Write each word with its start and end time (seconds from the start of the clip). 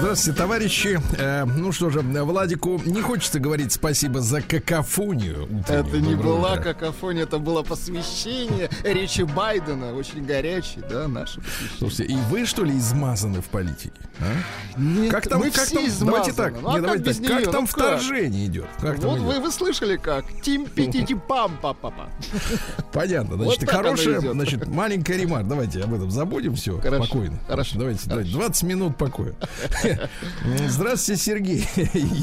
Здравствуйте, 0.00 0.38
товарищи. 0.38 1.00
Э, 1.18 1.44
ну 1.44 1.72
что 1.72 1.90
же, 1.90 2.00
Владику 2.00 2.80
не 2.86 3.02
хочется 3.02 3.38
говорить 3.38 3.70
спасибо 3.70 4.20
за 4.20 4.40
какофонию. 4.40 5.46
Это 5.68 6.00
не 6.00 6.14
была 6.14 6.56
какофония, 6.56 7.24
это 7.24 7.38
было 7.38 7.62
посвящение 7.62 8.70
речи 8.82 9.22
Байдена, 9.22 9.94
очень 9.94 10.24
горячий, 10.24 10.80
да, 10.88 11.06
наше 11.06 11.42
посвящение. 11.42 11.78
Слушайте, 11.78 12.14
и 12.14 12.16
вы 12.30 12.46
что 12.46 12.64
ли 12.64 12.78
измазаны 12.78 13.42
в 13.42 13.48
политике? 13.48 13.92
А? 14.20 14.80
Нет, 14.80 15.10
как 15.10 15.28
там, 15.28 15.40
мы 15.40 15.50
как 15.50 15.66
все 15.66 15.76
там, 15.76 15.86
измазаны. 15.86 16.10
давайте 16.10 16.32
так, 16.32 16.62
ну, 16.62 16.68
а 16.70 16.74
не, 16.74 16.80
давайте 16.80 17.04
как, 17.04 17.14
так, 17.16 17.26
как 17.26 17.40
нее? 17.40 17.52
там 17.52 17.60
Ну 17.60 17.66
вторжение 17.66 18.46
идет? 18.46 18.66
Как 18.80 18.98
Вот 19.00 19.18
идет? 19.18 19.26
вы, 19.26 19.40
вы 19.40 19.52
слышали 19.52 19.96
как? 19.98 20.24
Тим 20.40 20.64
пи 20.64 20.90
пам 21.28 21.58
па 21.60 21.74
па 21.74 21.90
па 21.90 22.08
Понятно. 22.92 23.36
Вот 23.36 23.44
Значит, 23.44 23.68
оно 23.68 23.78
хорошая, 23.78 24.20
значит, 24.20 24.66
маленькая 24.66 25.18
ремарка. 25.18 25.48
Давайте 25.48 25.82
об 25.82 25.92
этом 25.92 26.10
забудем 26.10 26.54
все. 26.54 26.80
Хорошо. 26.80 27.04
Спокойно. 27.04 27.38
Хорошо. 27.46 27.78
Давайте, 27.78 28.08
давайте. 28.08 28.32
20 28.32 28.62
минут 28.62 28.96
покоя. 28.96 29.34
Здравствуйте, 30.68 31.20
Сергей, 31.20 31.68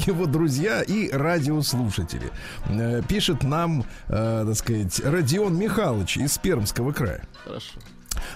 его 0.07 0.25
друзья 0.25 0.81
и 0.81 1.09
радиослушатели. 1.09 2.31
Э, 2.67 3.01
Пишет 3.07 3.43
нам, 3.43 3.85
э, 4.07 4.45
так 4.47 4.55
сказать, 4.55 4.99
Родион 5.03 5.57
Михайлович 5.57 6.17
из 6.17 6.37
Пермского 6.37 6.91
края. 6.91 7.23
Хорошо. 7.43 7.79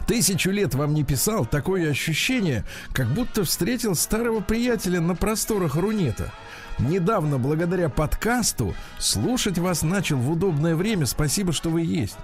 Тысячу 0.07 0.51
лет 0.51 0.75
вам 0.75 0.93
не 0.93 1.03
писал, 1.03 1.45
такое 1.45 1.89
ощущение, 1.89 2.65
как 2.93 3.07
будто 3.07 3.43
встретил 3.43 3.95
старого 3.95 4.39
приятеля 4.41 5.01
на 5.01 5.15
просторах 5.15 5.75
Рунета. 5.75 6.31
Недавно, 6.79 7.37
благодаря 7.37 7.89
подкасту, 7.89 8.73
слушать 8.97 9.57
вас 9.57 9.83
начал 9.83 10.17
в 10.17 10.31
удобное 10.31 10.75
время. 10.75 11.05
Спасибо, 11.05 11.51
что 11.51 11.69
вы 11.69 11.81
есть. 11.81 12.17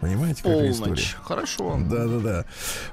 Понимаете, 0.00 0.42
какая 0.42 0.70
история? 0.70 1.02
Хорошо. 1.22 1.80
Да, 1.88 2.06
да, 2.06 2.18
да. 2.18 2.44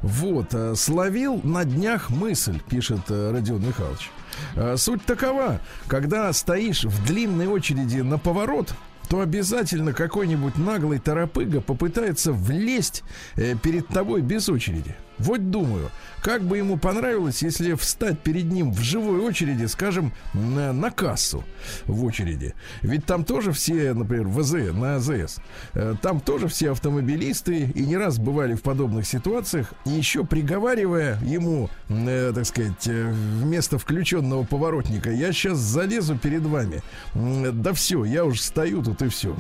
Вот, 0.01 0.53
э, 0.53 0.73
словил 0.75 1.39
на 1.43 1.63
днях 1.63 2.09
мысль, 2.09 2.59
пишет 2.67 3.01
э, 3.09 3.31
Родион 3.31 3.65
Михайлович. 3.65 4.09
Э, 4.55 4.75
Суть 4.77 5.05
такова, 5.05 5.61
когда 5.87 6.31
стоишь 6.33 6.83
в 6.83 7.05
длинной 7.05 7.47
очереди 7.47 7.99
на 7.99 8.17
поворот, 8.17 8.73
то 9.07 9.19
обязательно 9.19 9.93
какой-нибудь 9.93 10.57
наглый 10.57 10.97
торопыга 10.97 11.61
попытается 11.61 12.33
влезть 12.33 13.03
перед 13.35 13.87
тобой 13.87 14.21
без 14.21 14.49
очереди. 14.49 14.95
Вот 15.17 15.49
думаю, 15.49 15.89
как 16.25 16.41
бы 16.43 16.57
ему 16.57 16.77
понравилось, 16.77 17.43
если 17.43 17.75
встать 17.75 18.19
перед 18.19 18.45
ним 18.45 18.71
в 18.71 18.79
живой 18.79 19.19
очереди, 19.19 19.65
скажем, 19.65 20.11
на, 20.33 20.73
на 20.73 20.89
кассу 20.89 21.43
в 21.85 22.03
очереди. 22.03 22.55
Ведь 22.81 23.05
там 23.05 23.23
тоже 23.23 23.51
все, 23.51 23.93
например, 23.93 24.27
в 24.27 24.39
АЗ, 24.39 24.53
на 24.73 24.95
АЗС, 24.95 25.37
э, 25.73 25.93
там 26.01 26.19
тоже 26.19 26.47
все 26.47 26.71
автомобилисты 26.71 27.71
и 27.75 27.85
не 27.85 27.95
раз 27.95 28.17
бывали 28.17 28.55
в 28.55 28.63
подобных 28.63 29.05
ситуациях, 29.05 29.73
и 29.85 29.91
еще 29.91 30.25
приговаривая 30.25 31.19
ему, 31.21 31.69
э, 31.89 32.31
так 32.33 32.45
сказать, 32.45 32.87
э, 32.87 33.11
вместо 33.11 33.77
включенного 33.77 34.45
поворотника, 34.45 35.11
я 35.11 35.31
сейчас 35.31 35.59
залезу 35.59 36.17
перед 36.17 36.41
вами. 36.41 36.81
Да 37.13 37.73
все, 37.73 38.03
я 38.03 38.25
уже 38.25 38.41
стою 38.41 38.81
тут 38.83 39.01
и 39.03 39.09
все. 39.09 39.35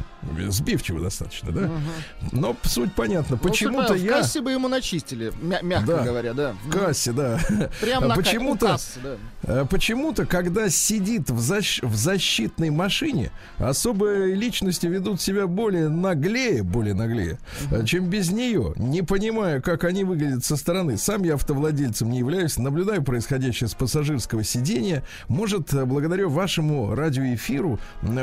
Сбивчиво 0.49 1.01
достаточно, 1.01 1.51
да? 1.51 1.71
Но 2.31 2.55
суть 2.63 2.93
понятна. 2.93 3.39
Ну, 3.41 3.49
Почему-то 3.49 3.95
я... 3.95 4.19
Кассе 4.19 4.41
бы 4.41 4.51
ему 4.51 4.67
начистили, 4.67 5.31
мягко 5.65 5.87
Да. 5.97 6.03
говоря, 6.03 6.33
да. 6.33 6.55
В 6.65 6.69
кассе, 6.69 7.11
да. 7.11 7.39
Прям 7.81 8.07
на 8.07 8.15
почему-то- 8.15 8.65
у 8.65 8.69
кассы, 8.69 8.99
да. 9.03 9.15
Э, 9.43 9.65
Почему-то, 9.69 10.25
когда 10.25 10.69
сидит 10.69 11.29
в, 11.29 11.39
защ- 11.39 11.85
в 11.85 11.95
защитной 11.95 12.69
машине, 12.69 13.31
особые 13.57 14.33
личности 14.35 14.87
ведут 14.87 15.21
себя 15.21 15.47
более 15.47 15.89
наглее, 15.89 16.63
более 16.63 16.93
наглее, 16.93 17.37
э, 17.71 17.83
чем 17.85 18.09
без 18.09 18.31
нее, 18.31 18.73
не 18.77 19.01
понимая, 19.01 19.61
как 19.61 19.83
они 19.83 20.03
выглядят 20.03 20.43
со 20.45 20.55
стороны. 20.57 20.97
Сам 20.97 21.23
я 21.23 21.35
автовладельцем 21.35 22.09
не 22.09 22.19
являюсь, 22.19 22.57
наблюдаю 22.57 23.03
происходящее 23.03 23.67
с 23.67 23.73
пассажирского 23.73 24.43
сидения. 24.43 25.03
Может, 25.27 25.73
э, 25.73 25.85
благодаря 25.85 26.27
вашему 26.27 26.95
радиоэфиру 26.95 27.79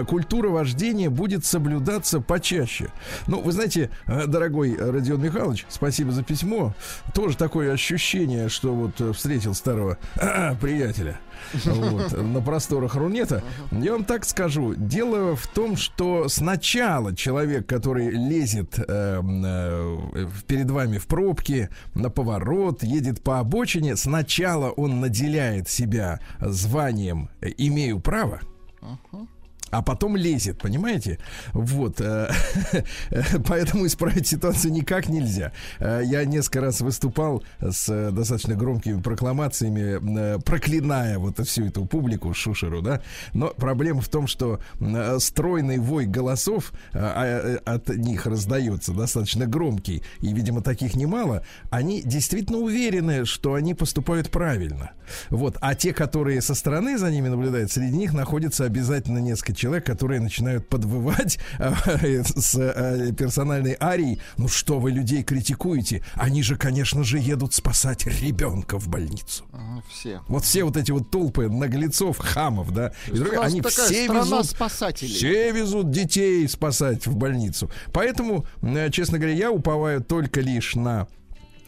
культура 0.09 0.49
вождения 0.49 1.11
будет 1.11 1.44
соблюдаться 1.44 2.21
почаще. 2.21 2.91
Ну, 3.27 3.41
вы 3.41 3.53
знаете, 3.53 3.91
дорогой 4.06 4.77
Родион 4.77 5.21
Михайлович, 5.22 5.67
спасибо 5.69 6.12
за 6.12 6.22
письмо. 6.22 6.75
Тоже 7.15 7.31
такое 7.37 7.72
ощущение, 7.72 8.48
что 8.48 8.75
вот 8.75 9.00
э, 9.00 9.12
встретил 9.12 9.54
старого 9.54 9.98
приятеля 10.60 11.20
вот, 11.65 12.12
на 12.22 12.41
просторах 12.41 12.94
Рунета. 12.94 13.43
Я 13.70 13.93
вам 13.93 14.04
так 14.04 14.25
скажу. 14.25 14.75
Дело 14.75 15.37
в 15.37 15.47
том, 15.47 15.76
что 15.76 16.28
сначала 16.28 17.15
человек, 17.15 17.66
который 17.66 18.10
лезет 18.10 18.78
э, 18.78 18.82
э, 18.87 20.26
перед 20.47 20.70
вами 20.70 20.98
в 20.98 21.06
пробке, 21.06 21.70
на 21.94 22.10
поворот, 22.10 22.82
едет 22.82 23.22
по 23.22 23.38
обочине, 23.38 23.97
сначала 23.97 24.70
он 24.70 25.00
наделяет 25.00 25.69
себя 25.69 26.20
званием 26.41 27.31
«имею 27.41 28.00
право», 28.00 28.41
а 29.72 29.81
потом 29.81 30.16
лезет, 30.16 30.59
понимаете? 30.59 31.19
Вот. 31.55 32.00
э, 32.00 32.31
Поэтому 33.49 33.87
исправить 33.87 34.28
ситуацию 34.28 34.71
никак 34.72 35.09
нельзя. 35.09 35.53
Э, 35.81 36.03
Я 36.05 36.27
несколько 36.27 36.60
раз 36.60 36.83
выступал 36.83 37.43
с 37.59 37.88
э, 37.88 38.11
достаточно 38.11 38.55
громкими 38.55 39.00
прокламациями, 39.00 40.38
проклиная 40.43 41.19
вот 41.19 41.38
всю 41.47 41.65
эту 41.65 41.87
публику, 41.87 42.34
шушеру, 42.34 42.82
да. 42.82 43.00
Но 43.32 43.49
проблема 43.49 44.03
в 44.03 44.09
том, 44.09 44.27
что 44.27 44.61
стройный 45.19 45.78
вой 45.78 46.05
голосов 46.05 46.72
а, 46.93 47.59
от 47.65 47.88
них 47.88 48.27
раздается 48.27 48.93
достаточно 48.93 49.47
громкий, 49.47 50.03
и, 50.21 50.34
видимо, 50.34 50.61
таких 50.61 50.94
немало, 50.94 51.44
они 51.71 52.03
действительно 52.03 52.59
уверены, 52.59 53.25
что 53.25 53.55
они 53.55 53.75
поступают 53.75 54.31
правильно. 54.31 54.91
Вот. 55.31 55.56
А 55.61 55.75
те, 55.75 55.94
которые 55.94 56.43
со 56.43 56.55
стороны 56.55 56.99
за 56.99 57.11
ними 57.11 57.28
наблюдают, 57.28 57.72
среди 57.72 57.97
них 57.97 58.12
находится 58.12 58.65
обязательно 58.65 59.19
несколько 59.19 59.62
человек, 59.62 59.87
которые 59.87 60.21
начинают 60.21 60.69
подвывать 60.69 61.39
э, 61.61 62.25
с 62.25 62.56
э, 62.56 63.12
персональной 63.17 63.77
арией. 63.81 64.19
Ну 64.37 64.49
что 64.49 64.81
вы 64.81 64.91
людей 64.91 65.23
критикуете? 65.23 66.03
Они 66.15 66.43
же, 66.43 66.56
конечно 66.56 67.05
же, 67.05 67.21
едут 67.21 67.55
спасать 67.55 68.05
ребенка 68.06 68.77
в 68.77 68.89
больницу. 68.89 69.45
Все. 69.89 70.21
Вот 70.27 70.45
все 70.45 70.65
вот 70.65 70.77
эти 70.77 70.91
вот 70.91 71.12
толпы 71.12 71.49
наглецов, 71.49 72.19
хамов, 72.19 72.73
да, 72.73 72.93
и 73.06 73.19
нас 73.19 73.53
они 73.53 73.61
все 73.61 74.09
везут 74.09 74.47
спасателей. 74.47 75.15
все 75.15 75.53
везут 75.53 75.93
детей 75.93 76.49
спасать 76.49 77.06
в 77.06 77.15
больницу. 77.15 77.71
Поэтому, 77.93 78.44
э, 78.62 78.91
честно 78.91 79.19
говоря, 79.19 79.37
я 79.37 79.53
уповаю 79.53 80.03
только 80.03 80.41
лишь 80.41 80.75
на 80.75 81.06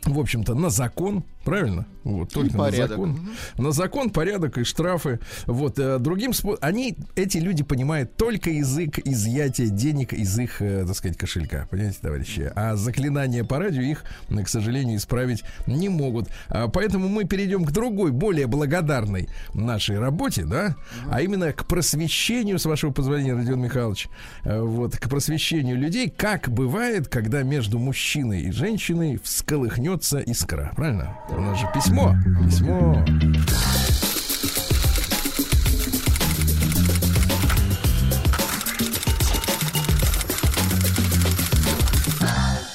в 0.06 0.18
общем-то, 0.18 0.54
на 0.54 0.68
закон, 0.68 1.24
правильно? 1.44 1.86
Вот, 2.04 2.32
только 2.32 2.56
на 2.56 2.70
закон. 2.70 3.30
На 3.56 3.72
закон, 3.72 4.10
порядок 4.10 4.58
и 4.58 4.64
штрафы. 4.64 5.20
Вот, 5.46 5.78
э, 5.78 5.98
другим 5.98 6.34
способом. 6.34 6.58
Они, 6.60 6.96
эти 7.16 7.38
люди 7.38 7.62
понимают 7.62 8.16
только 8.16 8.50
язык 8.50 8.98
изъятия 8.98 9.68
денег 9.68 10.12
из 10.12 10.38
их, 10.38 10.60
э, 10.60 10.84
так 10.86 10.96
сказать, 10.96 11.16
кошелька. 11.16 11.66
Понимаете, 11.70 11.98
товарищи? 12.02 12.52
А 12.54 12.76
заклинания 12.76 13.42
по 13.42 13.58
радио 13.58 13.80
их, 13.80 14.04
к 14.28 14.48
сожалению, 14.48 14.98
исправить 14.98 15.44
не 15.66 15.88
могут. 15.88 16.28
А, 16.48 16.68
поэтому 16.68 17.08
мы 17.08 17.24
перейдем 17.24 17.64
к 17.64 17.72
другой, 17.72 18.12
более 18.12 18.46
благодарной 18.46 19.28
нашей 19.54 19.98
работе, 19.98 20.44
да? 20.44 20.76
А 21.10 21.22
именно 21.22 21.52
к 21.52 21.66
просвещению, 21.66 22.58
с 22.58 22.66
вашего 22.66 22.92
позволения, 22.92 23.34
Родион 23.34 23.62
Михайлович, 23.62 24.08
э, 24.44 24.60
вот, 24.60 24.96
к 24.96 25.08
просвещению 25.08 25.78
людей, 25.78 26.10
как 26.10 26.50
бывает, 26.50 27.08
когда 27.08 27.42
между 27.42 27.78
мужчиной 27.78 28.42
и 28.42 28.50
женщиной 28.50 29.18
всколыхнется 29.22 30.18
искра. 30.18 30.72
Правильно? 30.76 31.16
У 31.36 31.40
нас 31.40 31.58
же 31.58 31.66
письмо. 31.74 32.14
Письмо. 32.44 33.04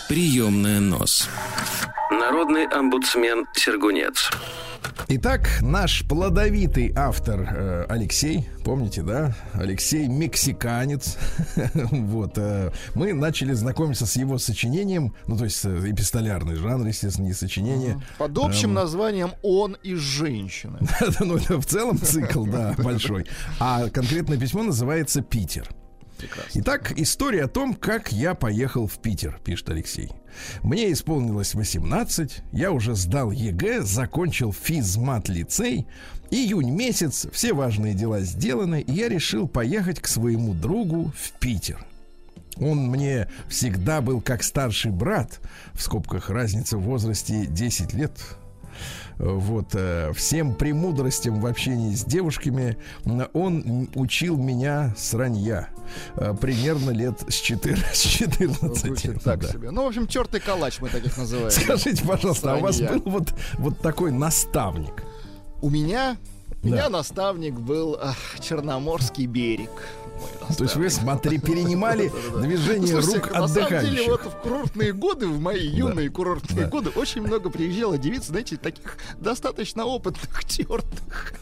Приемная 0.07 0.79
нос. 0.79 1.29
Народный 2.11 2.67
омбудсмен 2.67 3.45
Сергунец. 3.53 4.29
Итак, 5.07 5.49
наш 5.61 6.05
плодовитый 6.07 6.93
автор 6.95 7.41
э, 7.41 7.85
Алексей, 7.89 8.47
помните, 8.63 9.01
да? 9.01 9.35
Алексей 9.53 10.07
мексиканец. 10.07 11.17
вот. 11.73 12.37
э, 12.37 12.71
мы 12.93 13.13
начали 13.13 13.53
знакомиться 13.53 14.05
с 14.05 14.15
его 14.15 14.37
сочинением, 14.37 15.15
ну, 15.25 15.35
то 15.35 15.45
есть 15.45 15.65
э, 15.65 15.91
эпистолярный 15.91 16.55
жанр, 16.55 16.85
естественно, 16.85 17.25
не 17.25 17.33
сочинение. 17.33 17.99
Под 18.19 18.37
общим 18.37 18.69
Эм, 18.69 18.75
названием 18.75 19.31
«Он 19.41 19.77
и 19.81 19.95
женщины». 19.95 20.77
ну, 21.19 21.37
это 21.37 21.59
в 21.59 21.65
целом 21.65 21.97
цикл, 21.97 22.45
да, 22.45 22.75
большой. 22.77 23.25
А 23.59 23.89
конкретное 23.89 24.37
письмо 24.37 24.61
называется 24.61 25.21
«Питер». 25.21 25.67
Прекрасно. 26.19 26.59
Итак, 26.61 26.93
история 26.97 27.45
о 27.45 27.47
том, 27.47 27.73
как 27.73 28.11
я 28.11 28.35
поехал 28.35 28.87
в 28.87 28.99
Питер, 28.99 29.39
пишет 29.43 29.69
Алексей. 29.69 30.11
Мне 30.61 30.91
исполнилось 30.91 31.55
18, 31.55 32.43
я 32.51 32.71
уже 32.71 32.95
сдал 32.95 33.31
ЕГЭ, 33.31 33.81
закончил 33.81 34.51
физмат-лицей. 34.53 35.87
Июнь 36.29 36.71
месяц, 36.71 37.25
все 37.31 37.53
важные 37.53 37.93
дела 37.93 38.19
сделаны, 38.19 38.81
и 38.81 38.91
я 38.91 39.07
решил 39.07 39.47
поехать 39.47 40.01
к 40.01 40.07
своему 40.07 40.53
другу 40.53 41.13
в 41.17 41.39
Питер. 41.39 41.85
Он 42.57 42.89
мне 42.89 43.29
всегда 43.47 44.01
был 44.01 44.19
как 44.19 44.43
старший 44.43 44.91
брат, 44.91 45.39
в 45.73 45.81
скобках 45.81 46.29
разница 46.29 46.77
в 46.77 46.81
возрасте 46.81 47.45
10 47.45 47.93
лет, 47.93 48.11
вот 49.19 49.71
э, 49.73 50.11
всем 50.13 50.55
премудростям 50.55 51.41
в 51.41 51.45
общении 51.45 51.93
с 51.93 52.05
девушками 52.05 52.77
он 53.33 53.89
учил 53.93 54.37
меня 54.37 54.93
с 54.97 55.13
ранья. 55.13 55.69
Э, 56.15 56.33
примерно 56.39 56.91
лет 56.91 57.21
с 57.27 57.35
14. 57.35 57.85
С 57.95 57.99
14 58.01 58.77
Звучит 58.77 59.23
так 59.23 59.41
да. 59.41 59.49
себе. 59.49 59.71
Ну, 59.71 59.83
в 59.83 59.87
общем, 59.87 60.07
чертый 60.07 60.39
калач 60.39 60.79
мы 60.79 60.87
таких 60.89 61.17
называем. 61.17 61.51
Скажите, 61.51 62.03
пожалуйста, 62.05 62.53
а 62.53 62.57
у 62.57 62.61
вас 62.61 62.77
Сранья. 62.77 62.99
был 62.99 63.11
вот, 63.11 63.33
вот 63.57 63.79
такой 63.81 64.11
наставник? 64.11 65.03
У 65.61 65.69
меня, 65.69 66.15
у 66.63 66.67
Да. 66.67 66.69
меня 66.69 66.89
наставник 66.89 67.55
был 67.59 67.97
ах, 68.01 68.17
Черноморский 68.39 69.25
берег. 69.25 69.69
Мой 70.19 70.55
То 70.57 70.63
есть 70.63 70.75
вы, 70.75 70.89
смотри, 70.89 71.37
перенимали 71.39 72.11
движение 72.41 72.95
рук 72.99 73.31
на 73.31 73.47
самом 73.47 73.53
деле, 73.53 73.65
отдыхающих. 73.77 74.07
вот 74.07 74.21
в 74.25 74.35
курортные 74.41 74.93
годы, 74.93 75.27
в 75.27 75.39
мои 75.39 75.65
юные 75.67 76.09
курортные 76.09 76.67
годы, 76.67 76.89
очень 76.91 77.21
много 77.21 77.49
приезжало 77.49 77.97
девиц, 77.97 78.25
знаете, 78.25 78.57
таких 78.57 78.97
достаточно 79.19 79.85
опытных, 79.85 80.43
тертых. 80.47 81.33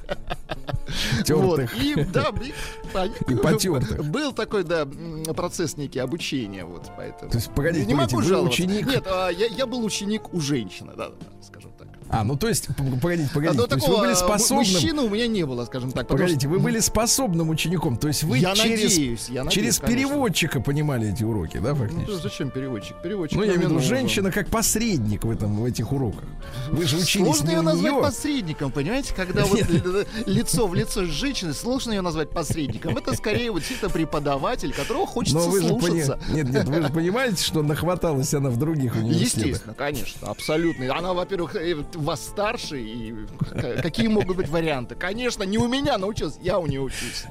Вот. 1.30 1.58
Тертых. 1.58 1.84
И, 1.84 1.96
да, 2.06 2.32
и, 2.42 3.32
И 3.32 3.36
потертых. 3.36 4.06
Был 4.06 4.32
такой, 4.34 4.64
да, 4.64 4.88
процесс 5.36 5.78
некий 5.78 6.00
обучения, 6.00 6.64
вот, 6.66 6.90
поэтому. 6.96 7.32
То 7.32 7.38
есть, 7.38 7.52
погодите, 7.54 7.86
не 7.86 7.94
могу 7.94 8.10
погодите, 8.10 8.16
вы 8.18 8.24
жаловаться. 8.24 8.62
ученик- 8.64 8.88
Нет, 8.88 9.04
а, 9.08 9.30
я, 9.30 9.48
я 9.48 9.66
был 9.66 9.84
ученик 9.84 10.34
у 10.34 10.40
женщины, 10.40 10.94
да, 10.96 11.10
да, 11.10 11.16
да, 11.20 11.44
скажем. 11.44 11.72
А, 12.10 12.24
ну 12.24 12.38
то 12.38 12.48
есть, 12.48 12.68
погодите, 13.02 13.30
А, 13.32 13.34
погодите, 13.34 13.58
но 13.62 13.68
то 13.68 13.76
есть 13.76 13.88
вы 13.88 13.98
были 13.98 14.12
а, 14.12 14.16
способным... 14.16 14.66
мужчины 14.72 15.02
у 15.02 15.10
меня 15.10 15.28
не 15.28 15.46
было, 15.46 15.66
скажем 15.66 15.92
так. 15.92 16.08
Погодите, 16.08 16.42
что- 16.42 16.50
вы 16.50 16.60
были 16.60 16.80
способным 16.80 17.50
учеником, 17.50 17.98
то 17.98 18.08
есть 18.08 18.24
вы 18.24 18.38
Я 18.38 18.56
через, 18.56 18.96
надеюсь, 18.96 19.30
я 19.30 19.44
надеюсь, 19.44 19.54
через 19.54 19.80
конечно. 19.80 19.88
переводчика 20.10 20.62
понимали 20.62 21.12
эти 21.14 21.24
уроки, 21.24 21.58
да, 21.58 21.70
Ну, 21.74 21.76
фактически? 21.76 22.22
зачем 22.24 22.50
переводчик? 22.50 22.96
Переводчик. 23.02 23.38
Ну, 23.38 23.44
я 23.44 23.56
имею 23.56 23.68
в 23.70 23.72
виду, 23.72 23.80
женщина 23.82 24.32
как 24.32 24.48
посредник 24.48 25.24
в, 25.26 25.30
этом, 25.32 25.56
в 25.58 25.66
этих 25.66 25.92
уроках. 25.92 26.24
Вы 26.72 26.86
же 26.86 26.98
учились 26.98 27.26
Сложно 27.28 27.50
ее 27.50 27.62
назвать 27.62 27.92
нее. 27.92 28.02
посредником, 28.02 28.72
понимаете? 28.72 29.14
Когда 29.14 29.46
вот 29.46 29.60
ли- 29.70 29.82
лицо 30.26 30.68
в 30.68 30.74
лицо 30.76 31.06
с 31.06 31.10
женщиной, 31.10 31.54
сложно 31.54 31.92
ее 31.92 32.02
назвать 32.02 32.30
посредником. 32.30 32.98
Это 32.98 33.14
скорее 33.16 33.52
вот 33.52 33.64
чисто 33.64 33.90
преподаватель, 33.90 34.74
которого 34.74 35.06
хочется 35.06 35.38
Но 35.40 35.50
вы 35.50 35.62
же 35.62 35.70
пони- 35.76 35.80
слушаться. 36.04 36.20
Нет, 36.32 36.50
нет, 36.50 36.66
вы 36.68 36.82
же 36.84 36.90
понимаете, 36.90 37.44
что 37.44 37.62
нахваталась 37.64 38.34
она 38.34 38.50
в 38.50 38.58
других 38.58 38.96
университетах. 38.96 39.46
Естественно, 39.46 39.74
конечно, 39.74 40.28
абсолютно. 40.30 40.96
Она, 40.98 41.14
во-первых, 41.14 41.56
э, 41.56 41.76
вас 42.02 42.22
старше, 42.22 42.80
и 42.80 43.16
какие 43.82 44.08
могут 44.08 44.38
быть 44.38 44.50
варианты? 44.50 44.96
Конечно, 44.96 45.44
не 45.44 45.58
у 45.58 45.68
меня 45.68 45.98
научилась, 45.98 46.38
я 46.42 46.60
у 46.60 46.68
нее 46.68 46.82
учусь. 46.82 47.26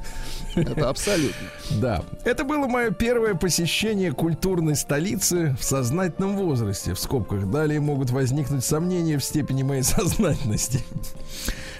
Это 0.54 0.88
абсолютно. 0.88 1.48
Да. 1.80 2.02
Это 2.24 2.44
было 2.44 2.66
мое 2.66 2.90
первое 2.90 3.34
посещение 3.34 4.12
культурной 4.12 4.74
столицы 4.74 5.54
в 5.60 5.64
сознательном 5.64 6.36
возрасте. 6.36 6.94
В 6.94 6.98
скобках 6.98 7.50
далее 7.50 7.80
могут 7.80 8.10
возникнуть 8.10 8.64
сомнения 8.64 9.18
в 9.18 9.24
степени 9.24 9.62
моей 9.62 9.82
сознательности. 9.84 10.82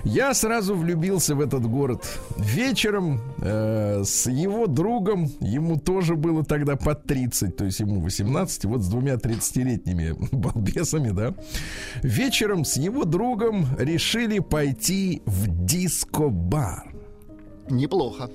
Я 0.06 0.34
сразу 0.34 0.76
влюбился 0.76 1.34
в 1.34 1.40
этот 1.40 1.66
город. 1.66 2.06
Вечером 2.36 3.20
э, 3.38 4.04
с 4.04 4.30
его 4.30 4.68
другом, 4.68 5.28
ему 5.40 5.78
тоже 5.80 6.14
было 6.14 6.44
тогда 6.44 6.76
под 6.76 7.02
30, 7.04 7.56
то 7.56 7.64
есть 7.64 7.80
ему 7.80 8.00
18, 8.00 8.64
вот 8.66 8.82
с 8.82 8.88
двумя 8.88 9.14
30-летними 9.14 10.14
балбесами, 10.32 11.10
да. 11.10 11.34
Вечером 12.04 12.64
с 12.64 12.76
его 12.76 13.04
другом 13.04 13.66
решили 13.78 14.38
пойти 14.38 15.22
в 15.26 15.66
диско-бар. 15.66 16.94
Неплохо. 17.68 18.30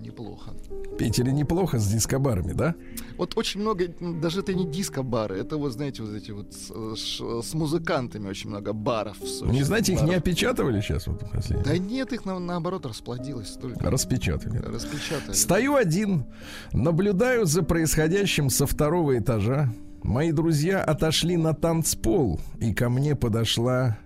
Неплохо. 0.00 0.50
Питере 0.96 1.32
неплохо 1.32 1.78
с 1.78 1.86
дискобарами, 1.88 2.52
да? 2.52 2.74
Вот 3.18 3.36
очень 3.36 3.60
много, 3.60 3.84
м, 4.00 4.20
даже 4.20 4.40
это 4.40 4.54
не 4.54 4.64
диско-бары, 4.66 5.36
это 5.38 5.56
вот, 5.56 5.72
знаете, 5.72 6.02
вот 6.02 6.14
эти 6.14 6.30
вот 6.30 6.52
с, 6.52 7.46
с 7.46 7.54
музыкантами 7.54 8.28
очень 8.28 8.50
много 8.50 8.72
баров 8.72 9.16
Сочи. 9.18 9.50
Не 9.50 9.62
знаете, 9.62 9.92
их 9.92 10.00
не 10.02 10.06
Баров. 10.08 10.20
опечатывали 10.22 10.80
сейчас 10.80 11.06
вот 11.06 11.20
последнее? 11.30 11.64
Да 11.64 11.78
нет, 11.78 12.12
их 12.12 12.24
на- 12.24 12.38
наоборот 12.38 12.86
расплодилось 12.86 13.48
столько. 13.48 13.90
Распечатали. 13.90 14.58
Распечатали. 14.58 15.34
Стою 15.34 15.74
один, 15.74 16.26
наблюдаю 16.72 17.44
за 17.46 17.62
происходящим 17.62 18.50
со 18.50 18.66
второго 18.66 19.18
этажа. 19.18 19.72
Мои 20.02 20.32
друзья 20.32 20.82
отошли 20.82 21.36
на 21.36 21.54
танцпол, 21.54 22.40
и 22.60 22.72
ко 22.74 22.88
мне 22.90 23.16
подошла, 23.16 23.98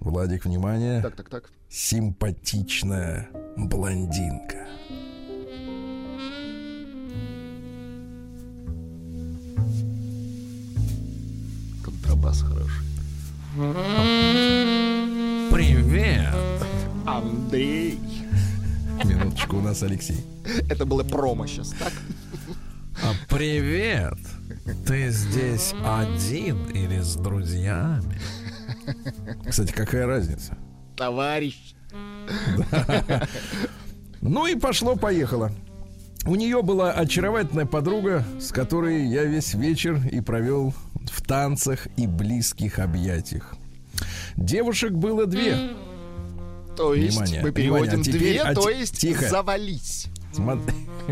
Владик, 0.00 0.44
внимание, 0.44 1.02
Так, 1.02 1.16
так, 1.16 1.28
так. 1.28 1.50
симпатичная 1.68 3.28
блондинка. 3.56 4.67
Контрабас 12.18 12.42
хороший. 12.42 12.84
Привет! 15.52 16.34
Андрей. 17.06 18.00
Минуточку, 19.04 19.58
у 19.58 19.60
нас 19.60 19.82
Алексей. 19.82 20.24
Это 20.68 20.84
было 20.84 21.04
промо 21.04 21.46
сейчас, 21.46 21.70
так? 21.70 21.92
А 23.02 23.12
привет! 23.28 24.18
Ты 24.86 25.10
здесь 25.10 25.72
один 25.84 26.66
или 26.70 27.00
с 27.00 27.14
друзьями? 27.14 28.20
Кстати, 29.48 29.72
какая 29.72 30.06
разница? 30.06 30.56
Товарищ. 30.96 31.74
Ну 34.20 34.48
и 34.48 34.56
пошло-поехало. 34.56 35.52
У 36.26 36.34
нее 36.34 36.62
была 36.62 36.92
очаровательная 36.92 37.66
подруга, 37.66 38.24
с 38.40 38.50
которой 38.52 39.06
я 39.06 39.24
весь 39.24 39.54
вечер 39.54 40.00
и 40.10 40.20
провел 40.20 40.74
в 41.10 41.22
танцах 41.22 41.86
и 41.96 42.06
близких 42.06 42.78
объятиях. 42.78 43.54
Девушек 44.36 44.92
было 44.92 45.26
две. 45.26 45.70
То 46.76 46.94
есть 46.94 47.16
Внимание, 47.16 47.42
мы 47.42 47.50
переводим 47.52 47.84
внимание, 48.02 48.04
теперь- 48.12 48.20
две, 48.34 48.40
а 48.42 48.54
то 48.54 48.68
есть 48.68 48.98
тихо. 48.98 49.28
завались. 49.28 50.06
Смо- 50.32 50.60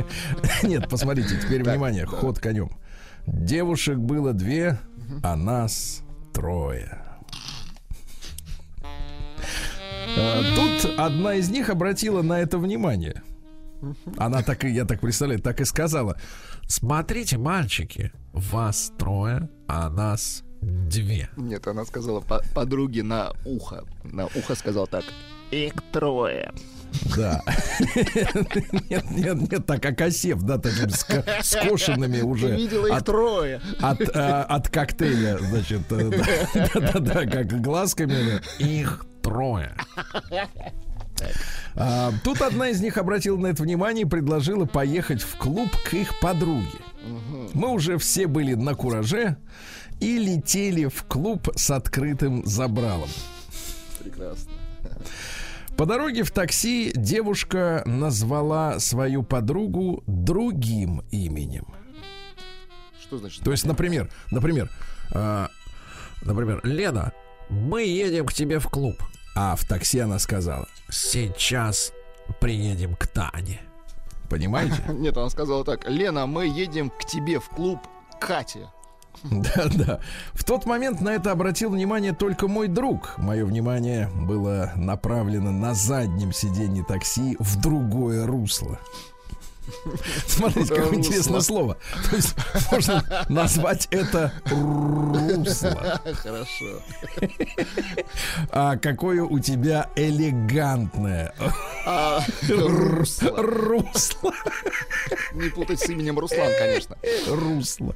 Нет, 0.62 0.88
посмотрите, 0.88 1.40
теперь 1.42 1.64
Так, 1.64 1.74
внимание, 1.74 2.04
да. 2.04 2.10
ход 2.16 2.38
конем. 2.38 2.70
Девушек 3.26 3.96
было 3.98 4.32
две, 4.32 4.78
а 5.24 5.34
нас 5.34 6.02
трое. 6.32 6.98
А, 10.18 10.42
Тут 10.54 10.98
одна 10.98 11.34
из 11.34 11.48
них 11.50 11.68
обратила 11.70 12.22
на 12.22 12.38
это 12.40 12.58
внимание. 12.58 13.22
Она 14.16 14.42
так 14.42 14.64
и, 14.64 14.70
я 14.70 14.84
так 14.84 15.00
представляю, 15.00 15.40
так 15.40 15.60
и 15.60 15.64
сказала. 15.64 16.18
Смотрите, 16.66 17.38
мальчики, 17.38 18.12
вас 18.32 18.92
трое, 18.98 19.48
а 19.68 19.88
нас 19.90 20.42
две. 20.62 21.28
Нет, 21.36 21.66
она 21.66 21.84
сказала 21.84 22.20
по- 22.20 22.42
подруге 22.54 23.02
на 23.02 23.32
ухо. 23.44 23.84
На 24.04 24.26
ухо 24.26 24.54
сказала 24.54 24.86
так. 24.86 25.04
Их 25.50 25.74
трое. 25.92 26.52
Да. 27.16 27.42
Нет, 28.90 29.04
нет, 29.10 29.50
нет, 29.52 29.66
так 29.66 29.84
окосев, 29.84 30.42
да, 30.42 30.58
такими 30.58 30.86
ска- 30.88 31.42
скошенными 31.42 32.18
Ты 32.18 32.24
уже 32.24 32.56
видела 32.56 32.86
их 32.86 32.94
от, 32.94 33.04
трое. 33.06 33.60
от, 33.80 34.00
э, 34.00 34.06
от 34.42 34.68
коктейля, 34.70 35.38
значит, 35.38 35.82
э, 35.90 36.10
да-да-да, 36.74 37.26
как 37.26 37.60
глазками. 37.60 38.40
Их 38.58 39.04
трое. 39.22 39.76
А, 41.74 42.12
Тут 42.24 42.40
одна 42.42 42.68
из 42.68 42.80
них 42.80 42.96
обратила 42.96 43.36
на 43.36 43.48
это 43.48 43.62
внимание 43.62 44.04
и 44.04 44.08
предложила 44.08 44.64
поехать 44.64 45.22
в 45.22 45.36
клуб 45.36 45.70
к 45.84 45.94
их 45.94 46.18
подруге. 46.20 46.78
Мы 47.52 47.68
уже 47.68 47.98
все 47.98 48.26
были 48.26 48.54
на 48.54 48.74
кураже 48.74 49.36
и 50.00 50.18
летели 50.18 50.86
в 50.86 51.04
клуб 51.04 51.48
с 51.54 51.70
открытым 51.70 52.44
забралом. 52.44 53.08
Прекрасно. 54.02 54.52
По 55.76 55.84
дороге 55.84 56.22
в 56.22 56.30
такси 56.30 56.90
девушка 56.94 57.82
назвала 57.84 58.78
свою 58.78 59.22
подругу 59.22 60.02
другим 60.06 61.02
именем. 61.10 61.66
Что 63.00 63.18
значит? 63.18 63.44
То 63.44 63.50
есть, 63.50 63.66
например, 63.66 64.10
например, 64.30 64.70
а, 65.12 65.50
например, 66.22 66.60
Лена, 66.64 67.12
мы 67.50 67.84
едем 67.84 68.24
к 68.26 68.32
тебе 68.32 68.58
в 68.58 68.68
клуб. 68.68 68.96
А 69.36 69.54
в 69.54 69.64
такси 69.64 70.00
она 70.00 70.18
сказала, 70.18 70.66
Сейчас 70.90 71.92
приедем 72.40 72.96
к 72.96 73.06
Тане. 73.06 73.60
понимаете? 74.28 74.82
Нет, 74.88 75.16
она 75.16 75.28
сказала 75.30 75.64
так. 75.64 75.88
Лена, 75.88 76.26
мы 76.26 76.46
едем 76.46 76.90
к 76.90 77.04
тебе 77.04 77.38
в 77.38 77.48
клуб 77.50 77.78
Кате. 78.20 78.68
Да, 79.22 79.64
да. 79.74 80.00
В 80.34 80.44
тот 80.44 80.66
момент 80.66 81.00
на 81.00 81.10
это 81.14 81.32
обратил 81.32 81.70
внимание 81.70 82.12
только 82.12 82.48
мой 82.48 82.68
друг. 82.68 83.16
Мое 83.18 83.44
внимание 83.46 84.08
было 84.14 84.72
направлено 84.76 85.50
на 85.52 85.74
заднем 85.74 86.32
сиденье 86.32 86.84
такси 86.84 87.36
в 87.38 87.60
другое 87.60 88.26
русло. 88.26 88.78
Смотрите, 90.26 90.74
какое 90.74 90.94
интересное 90.98 91.40
слово. 91.40 91.76
То 92.10 92.16
есть 92.16 92.34
можно 92.70 93.24
назвать 93.28 93.88
это 93.90 94.32
русло. 94.50 96.00
Хорошо. 96.22 96.82
А 98.50 98.76
какое 98.76 99.22
у 99.22 99.38
тебя 99.38 99.90
элегантное 99.96 101.34
А, 101.84 102.20
Русло. 102.48 104.32
Не 105.32 105.48
путать 105.50 105.80
с 105.80 105.88
именем 105.88 106.18
Руслан, 106.18 106.50
конечно. 106.58 106.96
Русло. 107.28 107.94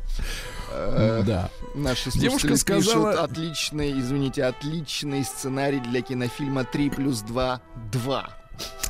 Э, 0.72 1.22
Да. 1.26 1.50
Наши 1.74 2.10
Девушка 2.10 2.56
сказала- 2.56 3.22
отличный, 3.22 3.92
извините, 3.98 4.44
отличный 4.44 5.24
сценарий 5.24 5.80
для 5.80 6.02
кинофильма 6.02 6.64
3 6.64 6.90
плюс 6.90 7.20
2 7.20 7.60
2. 7.92 8.39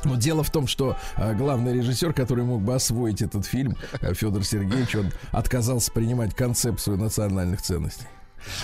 Но 0.03 0.15
дело 0.15 0.43
в 0.43 0.49
том, 0.49 0.67
что 0.67 0.97
а, 1.15 1.33
главный 1.33 1.73
режиссер, 1.73 2.13
который 2.13 2.43
мог 2.43 2.61
бы 2.61 2.73
освоить 2.73 3.21
этот 3.21 3.45
фильм, 3.45 3.75
Федор 4.13 4.43
Сергеевич, 4.43 4.95
он 4.95 5.11
отказался 5.31 5.91
принимать 5.91 6.35
концепцию 6.35 6.97
национальных 6.97 7.61
ценностей. 7.61 8.07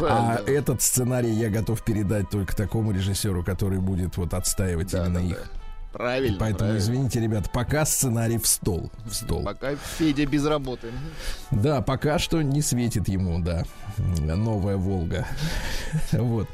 А 0.02 0.42
этот 0.48 0.82
сценарий 0.82 1.32
я 1.32 1.50
готов 1.50 1.84
передать 1.84 2.30
только 2.30 2.56
такому 2.56 2.92
режиссеру, 2.92 3.44
который 3.44 3.80
будет 3.80 4.18
вот 4.18 4.34
отстаивать 4.34 4.94
именно 4.94 5.20
их. 5.20 5.52
Правильно. 5.94 6.38
Поэтому, 6.40 6.60
правильно. 6.60 6.78
извините, 6.78 7.20
ребят, 7.20 7.52
пока 7.52 7.86
сценарий 7.86 8.38
в 8.38 8.46
стол. 8.46 8.92
В 9.06 9.14
стол. 9.14 9.44
Пока 9.44 9.76
Федя 9.98 10.28
без 10.28 10.46
работы. 10.46 10.90
Да, 11.50 11.82
пока 11.82 12.20
что 12.20 12.42
не 12.42 12.62
светит 12.62 13.08
ему, 13.08 13.40
да, 13.40 13.64
новая 13.98 14.78
Волга. 14.78 15.26
Вот. 16.12 16.48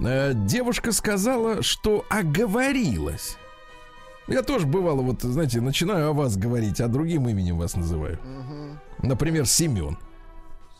Э, 0.00 0.32
Девушка 0.34 0.90
сказала, 0.92 1.62
что 1.62 2.04
оговорилась. 2.08 3.36
Я 4.28 4.42
тоже 4.42 4.66
бывало, 4.66 5.00
вот, 5.02 5.22
знаете, 5.22 5.60
начинаю 5.60 6.10
о 6.10 6.12
вас 6.12 6.36
говорить, 6.36 6.80
а 6.80 6.88
другим 6.88 7.28
именем 7.28 7.58
вас 7.58 7.76
называю. 7.76 8.18
Например, 9.02 9.46
Семен. 9.46 9.96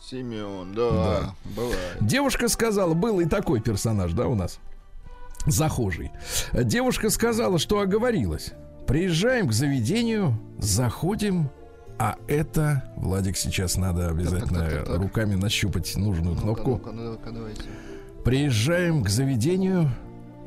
Семен, 0.01 0.73
да, 0.73 1.33
бывает. 1.55 1.97
Девушка 2.01 2.47
сказала, 2.49 2.93
был 2.93 3.19
и 3.19 3.25
такой 3.25 3.59
персонаж, 3.61 4.13
да, 4.13 4.27
у 4.27 4.35
нас, 4.35 4.59
захожий. 5.45 6.11
Девушка 6.53 7.09
сказала, 7.09 7.59
что 7.59 7.79
оговорилась. 7.79 8.53
Приезжаем 8.87 9.47
к 9.47 9.53
заведению, 9.53 10.39
заходим, 10.57 11.49
а 11.99 12.15
это, 12.27 12.91
Владик, 12.95 13.37
сейчас 13.37 13.75
надо 13.77 14.09
обязательно 14.09 14.59
так, 14.61 14.71
так, 14.71 14.85
так. 14.87 14.97
руками 14.99 15.35
нащупать 15.35 15.95
нужную 15.95 16.35
Ну-ка, 16.35 16.63
кнопку. 16.63 16.69
ну-ка, 16.71 16.91
ну-ка, 16.91 17.31
давайте. 17.31 17.63
Приезжаем 18.23 19.03
к 19.03 19.09
заведению, 19.09 19.91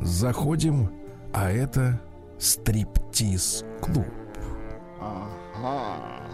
заходим, 0.00 0.90
а 1.32 1.50
это 1.50 2.00
стриптиз-клуб. 2.42 4.06
Ага. 5.00 6.28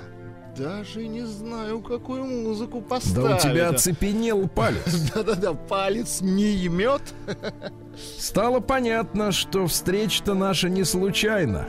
Даже 0.57 1.07
не 1.07 1.25
знаю, 1.25 1.81
какую 1.83 2.25
музыку 2.25 2.81
Да 2.81 2.97
поставить. 2.97 3.45
у 3.45 3.49
тебя 3.49 3.69
оцепенел 3.69 4.49
палец. 4.49 5.11
Да-да-да, 5.15 5.53
палец 5.53 6.21
не 6.21 6.51
емет. 6.51 7.03
Стало 8.19 8.61
понятно, 8.61 9.31
что 9.31 9.67
встреча-то 9.67 10.35
наша 10.35 10.69
не 10.69 10.85
случайна. 10.85 11.69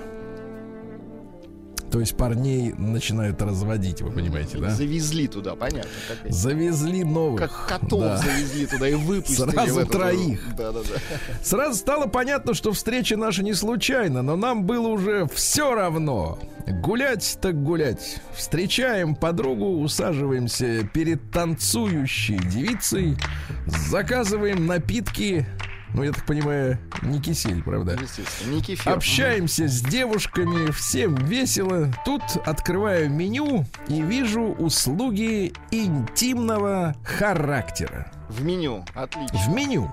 То 1.91 1.99
есть 1.99 2.15
парней 2.15 2.73
начинают 2.77 3.41
разводить, 3.41 4.01
вы 4.01 4.11
понимаете, 4.11 4.59
да? 4.59 4.69
Завезли 4.69 5.27
туда, 5.27 5.55
понятно. 5.55 5.89
Как, 6.07 6.31
Завезли 6.31 7.03
новых. 7.03 7.39
как 7.41 7.67
котов 7.81 8.01
Да. 8.01 8.17
завезли 8.17 8.67
туда 8.67 8.87
и 8.89 8.93
выпустили. 8.93 9.49
Сразу 9.51 9.73
в 9.73 9.77
эту- 9.79 9.91
троих. 9.91 10.55
Да-да-да. 10.55 10.95
Сразу 11.43 11.75
стало 11.79 12.05
понятно, 12.05 12.53
что 12.53 12.71
встреча 12.73 13.17
наша 13.17 13.43
не 13.43 13.53
случайна, 13.53 14.21
но 14.21 14.35
нам 14.35 14.65
было 14.65 14.87
уже 14.87 15.27
все 15.33 15.73
равно. 15.73 16.37
Гулять 16.67 17.39
так 17.41 17.61
гулять. 17.63 18.21
Встречаем 18.35 19.15
подругу, 19.15 19.81
усаживаемся 19.81 20.87
перед 20.93 21.31
танцующей 21.31 22.37
девицей, 22.37 23.17
заказываем 23.65 24.67
напитки. 24.67 25.47
Ну, 25.93 26.03
я 26.03 26.11
так 26.11 26.25
понимаю, 26.25 26.77
не 27.01 27.19
кисель, 27.19 27.63
правда? 27.63 27.97
Естественно, 27.99 28.53
не 28.53 28.61
кефир. 28.61 28.93
Общаемся 28.93 29.67
с 29.67 29.81
девушками, 29.81 30.71
всем 30.71 31.15
весело. 31.15 31.91
Тут 32.05 32.21
открываю 32.45 33.09
меню 33.09 33.65
и 33.87 34.01
вижу 34.01 34.41
услуги 34.41 35.53
интимного 35.71 36.95
характера. 37.03 38.11
В 38.29 38.43
меню. 38.43 38.85
Отлично. 38.93 39.39
В 39.39 39.49
меню. 39.49 39.91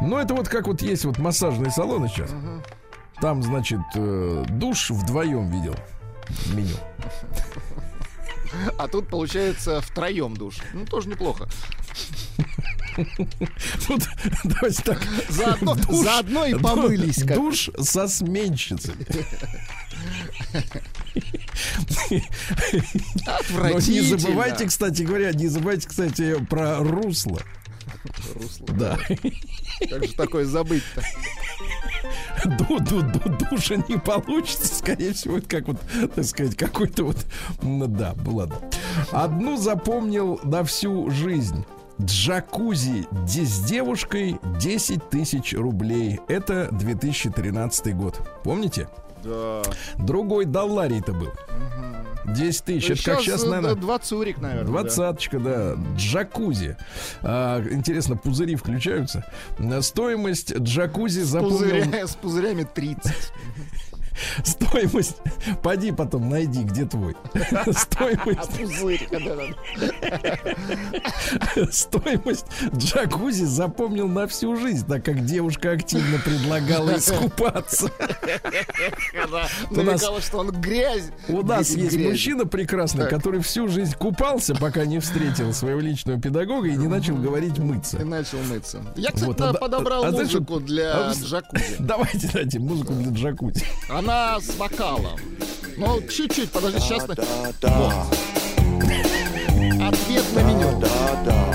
Ну, 0.00 0.18
это 0.18 0.34
вот 0.34 0.48
как 0.48 0.66
вот 0.66 0.82
есть 0.82 1.04
вот 1.04 1.18
массажные 1.18 1.70
салоны 1.70 2.08
сейчас. 2.08 2.30
Там, 3.20 3.42
значит, 3.42 3.80
э, 3.94 4.44
душ 4.48 4.90
вдвоем 4.90 5.48
видел 5.50 5.76
в 6.28 6.56
меню. 6.56 6.74
А 8.78 8.86
тут, 8.86 9.08
получается, 9.08 9.80
втроем 9.80 10.36
душ. 10.36 10.58
Ну, 10.72 10.86
тоже 10.86 11.08
неплохо. 11.08 11.48
Тут, 13.86 14.08
давайте 14.44 14.82
так. 14.82 15.02
Заодно, 15.28 15.74
душ- 15.74 16.02
заодно 16.04 16.46
и 16.46 16.54
помылись. 16.54 17.24
как- 17.24 17.36
Душ 17.36 17.70
со 17.80 18.06
сменщицей. 18.08 18.94
Но 23.50 23.78
не 23.80 24.00
забывайте, 24.00 24.66
кстати 24.66 25.02
говоря, 25.02 25.32
не 25.32 25.48
забывайте, 25.48 25.88
кстати, 25.88 26.36
про 26.48 26.78
русло. 26.78 27.40
Русло. 28.34 28.66
Да. 28.68 28.98
Как 29.90 30.04
же 30.06 30.12
такое 30.14 30.44
забыть-то? 30.44 31.02
Ду 32.44 32.78
-ду 32.78 33.00
-ду 33.00 33.50
душа 33.50 33.76
не 33.88 33.98
получится, 33.98 34.74
скорее 34.74 35.14
всего, 35.14 35.38
это 35.38 35.48
как 35.48 35.68
вот, 35.68 35.80
так 36.14 36.24
сказать, 36.24 36.56
какой-то 36.56 37.04
вот, 37.04 37.24
ну 37.62 37.86
да, 37.86 38.14
ладно. 38.26 38.56
Одну 39.12 39.56
запомнил 39.56 40.38
на 40.44 40.64
всю 40.64 41.10
жизнь. 41.10 41.64
Джакузи 42.02 43.06
с 43.26 43.64
девушкой 43.64 44.38
10 44.58 45.08
тысяч 45.10 45.54
рублей. 45.54 46.20
Это 46.28 46.68
2013 46.72 47.94
год. 47.96 48.20
Помните? 48.42 48.88
Да. 49.22 49.62
Другой 49.96 50.44
долларий-то 50.44 51.12
был. 51.12 51.32
10 52.26 52.64
тысяч. 52.64 52.90
Это 52.90 53.04
как 53.12 53.20
сейчас, 53.20 53.44
э, 53.44 53.46
наверное, 53.48 53.74
да, 53.74 53.80
Два 53.80 53.98
цурик, 53.98 54.38
наверное. 54.38 54.64
да. 54.64 54.70
Двадцаточка, 54.70 55.38
да. 55.38 55.74
Джакузи. 55.96 56.76
А, 57.22 57.62
интересно, 57.70 58.16
пузыри 58.16 58.56
включаются? 58.56 59.24
Стоимость 59.82 60.54
джакузи 60.56 61.20
запомнил... 61.20 61.58
Пузыря- 61.58 62.06
с 62.06 62.16
пузырями 62.16 62.64
30. 62.64 63.12
Стоимость... 64.44 65.16
Поди 65.62 65.92
потом, 65.92 66.28
найди, 66.28 66.62
где 66.62 66.84
твой. 66.84 67.16
Стоимость, 67.72 68.50
стоимость 71.72 72.46
джакузи 72.76 73.44
запомнил 73.44 74.08
на 74.08 74.26
всю 74.26 74.56
жизнь, 74.56 74.86
так 74.86 75.04
как 75.04 75.24
девушка 75.24 75.72
активно 75.72 76.18
предлагала 76.18 76.96
искупаться. 76.96 77.90
Она 79.14 79.46
У 79.70 79.74
нас- 79.74 79.86
намекала, 80.00 80.20
что 80.20 80.38
он 80.38 80.50
грязь. 80.50 81.10
У 81.28 81.42
нас 81.42 81.70
есть 81.70 81.96
мужчина 81.96 82.46
прекрасный, 82.46 83.08
который 83.08 83.40
всю 83.40 83.68
жизнь 83.68 83.94
купался, 83.96 84.54
пока 84.54 84.84
не 84.84 85.00
встретил 85.00 85.52
своего 85.52 85.80
личного 85.80 86.20
педагога 86.20 86.68
и 86.68 86.76
не 86.76 86.88
начал 86.88 87.16
говорить 87.16 87.58
мыться. 87.58 87.98
И 87.98 88.04
начал 88.04 88.38
мыться. 88.50 88.82
Я, 88.96 89.10
кстати, 89.10 89.58
подобрал 89.58 90.10
музыку 90.10 90.60
для 90.60 91.12
джакузи. 91.12 91.76
Давайте 91.78 92.28
дайте 92.32 92.58
музыку 92.58 92.92
для 92.92 93.12
джакузи. 93.12 93.64
Она 94.04 94.38
с 94.38 94.54
вокалом. 94.58 95.18
Ну, 95.78 95.98
чуть-чуть, 96.02 96.50
подожди, 96.52 96.78
сейчас... 96.78 97.08
на- 97.08 97.14
да, 97.14 98.06
Ответ 99.88 100.24
на 100.34 100.40
меню. 100.42 100.78
да, 100.78 100.88
да, 101.24 101.54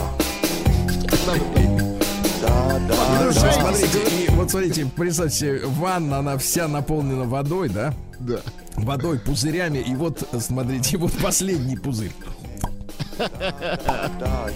да, 2.41 2.79
да. 2.87 2.95
Подождите, 2.95 3.51
Погружаетесь 3.51 3.61
смотрите, 3.61 3.99
и 4.25 4.29
вот 4.31 4.49
смотрите, 4.49 4.87
представьте 4.95 5.37
себе, 5.37 5.61
ванна, 5.65 6.17
она 6.17 6.39
вся 6.39 6.67
наполнена 6.67 7.25
водой, 7.25 7.69
да? 7.69 7.93
Да. 8.19 8.39
Водой, 8.77 9.19
пузырями, 9.19 9.77
и 9.77 9.93
вот, 9.93 10.27
смотрите, 10.39 10.97
вот 10.97 11.13
последний 11.21 11.77
пузырь. 11.77 12.13
Да. 13.19 14.49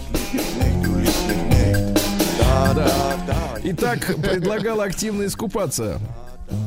Да, 2.40 2.72
да, 2.74 3.16
да. 3.28 3.36
Итак, 3.62 4.16
предлагал 4.20 4.80
активно 4.80 5.26
искупаться. 5.26 6.00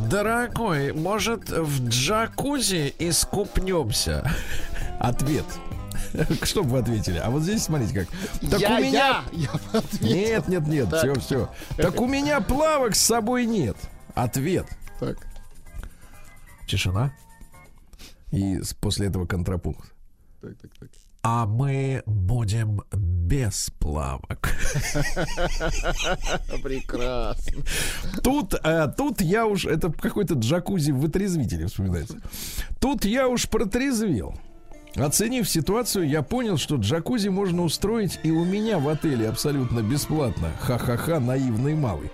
Дорогой, 0.10 0.94
может, 0.94 1.50
в 1.50 1.88
джакузи 1.88 2.94
искупнемся? 3.00 4.30
Ответ. 5.00 5.46
Что 6.44 6.64
бы 6.64 6.70
вы 6.72 6.80
ответили? 6.80 7.18
А 7.18 7.30
вот 7.30 7.44
здесь 7.44 7.64
смотрите 7.64 7.94
как. 7.94 8.50
Так 8.50 8.60
я, 8.60 8.76
у 8.78 8.80
меня... 8.82 9.22
я, 9.32 9.50
я. 9.74 9.82
Нет, 10.02 10.48
нет, 10.48 10.68
нет, 10.68 10.90
Так. 10.90 11.02
все, 11.02 11.14
все. 11.16 11.50
Так 11.76 12.00
у 12.02 12.08
меня 12.08 12.42
плавок 12.42 12.96
с 12.96 13.02
собой 13.02 13.46
нет. 13.46 13.78
Ответ. 14.16 14.66
Так. 15.00 15.18
Тишина. 16.68 17.14
И 18.32 18.62
после 18.82 19.08
этого 19.08 19.26
контрапункт. 19.26 19.94
Так, 20.41 20.51
так, 20.62 20.72
так. 20.79 20.89
а 21.24 21.46
мы 21.46 22.03
будем 22.06 22.82
без 22.94 23.72
плавок. 23.79 24.50
Прекрасно. 26.63 27.63
Тут, 28.24 28.53
э, 28.63 28.88
тут 28.96 29.22
я 29.22 29.46
уж, 29.48 29.65
это 29.65 29.91
какой-то 29.91 30.36
джакузи 30.36 30.91
в 30.91 31.00
вытрезвителе 31.00 31.65
вспоминается. 31.67 32.17
Тут 32.79 33.06
я 33.06 33.27
уж 33.27 33.50
протрезвел. 33.50 34.36
Оценив 34.96 35.50
ситуацию, 35.50 36.08
я 36.08 36.22
понял, 36.22 36.58
что 36.58 36.75
джакузи 36.75 37.29
можно 37.29 37.63
устроить 37.63 38.20
и 38.24 38.32
у 38.32 38.46
меня 38.46 38.79
в 38.79 38.88
отеле 38.88 39.29
абсолютно 39.29 39.82
бесплатно. 39.82 40.51
Ха-ха-ха, 40.60 41.20
наивный 41.20 41.75
малый. 41.75 42.12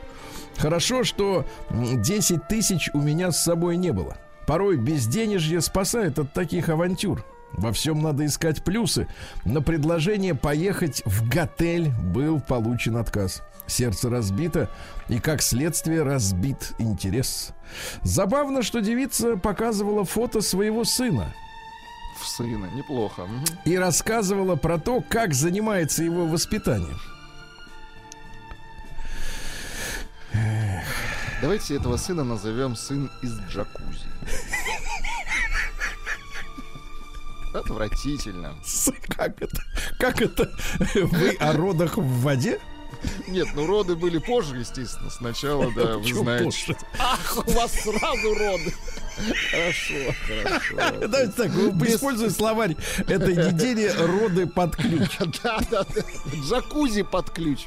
Хорошо, 0.57 1.03
что 1.03 1.45
м, 1.69 2.01
10 2.01 2.47
тысяч 2.47 2.89
у 2.93 3.01
меня 3.01 3.31
с 3.31 3.43
собой 3.43 3.77
не 3.77 3.91
было. 3.91 4.17
Порой 4.45 4.77
безденежье 4.77 5.61
спасает 5.61 6.19
от 6.19 6.33
таких 6.33 6.69
авантюр. 6.69 7.25
Во 7.53 7.71
всем 7.71 8.01
надо 8.01 8.25
искать 8.25 8.63
плюсы. 8.63 9.07
На 9.45 9.61
предложение 9.61 10.35
поехать 10.35 11.01
в 11.05 11.27
готель 11.27 11.89
был 11.89 12.41
получен 12.41 12.97
отказ. 12.97 13.41
Сердце 13.67 14.09
разбито, 14.09 14.69
и 15.07 15.19
как 15.19 15.41
следствие 15.41 16.03
разбит 16.03 16.73
интерес. 16.79 17.53
Забавно, 18.01 18.61
что 18.61 18.81
девица 18.81 19.37
показывала 19.37 20.03
фото 20.03 20.41
своего 20.41 20.83
сына 20.83 21.33
В 22.19 22.27
сына, 22.27 22.67
неплохо. 22.75 23.27
И 23.65 23.77
рассказывала 23.77 24.55
про 24.55 24.77
то, 24.79 25.01
как 25.01 25.33
занимается 25.33 26.03
его 26.03 26.25
воспитанием. 26.25 26.99
Давайте 31.41 31.75
этого 31.75 31.97
сына 31.97 32.23
назовем 32.23 32.75
сын 32.75 33.11
из 33.21 33.37
джакузи. 33.49 34.07
Отвратительно. 37.53 38.55
Как 39.09 39.41
это? 39.41 39.61
Как 39.99 40.21
это? 40.21 40.51
Вы 40.95 41.31
о 41.39 41.53
родах 41.53 41.97
в 41.97 42.21
воде? 42.21 42.59
Нет, 43.27 43.47
ну 43.55 43.65
роды 43.65 43.95
были 43.95 44.17
позже, 44.17 44.57
естественно. 44.57 45.09
Сначала, 45.09 45.71
да, 45.75 45.97
вы 45.97 46.13
знаете. 46.13 46.77
Ах, 46.99 47.43
у 47.45 47.51
вас 47.51 47.71
сразу 47.71 48.33
роды. 48.33 48.73
Хорошо, 49.51 49.93
хорошо. 50.27 51.07
Давайте 51.07 51.31
так, 51.33 51.51
вы 51.51 51.87
используем 51.87 52.31
словарь 52.31 52.75
этой 53.07 53.35
недели 53.35 53.87
роды 53.97 54.47
под 54.47 54.75
ключ. 54.75 55.09
Да, 55.43 55.59
да, 55.69 55.83
да. 55.83 56.01
Джакузи 56.47 57.03
под 57.03 57.29
ключ. 57.29 57.65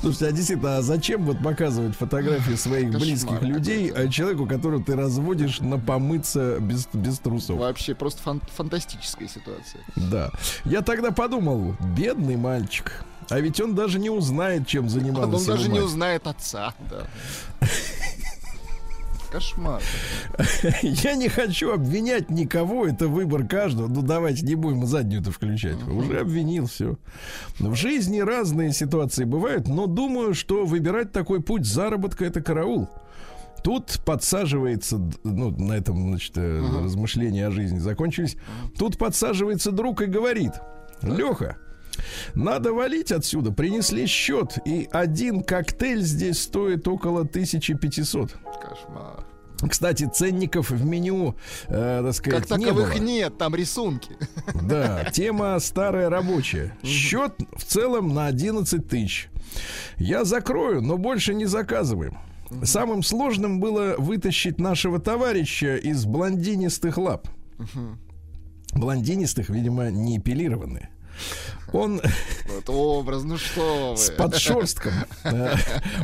Слушайте, 0.00 0.26
а 0.26 0.32
действительно, 0.32 0.76
а 0.78 0.82
зачем 0.82 1.24
вот 1.24 1.42
показывать 1.42 1.96
фотографии 1.96 2.54
своих 2.54 2.90
близких 2.90 3.42
людей 3.42 3.90
а 3.90 4.08
человеку, 4.08 4.46
которого 4.46 4.82
ты 4.82 4.94
разводишь 4.94 5.60
на 5.60 5.78
помыться 5.78 6.58
без, 6.60 6.86
без 6.92 7.18
трусов? 7.18 7.58
Вообще 7.58 7.94
просто 7.94 8.22
фан- 8.22 8.42
фантастическая 8.54 9.28
ситуация. 9.28 9.82
Да. 9.96 10.30
Я 10.64 10.82
тогда 10.82 11.10
подумал, 11.10 11.76
бедный 11.96 12.36
мальчик. 12.36 13.04
А 13.28 13.40
ведь 13.40 13.60
он 13.60 13.74
даже 13.74 13.98
не 13.98 14.10
узнает, 14.10 14.66
чем 14.66 14.88
занималась 14.88 15.40
Он 15.40 15.54
даже 15.56 15.68
не 15.68 15.78
мать. 15.80 15.84
узнает 15.84 16.26
отца. 16.26 16.74
Да. 16.90 17.06
Кошмар. 19.30 19.82
Я 20.82 21.14
не 21.16 21.28
хочу 21.28 21.72
обвинять 21.72 22.30
никого, 22.30 22.86
это 22.86 23.08
выбор 23.08 23.46
каждого. 23.46 23.88
Ну 23.88 24.02
давайте 24.02 24.46
не 24.46 24.54
будем 24.54 24.86
заднюю-то 24.86 25.32
включать. 25.32 25.82
Уже 25.88 26.20
обвинил 26.20 26.66
все. 26.66 26.96
В 27.58 27.74
жизни 27.74 28.20
разные 28.20 28.72
ситуации 28.72 29.24
бывают, 29.24 29.66
но 29.66 29.86
думаю, 29.86 30.32
что 30.34 30.64
выбирать 30.64 31.12
такой 31.12 31.42
путь 31.42 31.66
заработка 31.66 32.24
это 32.24 32.40
караул. 32.40 32.88
Тут 33.64 34.00
подсаживается, 34.06 35.00
ну, 35.24 35.50
на 35.50 35.72
этом, 35.72 36.10
значит, 36.10 36.32
э, 36.36 36.62
размышления 36.84 37.48
о 37.48 37.50
жизни 37.50 37.78
закончились. 37.78 38.36
Тут 38.78 38.96
подсаживается 38.96 39.72
друг 39.72 40.02
и 40.02 40.06
говорит, 40.06 40.52
Леха, 41.02 41.56
надо 42.34 42.72
валить 42.72 43.12
отсюда. 43.12 43.52
Принесли 43.52 44.06
счет, 44.06 44.58
и 44.64 44.88
один 44.92 45.42
коктейль 45.42 46.02
здесь 46.02 46.42
стоит 46.42 46.86
около 46.88 47.20
1500. 47.22 48.32
Кошмар. 48.32 49.24
Кстати, 49.70 50.06
ценников 50.12 50.70
в 50.70 50.84
меню, 50.84 51.34
э, 51.68 52.02
так 52.04 52.14
сказать, 52.14 52.46
Как 52.46 52.58
не 52.58 52.66
таковых 52.66 52.92
было. 52.94 53.02
нет, 53.02 53.38
там 53.38 53.54
рисунки. 53.54 54.10
Да, 54.62 55.04
тема 55.10 55.58
старая 55.60 56.10
рабочая. 56.10 56.76
Счет 56.84 57.32
в 57.56 57.64
целом 57.64 58.12
на 58.12 58.26
11 58.26 58.86
тысяч. 58.86 59.30
Я 59.96 60.24
закрою, 60.24 60.82
но 60.82 60.98
больше 60.98 61.32
не 61.32 61.46
заказываем. 61.46 62.18
Самым 62.64 63.02
сложным 63.02 63.58
было 63.58 63.94
вытащить 63.96 64.60
нашего 64.60 64.98
товарища 64.98 65.76
из 65.76 66.04
блондинистых 66.04 66.98
лап. 66.98 67.26
Блондинистых, 68.72 69.48
видимо, 69.48 69.90
не 69.90 70.18
эпилированные. 70.18 70.90
Он 71.72 72.00
Вот 72.48 72.68
образ, 72.68 73.22
ну 73.24 73.38
что 73.38 73.92
вы. 73.92 73.96
с 73.96 74.10
подшерстком. 74.10 74.92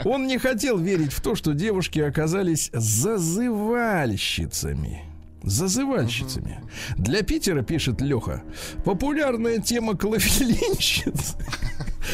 Он 0.04 0.26
не 0.26 0.38
хотел 0.38 0.78
верить 0.78 1.12
в 1.12 1.20
то, 1.20 1.34
что 1.36 1.52
девушки 1.54 2.00
оказались 2.00 2.70
зазывальщицами. 2.72 5.02
Зазывальщицами. 5.42 6.60
Для 6.96 7.22
Питера, 7.22 7.62
пишет 7.62 8.00
Леха, 8.00 8.42
популярная 8.84 9.58
тема 9.58 9.96
клофелинщиц. 9.96 11.34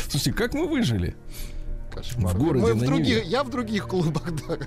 Слушайте, 0.09 0.33
как 0.33 0.55
мы 0.55 0.67
выжили? 0.67 1.15
Кошмар. 1.95 2.35
в 2.35 2.39
городе 2.39 2.65
Мы 2.65 2.75
в 2.75 2.85
других, 2.85 3.25
я 3.25 3.43
в 3.45 3.51
других 3.51 3.89
клубах, 3.89 4.31
да. 4.49 4.59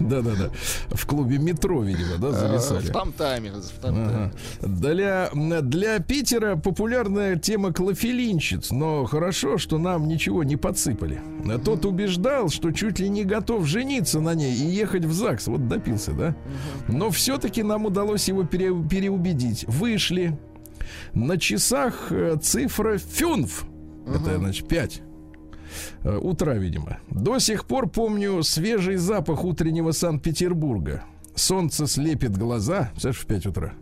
Да-да-да. 0.00 0.50
В 0.90 1.06
клубе 1.06 1.38
метро, 1.38 1.82
видимо, 1.82 2.18
да, 2.18 2.32
зависали. 2.32 2.86
В 2.86 2.92
там-таме. 2.92 3.52
В 3.52 3.80
там-таме. 3.80 4.32
Ага. 4.60 4.68
Для, 4.68 5.30
для 5.62 5.98
Питера 6.00 6.56
популярная 6.56 7.36
тема 7.36 7.72
клофелинщиц, 7.72 8.70
но 8.70 9.04
хорошо, 9.04 9.58
что 9.58 9.78
нам 9.78 10.08
ничего 10.08 10.44
не 10.44 10.56
подсыпали. 10.56 11.20
А 11.46 11.58
Тот 11.58 11.84
убеждал, 11.84 12.48
что 12.48 12.70
чуть 12.72 12.98
ли 12.98 13.08
не 13.08 13.24
готов 13.24 13.66
жениться 13.66 14.20
на 14.20 14.34
ней 14.34 14.54
и 14.54 14.66
ехать 14.66 15.04
в 15.04 15.12
ЗАГС. 15.12 15.46
Вот 15.48 15.68
допился, 15.68 16.12
да? 16.12 16.36
Но 16.88 17.10
все-таки 17.10 17.62
нам 17.62 17.86
удалось 17.86 18.28
его 18.28 18.44
пере- 18.44 18.74
переубедить. 18.88 19.64
Вышли. 19.68 20.38
На 21.14 21.38
часах 21.38 22.08
э, 22.10 22.36
цифра 22.42 22.98
фюнф. 22.98 23.64
Это, 24.06 24.38
значит, 24.38 24.68
5 24.68 25.02
утра, 26.04 26.54
видимо. 26.54 26.98
До 27.10 27.38
сих 27.38 27.66
пор 27.66 27.88
помню 27.88 28.42
свежий 28.42 28.96
запах 28.96 29.44
утреннего 29.44 29.92
Санкт-Петербурга. 29.92 31.04
Солнце 31.34 31.86
слепит 31.86 32.36
глаза, 32.36 32.90
знаешь, 32.96 33.18
в 33.18 33.26
5 33.26 33.46
утра. 33.46 33.74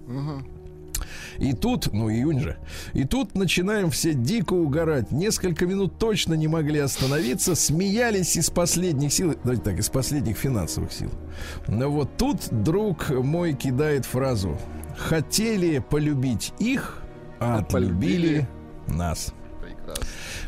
И 1.38 1.52
тут, 1.52 1.92
ну 1.92 2.10
июнь 2.10 2.40
же, 2.40 2.56
и 2.92 3.04
тут 3.04 3.34
начинаем 3.34 3.90
все 3.90 4.14
дико 4.14 4.52
угорать. 4.52 5.10
Несколько 5.10 5.66
минут 5.66 5.98
точно 5.98 6.34
не 6.34 6.48
могли 6.48 6.78
остановиться, 6.78 7.54
смеялись 7.54 8.36
из 8.36 8.50
последних 8.50 9.12
сил, 9.12 9.34
давайте 9.42 9.62
так, 9.62 9.78
из 9.78 9.88
последних 9.88 10.36
финансовых 10.36 10.92
сил. 10.92 11.10
Но 11.68 11.90
вот 11.90 12.16
тут 12.16 12.48
друг 12.50 13.10
мой 13.10 13.54
кидает 13.54 14.04
фразу: 14.04 14.58
хотели 14.96 15.78
полюбить 15.78 16.52
их, 16.58 17.02
а 17.40 17.58
отлюбили 17.58 18.46
нас. 18.86 19.34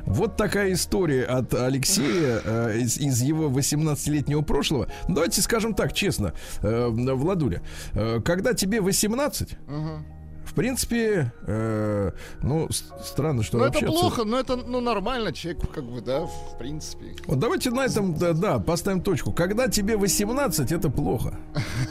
Вот 0.06 0.36
такая 0.36 0.72
история 0.74 1.24
от 1.24 1.54
Алексея 1.54 2.40
э, 2.44 2.78
из, 2.78 2.98
из 2.98 3.22
его 3.22 3.48
18-летнего 3.48 4.42
прошлого. 4.42 4.88
Ну, 5.08 5.14
Давайте 5.14 5.40
скажем 5.40 5.74
так, 5.74 5.92
честно, 5.94 6.34
э, 6.62 6.88
Владуля, 6.88 7.62
э, 7.94 8.20
когда 8.22 8.52
тебе 8.52 8.80
18, 8.82 9.56
Мгм. 9.66 10.04
в 10.44 10.54
принципе, 10.54 11.32
э, 11.46 12.10
ну, 12.42 12.68
странно, 13.02 13.42
что 13.42 13.58
Ну 13.58 13.64
это 13.64 13.78
плохо, 13.86 14.24
но 14.24 14.38
это 14.38 14.56
ну 14.56 14.80
нормально, 14.80 15.32
человек 15.32 15.62
как 15.72 15.84
бы, 15.84 16.02
да, 16.02 16.26
в 16.26 16.58
принципе. 16.58 17.16
Вот 17.26 17.38
давайте 17.38 17.70
на 17.70 17.86
этом, 17.86 18.14
да, 18.14 18.34
да, 18.34 18.58
поставим 18.58 19.00
точку. 19.00 19.32
Когда 19.32 19.68
тебе 19.68 19.96
18, 19.96 20.70
это 20.70 20.90
плохо. 20.90 21.34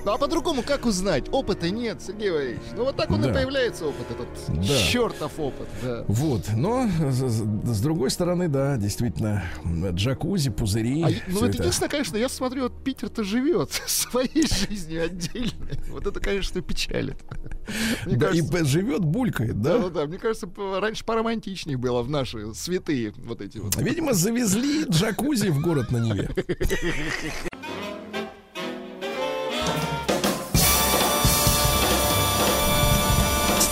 Ну 0.05 0.11
а 0.13 0.19
по-другому 0.19 0.63
как 0.63 0.85
узнать? 0.85 1.29
Опыта 1.31 1.71
нет, 1.71 2.03
Сергей 2.05 2.31
Валерьевич. 2.33 2.63
Ну 2.77 2.85
вот 2.85 2.97
так 2.97 3.09
он 3.13 3.23
Да. 3.23 3.31
и 3.31 3.33
появляется 3.33 3.87
опыт, 3.87 4.07
этот 4.11 4.29
Да. 4.67 4.79
чертов 4.79 5.39
опыт, 5.39 5.69
да. 5.81 6.05
Вот, 6.09 6.47
но 6.57 6.89
с, 6.89 7.81
другой 7.81 8.11
стороны, 8.11 8.49
да, 8.49 8.77
действительно, 8.77 9.45
джакузи, 9.93 10.51
пузыри. 10.51 11.03
А, 11.05 11.09
ну, 11.29 11.39
это 11.39 11.47
это. 11.51 11.59
единственное, 11.59 11.89
конечно, 11.89 12.17
я 12.17 12.29
смотрю, 12.29 12.65
вот 12.65 12.83
Питер-то 12.83 13.23
живет 13.23 13.71
своей 13.87 14.45
жизнью 14.49 15.05
отдельной. 15.05 15.79
Вот 15.91 16.05
это, 16.07 16.19
конечно, 16.19 16.61
печалит. 16.63 17.17
Мне 18.07 18.17
Да, 18.17 18.27
кажется, 18.29 18.59
и 18.59 18.65
живет, 18.65 19.05
булькает, 19.05 19.63
да? 19.63 19.79
да, 19.79 19.89
да, 19.89 20.07
мне 20.07 20.19
кажется, 20.19 20.49
раньше 20.81 21.05
поромантичнее 21.05 21.77
было 21.77 22.03
в 22.03 22.11
наши 22.11 22.53
святые 22.55 23.13
вот 23.19 23.41
эти 23.41 23.59
вот. 23.59 23.77
Видимо, 23.77 24.15
завезли 24.15 24.85
джакузи 24.85 25.49
в 25.51 25.61
город 25.63 25.93
на 25.93 25.99
Неве. 25.99 26.29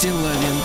Стилавин. 0.00 0.59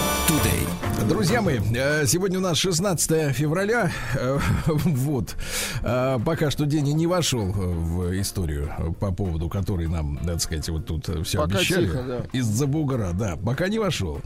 Друзья 1.08 1.42
мои, 1.42 1.60
э, 1.76 2.06
сегодня 2.08 2.40
у 2.40 2.42
нас 2.42 2.58
16 2.58 3.32
февраля. 3.34 3.92
Э, 4.16 4.40
Вот. 4.68 5.36
Э, 5.84 6.18
Пока 6.26 6.50
что 6.50 6.66
день 6.66 6.88
и 6.88 6.94
не 6.94 7.06
вошел 7.06 7.46
в 7.52 8.20
историю, 8.20 8.72
по 9.00 9.12
поводу 9.12 9.48
которой 9.50 9.88
нам, 9.88 10.18
так 10.26 10.42
сказать, 10.42 10.68
вот 10.70 10.86
тут 10.88 11.08
все 11.26 11.40
Пока 11.44 11.58
обещали. 11.60 11.86
тихо, 11.86 12.04
да. 12.08 12.26
Из-за 12.38 12.66
бугра, 12.66 13.12
да. 13.14 13.36
Пока 13.38 13.68
не 13.68 13.78
вошел. 13.78 14.20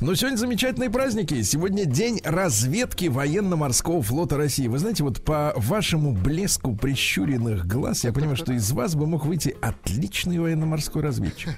Но 0.00 0.14
сегодня 0.14 0.36
замечательные 0.36 0.90
праздники. 0.90 1.40
Сегодня 1.42 1.86
день 1.86 2.20
разведки 2.24 3.06
военно-морского 3.06 4.02
флота 4.02 4.36
России. 4.36 4.66
Вы 4.68 4.78
знаете, 4.78 5.04
вот 5.04 5.22
по 5.22 5.54
вашему 5.56 6.12
блеску 6.12 6.76
прищуренных 6.76 7.66
глаз, 7.66 8.04
я 8.04 8.12
понимаю, 8.12 8.36
что 8.36 8.52
из 8.52 8.70
вас 8.72 8.94
бы 8.94 9.06
мог 9.06 9.24
выйти 9.24 9.56
отличный 9.62 10.38
военно-морской 10.38 11.02
разведчик. 11.02 11.50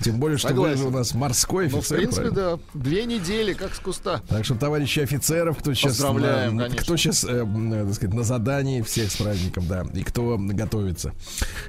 Тем 0.00 0.18
более, 0.18 0.38
что 0.38 0.54
вы 0.54 0.74
же 0.76 0.86
у 0.86 0.90
нас 0.90 1.14
морской 1.14 1.68
Ну, 1.68 1.76
в 1.76 1.78
офицер. 1.80 1.98
принципе, 1.98 2.30
правильно? 2.30 2.56
да. 2.56 2.80
Две 2.80 3.04
недели, 3.04 3.52
как 3.60 3.74
с 3.74 3.78
куста. 3.78 4.22
Так 4.28 4.44
что, 4.44 4.54
товарищи 4.54 5.00
офицеров, 5.00 5.58
кто 5.58 5.74
сейчас, 5.74 5.98
Поздравляем, 5.98 6.56
на, 6.56 6.64
конечно. 6.64 6.82
кто 6.82 6.96
сейчас, 6.96 7.24
э, 7.24 7.44
э, 7.44 7.84
так 7.84 7.94
сказать, 7.94 8.14
на 8.14 8.22
задании, 8.22 8.80
всех 8.80 9.12
с 9.12 9.16
праздником, 9.16 9.66
да, 9.68 9.84
и 9.92 10.02
кто 10.02 10.38
готовится. 10.38 11.12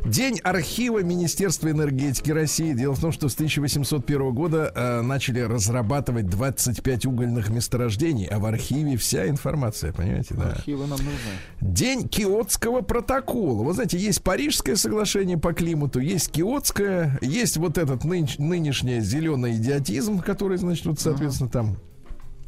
День 0.05 0.39
архива 0.39 1.03
Министерства 1.03 1.69
энергетики 1.69 2.31
России. 2.31 2.73
Дело 2.73 2.95
в 2.95 3.01
том, 3.01 3.11
что 3.11 3.27
с 3.27 3.33
1801 3.33 4.33
года 4.33 4.71
э, 4.73 5.01
начали 5.01 5.41
разрабатывать 5.41 6.27
25 6.27 7.07
угольных 7.07 7.49
месторождений, 7.49 8.25
а 8.25 8.39
в 8.39 8.45
архиве 8.45 8.95
вся 8.95 9.27
информация, 9.27 9.91
понимаете, 9.91 10.35
да. 10.35 10.51
Архивы 10.51 10.87
нам 10.87 10.99
нужны. 10.99 11.11
День 11.59 12.07
Киотского 12.07 12.81
протокола. 12.81 13.63
Вы 13.63 13.73
знаете, 13.73 13.97
есть 13.97 14.23
Парижское 14.23 14.77
соглашение 14.77 15.37
по 15.37 15.51
климату, 15.51 15.99
есть 15.99 16.31
Киотское, 16.31 17.19
есть 17.21 17.57
вот 17.57 17.77
этот 17.77 18.05
нынешний 18.05 19.01
зеленый 19.01 19.57
идиотизм, 19.57 20.19
который, 20.21 20.57
значит, 20.57 20.85
вот, 20.85 20.99
соответственно, 20.99 21.49
там 21.49 21.80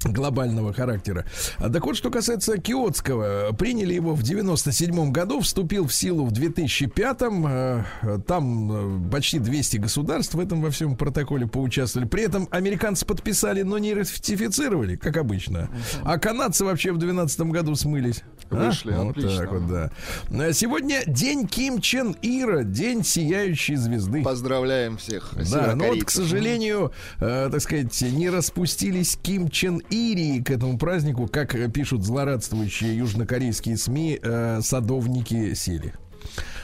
глобального 0.06 0.74
характера. 0.74 1.26
А 1.58 1.70
так 1.70 1.86
вот, 1.86 1.96
что 1.96 2.10
касается 2.10 2.58
Киотского, 2.58 3.54
приняли 3.54 3.94
его 3.94 4.14
в 4.14 4.24
97 4.24 5.12
году, 5.12 5.40
вступил 5.42 5.88
в 5.88 5.94
силу 5.94 6.26
в 6.26 6.32
2005 6.32 7.22
э, 7.22 7.84
Там 8.28 9.08
э, 9.08 9.12
почти 9.12 9.40
200 9.40 9.78
государств 9.78 10.34
в 10.34 10.40
этом 10.40 10.62
во 10.62 10.70
всем 10.70 10.96
протоколе 10.96 11.48
поучаствовали. 11.48 12.08
При 12.08 12.24
этом 12.24 12.48
американцы 12.52 13.06
подписали, 13.06 13.62
но 13.62 13.78
не 13.78 13.94
ратифицировали, 13.94 14.96
как 14.96 15.18
обычно. 15.18 15.70
А 16.04 16.18
канадцы 16.18 16.66
вообще 16.66 16.92
в 16.92 16.98
2012 16.98 17.42
году 17.52 17.76
смылись. 17.76 18.24
А? 18.50 18.68
Вышли, 18.68 18.92
вот 18.92 19.18
отлично. 19.18 19.38
так 19.38 19.52
вот, 19.52 19.68
да. 19.68 19.92
А 20.32 20.54
Сегодня 20.54 21.04
день 21.06 21.48
Ким 21.48 21.82
Чен 21.82 22.16
Ира, 22.22 22.64
день 22.64 23.04
сияющей 23.04 23.76
звезды. 23.76 24.24
Поздравляем 24.24 24.98
всех. 24.98 25.34
Да, 25.52 25.76
но 25.76 25.88
вот, 25.88 26.04
к 26.04 26.10
сожалению, 26.10 26.92
э, 27.20 27.50
так 27.52 27.62
сказать, 27.62 28.02
не 28.02 28.30
распустились 28.30 29.18
Ким 29.22 29.50
Чен 29.50 29.82
Ири 29.90 30.42
к 30.42 30.52
этому 30.52 30.78
празднику, 30.78 31.28
как 31.28 31.56
пишут 31.72 32.04
злорадствующие 32.04 32.98
южнокорейские 32.98 33.78
СМИ, 33.78 34.20
э, 34.22 34.60
садовники 34.62 35.54
сели 35.54 35.94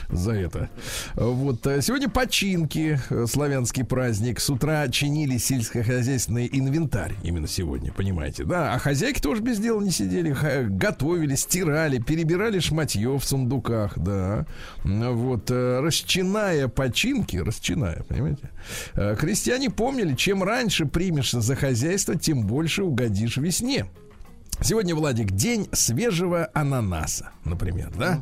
за 0.09 0.31
это. 0.33 0.69
Вот. 1.15 1.65
э, 1.67 1.81
Сегодня 1.81 2.09
починки, 2.09 2.99
э, 3.09 3.25
славянский 3.27 3.83
праздник. 3.83 4.39
С 4.39 4.49
утра 4.49 4.87
чинили 4.87 5.37
сельскохозяйственный 5.37 6.49
инвентарь. 6.51 7.13
Именно 7.23 7.47
сегодня, 7.47 7.91
понимаете, 7.91 8.43
да? 8.43 8.73
А 8.73 8.79
хозяйки 8.79 9.21
тоже 9.21 9.41
без 9.41 9.59
дела 9.59 9.81
не 9.81 9.91
сидели. 9.91 10.35
Готовили, 10.67 11.35
стирали, 11.35 11.99
перебирали 11.99 12.59
шматье 12.59 13.17
в 13.17 13.23
сундуках, 13.23 13.97
да. 13.97 14.45
Вот. 14.83 15.51
э, 15.51 15.79
Расчиная 15.81 16.67
починки, 16.67 17.37
расчиная, 17.37 18.03
понимаете? 18.07 18.49
Крестьяне 19.19 19.69
помнили, 19.69 20.15
чем 20.15 20.43
раньше 20.43 20.85
примешься 20.85 21.41
за 21.41 21.55
хозяйство, 21.55 22.15
тем 22.15 22.47
больше 22.47 22.83
угодишь 22.83 23.37
весне. 23.37 23.85
Сегодня, 24.61 24.93
Владик, 24.93 25.31
день 25.31 25.69
свежего 25.71 26.49
ананаса, 26.53 27.29
например, 27.45 27.91
да? 27.97 28.21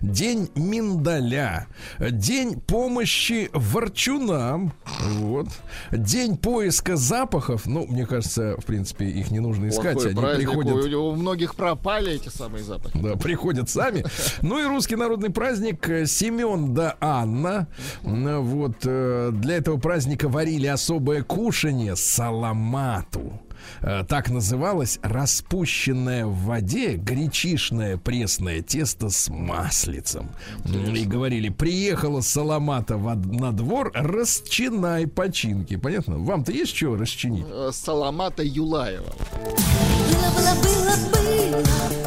День 0.00 0.48
миндаля, 0.54 1.66
день 1.98 2.60
помощи 2.60 3.50
ворчунам, 3.52 4.72
вот. 5.16 5.48
День 5.90 6.36
поиска 6.36 6.96
запахов, 6.96 7.66
ну, 7.66 7.84
мне 7.86 8.06
кажется, 8.06 8.56
в 8.58 8.64
принципе, 8.64 9.06
их 9.06 9.32
не 9.32 9.40
нужно 9.40 9.68
искать, 9.68 9.94
Плохой 9.94 10.10
они 10.12 10.20
праздник. 10.20 10.48
приходят... 10.48 10.94
У, 10.94 10.98
у 11.10 11.14
многих 11.16 11.56
пропали 11.56 12.12
эти 12.12 12.28
самые 12.28 12.62
запахи. 12.62 12.96
Да, 12.98 13.16
приходят 13.16 13.68
сами. 13.68 14.04
Ну 14.40 14.58
и 14.58 14.64
русский 14.64 14.96
народный 14.96 15.30
праздник 15.30 15.88
э, 15.88 16.06
Семен 16.06 16.74
да 16.74 16.96
Анна. 17.00 17.68
Вот 18.02 18.76
э, 18.84 19.30
для 19.32 19.56
этого 19.56 19.78
праздника 19.78 20.28
варили 20.28 20.66
особое 20.66 21.22
кушанье 21.22 21.96
саламату. 21.96 23.40
Э, 23.80 24.04
Так 24.08 24.30
называлось 24.30 24.98
распущенное 25.02 26.26
в 26.26 26.34
воде 26.44 26.96
гречишное 26.96 27.96
пресное 27.96 28.62
тесто 28.62 29.08
с 29.10 29.28
маслицем. 29.28 30.30
И 30.64 31.04
говорили, 31.04 31.48
приехала 31.48 32.20
саламата 32.20 32.96
во- 32.96 33.14
на 33.14 33.52
двор, 33.52 33.90
расчинай 33.94 35.06
починки. 35.06 35.76
Понятно? 35.76 36.18
Вам-то 36.18 36.52
есть 36.52 36.76
что 36.76 36.96
расчинить? 36.96 37.46
Э, 37.48 37.70
Саламата 37.72 38.42
Юлаева. 38.42 39.12
Было, 39.32 40.54
было, 40.62 40.96
было, 41.12 41.62
было, 41.62 42.01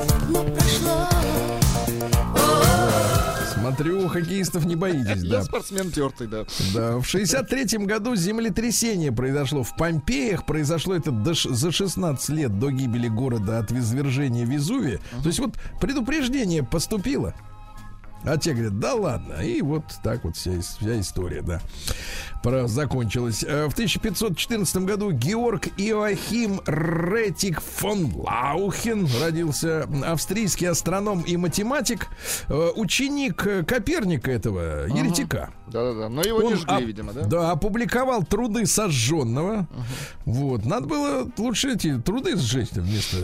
Смотрю, 3.65 4.07
хоккеистов 4.07 4.65
не 4.65 4.75
боитесь, 4.75 5.23
да. 5.23 5.37
Я 5.37 5.43
спортсмен 5.43 5.91
тертый, 5.91 6.27
да. 6.27 6.45
Да, 6.73 6.97
в 6.97 7.03
63-м 7.03 7.85
году 7.85 8.15
землетрясение 8.15 9.11
произошло 9.11 9.63
в 9.63 9.75
Помпеях. 9.75 10.45
Произошло 10.45 10.93
это 10.93 11.09
до 11.09 11.33
за 11.33 11.71
16 11.71 12.29
лет 12.29 12.59
до 12.59 12.69
гибели 12.69 13.07
города 13.07 13.57
от 13.57 13.71
извержения 13.71 14.45
Везувия. 14.45 14.99
То 15.23 15.27
есть 15.29 15.39
вот 15.39 15.55
предупреждение 15.81 16.63
поступило. 16.63 17.33
А 18.25 18.37
те 18.37 18.53
говорят, 18.53 18.79
да 18.79 18.93
ладно. 18.95 19.33
И 19.41 19.61
вот 19.61 19.83
так 20.03 20.23
вот 20.23 20.35
вся, 20.35 20.51
вся 20.61 20.99
история, 20.99 21.41
да, 21.41 21.61
про, 22.41 22.67
закончилась. 22.67 23.43
Э, 23.43 23.67
В 23.67 23.73
1514 23.73 24.77
году 24.77 25.11
Георг 25.11 25.67
Иоахим 25.77 26.59
Ретик 26.65 27.61
фон 27.61 28.11
Лаухен 28.15 29.07
родился. 29.21 29.87
Австрийский 30.05 30.67
астроном 30.67 31.21
и 31.21 31.37
математик. 31.37 32.07
э, 32.47 32.69
Ученик 32.75 33.45
э, 33.45 33.63
Коперника 33.63 34.31
этого, 34.31 34.87
еретика. 34.87 35.51
Да-да-да. 35.67 36.09
Но 36.09 36.21
его 36.21 36.41
не 36.41 36.53
Он 36.53 36.55
жгли, 36.59 36.75
оп- 36.75 36.83
видимо, 36.83 37.13
да? 37.13 37.21
Да, 37.25 37.51
опубликовал 37.51 38.23
труды 38.23 38.65
сожженного. 38.65 39.67
Вот. 40.25 40.65
Надо 40.65 40.87
было 40.87 41.29
лучше 41.37 41.73
эти 41.73 41.97
труды 41.99 42.37
сжечь 42.37 42.71
вместо 42.71 43.17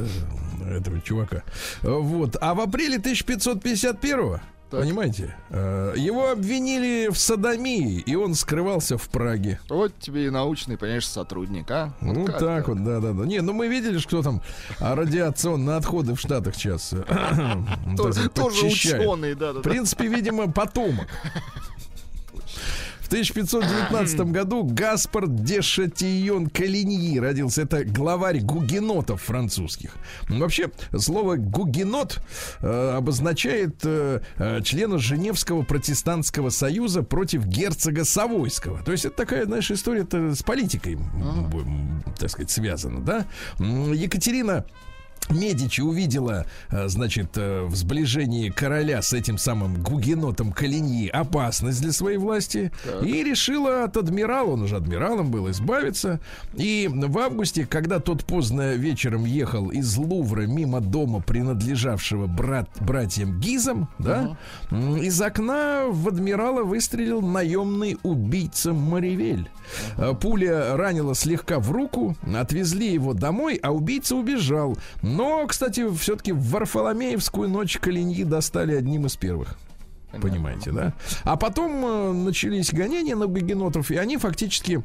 этого 0.70 1.02
чувака. 1.02 1.44
Вот. 1.82 2.36
А 2.42 2.54
в 2.54 2.62
апреле 2.62 2.98
1551 2.98 4.40
Так. 4.72 4.80
Понимаете? 4.80 5.36
э, 5.50 5.94
Его 5.98 6.32
обвинили 6.32 7.10
в 7.12 7.18
садомии, 7.18 8.00
и 8.00 8.16
он 8.16 8.34
скрывался 8.36 8.98
в 8.98 9.10
Праге. 9.10 9.60
Вот 9.68 9.94
тебе 10.00 10.28
и 10.28 10.30
научный, 10.30 10.78
понимаешь, 10.78 11.06
сотрудник, 11.06 11.70
а? 11.70 11.94
Вот 12.00 12.16
ну 12.16 12.26
как 12.26 12.40
так 12.40 12.68
вот, 12.70 12.82
да, 12.84 13.02
да, 13.02 13.12
да. 13.12 13.26
Не, 13.26 13.42
ну 13.42 13.52
мы 13.52 13.68
видели, 13.68 13.98
что 13.98 14.24
там 14.24 14.42
радиационные 14.80 15.76
отходы 15.76 16.16
в 16.16 16.20
Штатах 16.22 16.56
сейчас. 16.56 16.94
э, 16.94 17.04
так 17.08 17.98
Тоже, 17.98 18.14
сказать, 18.14 18.34
тоже 18.34 18.62
подчищают. 18.64 19.06
ученый, 19.06 19.36
да, 19.36 19.54
да. 19.54 19.60
В 19.60 19.64
принципе, 19.64 20.08
видимо, 20.08 20.50
потомок. 20.50 21.08
В 23.12 23.14
1519 23.14 24.20
году 24.32 24.64
Гаспар 24.64 25.28
де 25.28 25.62
Шатийон 25.62 26.48
Калиньи 26.48 27.20
родился. 27.20 27.64
Это 27.64 27.84
главарь 27.84 28.40
гугенотов 28.40 29.22
французских. 29.22 29.96
Ну, 30.30 30.40
Вообще, 30.40 30.72
слово 30.98 31.36
гугенот 31.36 32.22
э, 32.62 32.94
обозначает 32.96 33.82
э, 33.84 34.22
э, 34.38 34.62
члена 34.64 34.98
Женевского 34.98 35.64
протестантского 35.64 36.52
союза 36.52 37.04
против 37.04 37.46
герцога 37.46 38.06
Савойского. 38.06 38.82
То 38.82 38.94
есть 38.94 39.04
это 39.04 39.18
такая, 39.18 39.44
знаешь, 39.44 39.70
история 39.72 40.08
с 40.10 40.42
политикой, 40.42 40.98
так 42.18 42.30
сказать, 42.30 42.50
связана, 42.50 43.02
да? 43.02 43.26
Екатерина 43.60 44.66
Медичи 45.30 45.82
увидела, 45.82 46.46
э, 46.72 46.88
значит, 46.88 47.38
э, 47.38 47.64
в 47.64 47.76
сближении 47.76 48.50
короля 48.50 49.02
с 49.02 49.14
этим 49.14 49.38
самым 49.38 49.82
гугенотом 49.82 50.52
Калиньи 50.52 51.08
опасность 51.08 51.82
для 51.82 51.92
своей 51.94 52.18
власти 52.18 52.72
и 53.02 53.24
решила 53.24 53.86
от 53.86 53.96
адмирала, 53.98 54.52
он 54.52 54.64
уже 54.64 54.76
адмиралом 54.76 55.32
был, 55.32 55.50
избавиться. 55.50 56.20
И 56.54 56.90
в 56.92 57.18
августе, 57.18 57.66
когда 57.66 58.00
тот 58.00 58.26
поздно 58.26 58.74
вечером 58.74 59.26
ехал 59.26 59.70
из 59.70 59.96
Лувра 59.96 60.42
мимо 60.48 60.82
дома, 60.82 61.22
принадлежавшего 61.22 62.28
брат, 62.28 62.70
братьям 62.82 63.40
Гизам, 63.40 63.90
да, 64.00 64.38
м, 64.70 64.98
из 64.98 65.22
окна 65.22 65.86
в 65.88 66.08
адмирала 66.10 66.64
выстрелил 66.64 67.22
наемный 67.22 67.98
убийца 68.04 68.74
Маривель. 68.74 69.50
Э, 69.98 70.14
Пуля 70.20 70.76
ранила 70.76 71.16
слегка 71.16 71.60
в 71.60 71.72
руку, 71.72 72.18
отвезли 72.36 72.92
его 72.92 73.14
домой, 73.14 73.60
а 73.62 73.72
убийца 73.72 74.16
убежал. 74.16 74.78
Но, 75.22 75.46
кстати, 75.46 75.88
все-таки 75.98 76.32
в 76.32 76.50
Варфоломеевскую 76.50 77.48
ночь 77.48 77.78
Калиньи 77.78 78.24
достали 78.24 78.76
одним 78.76 79.06
из 79.06 79.16
первых. 79.18 79.56
Понимаете, 80.20 80.72
да? 80.72 80.94
А 81.24 81.38
потом 81.38 81.86
э, 81.86 82.12
начались 82.12 82.74
гонения 82.74 83.16
на 83.16 83.28
гугенотов, 83.28 83.92
и 83.92 83.98
они 83.98 84.18
фактически 84.18 84.82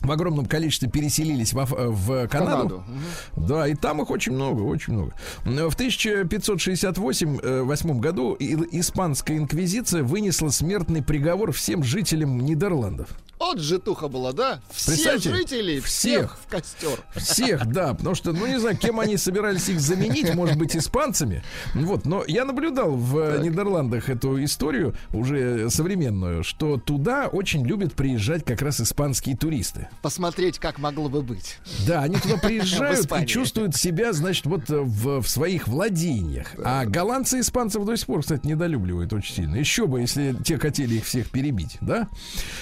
в 0.00 0.10
огромном 0.10 0.46
количестве 0.46 0.88
переселились 0.88 1.52
во- 1.52 1.66
в, 1.66 2.26
Канаду. 2.28 2.28
Канаду. 2.28 2.82
Мгм. 2.88 3.02
Да, 3.46 3.68
и 3.68 3.74
там 3.74 4.00
их 4.00 4.08
очень 4.10 4.32
много, 4.32 4.62
очень 4.62 4.94
много. 4.94 5.12
В 5.44 5.74
1568 5.74 8.00
году 8.00 8.34
испанская 8.38 9.36
инквизиция 9.36 10.02
вынесла 10.02 10.48
смертный 10.48 11.02
приговор 11.02 11.52
всем 11.52 11.84
жителям 11.84 12.40
Нидерландов. 12.40 13.10
Вот 13.38 13.60
житуха 13.60 14.08
была, 14.08 14.32
да? 14.32 14.60
Все 14.70 14.92
Представьте, 14.92 15.34
жителей, 15.34 15.80
всех. 15.80 16.36
всех 16.36 16.38
в 16.38 16.50
костер. 16.50 17.04
Всех, 17.16 17.66
да, 17.66 17.94
потому 17.94 18.14
что, 18.14 18.32
ну, 18.32 18.46
не 18.46 18.58
знаю, 18.58 18.76
кем 18.76 19.00
они 19.00 19.16
собирались 19.16 19.68
их 19.68 19.80
заменить, 19.80 20.34
может 20.34 20.58
быть, 20.58 20.76
испанцами. 20.76 21.42
Вот, 21.74 22.04
но 22.04 22.24
я 22.26 22.44
наблюдал 22.44 22.92
в 22.92 23.18
э, 23.18 23.38
Нидерландах 23.42 24.08
эту 24.08 24.42
историю, 24.42 24.94
уже 25.12 25.70
современную, 25.70 26.42
что 26.42 26.78
туда 26.78 27.28
очень 27.28 27.64
любят 27.64 27.94
приезжать 27.94 28.44
как 28.44 28.60
раз 28.60 28.80
испанские 28.80 29.36
туристы. 29.36 29.88
Посмотреть, 30.02 30.58
как 30.58 30.78
могло 30.78 31.08
бы 31.08 31.22
быть. 31.22 31.58
Да, 31.86 32.02
они 32.02 32.16
туда 32.16 32.36
приезжают 32.42 33.10
и 33.12 33.26
чувствуют 33.26 33.76
себя, 33.76 34.12
значит, 34.12 34.46
вот 34.46 34.68
э, 34.68 34.78
в, 34.80 35.22
в 35.22 35.28
своих 35.28 35.68
владениях. 35.68 36.54
А 36.64 36.84
голландцы 36.84 37.40
испанцев 37.40 37.84
до 37.84 37.96
сих 37.96 38.06
пор, 38.06 38.22
кстати, 38.22 38.46
недолюбливают 38.46 39.12
очень 39.12 39.34
сильно. 39.34 39.56
Еще 39.56 39.86
бы, 39.86 40.00
если 40.00 40.34
те 40.44 40.58
хотели 40.58 40.96
их 40.96 41.04
всех 41.04 41.30
перебить, 41.30 41.78
да? 41.80 42.08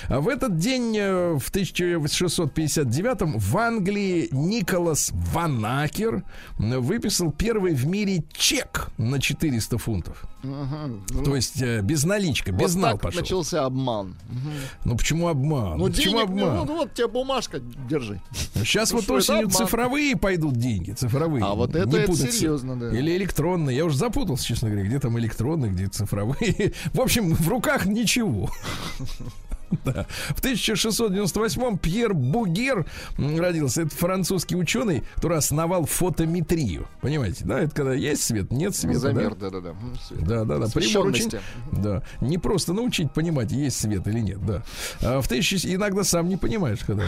А 0.09 0.21
в 0.21 0.29
этот 0.29 0.59
день, 0.59 0.66
э, 0.71 1.35
в 1.39 1.49
1659 1.49 3.37
в 3.41 3.57
Англии 3.59 4.29
Николас 4.33 5.11
Ванакер 5.33 6.23
выписал 6.59 7.31
первый 7.33 7.75
в 7.75 7.87
мире 7.87 8.25
чек 8.33 8.89
на 8.99 9.21
400 9.21 9.79
фунтов. 9.79 10.25
Мгм. 10.43 11.05
То 11.25 11.35
есть 11.35 11.61
э, 11.61 11.81
без 11.83 12.05
наличка, 12.05 12.53
без 12.53 12.75
Вот 12.75 12.83
нал 12.83 12.99
пошел. 12.99 13.21
начался 13.21 13.65
обман. 13.65 14.15
Мгм. 14.29 14.53
Ну 14.85 14.97
почему 14.97 15.29
обман? 15.29 15.79
Ну, 15.79 15.87
почему 15.87 16.19
денег, 16.27 16.29
ну, 16.31 16.47
обман? 16.49 16.67
ну, 16.67 16.77
вот 16.77 16.95
тебе 16.95 17.09
бумажка, 17.09 17.59
держи. 17.89 18.21
Сейчас 18.55 18.93
Ну 18.93 18.99
вот 18.99 19.11
осенью 19.11 19.49
цифровые 19.51 20.17
пойдут 20.17 20.55
деньги, 20.57 20.93
цифровые. 20.93 21.45
А 21.45 21.55
вот 21.55 21.75
Не 21.75 21.81
это- 21.81 21.97
это 21.99 22.07
путаться. 22.13 22.33
серьезно, 22.33 22.79
да. 22.79 22.97
Или 22.97 23.17
электронные. 23.17 23.77
Я 23.77 23.85
уже 23.85 23.97
запутался, 23.97 24.45
честно 24.45 24.69
говоря, 24.71 24.87
где 24.87 24.99
там 25.01 25.19
электронные, 25.19 25.71
где 25.73 25.87
цифровые. 25.89 26.73
В 26.93 27.01
общем, 27.01 27.35
в 27.35 27.49
руках 27.49 27.87
ничего. 27.87 28.51
Да. 29.85 30.07
В 30.31 30.41
1698-м 30.43 31.79
Пьер 31.79 32.15
Бугер 32.15 32.87
родился. 33.19 33.83
Это 33.83 33.95
французский 33.95 34.57
ученый, 34.57 35.03
который 35.17 35.39
основал 35.39 35.85
фотометрию. 35.87 36.87
Понимаете, 37.01 37.45
да? 37.45 37.61
Это 37.61 37.75
когда 37.75 37.95
есть 37.95 38.23
свет, 38.23 38.51
нет 38.51 38.75
света. 38.75 39.01
да? 39.01 39.09
Замер, 39.13 39.35
да-да-да. 39.35 39.71
М, 39.71 39.95
свет. 40.07 40.25
Да, 40.25 40.45
да, 40.45 40.59
да. 40.59 40.67
Прибор 40.69 41.07
очень, 41.07 41.31
да. 41.73 42.03
Не 42.21 42.39
просто 42.39 42.73
научить 42.73 43.13
понимать, 43.13 43.53
есть 43.53 43.81
свет 43.81 44.07
или 44.07 44.21
нет, 44.21 44.45
да. 44.45 44.63
А 45.03 45.21
в 45.21 45.29
тысячи 45.29 45.67
иногда 45.75 46.05
сам 46.05 46.29
не 46.29 46.37
понимаешь, 46.37 46.81
когда 46.87 47.05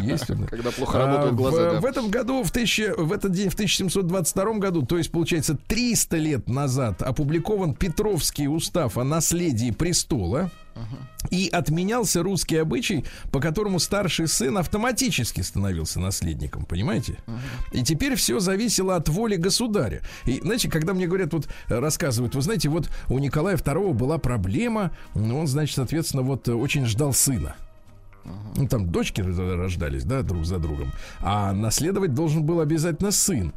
есть 0.02 0.30
он. 0.30 0.46
Когда 0.46 0.70
плохо 0.70 0.98
работают 0.98 1.32
А, 1.32 1.36
глаза, 1.36 1.56
в, 1.70 1.72
да. 1.74 1.80
в 1.80 1.84
этом 1.84 2.10
году, 2.10 2.42
в, 2.42 2.50
тысяче, 2.50 2.94
в 2.94 3.12
этот 3.12 3.32
день, 3.32 3.50
в 3.50 3.54
1722 3.54 4.52
году, 4.54 4.84
то 4.86 4.98
есть, 4.98 5.10
получается, 5.10 5.56
300 5.66 6.16
лет 6.16 6.48
назад, 6.48 7.02
опубликован 7.02 7.74
Петровский 7.74 8.48
устав 8.48 8.96
о 8.98 9.04
наследии 9.04 9.70
престола. 9.70 10.50
И 11.30 11.48
отменялся 11.48 12.22
русский 12.22 12.56
обычай, 12.56 13.04
по 13.30 13.40
которому 13.40 13.78
старший 13.78 14.28
сын 14.28 14.58
автоматически 14.58 15.40
становился 15.40 16.00
наследником, 16.00 16.64
понимаете? 16.64 17.18
И 17.72 17.82
теперь 17.82 18.14
все 18.14 18.40
зависело 18.40 18.96
от 18.96 19.08
воли 19.08 19.36
государя. 19.36 20.02
И, 20.24 20.40
знаете, 20.40 20.70
когда 20.70 20.94
мне 20.94 21.06
говорят, 21.06 21.32
вот 21.32 21.48
рассказывают, 21.68 22.34
вы 22.34 22.42
знаете, 22.42 22.68
вот 22.68 22.90
у 23.08 23.18
Николая 23.18 23.56
II 23.56 23.92
была 23.92 24.18
проблема, 24.18 24.92
он, 25.14 25.46
значит, 25.46 25.76
соответственно, 25.76 26.22
вот 26.22 26.48
э, 26.48 26.52
очень 26.52 26.86
ждал 26.86 27.12
сына. 27.12 27.56
Ну, 28.56 28.66
там 28.66 28.90
дочки 28.90 29.20
рождались, 29.20 30.04
да, 30.04 30.22
друг 30.22 30.44
за 30.44 30.58
другом. 30.58 30.92
А 31.20 31.52
наследовать 31.52 32.14
должен 32.14 32.42
был 32.42 32.60
обязательно 32.60 33.10
сын 33.10 33.52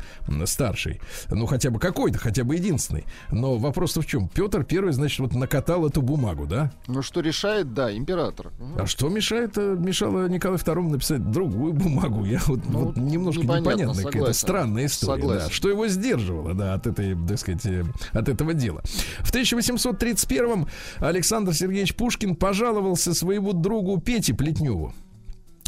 старший. 0.46 1.02
Ну, 1.30 1.46
хотя 1.46 1.72
бы 1.72 1.80
какой-то, 1.80 2.20
хотя 2.20 2.44
бы 2.44 2.56
единственный. 2.56 3.06
Но 3.32 3.58
вопрос-то 3.58 4.02
в 4.02 4.06
чем? 4.06 4.28
Петр 4.28 4.64
первый, 4.64 4.94
значит, 4.94 5.20
вот 5.20 5.34
накатал 5.34 5.88
эту 5.88 6.02
бумагу, 6.02 6.46
да? 6.46 6.72
Ну, 6.88 7.02
что 7.02 7.22
решает, 7.22 7.74
да, 7.74 7.96
император. 7.96 8.52
А 8.78 8.86
что 8.86 9.10
мешает, 9.10 9.58
э, 9.58 9.76
мешало 9.78 10.28
Николаю 10.28 10.60
II 10.60 10.90
написать 10.90 11.32
другую 11.32 11.74
бумагу? 11.74 12.24
Я 12.26 12.40
вот, 12.46 12.60
Ну, 12.70 12.80
вот 12.86 12.98
немножко 12.98 13.42
непонятно, 13.42 14.04
какая-то 14.04 14.34
странная 14.34 14.86
история. 14.86 15.22
Согласен. 15.22 15.48
Да. 15.48 15.54
Что 15.54 15.70
его 15.70 15.88
сдерживало, 15.88 16.54
да, 16.54 16.74
от 16.76 16.86
этой, 16.86 17.16
так 17.28 17.40
сказать, 17.40 17.66
э, 17.66 17.84
от 18.12 18.30
этого 18.30 18.54
дела. 18.54 18.82
В 19.20 19.32
1831-м 19.34 20.68
Александр 21.00 21.54
Сергеевич 21.54 21.96
Пушкин 21.96 22.36
пожаловался 22.36 23.14
своему 23.14 23.54
другу 23.54 24.00
Пете 24.00 24.34
Плетневу. 24.34 24.61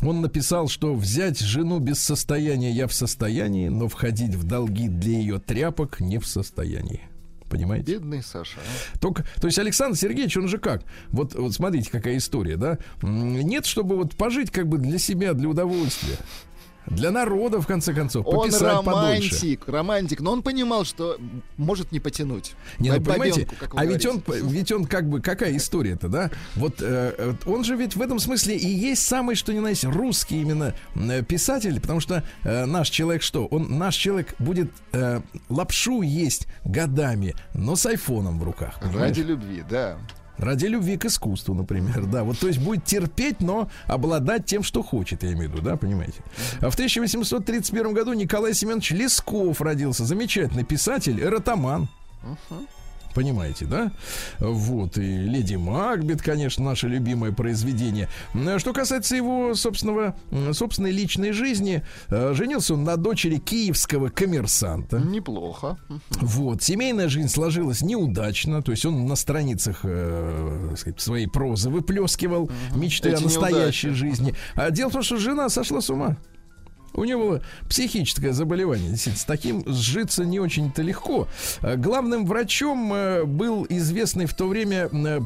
Он 0.01 0.21
написал, 0.21 0.67
что 0.67 0.93
взять 0.95 1.39
жену 1.39 1.79
без 1.79 1.99
состояния 1.99 2.71
я 2.71 2.87
в 2.87 2.93
состоянии, 2.93 3.69
но 3.69 3.87
входить 3.87 4.35
в 4.35 4.43
долги 4.43 4.87
для 4.89 5.17
ее 5.17 5.39
тряпок 5.39 5.99
не 6.01 6.17
в 6.17 6.27
состоянии. 6.27 7.01
Понимаете? 7.49 7.93
Бедный 7.93 8.23
Саша. 8.23 8.57
а. 8.57 8.97
Только, 8.97 9.23
то 9.39 9.47
есть 9.47 9.59
Александр 9.59 9.95
Сергеевич, 9.95 10.35
он 10.37 10.47
же 10.47 10.57
как? 10.57 10.83
Вот, 11.09 11.35
вот 11.35 11.53
смотрите, 11.53 11.89
какая 11.89 12.17
история, 12.17 12.57
да? 12.57 12.79
Нет, 13.03 13.65
чтобы 13.65 13.95
вот 13.95 14.15
пожить 14.15 14.49
как 14.49 14.67
бы 14.67 14.79
для 14.79 14.97
себя, 14.97 15.33
для 15.33 15.47
удовольствия. 15.47 16.17
Для 16.87 17.11
народа, 17.11 17.61
в 17.61 17.67
конце 17.67 17.93
концов, 17.93 18.25
Он 18.27 18.45
пописать 18.47 18.83
подольше. 18.83 18.91
романтик, 18.91 19.67
романтик, 19.67 20.19
но 20.21 20.31
он 20.31 20.41
понимал, 20.41 20.85
что 20.85 21.17
может 21.57 21.91
не 21.91 21.99
потянуть. 21.99 22.53
Не, 22.79 22.91
ну, 22.91 23.01
понимаете, 23.01 23.47
а 23.75 23.85
ведь 23.85 24.05
он, 24.05 24.23
ведь 24.27 24.71
он 24.71 24.85
как 24.85 25.09
бы, 25.09 25.21
какая 25.21 25.55
история-то, 25.55 26.07
да? 26.07 26.31
Вот 26.55 26.81
э, 26.81 27.15
э, 27.17 27.33
он 27.45 27.63
же 27.63 27.75
ведь 27.75 27.95
в 27.95 28.01
этом 28.01 28.19
смысле 28.19 28.57
и 28.57 28.67
есть 28.67 29.03
самый, 29.07 29.35
что 29.35 29.53
ни 29.53 29.59
на 29.59 29.69
есть, 29.69 29.83
русский 29.85 30.41
именно 30.41 30.73
э, 30.95 31.23
писатель, 31.23 31.79
потому 31.79 31.99
что 31.99 32.23
э, 32.43 32.65
наш 32.65 32.89
человек 32.89 33.21
что? 33.21 33.45
Он, 33.47 33.77
наш 33.77 33.95
человек 33.95 34.35
будет 34.39 34.71
э, 34.91 35.21
лапшу 35.49 36.01
есть 36.01 36.47
годами, 36.65 37.35
но 37.53 37.75
с 37.75 37.85
айфоном 37.85 38.39
в 38.39 38.43
руках. 38.43 38.79
понимаешь? 38.81 39.17
Ради 39.17 39.21
любви, 39.21 39.63
да. 39.69 39.97
Ради 40.43 40.65
любви 40.65 40.97
к 40.97 41.05
искусству, 41.05 41.53
например, 41.53 42.05
да. 42.05 42.23
Вот, 42.23 42.39
то 42.39 42.47
есть 42.47 42.59
будет 42.59 42.85
терпеть, 42.85 43.39
но 43.39 43.69
обладать 43.87 44.45
тем, 44.45 44.61
что 44.63 44.83
хочет, 44.83 45.23
я 45.23 45.31
имею 45.33 45.49
в 45.49 45.53
виду, 45.53 45.63
да, 45.63 45.77
понимаете. 45.77 46.21
А 46.59 46.69
в 46.69 46.73
1831 46.73 47.93
году 47.93 48.13
Николай 48.13 48.53
Семенович 48.53 48.91
Лесков 48.91 49.61
родился. 49.61 50.05
Замечательный 50.05 50.65
писатель, 50.65 51.19
эротоман. 51.21 51.87
Понимаете, 53.13 53.65
да? 53.65 53.91
Вот, 54.39 54.97
и 54.97 55.01
«Леди 55.01 55.55
Макбет», 55.55 56.21
конечно, 56.21 56.63
наше 56.63 56.87
любимое 56.87 57.31
произведение. 57.31 58.09
М, 58.33 58.59
Что 58.59 58.73
касается 58.73 59.15
его 59.15 59.53
собственного, 59.55 60.15
собственной 60.51 60.91
личной 60.91 61.31
жизни, 61.31 61.83
э, 62.09 62.33
женился 62.33 62.73
он 62.73 62.83
на 62.83 62.97
дочери 62.97 63.37
киевского 63.37 64.09
коммерсанта. 64.09 64.97
Неплохо. 64.99 65.77
Вот, 66.21 66.63
семейная 66.63 67.07
жизнь 67.07 67.27
сложилась 67.29 67.81
неудачно, 67.81 68.61
то 68.61 68.71
есть 68.71 68.85
он 68.85 69.05
на 69.05 69.15
страницах 69.15 69.81
э, 69.83 70.73
сказать, 70.77 70.99
своей 71.01 71.27
прозы 71.27 71.69
выплескивал 71.69 72.49
мечты 72.75 73.09
Эти 73.09 73.21
о 73.21 73.25
настоящей 73.25 73.87
неудачи. 73.87 73.89
жизни. 73.89 74.35
А 74.55 74.71
дело 74.71 74.89
в 74.89 74.93
том, 74.93 75.03
что 75.03 75.17
жена 75.17 75.49
сошла 75.49 75.81
с 75.81 75.89
ума. 75.89 76.17
У 76.93 77.03
него 77.05 77.23
было 77.23 77.41
психическое 77.69 78.33
заболевание. 78.33 78.89
Действительно, 78.89 79.19
с 79.19 79.25
таким 79.25 79.63
сжиться 79.67 80.25
не 80.25 80.39
очень-то 80.39 80.81
легко. 80.81 81.27
Э, 81.61 81.75
Главным 81.75 82.25
врачом 82.25 82.93
э, 82.93 83.23
был 83.23 83.65
известный 83.69 84.25
в 84.25 84.33
то 84.33 84.47
время 84.47 84.89
э, 84.91 85.19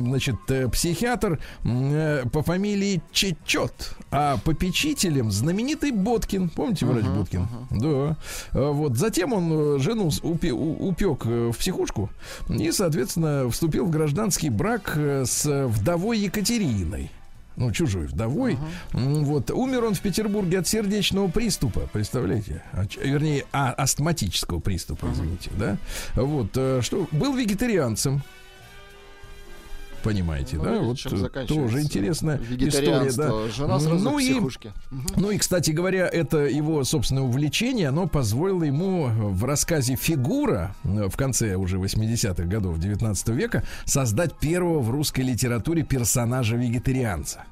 значит, 0.00 0.36
психиатр 0.72 1.40
по 1.62 2.42
фамилии 2.42 3.02
Чечет, 3.12 3.96
а 4.10 4.38
попечителем 4.44 5.30
знаменитый 5.30 5.90
Боткин. 5.92 6.48
Помните 6.50 6.86
врач 6.86 7.04
Боткин? 7.04 7.48
Да. 7.70 8.16
Э, 8.52 8.70
Вот. 8.70 8.96
Затем 8.96 9.32
он 9.32 9.80
жену 9.80 10.10
упек 10.22 11.24
в 11.24 11.52
психушку 11.52 12.10
и, 12.48 12.70
соответственно, 12.70 13.48
вступил 13.50 13.86
в 13.86 13.90
гражданский 13.90 14.50
брак 14.50 14.96
с 14.96 15.44
вдовой 15.66 16.18
Екатериной 16.18 17.10
ну, 17.56 17.70
чужой 17.72 18.06
вдовой. 18.06 18.58
М, 18.92 19.24
Вот. 19.24 19.50
Умер 19.50 19.84
он 19.84 19.94
в 19.94 20.00
Петербурге 20.00 20.58
от 20.58 20.66
сердечного 20.68 21.28
приступа, 21.28 21.88
представляете? 21.92 22.62
А, 22.72 22.84
вернее, 23.02 23.44
а, 23.52 23.72
астматического 23.72 24.60
приступа, 24.60 25.08
извините, 25.12 25.50
да? 25.58 25.76
Вот. 26.14 26.48
э, 26.56 26.80
Что, 26.82 27.06
был 27.12 27.34
вегетарианцем. 27.34 28.22
Понимаете, 30.04 30.58
Ну, 30.58 30.64
да? 30.64 30.78
Вот 30.80 30.98
э, 31.06 31.46
тоже 31.46 31.80
интересная 31.80 32.38
история, 32.38 33.10
да. 33.16 33.48
Жена 33.48 33.80
сразу 33.80 34.04
ну 34.04 34.18
и 34.18 34.38
ну 35.16 35.30
и, 35.30 35.38
кстати 35.38 35.70
говоря, 35.70 36.06
это 36.06 36.38
его 36.40 36.84
собственное 36.84 37.22
увлечение, 37.22 37.88
оно 37.88 38.06
позволило 38.06 38.64
ему 38.64 39.06
в 39.06 39.44
рассказе 39.44 39.96
«Фигура» 39.96 40.76
в 40.84 41.16
конце 41.16 41.54
уже 41.56 41.78
80-х 41.78 42.44
годов 42.44 42.78
19 42.78 43.28
века 43.30 43.64
создать 43.86 44.34
первого 44.38 44.80
в 44.80 44.90
русской 44.90 45.22
литературе 45.22 45.82
персонажа-вегетарианца. 45.82 47.44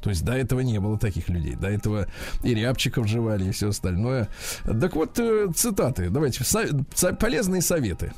То 0.00 0.10
есть 0.10 0.24
до 0.24 0.32
этого 0.34 0.60
не 0.60 0.78
было 0.78 0.96
таких 0.96 1.28
людей. 1.28 1.56
До 1.56 1.68
этого 1.68 2.06
и 2.44 2.54
рябчиков 2.54 3.08
жевали, 3.08 3.48
и 3.48 3.50
все 3.50 3.70
остальное. 3.70 4.28
Так 4.64 4.94
вот, 4.94 5.18
э, 5.18 5.48
цитаты. 5.54 6.08
Давайте. 6.08 6.44
Со- 6.44 6.68
полезные 7.14 7.62
советы. 7.62 8.12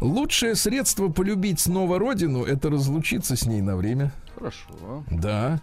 Лучшее 0.00 0.54
средство 0.54 1.08
полюбить 1.08 1.60
снова 1.60 1.98
родину– 1.98 2.44
это 2.46 2.70
разлучиться 2.70 3.36
с 3.36 3.46
ней 3.46 3.60
на 3.60 3.76
время. 3.76 4.12
Хорошо. 4.34 5.04
Да. 5.10 5.60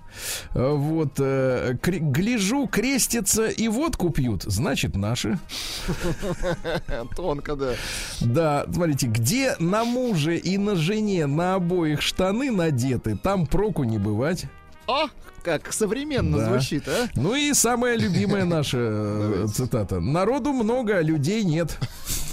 Э, 0.54 0.74
Вот. 0.74 1.14
э, 1.20 1.78
гляжу, 1.82 2.68
крестятся 2.68 3.48
и 3.48 3.68
водку 3.70 4.10
пьют. 4.10 4.44
Значит, 4.44 4.96
наши. 4.98 5.40
Тонко, 7.16 7.56
да. 7.56 7.74
Да, 8.20 8.66
смотрите, 8.72 9.08
где 9.08 9.56
на 9.60 9.86
муже 9.86 10.38
и 10.38 10.58
на 10.58 10.76
жене 10.76 11.26
на 11.26 11.56
обоих 11.56 12.02
штаны 12.02 12.52
надеты, 12.52 13.16
там 13.16 13.48
проку 13.48 13.84
не 13.86 13.98
бывать. 13.98 14.46
А, 14.88 15.06
как 15.46 15.72
современно 15.72 16.40
Да. 16.40 16.46
звучит, 16.50 16.88
а? 16.88 17.08
Ну 17.16 17.36
и 17.36 17.54
самая 17.54 17.96
любимая 17.98 18.46
наша 18.46 18.78
э, 18.82 19.48
цитата. 19.54 20.00
Народу 20.00 20.52
много, 20.54 20.98
а 20.98 21.02
людей 21.04 21.44
нет. 21.44 21.78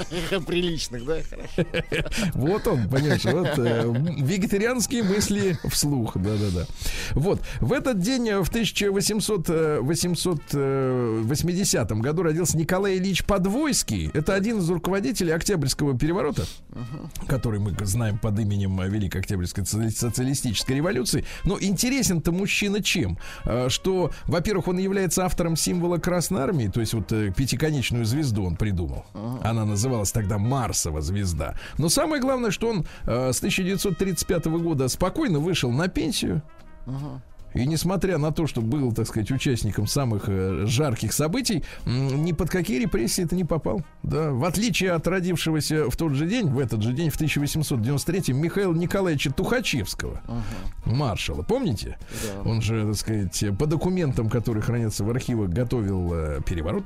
Приличных, 0.47 1.05
да? 1.05 1.19
Вот 2.33 2.67
он, 2.67 2.89
понимаешь, 2.89 3.25
вот 3.25 3.59
э, 3.59 3.93
вегетарианские 4.19 5.03
мысли 5.03 5.59
вслух, 5.69 6.17
да-да-да. 6.17 6.65
Вот, 7.13 7.43
в 7.61 7.73
этот 7.75 8.01
день, 8.01 8.29
э, 8.31 8.43
в 8.43 8.49
1800, 8.49 9.45
э, 9.49 9.79
880 9.83 11.93
году 12.01 12.23
родился 12.23 12.57
Николай 12.57 12.97
Ильич 12.97 13.25
Подвойский. 13.25 14.11
Это 14.15 14.35
один 14.35 14.59
из 14.59 14.71
руководителей 14.71 15.33
Октябрьского 15.33 15.99
переворота, 15.99 16.45
который 17.29 17.61
мы 17.61 17.75
знаем 17.85 18.17
под 18.19 18.39
именем 18.39 18.81
Великой 18.91 19.21
Октябрьской 19.21 19.65
соци- 19.65 19.91
социалистической 19.91 20.77
революции. 20.77 21.25
Но 21.45 21.59
интересен-то 21.61 22.33
мужчина 22.33 22.83
чем? 22.83 23.02
Э, 23.45 23.69
Что, 23.69 24.11
во-первых, 24.27 24.69
он 24.69 24.79
является 24.79 25.25
автором 25.25 25.57
символа 25.57 25.99
Красной 25.99 26.43
Армии, 26.43 26.69
то 26.69 26.81
есть 26.81 26.95
вот 26.95 27.13
э, 27.13 27.33
пятиконечную 27.37 28.05
звезду 28.05 28.45
он 28.45 28.57
придумал. 28.57 29.05
Она 29.43 29.65
называлась 29.65 30.13
тогда 30.13 30.39
Марсова 30.39 31.01
звезда. 31.01 31.55
Но 31.79 31.89
самое 31.89 32.21
главное, 32.21 32.51
что 32.51 32.69
он 32.69 32.87
э, 33.07 33.33
с 33.33 33.39
1935 33.39 34.47
года 34.47 34.89
спокойно 34.89 35.39
вышел 35.39 35.71
на 35.71 35.89
пенсию. 35.89 36.43
И 37.55 37.67
несмотря 37.67 38.19
на 38.19 38.33
то, 38.33 38.47
что 38.47 38.61
был, 38.61 38.93
так 38.93 39.07
сказать, 39.07 39.31
участником 39.31 39.87
самых 39.87 40.25
э, 40.29 40.65
жарких 40.67 41.13
событий, 41.13 41.65
ни 41.87 42.33
под 42.33 42.51
какие 42.51 42.81
репрессии 42.81 43.25
это 43.25 43.37
не 43.37 43.45
попал. 43.45 43.83
Да, 44.03 44.31
в 44.31 44.45
отличие 44.45 44.93
от 44.93 45.07
родившегося 45.07 45.91
в 45.91 45.97
тот 45.97 46.15
же 46.15 46.27
день, 46.27 46.49
в 46.49 46.59
этот 46.59 46.83
же 46.83 46.93
день, 46.93 47.11
в 47.11 47.15
1893 47.17 48.35
Михаила 48.35 48.75
Николаевича 48.75 49.33
Тухачевского, 49.33 50.21
маршала, 50.85 51.43
помните? 51.43 51.99
Да. 52.11 52.51
Он 52.51 52.63
же, 52.63 52.87
так 52.87 52.97
сказать, 52.97 53.45
по 53.59 53.67
документам, 53.67 54.29
которые 54.29 54.63
хранятся 54.63 55.05
в 55.05 55.11
архивах, 55.11 55.51
готовил 55.51 56.13
э, 56.13 56.41
переворот. 56.45 56.85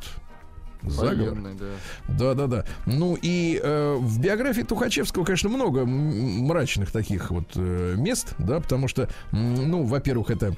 Заговор. 0.87 1.35
Военный, 1.35 1.55
да. 1.55 2.15
Да, 2.19 2.35
да, 2.35 2.47
да. 2.47 2.65
Ну 2.87 3.17
и 3.21 3.61
э, 3.63 3.97
в 3.99 4.21
биографии 4.21 4.63
Тухачевского, 4.63 5.25
конечно, 5.25 5.49
много 5.49 5.85
мрачных 5.85 6.91
таких 6.91 7.31
вот 7.31 7.51
э, 7.57 7.95
мест, 7.97 8.35
да, 8.39 8.61
потому 8.61 8.89
что, 8.89 9.09
ну, 9.33 9.85
во-первых, 9.85 10.31
это 10.31 10.57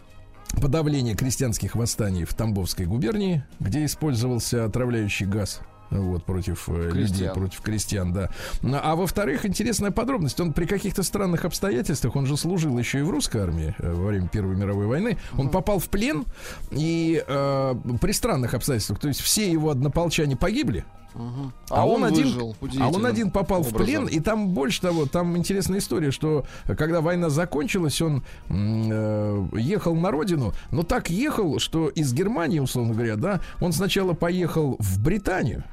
подавление 0.61 1.15
крестьянских 1.15 1.75
восстаний 1.75 2.25
в 2.25 2.35
Тамбовской 2.35 2.87
губернии, 2.87 3.45
где 3.61 3.85
использовался 3.85 4.65
отравляющий 4.65 5.27
газ. 5.27 5.61
Вот, 5.91 6.25
против 6.25 6.69
э, 6.69 6.91
людей, 6.91 7.07
Крестьян. 7.09 7.35
против 7.35 7.61
крестьян, 7.61 8.13
да. 8.13 8.31
А 8.63 8.95
во-вторых, 8.95 9.47
интересная 9.47 9.91
подробность. 9.91 10.39
Он 10.41 10.53
при 10.53 10.67
каких-то 10.67 11.03
странных 11.03 11.45
обстоятельствах, 11.45 12.15
он 12.17 12.27
же 12.27 12.37
служил 12.37 12.79
еще 12.79 12.99
и 12.99 13.03
в 13.03 13.11
русской 13.11 13.41
армии 13.43 13.75
э, 13.79 13.93
во 13.93 14.07
время 14.09 14.29
Первой 14.29 14.57
мировой 14.57 14.87
войны. 14.87 15.19
Он 15.37 15.49
попал 15.49 15.79
в 15.79 15.89
плен, 15.89 16.25
и 16.71 17.23
э, 17.27 17.75
при 18.01 18.13
странных 18.13 18.55
обстоятельствах, 18.55 18.99
то 18.99 19.09
есть 19.09 19.21
все 19.21 19.51
его 19.51 19.71
однополчане 19.71 20.37
погибли, 20.37 20.85
Мгм. 21.15 21.53
а, 21.71 21.87
он, 21.87 22.05
один, 22.05 22.25
выжил 22.25 22.55
а 22.81 22.89
он 22.91 23.07
один 23.07 23.31
попал 23.31 23.63
в 23.63 23.69
образом. 23.69 23.87
плен, 23.87 24.07
и 24.07 24.21
там 24.21 24.49
больше 24.51 24.83
того, 24.83 25.07
там 25.07 25.37
интересная 25.39 25.79
история, 25.79 26.11
что 26.11 26.45
когда 26.67 27.01
война 27.01 27.31
закончилась, 27.31 28.01
он 28.03 28.23
э, 28.51 29.47
ехал 29.55 29.95
на 29.97 30.11
родину, 30.11 30.53
но 30.71 30.83
так 30.83 31.09
ехал, 31.11 31.59
что 31.59 31.89
из 31.89 32.13
Германии, 32.13 32.61
условно 32.61 32.93
говоря, 32.95 33.17
да, 33.17 33.41
он 33.61 33.73
сначала 33.73 34.13
поехал 34.13 34.77
в 34.79 35.03
Британию, 35.03 35.65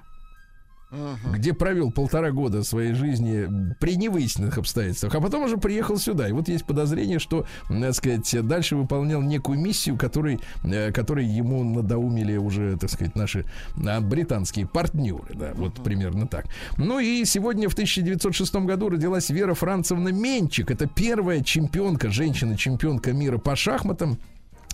Мгм. 0.96 1.34
где 1.34 1.54
провел 1.54 1.92
полтора 1.92 2.32
года 2.32 2.64
своей 2.64 2.94
жизни 2.94 3.76
при 3.80 3.96
невыясненных 3.96 4.58
обстоятельствах, 4.58 5.14
а 5.16 5.22
потом 5.22 5.44
уже 5.44 5.58
приехал 5.58 5.98
сюда. 5.98 6.28
И 6.28 6.32
вот 6.32 6.48
есть 6.48 6.66
подозрение, 6.66 7.20
что, 7.20 7.46
так 7.68 7.94
сказать, 7.94 8.48
дальше 8.48 8.76
выполнял 8.76 9.22
некую 9.22 9.60
миссию, 9.60 9.98
которой, 9.98 10.40
э, 10.64 10.92
которой 10.92 11.26
ему 11.26 11.64
надоумили 11.64 12.38
уже, 12.38 12.78
так 12.78 12.90
сказать, 12.90 13.16
наши 13.16 13.46
а, 13.86 14.02
британские 14.02 14.68
партнеры. 14.68 15.34
Да, 15.34 15.52
вот 15.56 15.84
примерно 15.84 16.28
так. 16.28 16.46
Ну 16.78 17.00
и 17.00 17.26
сегодня 17.26 17.70
в 17.70 17.74
1906 17.74 18.56
году 18.56 18.90
родилась 18.90 19.30
Вера 19.30 19.54
Францевна 19.54 20.10
Менчик. 20.10 20.72
Это 20.72 20.88
первая 20.88 21.42
чемпионка, 21.42 22.10
женщина-чемпионка 22.10 23.14
мира 23.14 23.38
по 23.38 23.56
шахматам. 23.56 24.18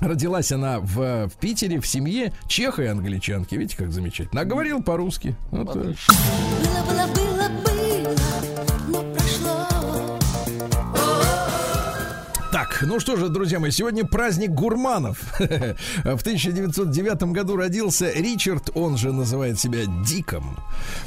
Родилась 0.02 0.52
она 0.52 0.80
в, 0.80 1.28
в 1.30 1.34
Питере 1.40 1.80
в 1.80 1.88
семье 1.88 2.34
чеха 2.48 2.84
и 2.84 2.88
англичанки. 2.88 3.56
Видите, 3.56 3.78
как 3.78 3.92
замечательно. 3.92 4.42
А 4.42 4.46
говорил 4.46 4.82
по-русски. 4.82 5.36
Вот, 5.52 5.76
э, 5.76 5.80
Было, 5.80 5.94
было, 6.90 7.08
было, 7.14 7.50
было, 7.50 7.71
Так, 12.82 12.89
ну 12.89 13.00
что 13.00 13.15
же, 13.15 13.30
друзья 13.30 13.60
мои, 13.60 13.70
сегодня 13.70 14.04
праздник 14.06 14.52
гурманов. 14.52 15.20
В 15.39 16.22
1909 16.22 17.24
году 17.32 17.56
родился 17.56 18.12
Ричард, 18.12 18.72
он 18.74 18.98
же 18.98 19.12
называет 19.12 19.60
себя 19.60 19.82
Диком. 20.04 20.58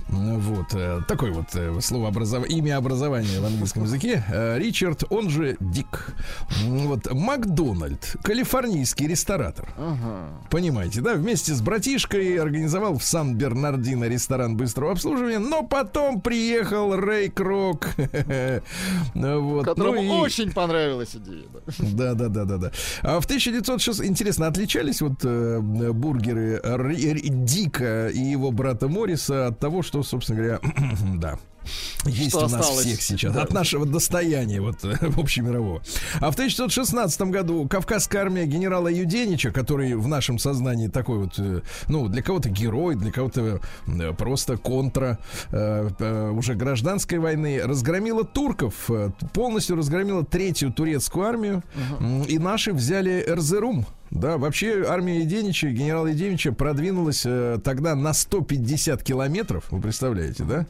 Вот, 0.08 0.72
э, 0.74 1.00
такое 1.08 1.32
вот 1.32 1.46
э, 1.54 1.76
слово 1.80 2.08
образов... 2.08 2.46
имя 2.48 2.76
образования 2.76 3.40
в 3.40 3.44
английском 3.44 3.82
языке. 3.84 4.24
Э, 4.30 4.56
Ричард, 4.56 5.02
он 5.10 5.30
же 5.30 5.56
Дик. 5.58 6.14
Вот, 6.64 7.12
Макдональд, 7.12 8.18
калифорнийский 8.22 9.08
ресторатор. 9.08 9.68
Ага. 9.76 10.28
Понимаете, 10.50 11.00
да? 11.00 11.14
Вместе 11.14 11.54
с 11.54 11.60
братишкой 11.60 12.36
организовал 12.36 12.98
в 12.98 13.04
Сан-Бернардино 13.04 14.04
ресторан 14.04 14.56
быстрого 14.56 14.92
обслуживания, 14.92 15.40
но 15.40 15.64
потом 15.64 16.20
приехал 16.20 16.94
Рэй 16.94 17.30
Крок. 17.30 17.88
Вот. 19.14 19.64
Которому 19.64 20.02
Ну 20.02 20.18
и- 20.18 20.20
очень 20.20 20.52
понравилась 20.52 21.14
идея. 21.16 21.44
да. 21.52 21.63
Да, 21.78 22.14
да, 22.14 22.28
да, 22.28 22.44
да, 22.44 22.58
да. 22.58 22.70
А 23.02 23.20
в 23.20 23.24
1906 23.24 24.04
интересно, 24.04 24.46
отличались 24.46 25.00
вот 25.00 25.24
э, 25.24 25.60
бургеры 25.60 26.60
Р- 26.62 26.90
Р- 26.90 27.20
Дика 27.44 28.08
и 28.08 28.18
его 28.20 28.50
брата 28.50 28.88
Морриса 28.88 29.48
от 29.48 29.58
того, 29.58 29.82
что, 29.82 30.02
собственно 30.02 30.38
говоря, 30.40 30.60
да. 31.16 31.38
Есть 32.04 32.30
Что 32.30 32.38
у 32.38 32.42
нас 32.42 32.54
осталось? 32.54 32.84
всех 32.86 33.02
сейчас. 33.02 33.34
Да. 33.34 33.42
От 33.42 33.52
нашего 33.52 33.86
достояния, 33.86 34.60
вот, 34.60 34.84
э, 34.84 34.94
общемирового. 35.16 35.82
А 36.20 36.30
в 36.30 36.34
1916 36.34 37.30
году 37.30 37.66
Кавказская 37.68 38.22
армия 38.22 38.46
генерала 38.46 38.88
Юденича, 38.88 39.50
который 39.50 39.94
в 39.94 40.06
нашем 40.08 40.38
сознании 40.38 40.88
такой 40.88 41.18
вот, 41.18 41.34
э, 41.38 41.60
ну, 41.88 42.08
для 42.08 42.22
кого-то 42.22 42.48
герой, 42.50 42.94
для 42.94 43.10
кого-то 43.12 43.60
э, 43.86 44.12
просто 44.14 44.56
контра 44.56 45.18
уже 45.50 46.54
гражданской 46.54 47.18
войны, 47.18 47.60
разгромила 47.64 48.24
турков, 48.24 48.90
полностью 49.32 49.76
разгромила 49.76 50.24
третью 50.24 50.72
турецкую 50.72 51.26
армию, 51.26 51.62
М, 52.00 52.22
и 52.22 52.38
наши 52.38 52.72
взяли 52.72 53.24
Эрзерум. 53.26 53.86
Да, 54.14 54.38
вообще 54.38 54.84
армия 54.86 55.20
Единича, 55.20 55.68
генерала 55.70 56.06
Единича 56.06 56.52
продвинулась 56.52 57.22
э, 57.26 57.58
тогда 57.62 57.96
на 57.96 58.12
150 58.12 59.02
километров, 59.02 59.66
вы 59.70 59.80
представляете, 59.80 60.44
да? 60.44 60.66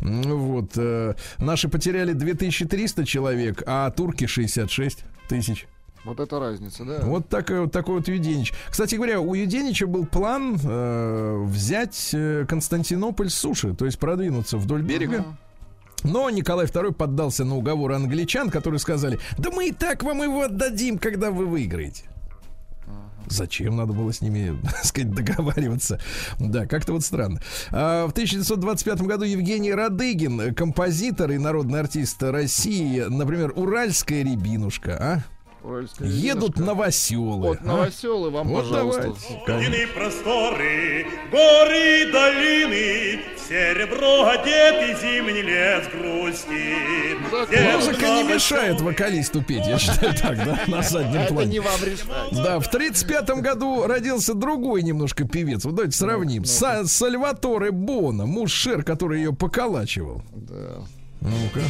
М, 0.00 0.22
Вот. 0.22 0.70
э, 0.76 1.14
наши 1.38 1.68
потеряли 1.68 2.14
2300 2.14 3.04
человек, 3.04 3.62
а 3.66 3.90
турки 3.90 4.26
66 4.26 5.04
тысяч. 5.28 5.68
Вот 6.06 6.20
это 6.20 6.38
разница, 6.40 6.84
да? 6.84 7.00
Вот 7.02 7.28
такой 7.28 7.60
вот, 7.62 7.72
такой 7.72 7.96
вот 7.96 8.08
Юденич. 8.08 8.54
Кстати 8.70 8.94
говоря, 8.94 9.20
у 9.20 9.34
Юденича 9.34 9.86
был 9.86 10.06
план 10.06 10.58
э, 10.64 11.42
взять 11.46 12.10
э, 12.14 12.46
Константинополь 12.48 13.28
с 13.28 13.34
суши, 13.34 13.74
то 13.74 13.84
есть 13.84 13.98
продвинуться 13.98 14.56
вдоль 14.56 14.82
берега. 14.82 15.18
Ага. 15.18 15.38
Но 16.04 16.30
Николай 16.30 16.66
II 16.66 16.92
поддался 16.92 17.44
на 17.44 17.56
уговоры 17.56 17.94
англичан, 17.94 18.48
которые 18.48 18.78
сказали, 18.80 19.18
да 19.36 19.50
мы 19.50 19.68
и 19.68 19.72
так 19.72 20.02
вам 20.02 20.22
его 20.22 20.42
отдадим, 20.42 20.96
когда 20.98 21.30
вы 21.30 21.44
выиграете. 21.46 22.04
Зачем 23.28 23.76
надо 23.76 23.92
было 23.92 24.12
с 24.12 24.20
ними, 24.20 24.56
так 24.64 24.84
сказать, 24.84 25.12
договариваться? 25.12 26.00
Да, 26.38 26.66
как-то 26.66 26.92
вот 26.92 27.02
странно. 27.02 27.40
А 27.70 28.06
в 28.06 28.10
1925 28.10 29.02
году 29.02 29.24
Евгений 29.24 29.72
Радыгин, 29.72 30.54
композитор 30.54 31.30
и 31.32 31.38
народный 31.38 31.80
артист 31.80 32.22
России, 32.22 33.00
например, 33.00 33.52
«Уральская 33.56 34.22
рябинушка», 34.22 34.96
а? 35.00 35.35
Уральская 35.66 36.08
Едут 36.08 36.50
рябинушка. 36.56 36.62
новоселы. 36.62 37.36
Вот 37.48 37.58
а? 37.60 37.64
новоселы 37.64 38.30
вам, 38.30 38.48
Вот 38.48 38.64
пожалуйста. 38.68 39.12
давайте. 39.46 39.86
Просторы, 39.88 41.06
горы 41.32 42.02
и 42.02 42.12
долины, 42.12 43.20
в 43.36 43.48
серебро 43.48 44.28
одетый 44.28 44.94
зимний 45.00 45.42
лес 45.42 45.84
грустит. 45.92 47.18
Музыка 47.74 48.06
не 48.08 48.22
мешает 48.22 48.80
вокалисту 48.80 49.42
петь, 49.42 49.66
я 49.66 49.78
считаю 49.78 50.14
так, 50.14 50.36
да, 50.44 50.60
на 50.68 50.82
заднем 50.82 51.20
Это 51.22 51.34
плане. 51.34 51.50
не 51.50 51.60
вам 51.60 51.80
решать. 51.82 52.32
Да, 52.44 52.60
в 52.60 52.70
35 52.70 53.30
году 53.40 53.86
родился 53.86 54.34
другой 54.34 54.82
немножко 54.82 55.24
певец. 55.26 55.64
Вот 55.64 55.74
давайте 55.74 55.96
сравним. 55.96 56.42
Са- 56.44 56.84
Сальваторе 56.86 57.70
Бона, 57.72 58.26
муж 58.26 58.52
Шер, 58.52 58.82
который 58.84 59.18
ее 59.18 59.32
поколачивал. 59.34 60.22
Да. 60.34 60.82
Ну-ка. 61.20 61.60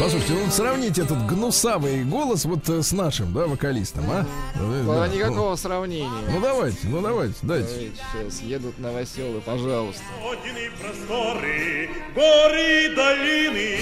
Послушайте, 0.00 0.32
ну 0.34 0.50
сравните 0.50 1.02
этот 1.02 1.26
гнусавый 1.26 2.04
голос 2.04 2.44
вот 2.44 2.68
э, 2.68 2.82
с 2.82 2.92
нашим, 2.92 3.32
да, 3.32 3.46
вокалистом, 3.46 4.04
а? 4.08 4.24
Э, 4.54 4.84
Да, 4.86 5.06
да. 5.06 5.08
никакого 5.08 5.56
сравнения. 5.56 6.08
Ну 6.30 6.40
давайте, 6.40 6.78
ну 6.84 7.00
давайте, 7.00 7.34
дайте. 7.42 7.68
Сейчас 7.68 8.40
едут 8.42 8.78
новоселы, 8.78 9.40
пожалуйста. 9.40 10.02
Родины 10.22 10.70
просторы, 10.80 11.90
горы 12.14 12.94
долины. 12.94 13.78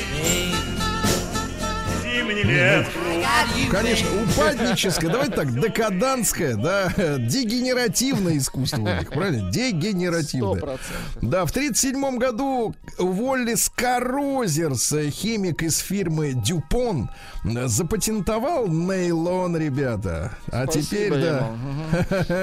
Зимний 2.16 2.42
лес 2.44 2.86
круг. 2.92 3.70
Конечно, 3.70 4.08
упадническое, 4.22 5.10
давайте 5.10 5.34
так, 5.34 5.52
декадантское, 5.52 6.56
да, 6.56 6.92
дегенеративное 7.18 8.38
искусство 8.38 8.80
у 8.80 8.84
них, 8.86 9.10
правильно? 9.10 9.50
Дегенеративное. 9.50 10.60
процентов. 10.60 11.18
Да, 11.20 11.44
в 11.44 11.50
1937 11.50 12.18
году 12.18 12.74
Уоллес 12.98 13.70
Карозерс, 13.74 14.92
э, 14.92 15.10
химик 15.10 15.62
из 15.62 15.78
фирмы 15.78 16.32
Дюпон, 16.32 17.10
запатентовал 17.44 18.68
нейлон, 18.68 19.56
ребята. 19.56 20.36
А 20.48 20.64
Спасибо 20.64 20.86
теперь, 20.86 21.12
да, 21.12 21.48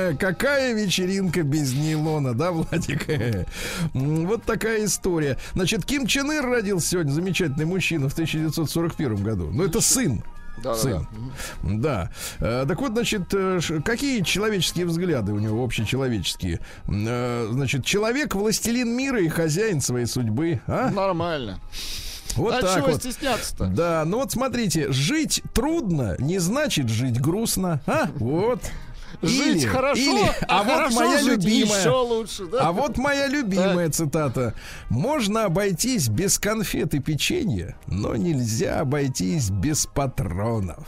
ему. 0.05 0.17
какая 0.19 0.73
вечеринка 0.73 1.43
без 1.43 1.73
нейлона, 1.73 2.33
да, 2.33 2.51
Владик? 2.51 3.07
Вот 3.93 4.43
такая 4.43 4.85
история. 4.85 5.37
Значит, 5.53 5.85
Ким 5.85 6.07
Чен 6.07 6.31
Ир 6.31 6.45
родился 6.45 6.89
сегодня, 6.89 7.11
замечательный 7.11 7.65
мужчина, 7.65 8.09
в 8.09 8.13
1941 8.13 9.15
году. 9.23 9.49
Ну, 9.63 9.69
это 9.69 9.81
сын. 9.81 10.23
Да, 10.57 10.73
да, 10.73 10.75
Сын. 10.75 11.07
да. 11.63 11.73
Да. 11.73 12.11
Э, 12.39 12.65
Так 12.67 12.79
вот, 12.79 12.91
значит, 12.93 13.23
э, 13.33 13.59
какие 13.83 14.21
человеческие 14.21 14.85
взгляды 14.85 15.33
у 15.33 15.39
него, 15.39 15.63
общечеловеческие? 15.63 16.59
Э, 16.87 17.47
Значит, 17.51 17.83
человек 17.85 18.35
властелин 18.35 18.95
мира 18.95 19.19
и 19.19 19.27
хозяин 19.29 19.81
своей 19.81 20.05
судьбы. 20.05 20.61
А? 20.67 20.89
Нормально. 20.91 21.59
Вот 22.35 22.53
а 22.55 22.61
так 22.61 22.75
чего 22.77 22.87
вот. 22.87 22.95
стесняться-то? 22.97 23.67
Да, 23.67 24.03
ну 24.05 24.17
вот 24.17 24.31
смотрите, 24.31 24.91
жить 24.91 25.43
трудно 25.53 26.15
не 26.19 26.39
значит 26.39 26.89
жить 26.89 27.19
грустно. 27.21 27.81
А? 27.85 28.09
Вот. 28.15 28.59
Жить 29.21 29.63
Или- 29.63 29.67
хорошо, 29.67 30.01
или- 30.01 30.27
а, 30.47 30.59
а 30.59 30.63
вот 30.63 30.73
хорошо 30.75 30.95
моя 30.95 31.19
жить 31.19 31.43
любимая. 31.43 31.79
еще 31.79 31.89
лучше, 31.91 32.45
да? 32.47 32.67
А 32.67 32.71
вот 32.71 32.97
моя 32.97 33.27
любимая 33.27 33.89
цитата. 33.89 34.53
Можно 34.89 35.45
обойтись 35.45 36.09
без 36.09 36.39
конфет 36.39 36.93
и 36.93 36.99
печенья, 36.99 37.75
но 37.87 38.15
нельзя 38.15 38.79
обойтись 38.81 39.49
без 39.49 39.85
патронов. 39.85 40.85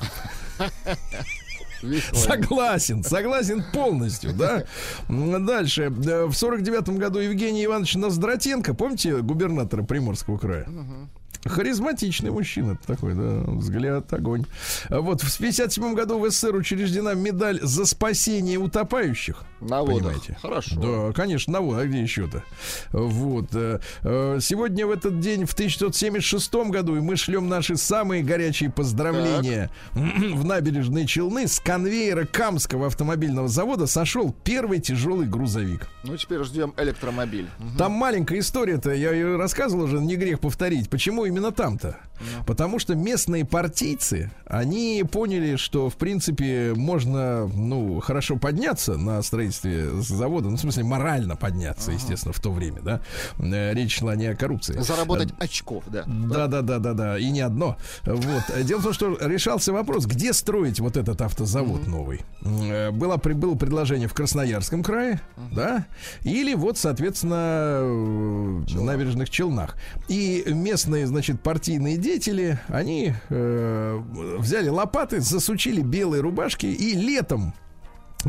Согласен, 2.13 3.03
согласен 3.03 3.63
полностью, 3.73 4.33
да. 4.33 4.63
Дальше. 5.07 5.93
Э, 6.05 6.25
В 6.25 6.33
сорок 6.33 6.61
девятом 6.63 6.97
году 6.97 7.19
Евгений 7.19 7.65
Иванович 7.65 7.95
Ноздратенко, 7.95 8.73
помните 8.73 9.17
губернатора 9.17 9.83
Приморского 9.83 10.37
края? 10.37 10.67
Харизматичный 11.45 12.31
мужчина 12.31 12.77
такой, 12.85 13.13
да, 13.13 13.43
взгляд, 13.51 14.11
огонь. 14.13 14.45
Вот 14.89 15.21
в 15.21 15.37
57 15.37 15.93
году 15.93 16.19
в 16.19 16.29
СССР 16.29 16.55
учреждена 16.55 17.13
медаль 17.13 17.59
за 17.61 17.85
спасение 17.85 18.57
утопающих. 18.57 19.43
На 19.61 19.81
водах. 19.81 19.97
Понимаете? 19.97 20.37
Хорошо. 20.41 20.75
Да, 21.07 21.13
конечно, 21.13 21.53
на 21.53 21.61
вот, 21.61 21.77
а 21.77 21.85
где 21.85 22.01
еще-то? 22.01 22.43
Вот. 22.91 23.49
э, 23.53 23.79
э, 24.03 24.39
Сегодня 24.41 24.85
в 24.85 24.91
этот 24.91 25.19
день, 25.19 25.45
в 25.45 25.53
1976 25.53 26.53
году, 26.71 26.95
и 26.97 26.99
мы 26.99 27.15
шлем 27.15 27.47
наши 27.47 27.77
самые 27.77 28.23
горячие 28.23 28.69
поздравления 28.69 29.69
в 29.93 30.45
набережные 30.45 31.05
Челны. 31.07 31.47
С 31.47 31.59
конвейера 31.59 32.25
Камского 32.25 32.87
автомобильного 32.87 33.47
завода 33.47 33.87
сошел 33.87 34.35
первый 34.43 34.79
тяжелый 34.79 35.27
грузовик. 35.27 35.87
Ну, 36.03 36.17
теперь 36.17 36.43
ждем 36.43 36.73
электромобиль. 36.77 37.47
Там 37.77 37.91
маленькая 37.93 38.39
история-то, 38.39 38.91
я 38.93 39.11
ее 39.11 39.37
рассказывал 39.37 39.85
уже, 39.85 39.99
не 39.99 40.15
грех 40.15 40.39
повторить. 40.39 40.89
Почему 40.89 41.25
именно 41.35 41.51
там-то? 41.51 41.97
Потому 42.47 42.79
что 42.79 42.95
местные 42.95 43.43
партийцы, 43.43 44.31
они 44.45 45.03
поняли, 45.09 45.57
что, 45.57 45.89
в 45.89 45.95
принципе, 45.95 46.73
можно, 46.73 47.45
ну, 47.47 47.99
хорошо 47.99 48.37
подняться 48.37 48.97
на 48.97 49.21
строительстве 49.21 49.89
завода, 50.01 50.49
ну, 50.49 50.55
в 50.55 50.59
смысле, 50.59 50.85
морально 50.85 51.35
подняться, 51.35 51.91
естественно, 51.91 52.31
в 52.33 52.39
то 52.39 52.51
время, 52.51 52.81
да. 52.81 53.01
Э, 53.39 53.73
Речь 53.73 53.97
шла 53.97 54.15
не 54.15 54.27
о 54.27 54.35
коррупции. 54.35 54.79
Заработать 54.79 55.33
очков, 55.39 55.83
да. 55.87 56.03
Да, 56.05 56.47
да, 56.47 56.61
да, 56.61 56.79
да, 56.79 56.93
да, 56.93 57.19
и 57.19 57.29
не 57.31 57.41
одно. 57.41 57.75
Вот. 58.05 58.43
Дело 58.63 58.79
в 58.79 58.83
том, 58.83 58.93
что 58.93 59.17
решался 59.19 59.73
вопрос, 59.73 60.05
где 60.05 60.31
строить 60.31 60.79
вот 60.79 60.95
этот 60.95 61.21
автозавод 61.21 61.85
новый. 61.85 62.21
М, 62.43 62.61
э, 62.71 62.91
Было, 62.91 63.17
было 63.17 63.55
предложение 63.55 64.07
в 64.07 64.13
Красноярском 64.13 64.83
крае, 64.83 65.19
да, 65.51 65.85
или 66.23 66.53
вот, 66.53 66.77
соответственно, 66.77 67.79
э, 67.81 68.63
в 68.69 68.81
набережных 68.83 69.29
Челнах. 69.29 69.75
И 70.07 70.45
местные, 70.47 71.07
значит, 71.07 71.24
партийные 71.33 71.97
деятели, 71.97 72.59
они 72.67 73.13
э, 73.29 74.01
взяли 74.37 74.69
лопаты, 74.69 75.19
засучили 75.21 75.81
белые 75.81 76.21
рубашки 76.21 76.65
и 76.65 76.93
летом 76.93 77.53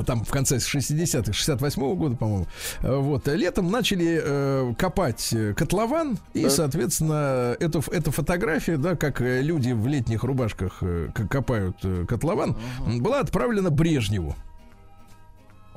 там 0.04 0.24
в 0.24 0.30
конце 0.30 0.56
60-х, 0.56 1.32
68-го 1.32 1.96
года, 1.96 2.16
по-моему, 2.16 2.46
вот, 2.82 3.28
летом 3.28 3.70
начали 3.70 4.20
э, 4.22 4.74
копать 4.78 5.34
котлован, 5.56 6.18
и, 6.34 6.48
соответственно, 6.50 7.56
эту, 7.58 7.82
эта 7.90 8.10
фотография, 8.10 8.76
да, 8.76 8.96
как 8.96 9.20
люди 9.20 9.72
в 9.72 9.86
летних 9.86 10.24
рубашках 10.24 10.78
э, 10.82 11.08
копают 11.30 11.78
э, 11.82 12.04
котлован, 12.06 12.56
м, 12.86 13.02
была 13.02 13.20
отправлена 13.20 13.70
Брежневу. 13.70 14.36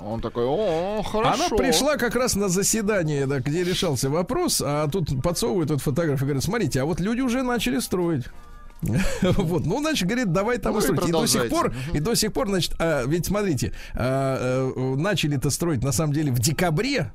Он 0.02 0.22
такой, 0.22 0.46
о, 0.46 1.04
хорошо. 1.04 1.34
Она 1.34 1.58
пришла 1.58 1.98
как 1.98 2.16
раз 2.16 2.36
на 2.36 2.50
заседание, 2.50 3.26
да, 3.26 3.40
где 3.40 3.64
решался 3.64 4.10
вопрос, 4.10 4.62
а 4.66 4.88
тут 4.88 5.22
подсовывают 5.22 5.72
эту 5.72 5.80
фотографию 5.80 6.26
и 6.26 6.26
говорят, 6.26 6.44
смотрите, 6.44 6.82
а 6.82 6.86
вот 6.86 7.00
люди 7.00 7.22
уже 7.22 7.44
начали 7.44 7.80
строить. 7.80 8.26
Вот, 9.22 9.66
ну, 9.66 9.80
значит, 9.80 10.08
говорит, 10.08 10.32
давай 10.32 10.58
там 10.58 10.74
Ну 10.74 10.80
и 10.80 10.82
устроить. 10.82 11.10
И 11.10 11.12
до 11.12 11.28
сих 11.28 11.50
пор, 11.50 11.74
и 11.94 12.00
до 12.00 12.16
сих 12.16 12.34
пор, 12.34 12.48
значит, 12.48 12.76
а, 12.80 13.04
ведь 13.06 13.26
смотрите, 13.26 13.74
а, 13.94 14.72
э, 14.74 14.96
начали-то 14.96 15.50
строить 15.50 15.84
на 15.84 15.92
самом 15.92 16.14
деле 16.14 16.32
в 16.32 16.40
декабре, 16.40 17.12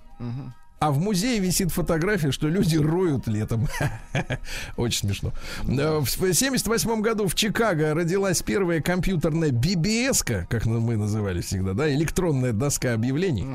а 0.79 0.91
в 0.91 0.99
музее 0.99 1.39
висит 1.41 1.73
фотография, 1.73 2.31
что 2.31 2.49
люди 2.49 2.77
роют 2.77 3.27
летом. 3.27 3.69
Очень 4.77 5.09
смешно. 5.09 5.33
Э, 5.63 6.01
В 6.01 6.09
1978 6.15 7.01
году 7.01 7.27
в 7.27 7.35
Чикаго 7.35 7.95
родилась 7.95 8.43
первая 8.43 8.81
компьютерная 8.81 9.51
BBS, 9.51 10.25
как 10.49 10.67
мы 10.67 10.97
называли 10.97 11.41
всегда, 11.41 11.73
да, 11.73 11.93
электронная 11.93 12.53
доска 12.53 12.93
объявлений. 12.93 13.47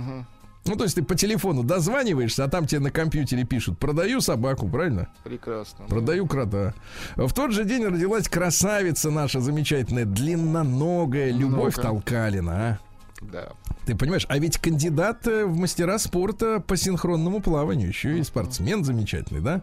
Ну, 0.66 0.76
то 0.76 0.84
есть 0.84 0.96
ты 0.96 1.04
по 1.04 1.16
телефону 1.16 1.64
дозваниваешься, 1.64 2.44
а 2.44 2.48
там 2.48 2.68
тебе 2.68 2.82
на 2.82 2.92
компьютере 2.92 3.44
пишут, 3.44 3.80
продаю 3.80 4.22
собаку, 4.22 4.68
правильно? 4.68 5.08
Прекрасно. 5.24 5.86
Продаю 5.86 6.28
крота. 6.28 6.74
В 7.16 7.32
тот 7.34 7.52
же 7.54 7.64
день 7.64 7.86
родилась 7.86 8.28
красавица 8.28 9.10
наша 9.10 9.40
замечательная, 9.40 10.06
длинноногая 10.06 11.32
Любовь. 11.32 11.76
Толкалина, 11.76 12.52
а? 12.54 12.80
Да. 13.22 13.50
Ты 13.86 13.96
понимаешь, 13.96 14.26
а 14.30 14.38
ведь 14.38 14.58
кандидат 14.58 15.28
э, 15.28 15.46
в 15.46 15.58
мастера 15.58 15.98
спорта 15.98 16.60
по 16.60 16.78
синхронному 16.78 17.42
плаванию, 17.42 17.90
еще 17.90 18.20
и 18.20 18.24
спортсмен 18.24 18.84
замечательный, 18.84 19.42
да? 19.42 19.62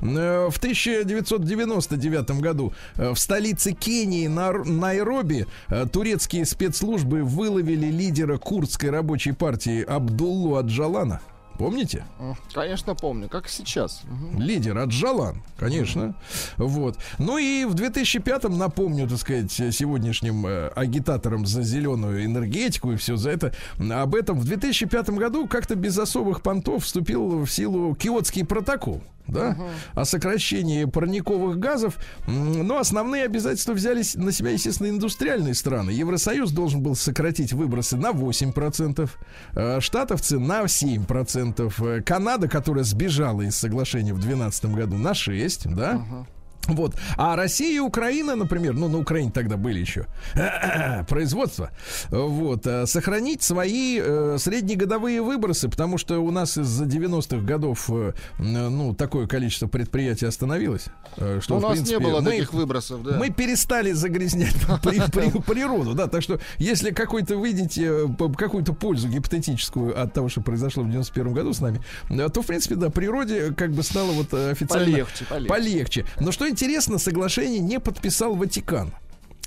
Э, 0.00 0.48
В 0.50 0.56
1999 0.58 2.30
году 2.40 2.72
э, 2.96 3.10
в 3.10 3.18
столице 3.18 3.72
Кении, 3.72 4.26
Найроби, 4.26 5.46
турецкие 5.92 6.44
спецслужбы 6.46 7.22
выловили 7.22 7.86
лидера 7.86 8.38
курдской 8.38 8.90
рабочей 8.90 9.32
партии 9.32 9.82
Абдуллу 9.82 10.56
Аджалана. 10.56 11.20
Помните? 11.56 12.04
Конечно, 12.52 12.94
помню, 12.94 13.28
как 13.28 13.48
сейчас. 13.48 14.02
Лидер 14.38 14.78
Аджалан, 14.78 15.42
конечно. 15.58 16.14
Вот. 16.56 16.98
Ну 17.18 17.38
и 17.38 17.64
в 17.64 17.74
2005-м, 17.74 18.56
напомню, 18.56 19.08
так 19.08 19.18
сказать, 19.18 19.52
сегодняшним 19.52 20.46
э, 20.46 20.68
агитаторам 20.68 21.46
за 21.46 21.62
зеленую 21.62 22.24
энергетику 22.24 22.92
и 22.92 22.96
все 22.96 23.16
за 23.16 23.30
это, 23.30 23.52
об 23.78 24.14
этом 24.14 24.38
в 24.38 24.44
2005 24.44 25.10
году 25.10 25.46
как-то 25.46 25.74
без 25.74 25.98
особых 25.98 26.42
понтов 26.42 26.84
вступил 26.84 27.44
в 27.44 27.50
силу 27.50 27.94
Киотский 27.94 28.44
протокол. 28.44 29.02
Да, 29.28 29.56
о 29.94 30.04
сокращении 30.04 30.84
парниковых 30.84 31.58
газов. 31.58 31.98
Но 32.26 32.78
основные 32.78 33.24
обязательства 33.24 33.72
взялись 33.72 34.14
на 34.14 34.32
себя, 34.32 34.50
естественно, 34.50 34.88
индустриальные 34.88 35.54
страны. 35.54 35.90
Евросоюз 35.90 36.52
должен 36.52 36.80
был 36.80 36.94
сократить 36.94 37.52
выбросы 37.52 37.96
на 37.96 38.12
8%, 38.12 39.10
э, 39.54 39.80
штатовцы 39.80 40.38
на 40.38 40.66
7%, 40.68 41.80
э, 41.80 42.02
Канада, 42.02 42.48
которая 42.48 42.84
сбежала 42.84 43.42
из 43.42 43.56
соглашения 43.56 44.12
в 44.12 44.18
2012 44.18 44.74
году, 44.74 44.96
на 44.96 45.12
6%, 45.14 45.74
да? 45.74 46.26
Вот. 46.66 46.94
А 47.16 47.36
Россия 47.36 47.76
и 47.76 47.78
Украина, 47.78 48.34
например, 48.36 48.74
ну, 48.74 48.88
на 48.88 48.98
Украине 48.98 49.30
тогда 49.30 49.56
были 49.56 49.78
еще 49.80 50.06
производство, 51.08 51.70
вот, 52.10 52.66
э, 52.66 52.86
сохранить 52.86 53.42
свои 53.42 54.00
э, 54.02 54.36
среднегодовые 54.38 55.22
выбросы, 55.22 55.68
потому 55.68 55.98
что 55.98 56.18
у 56.20 56.30
нас 56.30 56.56
из-за 56.58 56.84
90-х 56.84 57.38
годов, 57.44 57.88
э, 57.90 58.12
ну, 58.38 58.94
такое 58.94 59.26
количество 59.26 59.66
предприятий 59.66 60.26
остановилось, 60.26 60.86
э, 61.16 61.40
что, 61.42 61.56
У 61.56 61.60
нас 61.60 61.72
принципе, 61.72 61.98
не 61.98 62.04
было 62.04 62.20
мы- 62.20 62.30
таких 62.30 62.52
выбросов, 62.52 63.02
да. 63.02 63.16
мы 63.18 63.30
перестали 63.30 63.92
загрязнять 63.92 64.54
при- 64.82 65.00
при- 65.10 65.40
природу, 65.42 65.94
да, 65.94 66.06
так 66.06 66.22
что 66.22 66.40
если 66.58 66.90
какой-то 66.90 67.36
выйдете 67.36 67.86
э, 67.86 68.06
какую-то 68.36 68.72
пользу 68.72 69.08
гипотетическую 69.08 70.00
от 70.00 70.12
того, 70.12 70.28
что 70.28 70.40
произошло 70.40 70.82
в 70.82 70.90
91 70.90 71.32
году 71.32 71.52
с 71.52 71.60
нами, 71.60 71.80
э, 72.10 72.28
то, 72.28 72.42
в 72.42 72.46
принципе, 72.46 72.74
да, 72.76 72.90
природе 72.90 73.52
как 73.52 73.72
бы 73.72 73.82
стало 73.82 74.12
вот 74.12 74.32
официально 74.34 74.86
Полегче, 74.86 75.24
полегче. 75.26 75.48
полегче. 75.48 76.04
Но 76.20 76.32
что 76.32 76.46
интересно, 76.56 76.98
соглашение 76.98 77.60
не 77.60 77.78
подписал 77.78 78.34
Ватикан. 78.34 78.94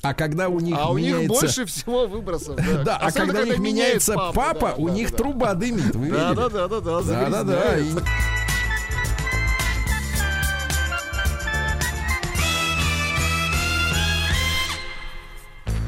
А 0.03 0.13
когда 0.13 0.47
у 0.47 0.59
них 0.59 0.77
А 0.79 0.91
у 0.91 0.97
них 0.99 1.15
меняется... 1.15 1.41
больше 1.41 1.65
всего 1.65 2.05
выбросов. 2.05 2.55
Да, 2.55 2.83
Да, 2.83 2.97
а 2.97 3.11
когда 3.11 3.41
у 3.41 3.45
них 3.45 3.57
меняется 3.57 4.13
меняет 4.13 4.35
папа, 4.35 4.67
да, 4.69 4.75
у 4.75 4.87
да, 4.87 4.93
них 4.93 5.09
да. 5.09 5.17
труба 5.17 5.53
дымит. 5.55 5.95
Вы 5.95 6.09
Да, 6.11 6.33
да, 6.35 6.49
да, 6.49 6.67
да, 6.67 6.79
да, 6.79 7.01
Да, 7.01 7.29
да, 7.29 7.43
да. 7.43 7.77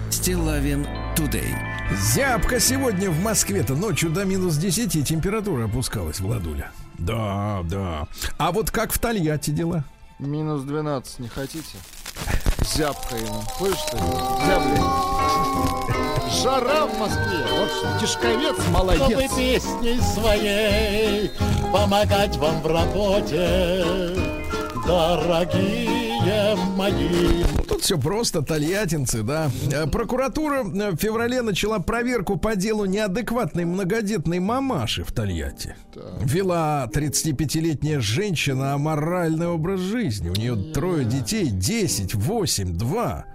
Стилавин 0.09 0.87
Тудей. 1.15 1.53
Зябко 1.95 2.59
сегодня 2.59 3.11
в 3.11 3.21
Москве-то 3.21 3.75
ночью 3.75 4.09
до 4.09 4.25
минус 4.25 4.55
10 4.55 5.07
температура 5.07 5.65
опускалась, 5.65 6.19
Владуля. 6.19 6.71
Да, 6.97 7.61
да. 7.69 8.07
А 8.37 8.51
вот 8.51 8.71
как 8.71 8.91
в 8.91 8.99
Тольятти 8.99 9.51
дела? 9.51 9.85
Минус 10.21 10.61
12 10.61 11.19
не 11.19 11.27
хотите? 11.27 11.77
Зябко 12.75 13.15
ему. 13.15 13.41
Слышишь, 13.57 13.79
что 13.79 13.97
ли? 13.97 14.03
Зяблин. 14.45 14.83
Жара 16.43 16.85
в 16.85 16.99
Москве. 16.99 17.43
Вот 17.51 17.71
что, 17.71 17.99
Тишковец 17.99 18.53
чтобы 18.53 18.69
молодец. 18.69 19.33
песней 19.35 19.99
своей 19.99 21.31
помогать 21.73 22.37
вам 22.37 22.61
в 22.61 22.67
работе, 22.67 24.15
дорогие 24.85 26.00
мои. 26.81 27.43
Ну, 27.57 27.63
Тут 27.63 27.81
все 27.81 27.97
просто, 27.97 28.41
тольяттинцы, 28.41 29.23
да. 29.23 29.49
Э, 29.71 29.87
Прокуратура 29.87 30.63
э, 30.63 30.91
в 30.91 30.97
феврале 30.97 31.41
начала 31.41 31.79
проверку 31.79 32.37
по 32.37 32.55
делу 32.55 32.85
неадекватной 32.85 33.65
многодетной 33.65 34.39
мамаши 34.39 35.03
в 35.03 35.11
Тольятти. 35.11 35.75
Вела 36.21 36.87
35-летняя 36.93 37.99
женщина 37.99 38.73
аморальный 38.73 39.47
образ 39.47 39.79
жизни. 39.79 40.29
У 40.29 40.33
нее 40.33 40.55
трое 40.73 41.05
детей, 41.05 41.49
10, 41.49 42.15
8, 42.15 42.77
2. 42.77 43.25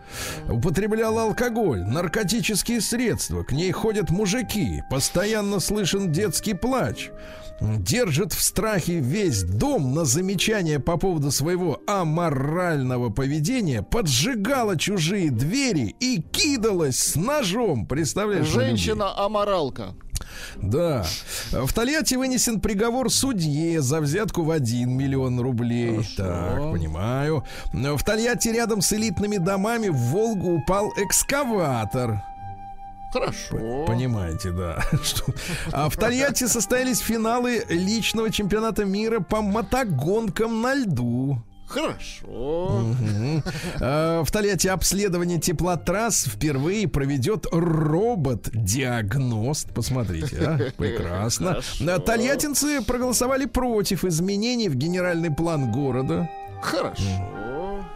Употребляла 0.48 1.22
алкоголь, 1.22 1.82
наркотические 1.82 2.80
средства. 2.80 3.42
К 3.42 3.52
ней 3.52 3.72
ходят 3.72 4.10
мужики. 4.10 4.82
Постоянно 4.90 5.60
слышен 5.60 6.12
детский 6.12 6.54
плач. 6.54 7.10
Держит 7.60 8.32
в 8.32 8.42
страхе 8.42 9.00
весь 9.00 9.42
дом 9.42 9.94
на 9.94 10.04
замечания 10.04 10.78
по 10.78 10.98
поводу 10.98 11.30
своего 11.30 11.80
аморального 11.86 13.08
поведения, 13.08 13.82
поджигала 13.82 14.76
чужие 14.76 15.30
двери 15.30 15.96
и 15.98 16.20
кидалась 16.20 16.98
с 16.98 17.16
ножом. 17.16 17.86
Представляешь? 17.86 18.46
Женщина-аморалка. 18.46 19.94
Да. 20.56 21.06
В 21.50 21.72
Тольятти 21.72 22.16
вынесен 22.16 22.60
приговор 22.60 23.10
судье 23.10 23.80
за 23.80 24.00
взятку 24.00 24.42
в 24.42 24.50
1 24.50 24.90
миллион 24.90 25.40
рублей. 25.40 26.06
Так, 26.16 26.56
понимаю. 26.72 27.44
В 27.72 28.02
Тольятти 28.04 28.48
рядом 28.48 28.82
с 28.82 28.92
элитными 28.92 29.38
домами 29.38 29.88
в 29.88 29.96
Волгу 29.96 30.56
упал 30.56 30.92
экскаватор. 30.98 32.22
Хорошо. 33.12 33.84
Понимаете, 33.86 34.50
да. 34.50 34.82
А 35.72 35.88
в 35.88 35.96
Тольятти 35.96 36.46
состоялись 36.46 36.98
финалы 36.98 37.64
личного 37.68 38.30
чемпионата 38.30 38.84
мира 38.84 39.20
по 39.20 39.42
мотогонкам 39.42 40.60
на 40.60 40.74
льду. 40.74 41.38
Хорошо. 41.66 42.84
А, 43.80 44.22
В 44.22 44.30
Тольятти 44.30 44.68
обследование 44.68 45.40
теплотрасс 45.40 46.26
впервые 46.26 46.86
проведет 46.88 47.46
робот-диагност. 47.50 49.72
Посмотрите, 49.74 50.36
а? 50.38 50.58
прекрасно. 50.76 51.60
А, 51.88 51.98
Тольяттинцы 51.98 52.82
проголосовали 52.82 53.46
против 53.46 54.04
изменений 54.04 54.68
в 54.68 54.76
генеральный 54.76 55.34
план 55.34 55.72
города. 55.72 56.28
Хорошо. 56.60 57.02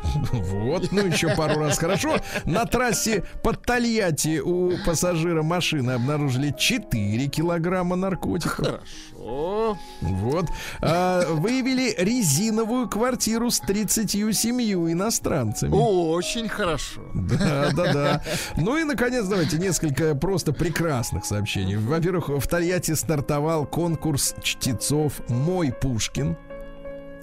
Вот, 0.33 0.93
ну 0.93 1.07
еще 1.07 1.35
пару 1.37 1.61
раз 1.61 1.79
хорошо. 1.79 2.17
На 2.45 2.65
трассе 2.65 3.25
под 3.43 3.63
Тольятти 3.63 4.41
у 4.41 4.73
пассажира 4.85 5.43
машины 5.43 5.93
обнаружили 5.93 6.55
4 6.57 7.27
килограмма 7.29 7.97
наркотиков. 7.97 8.57
Хорошо. 8.57 9.79
Вот. 10.01 10.47
А, 10.81 11.27
выявили 11.35 11.95
резиновую 11.99 12.89
квартиру 12.89 13.51
с 13.51 13.61
37 13.61 14.61
иностранцами. 14.93 15.73
Очень 15.75 16.49
хорошо. 16.49 17.03
Да, 17.15 17.71
да, 17.73 17.93
да. 17.93 18.23
Ну 18.57 18.79
и, 18.79 18.85
наконец, 18.85 19.27
давайте 19.27 19.59
несколько 19.59 20.15
просто 20.15 20.53
прекрасных 20.53 21.25
сообщений. 21.25 21.77
Во-первых, 21.77 22.29
в 22.29 22.47
Тольятти 22.47 22.95
стартовал 22.95 23.67
конкурс 23.67 24.35
чтецов 24.43 25.21
«Мой 25.29 25.73
Пушкин». 25.73 26.37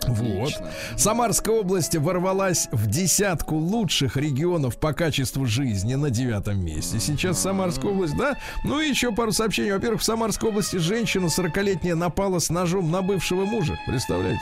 Вот. 0.07 0.53
Отлично. 0.53 0.71
Самарская 0.97 1.55
область 1.55 1.95
ворвалась 1.95 2.67
в 2.71 2.87
десятку 2.87 3.55
лучших 3.55 4.17
регионов 4.17 4.77
по 4.77 4.93
качеству 4.93 5.45
жизни 5.45 5.95
на 5.95 6.09
девятом 6.09 6.63
месте. 6.63 6.99
Сейчас 6.99 7.39
Самарская 7.41 7.91
область, 7.91 8.15
да? 8.17 8.37
Ну 8.63 8.79
и 8.79 8.89
еще 8.89 9.11
пару 9.11 9.31
сообщений. 9.31 9.71
Во-первых, 9.71 10.01
в 10.01 10.05
Самарской 10.05 10.49
области 10.49 10.77
женщина 10.77 11.25
40-летняя 11.25 11.95
напала 11.95 12.39
с 12.39 12.49
ножом 12.49 12.91
на 12.91 13.01
бывшего 13.01 13.45
мужа. 13.45 13.77
Представляете? 13.85 14.41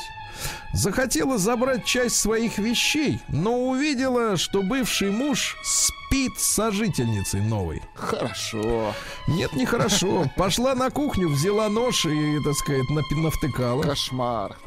Захотела 0.74 1.38
забрать 1.38 1.86
часть 1.86 2.18
своих 2.18 2.58
вещей, 2.58 3.20
но 3.30 3.70
увидела, 3.70 4.36
что 4.36 4.62
бывший 4.62 5.10
муж 5.10 5.56
спит 5.64 6.38
с 6.38 6.48
сожительницей 6.54 7.42
новой. 7.42 7.82
Хорошо. 7.96 8.94
Нет, 9.28 9.54
нехорошо. 9.54 10.26
Пошла 10.36 10.76
на 10.76 10.90
кухню, 10.90 11.30
взяла 11.30 11.70
нож 11.70 12.06
и, 12.06 12.40
так 12.44 12.54
сказать, 12.56 12.90
навтыкала. 13.12 13.84
Кошмар. 13.84 14.58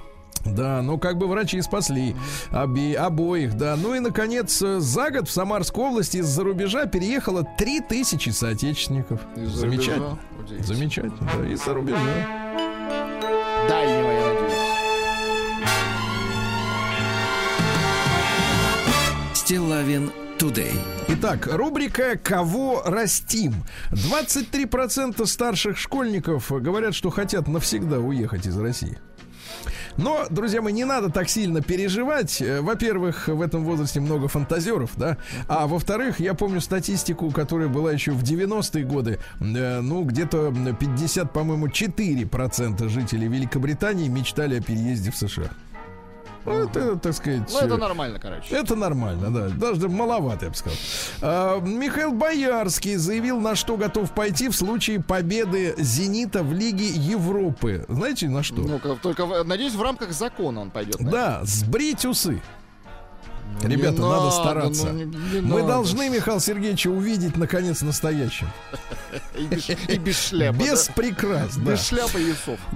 Да, 0.45 0.83
ну 0.83 0.99
как 0.99 1.19
бы 1.19 1.27
врачи 1.27 1.61
спасли 1.63 2.15
обе- 2.53 2.95
обоих, 2.97 3.55
да. 3.57 3.77
Ну 3.77 3.95
и, 3.95 4.01
наконец, 4.01 4.61
э, 4.63 4.81
за 4.81 5.11
год 5.11 5.29
в 5.29 5.33
Самарскую 5.33 5.89
область 5.89 6.15
из-за 6.15 6.45
рубежа 6.45 6.87
переехало 6.87 7.45
3000 7.59 8.31
соотечественников. 8.31 9.21
Из-за 9.37 9.59
Замечательно. 9.61 10.19
рубежа? 10.39 10.65
Замечательно, 10.65 11.31
да, 11.39 11.49
из-за 11.53 11.75
рубежа. 11.75 11.99
Дальнего, 13.69 14.11
я 14.11 14.35
надеюсь. 14.35 14.59
Стилавин 19.35 20.11
Тудей. 20.39 20.73
Итак, 21.09 21.49
рубрика 21.53 22.17
«Кого 22.23 22.83
растим?». 22.85 23.55
23% 23.91 25.27
старших 25.27 25.79
школьников 25.79 26.51
говорят, 26.51 26.95
что 26.95 27.11
хотят 27.11 27.49
навсегда 27.49 27.99
уехать 27.99 28.47
из 28.47 28.57
России. 28.59 28.99
Но, 29.99 30.27
друзья 30.31 30.63
мои, 30.63 30.73
не 30.73 30.85
надо 30.85 31.11
так 31.11 31.29
сильно 31.29 31.61
переживать. 31.61 32.41
Э, 32.41 32.61
Во-первых, 32.61 33.29
в 33.29 33.43
этом 33.43 33.65
возрасте 33.65 34.01
много 34.01 34.29
фантазеров, 34.29 34.93
да. 34.97 35.19
А 35.49 35.67
во-вторых, 35.67 36.21
я 36.21 36.35
помню 36.35 36.61
статистику, 36.61 37.31
которая 37.31 37.69
была 37.69 37.93
еще 37.93 38.13
в 38.13 38.23
90-е 38.23 38.85
годы. 38.85 39.19
Э, 39.41 39.81
Ну, 39.81 40.05
где-то 40.05 40.55
50, 40.79 41.33
по-моему, 41.33 41.67
4% 41.69 42.89
жителей 42.89 43.29
Великобритании 43.29 44.09
мечтали 44.09 44.59
о 44.59 44.63
переезде 44.63 45.11
в 45.11 45.17
США. 45.17 45.51
Ну, 46.55 46.69
это, 46.69 46.97
так 46.97 47.15
сказать... 47.15 47.51
Ну, 47.51 47.59
это 47.59 47.75
э, 47.75 47.79
нормально, 47.79 48.19
короче. 48.19 48.55
это 48.55 48.75
нормально, 48.75 49.31
да. 49.31 49.49
Даже 49.49 49.89
маловато, 49.89 50.47
я 50.47 50.51
бы 50.51 50.57
сказал. 50.57 50.79
А, 51.23 51.61
Михаил 51.61 52.13
Боярский 52.13 52.97
заявил, 52.97 53.41
на 53.41 53.55
что 53.55 53.77
готов 53.77 54.13
пойти 54.13 54.49
в 54.49 54.57
случае 54.57 55.03
победы 55.03 55.75
«Зенита» 55.79 56.43
в 56.43 56.53
Лиге 56.53 56.89
Европы. 56.89 57.85
Знаете, 57.89 58.29
на 58.29 58.43
что? 58.43 58.63
Ну-ка, 58.63 58.97
только, 59.03 59.45
надеюсь, 59.45 59.75
в 59.75 59.83
рамках 59.83 60.13
закона 60.13 60.61
он 60.61 60.71
пойдет. 60.71 60.97
Да, 60.99 61.41
сбрить 61.45 62.05
усы. 62.05 62.41
Не 63.63 63.75
Ребята, 63.75 64.01
надо, 64.03 64.17
надо, 64.25 64.31
стараться. 64.31 64.87
ну, 64.87 64.93
не- 64.93 65.05
не 65.05 65.41
Мы 65.41 65.61
надо. 65.63 65.67
должны 65.69 66.09
Михаила 66.09 66.41
Сергеевича 66.41 66.89
увидеть, 66.89 67.37
наконец, 67.37 67.83
настоящим. 67.83 68.49
И 69.39 69.45
без, 69.47 69.69
и 69.71 69.99
без 69.99 70.19
шляпы. 70.29 70.59
Без 70.59 70.87
да? 70.87 70.93
прикрас, 70.95 71.57
да. 71.57 71.73
Без 71.73 71.87
шляпы 71.87 72.21
и. 72.21 72.35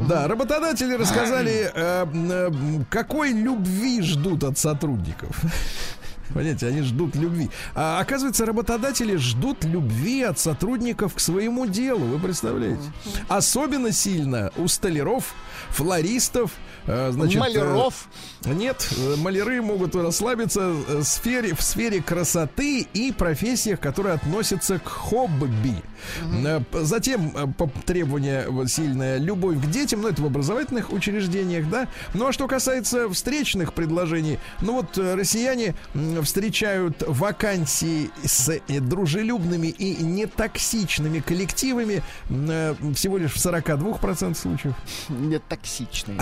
Да, 0.09 0.27
работодатели 0.29 0.95
рассказали, 0.95 1.71
э, 1.75 2.07
э, 2.13 2.51
какой 2.89 3.33
любви 3.33 4.01
ждут 4.03 4.45
от 4.45 4.59
сотрудников. 4.59 5.39
Понимаете, 6.33 6.67
они 6.69 6.83
ждут 6.83 7.15
любви. 7.15 7.51
А 7.75 8.01
оказывается, 8.01 8.47
работодатели 8.47 9.17
ждут 9.17 9.65
любви 9.65 10.23
от 10.23 10.39
сотрудников 10.39 11.15
к 11.15 11.21
своему 11.21 11.67
делу. 11.67 12.07
Вы 12.07 12.19
представляете? 12.19 12.83
Особенно 13.29 13.93
сильно 13.93 14.51
у 14.57 14.67
столяров, 14.69 15.35
флористов, 15.71 16.53
значит, 16.87 17.37
э, 17.37 17.41
Маляров. 17.41 18.09
нет, 18.45 18.89
э, 18.97 19.17
маляры 19.17 19.63
могут 19.63 19.95
расслабиться 19.95 20.61
э, 20.89 20.99
в 20.99 21.05
сфере, 21.05 21.55
в 21.55 21.63
сфере 21.63 22.03
красоты 22.03 22.87
и 22.93 23.13
профессиях, 23.13 23.79
которые 23.81 24.15
относятся 24.15 24.79
к 24.79 24.87
хобби. 24.89 25.75
Э, 26.45 26.61
п- 26.61 26.85
Затем 26.85 27.33
э, 27.37 27.47
вот, 28.49 28.69
сильная 28.71 29.19
любовь 29.19 29.59
к 29.61 29.67
детям, 29.71 30.03
ну 30.03 30.09
это 30.09 30.23
в 30.23 30.27
образовательных 30.27 30.93
учреждениях, 30.93 31.69
да. 31.69 31.87
Ну 32.15 32.27
а 32.27 32.33
что 32.33 32.49
касается 32.49 33.09
встречных 33.11 33.73
предложений, 33.75 34.39
ну 34.61 34.75
вот 34.75 34.99
э, 34.99 35.15
россияне 35.15 35.75
встречают 36.23 37.03
вакансии 37.07 38.11
с 38.25 38.49
э, 38.51 38.81
дружелюбными 38.81 39.69
и 39.69 40.03
нетоксичными 40.03 41.21
коллективами 41.21 42.03
э, 42.29 42.75
всего 42.95 43.19
лишь 43.19 43.33
в 43.33 43.37
42% 43.37 44.35
случаев. 44.35 44.75
Нет 45.09 45.43
токсичные. 45.49 46.19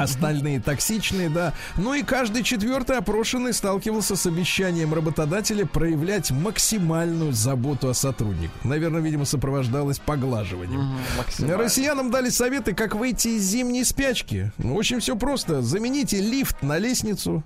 Остальные 0.50 0.60
токсичные, 0.60 1.28
да. 1.28 1.52
Ну 1.76 1.94
и 1.94 2.02
каждый 2.02 2.42
четвертый 2.42 2.96
опрошенный 2.98 3.52
сталкивался 3.52 4.16
с 4.16 4.26
обещанием 4.26 4.92
работодателя 4.92 5.64
проявлять 5.64 6.30
максимальную 6.30 7.32
заботу 7.32 7.88
о 7.88 7.94
сотрудниках. 7.94 8.64
Наверное, 8.64 9.00
видимо, 9.00 9.24
сопровождалось 9.24 9.98
поглаживанием. 10.00 10.96
Максимально. 11.16 11.56
Россиянам 11.56 12.10
дали 12.10 12.30
советы, 12.30 12.74
как 12.74 12.94
выйти 12.94 13.28
из 13.28 13.42
зимней 13.44 13.84
спячки. 13.84 14.50
Ну, 14.58 14.74
очень 14.74 14.98
все 15.00 15.16
просто. 15.16 15.62
Замените 15.62 16.20
лифт 16.20 16.62
на 16.62 16.78
лестницу. 16.78 17.44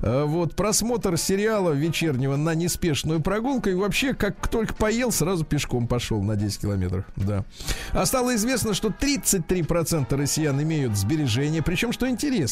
Э, 0.00 0.24
Вот, 0.24 0.54
просмотр 0.54 1.16
сериала 1.18 1.72
вечернего 1.72 2.36
на 2.36 2.54
неспешную 2.54 3.20
прогулку. 3.20 3.68
И 3.68 3.74
вообще, 3.74 4.14
как 4.14 4.48
только 4.48 4.74
поел, 4.74 5.10
сразу 5.10 5.44
пешком 5.44 5.88
пошел 5.88 6.22
на 6.22 6.36
10 6.36 6.60
километров. 6.60 7.04
Да. 7.16 7.44
А 7.92 8.06
стало 8.06 8.34
известно, 8.36 8.74
что 8.74 8.88
33% 8.88 10.14
россиян 10.16 10.60
имеют 10.62 10.96
сбережения. 10.96 11.62
Причем, 11.62 11.92
что 11.92 12.08
интересно, 12.08 12.43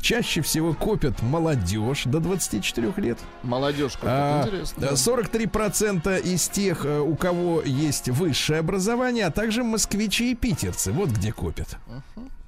чаще 0.00 0.40
всего 0.42 0.74
копят 0.74 1.22
молодежь 1.22 2.04
до 2.04 2.20
24 2.20 2.92
лет. 2.96 3.18
Молодежь, 3.42 3.92
как 3.94 4.04
А, 4.04 4.42
интересно. 4.46 4.84
э, 4.84 4.96
43% 4.96 6.18
из 6.24 6.48
тех, 6.48 6.84
э, 6.84 7.00
у 7.00 7.14
кого 7.16 7.62
есть 7.64 8.08
высшее 8.08 8.60
образование, 8.60 9.26
а 9.26 9.30
также 9.30 9.62
москвичи 9.64 10.32
и 10.32 10.34
питерцы. 10.34 10.92
Вот 10.92 11.10
где 11.10 11.32
копят. 11.32 11.76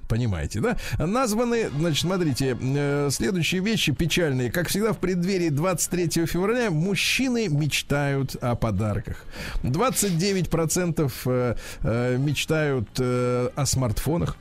Понимаете, 0.07 0.59
да? 0.59 0.75
Названы, 0.99 1.69
значит, 1.69 2.01
смотрите, 2.01 2.57
э, 2.59 3.07
следующие 3.11 3.61
вещи 3.61 3.93
печальные. 3.93 4.51
Как 4.51 4.67
всегда, 4.67 4.91
в 4.91 4.97
преддверии 4.97 5.47
23 5.47 6.25
февраля 6.25 6.69
мужчины 6.69 7.47
мечтают 7.47 8.35
о 8.41 8.55
подарках. 8.55 9.23
29% 9.63 11.11
э, 11.25 11.55
э, 11.83 12.17
мечтают 12.17 12.89
э, 12.99 13.49
о 13.55 13.65
смартфонах. 13.65 14.35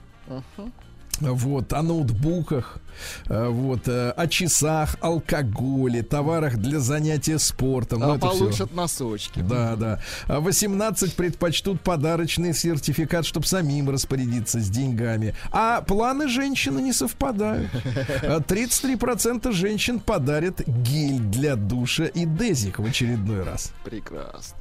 Вот, 1.21 1.73
о 1.73 1.83
ноутбуках, 1.83 2.79
э, 3.27 3.49
вот, 3.49 3.87
э, 3.89 4.11
о 4.11 4.27
часах, 4.27 4.97
алкоголе, 5.01 6.03
товарах 6.03 6.57
для 6.57 6.81
занятия 6.81 7.39
спортом. 7.39 8.01
Ну, 8.01 8.13
А 8.15 8.19
всё. 8.19 8.29
получат 8.39 8.75
носочки. 8.75 9.41
Да, 9.41 9.77
да. 9.77 10.01
А 10.27 10.41
18 10.41 11.15
предпочтут 11.15 11.81
подарочный 11.83 12.55
сертификат, 12.55 13.27
чтобы 13.27 13.47
самим 13.47 13.91
распорядиться 13.91 14.61
с 14.61 14.69
деньгами. 14.71 15.35
А 15.53 15.83
планы 15.83 16.29
женщины 16.29 16.81
не 16.81 16.93
совпадают. 16.93 17.71
А 18.23 18.41
33% 18.41 19.53
женщин 19.53 20.01
подарят 20.01 20.61
гель 20.67 21.19
для 21.21 21.57
душа 21.57 22.07
и 22.07 22.25
дезик 22.25 22.79
в 22.79 22.85
очередной 22.85 23.43
раз. 23.43 23.73
Прекрасно. 23.85 24.57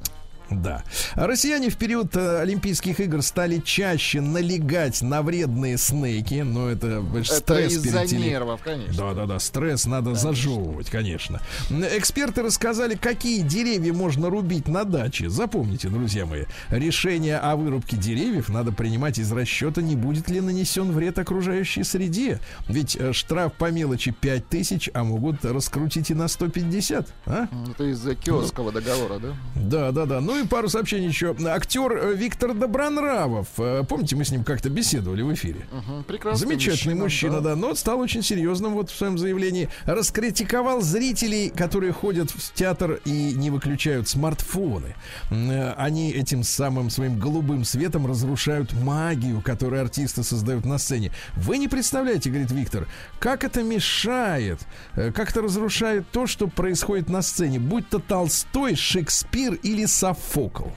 Да. 0.50 0.82
Россияне 1.14 1.70
в 1.70 1.76
период 1.76 2.16
э, 2.16 2.40
Олимпийских 2.40 2.98
игр 3.00 3.22
стали 3.22 3.58
чаще 3.58 4.20
налегать 4.20 5.00
на 5.00 5.22
вредные 5.22 5.78
снеки. 5.78 6.42
Но 6.42 6.68
это, 6.68 7.04
это 7.14 7.34
стресс 7.34 7.72
из-за 7.72 8.00
перед 8.00 8.12
нервов, 8.12 8.60
конечно. 8.62 8.94
да, 8.96 9.14
да, 9.14 9.26
да, 9.26 9.38
стресс 9.38 9.86
надо 9.86 10.14
зажевывать, 10.14 10.90
конечно. 10.90 11.40
Эксперты 11.70 12.42
рассказали, 12.42 12.96
какие 12.96 13.42
деревья 13.42 13.92
можно 13.92 14.28
рубить 14.28 14.66
на 14.66 14.84
даче. 14.84 15.28
Запомните, 15.28 15.88
друзья 15.88 16.26
мои, 16.26 16.44
решение 16.70 17.38
о 17.38 17.54
вырубке 17.56 17.96
деревьев 17.96 18.48
надо 18.48 18.72
принимать 18.72 19.18
из 19.18 19.30
расчета, 19.30 19.82
не 19.82 19.94
будет 19.94 20.28
ли 20.30 20.40
нанесен 20.40 20.90
вред 20.90 21.18
окружающей 21.18 21.84
среде. 21.84 22.40
Ведь 22.68 22.96
э, 22.96 23.12
штраф 23.12 23.52
по 23.52 23.70
мелочи 23.70 24.10
5000, 24.10 24.90
а 24.94 25.04
могут 25.04 25.44
раскрутить 25.44 26.10
и 26.10 26.14
на 26.14 26.26
150. 26.26 27.08
А? 27.26 27.48
Это 27.70 27.84
из-за 27.84 28.14
киоскового 28.14 28.72
договора, 28.72 29.18
да? 29.18 29.28
Да, 29.54 29.92
да, 29.92 30.06
да. 30.06 30.20
Ну 30.20 30.39
и 30.40 30.46
пару 30.46 30.68
сообщений 30.68 31.08
еще. 31.08 31.34
Актер 31.46 31.92
э, 31.92 32.14
Виктор 32.14 32.54
Добронравов. 32.54 33.46
э, 33.58 33.84
Помните, 33.88 34.16
мы 34.16 34.24
с 34.24 34.30
ним 34.30 34.44
как-то 34.44 34.68
беседовали 34.70 35.22
в 35.22 35.32
эфире? 35.34 35.66
Мгм, 35.72 36.04
Прекрасный 36.04 36.46
Замечательный 36.46 36.94
мужчина, 36.94 37.40
да. 37.40 37.56
но 37.56 37.74
стал 37.74 38.00
очень 38.00 38.22
серьезным 38.22 38.72
вот 38.74 38.90
в 38.90 38.96
своем 38.96 39.18
заявлении. 39.18 39.68
Раскритиковал 39.84 40.80
зрителей, 40.80 41.50
которые 41.50 41.92
ходят 41.92 42.30
в 42.30 42.52
театр 42.54 43.00
и 43.04 43.32
не 43.34 43.50
выключают 43.50 44.08
смартфоны. 44.08 44.94
Э, 45.30 45.72
Они 45.76 46.10
этим 46.12 46.42
самым 46.42 46.90
своим 46.90 47.18
голубым 47.18 47.64
светом 47.64 48.06
разрушают 48.06 48.72
магию, 48.72 49.40
которую 49.42 49.82
артисты 49.82 50.22
создают 50.22 50.64
на 50.64 50.78
сцене. 50.78 51.12
Вы 51.36 51.58
не 51.58 51.68
представляете, 51.68 52.30
говорит 52.30 52.50
Виктор, 52.50 52.86
как 53.18 53.44
это 53.44 53.62
мешает, 53.62 54.60
как 54.94 55.30
это 55.30 55.42
разрушает 55.42 56.04
то, 56.10 56.26
что 56.26 56.48
происходит 56.48 57.08
на 57.08 57.22
сцене, 57.22 57.58
будь 57.58 57.88
то 57.88 57.98
Толстой, 57.98 58.74
Шекспир 58.74 59.54
или 59.54 59.84
Софокл. 60.30 60.68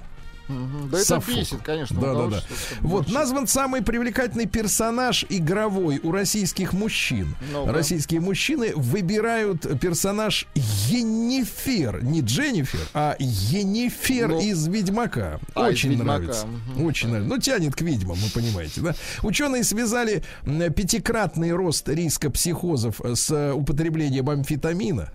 Да 0.49 0.99
это 0.99 1.23
бесит, 1.25 1.61
конечно. 1.63 1.99
Да, 2.01 2.13
да, 2.13 2.27
да. 2.27 2.43
Вот 2.81 3.03
больше. 3.05 3.13
назван 3.13 3.47
самый 3.47 3.81
привлекательный 3.81 4.45
персонаж 4.45 5.25
игровой 5.29 6.01
у 6.03 6.11
российских 6.11 6.73
мужчин. 6.73 7.35
Российские 7.65 8.19
мужчины 8.19 8.73
выбирают 8.75 9.79
персонаж 9.79 10.45
Енифер, 10.53 12.03
не 12.03 12.19
Дженнифер, 12.19 12.81
а 12.93 13.15
Енифер 13.19 14.27
Ну. 14.29 14.41
из 14.41 14.67
Ведьмака. 14.67 15.39
А, 15.55 15.69
из 15.69 15.75
Очень 15.75 15.91
«Ведьмака», 15.91 16.19
нравится. 16.19 16.47
Очень 16.77 17.09
нравится. 17.09 17.29
Ну, 17.33 17.41
тянет 17.41 17.75
к 17.75 17.81
ведьмам, 17.81 18.17
вы 18.17 18.29
понимаете, 18.29 18.81
да? 18.81 18.95
Ученые 19.23 19.63
связали 19.63 20.23
пятикратный 20.75 21.53
рост 21.53 21.87
риска 21.87 22.29
психозов 22.29 22.99
с 23.01 23.31
э, 23.31 23.53
употреблением 23.53 24.29
амфетамина. 24.29 25.09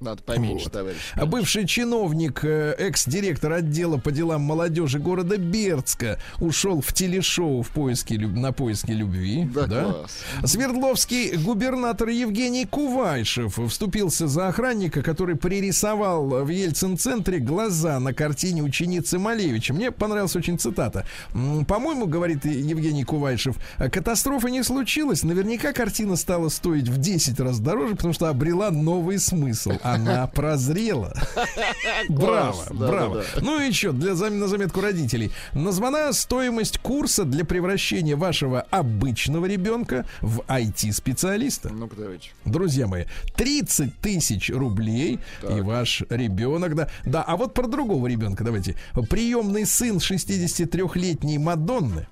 Надо 0.00 0.22
поменьше, 0.22 0.64
Вот. 0.64 0.72
товарищ. 0.72 0.98
А 1.14 1.26
бывший 1.26 1.66
чиновник, 1.66 2.44
э, 2.44 2.74
экс-директор 2.78 3.52
отдела 3.52 3.96
по 3.96 4.10
делам 4.12 4.42
молодежи 4.42 4.98
города 4.98 5.36
Бердска 5.36 6.18
ушел 6.40 6.80
в 6.80 6.92
телешоу 6.92 7.62
в 7.62 7.70
поиске, 7.70 8.18
на 8.18 8.52
поиски 8.52 8.90
любви. 8.92 9.48
Да, 9.54 9.66
класс. 9.66 10.18
Свердловский 10.44 11.36
губернатор 11.36 12.08
Евгений 12.08 12.66
Кувайшев 12.66 13.58
вступился 13.68 14.26
за 14.28 14.48
охранника, 14.48 15.02
который 15.02 15.36
пририсовал 15.36 16.44
в 16.44 16.48
Ельцин-центре 16.48 17.38
глаза 17.38 17.98
на 18.00 18.12
картине 18.12 18.62
ученицы 18.62 19.18
Малевича. 19.18 19.72
Мне 19.74 19.90
понравилась 19.90 20.36
очень 20.36 20.58
цитата. 20.58 21.06
По-моему, 21.68 22.06
говорит 22.06 22.44
Евгений 22.44 23.04
Кувайшев, 23.04 23.56
катастрофа 23.78 24.48
не 24.48 24.62
случилась. 24.62 25.22
Наверняка 25.22 25.72
картина 25.72 26.16
стала 26.16 26.48
стоить 26.48 26.88
в 26.88 26.98
10 26.98 27.40
раз 27.40 27.60
дороже, 27.60 27.94
потому 27.94 28.12
что 28.14 28.28
обрела 28.28 28.70
новый 28.70 29.18
смысл. 29.18 29.72
Она 29.84 30.26
прозрела. 30.26 31.14
Браво, 32.08 32.64
браво. 32.70 33.24
Ну 33.40 33.60
и 33.60 33.66
еще 33.66 33.92
для 33.92 34.14
на 34.14 34.48
заметку 34.48 34.80
родителей. 34.80 35.30
Названа 35.52 36.12
стоимость 36.12 36.78
курса 36.78 37.24
для 37.24 37.44
превращения 37.44 38.16
вашего 38.16 38.62
обычного 38.70 39.46
ребенка 39.46 40.06
в 40.20 40.40
IT-специалиста. 40.40 41.70
Друзья 42.44 42.86
мои, 42.86 43.04
30 43.36 43.98
тысяч 43.98 44.50
рублей 44.50 45.20
и 45.42 45.60
ваш 45.60 46.02
ребенок, 46.08 46.74
да. 46.74 46.88
Да, 47.04 47.22
а 47.22 47.36
вот 47.36 47.54
про 47.54 47.66
другого 47.66 48.06
ребенка 48.06 48.44
давайте. 48.44 48.76
Приемный 49.10 49.66
сын 49.66 49.98
63-летней 49.98 51.38
Мадонны 51.38 52.06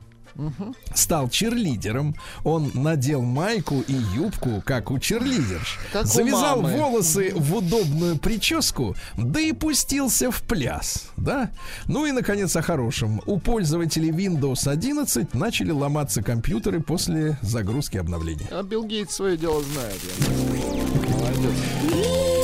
стал 0.94 1.28
черлидером. 1.28 2.14
Он 2.44 2.70
надел 2.74 3.22
майку 3.22 3.80
и 3.86 3.94
юбку, 4.14 4.62
как 4.64 4.90
у 4.90 4.98
черлидерш. 4.98 5.78
Как 5.92 6.04
у 6.04 6.08
завязал 6.08 6.62
мамы. 6.62 6.76
волосы 6.76 7.32
в 7.34 7.56
удобную 7.56 8.18
прическу, 8.18 8.94
да 9.16 9.40
и 9.40 9.52
пустился 9.52 10.30
в 10.30 10.42
пляс. 10.42 11.10
Да? 11.16 11.50
Ну 11.86 12.06
и, 12.06 12.12
наконец, 12.12 12.54
о 12.56 12.62
хорошем. 12.62 13.20
У 13.26 13.38
пользователей 13.38 14.10
Windows 14.10 14.68
11 14.68 15.34
начали 15.34 15.70
ломаться 15.70 16.22
компьютеры 16.22 16.80
после 16.80 17.38
загрузки 17.42 17.96
обновлений. 17.98 18.46
А 18.50 18.62
Билл 18.62 18.84
Гейтс 18.84 19.14
свое 19.16 19.36
дело 19.36 19.62
знает. 19.62 20.00
я. 20.18 21.16
Молодец. 21.16 22.41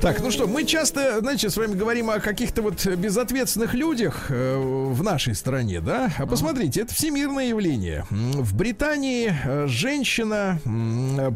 Так, 0.00 0.22
ну 0.22 0.30
что, 0.30 0.46
мы 0.46 0.64
часто, 0.64 1.20
знаете, 1.20 1.50
с 1.50 1.58
вами 1.58 1.74
говорим 1.74 2.08
о 2.08 2.20
каких-то 2.20 2.62
вот 2.62 2.86
безответственных 2.86 3.74
людях 3.74 4.30
э, 4.30 4.56
в 4.56 5.02
нашей 5.02 5.34
стране, 5.34 5.82
да? 5.82 6.10
А 6.16 6.26
посмотрите, 6.26 6.80
это 6.80 6.94
всемирное 6.94 7.48
явление. 7.48 8.06
В 8.10 8.56
Британии 8.56 9.30
э, 9.44 9.66
женщина 9.66 10.58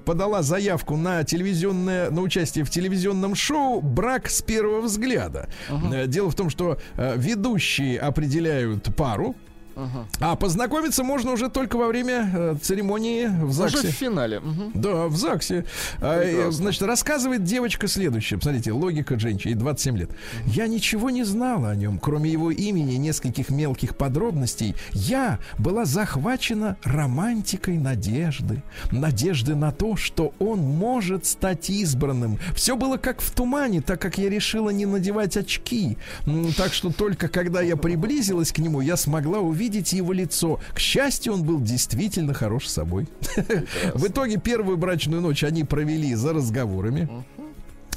подала 0.06 0.40
заявку 0.40 0.96
на 0.96 1.24
телевизионное, 1.24 2.10
на 2.10 2.22
участие 2.22 2.64
в 2.64 2.70
телевизионном 2.70 3.34
шоу 3.34 3.82
«Брак 3.82 4.30
с 4.30 4.40
первого 4.40 4.80
взгляда». 4.80 5.50
Э, 5.68 6.06
Дело 6.06 6.30
в 6.30 6.34
том, 6.34 6.48
что 6.48 6.78
ведущие 6.96 7.98
определяют 7.98 8.96
пару, 8.96 9.36
А 10.20 10.36
познакомиться 10.36 11.02
можно 11.02 11.32
уже 11.32 11.48
только 11.48 11.76
во 11.76 11.86
время 11.88 12.30
э, 12.32 12.56
церемонии 12.62 13.26
в 13.26 13.50
Уже 13.50 13.68
в 13.68 13.70
ЗАГСе. 13.70 13.90
финале. 13.90 14.40
Да, 14.74 15.06
в 15.06 15.16
ЗАГСе. 15.16 15.64
А, 16.00 16.22
э. 16.22 16.50
Значит, 16.50 16.82
рассказывает 16.82 17.44
девочка 17.44 17.88
следующее. 17.88 18.40
Смотрите, 18.40 18.72
логика 18.72 19.18
женщины, 19.18 19.50
ей 19.52 19.56
27 19.56 19.98
лет. 19.98 20.10
Я 20.46 20.66
ничего 20.66 21.10
не 21.10 21.24
знала 21.24 21.70
о 21.70 21.74
нем, 21.74 21.98
кроме 21.98 22.30
его 22.30 22.50
имени 22.50 22.94
нескольких 22.94 23.50
мелких 23.50 23.96
подробностей. 23.96 24.74
Я 24.92 25.38
была 25.58 25.84
захвачена 25.84 26.76
романтикой 26.84 27.78
надежды. 27.78 28.62
Надежды 28.92 29.54
на 29.54 29.72
то, 29.72 29.96
что 29.96 30.32
он 30.38 30.60
может 30.60 31.26
стать 31.26 31.68
избранным. 31.70 32.38
Все 32.54 32.76
было 32.76 32.96
как 32.96 33.20
в 33.20 33.30
тумане, 33.32 33.80
так 33.80 34.00
как 34.00 34.18
я 34.18 34.28
решила 34.28 34.70
не 34.70 34.86
надевать 34.86 35.36
очки. 35.36 35.98
Так 36.56 36.72
что 36.72 36.92
только 36.92 37.28
когда 37.28 37.60
я 37.60 37.76
приблизилась 37.76 38.52
к 38.52 38.58
нему, 38.58 38.80
я 38.80 38.96
смогла 38.96 39.40
увидеть 39.40 39.63
его 39.92 40.12
лицо. 40.12 40.60
К 40.72 40.78
счастью, 40.78 41.34
он 41.34 41.44
был 41.44 41.60
действительно 41.60 42.34
хорош 42.34 42.66
собой. 42.68 43.06
В 43.94 44.06
итоге 44.06 44.38
первую 44.38 44.76
брачную 44.76 45.20
ночь 45.20 45.44
они 45.44 45.64
провели 45.64 46.14
за 46.14 46.32
разговорами. 46.32 47.08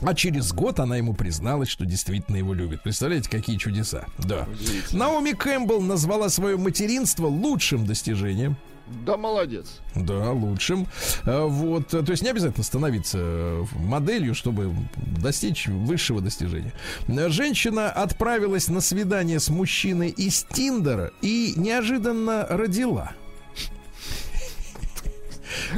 А 0.02 0.14
через 0.14 0.54
год 0.54 0.80
она 0.80 0.98
ему 0.98 1.14
призналась, 1.14 1.70
что 1.70 1.86
действительно 1.86 2.36
его 2.36 2.54
любит. 2.54 2.84
Представляете, 2.84 3.30
какие 3.30 3.58
чудеса? 3.58 4.06
Да. 4.20 4.48
Наоми 4.92 5.32
Кэмпбелл 5.32 5.82
назвала 5.82 6.30
свое 6.30 6.58
материнство 6.58 7.28
лучшим 7.28 7.86
достижением. 7.86 8.58
Да, 9.06 9.18
молодец. 9.18 9.80
Да, 9.96 10.32
лучшим. 10.32 10.88
А, 11.26 11.46
Вот, 11.46 11.94
э, 11.94 12.04
то 12.04 12.12
есть 12.12 12.24
не 12.24 12.30
обязательно 12.30 12.64
становиться 12.64 13.18
э, 13.20 13.64
моделью, 13.76 14.34
чтобы 14.34 14.74
достичь 15.22 15.68
высшего 15.68 16.22
достижения. 16.22 16.74
Женщина 17.08 17.90
отправилась 17.90 18.68
на 18.68 18.82
свидание 18.82 19.40
с 19.40 19.50
мужчиной 19.50 20.10
из 20.10 20.44
Тиндера 20.44 21.12
и 21.22 21.54
неожиданно 21.56 22.46
родила. 22.50 23.12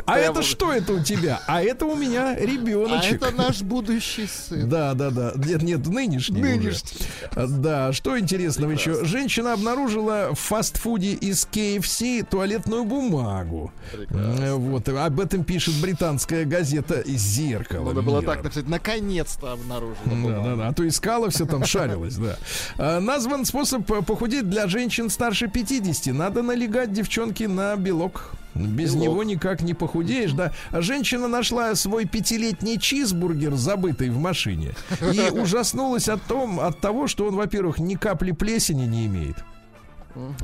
А 0.06 0.18
это 0.18 0.42
что 0.44 0.74
это 0.74 0.94
у 0.94 1.04
тебя? 1.04 1.42
А 1.48 1.62
это 1.62 1.86
у 1.86 1.96
меня 1.96 2.30
А 2.32 2.36
ребеночек. 2.40 3.22
это 3.22 3.32
наш 3.36 3.62
будущий 3.62 4.28
сын. 4.28 4.68
Да, 4.70 4.94
да, 4.94 5.10
да. 5.12 5.34
Нет, 5.36 5.62
нет, 5.64 5.88
нынешний. 5.88 6.42
уже. 6.42 6.50
Нынешний. 6.56 7.02
А, 7.36 7.48
Да, 7.48 7.94
что 7.94 8.18
интересного 8.20 8.72
еще? 8.72 9.04
Женщина 9.06 9.54
обнаружила 9.54 10.30
в 10.34 10.40
фастфуде 10.40 11.14
из 11.14 11.48
KFC 11.52 12.26
туалетную 12.30 12.84
бумагу. 12.84 13.72
Э, 14.10 14.54
Вот, 14.54 14.88
об 14.90 15.20
этом 15.20 15.44
пишет 15.44 15.76
британская 15.82 16.46
газета 16.46 17.04
«Зеркало». 17.06 17.86
Надо 17.90 18.02
было 18.02 18.22
мира». 18.22 18.32
так 18.34 18.44
написать. 18.44 18.68
Наконец-то 18.68 19.52
обнаружила. 19.54 19.98
Да, 20.06 20.44
да, 20.44 20.56
да. 20.56 20.68
А 20.70 20.74
то 20.74 20.88
искала 20.88 21.30
все 21.30 21.46
там, 21.46 21.66
шарилась, 21.66 22.16
да. 22.16 22.38
А, 22.78 23.00
Назван 23.00 23.46
способ 23.46 23.90
э, 23.92 24.02
похудеть 24.02 24.50
для 24.50 24.68
женщин 24.68 25.10
старше 25.10 25.48
50. 25.48 26.14
Надо 26.14 26.42
налегать, 26.44 26.92
девчонки, 26.94 27.44
на 27.44 27.76
белок. 27.76 28.32
Без 28.56 28.94
Белок. 28.94 29.04
него 29.04 29.24
никак 29.24 29.62
не 29.62 29.74
похудеешь, 29.74 30.34
да. 30.34 30.52
Женщина 30.72 31.28
нашла 31.28 31.76
свой 31.76 32.06
пятилетний 32.06 32.80
чизбургер, 32.80 33.56
забытый 33.56 34.10
в 34.10 34.18
машине, 34.18 34.74
и 35.02 35.30
ужаснулась 35.32 36.10
от, 36.10 36.22
том, 36.24 36.60
от 36.60 36.80
того, 36.80 37.08
что 37.08 37.28
он, 37.28 37.36
во-первых, 37.36 37.80
ни 37.80 37.96
капли 37.96 38.32
плесени 38.32 38.86
не 38.86 39.06
имеет. 39.06 39.38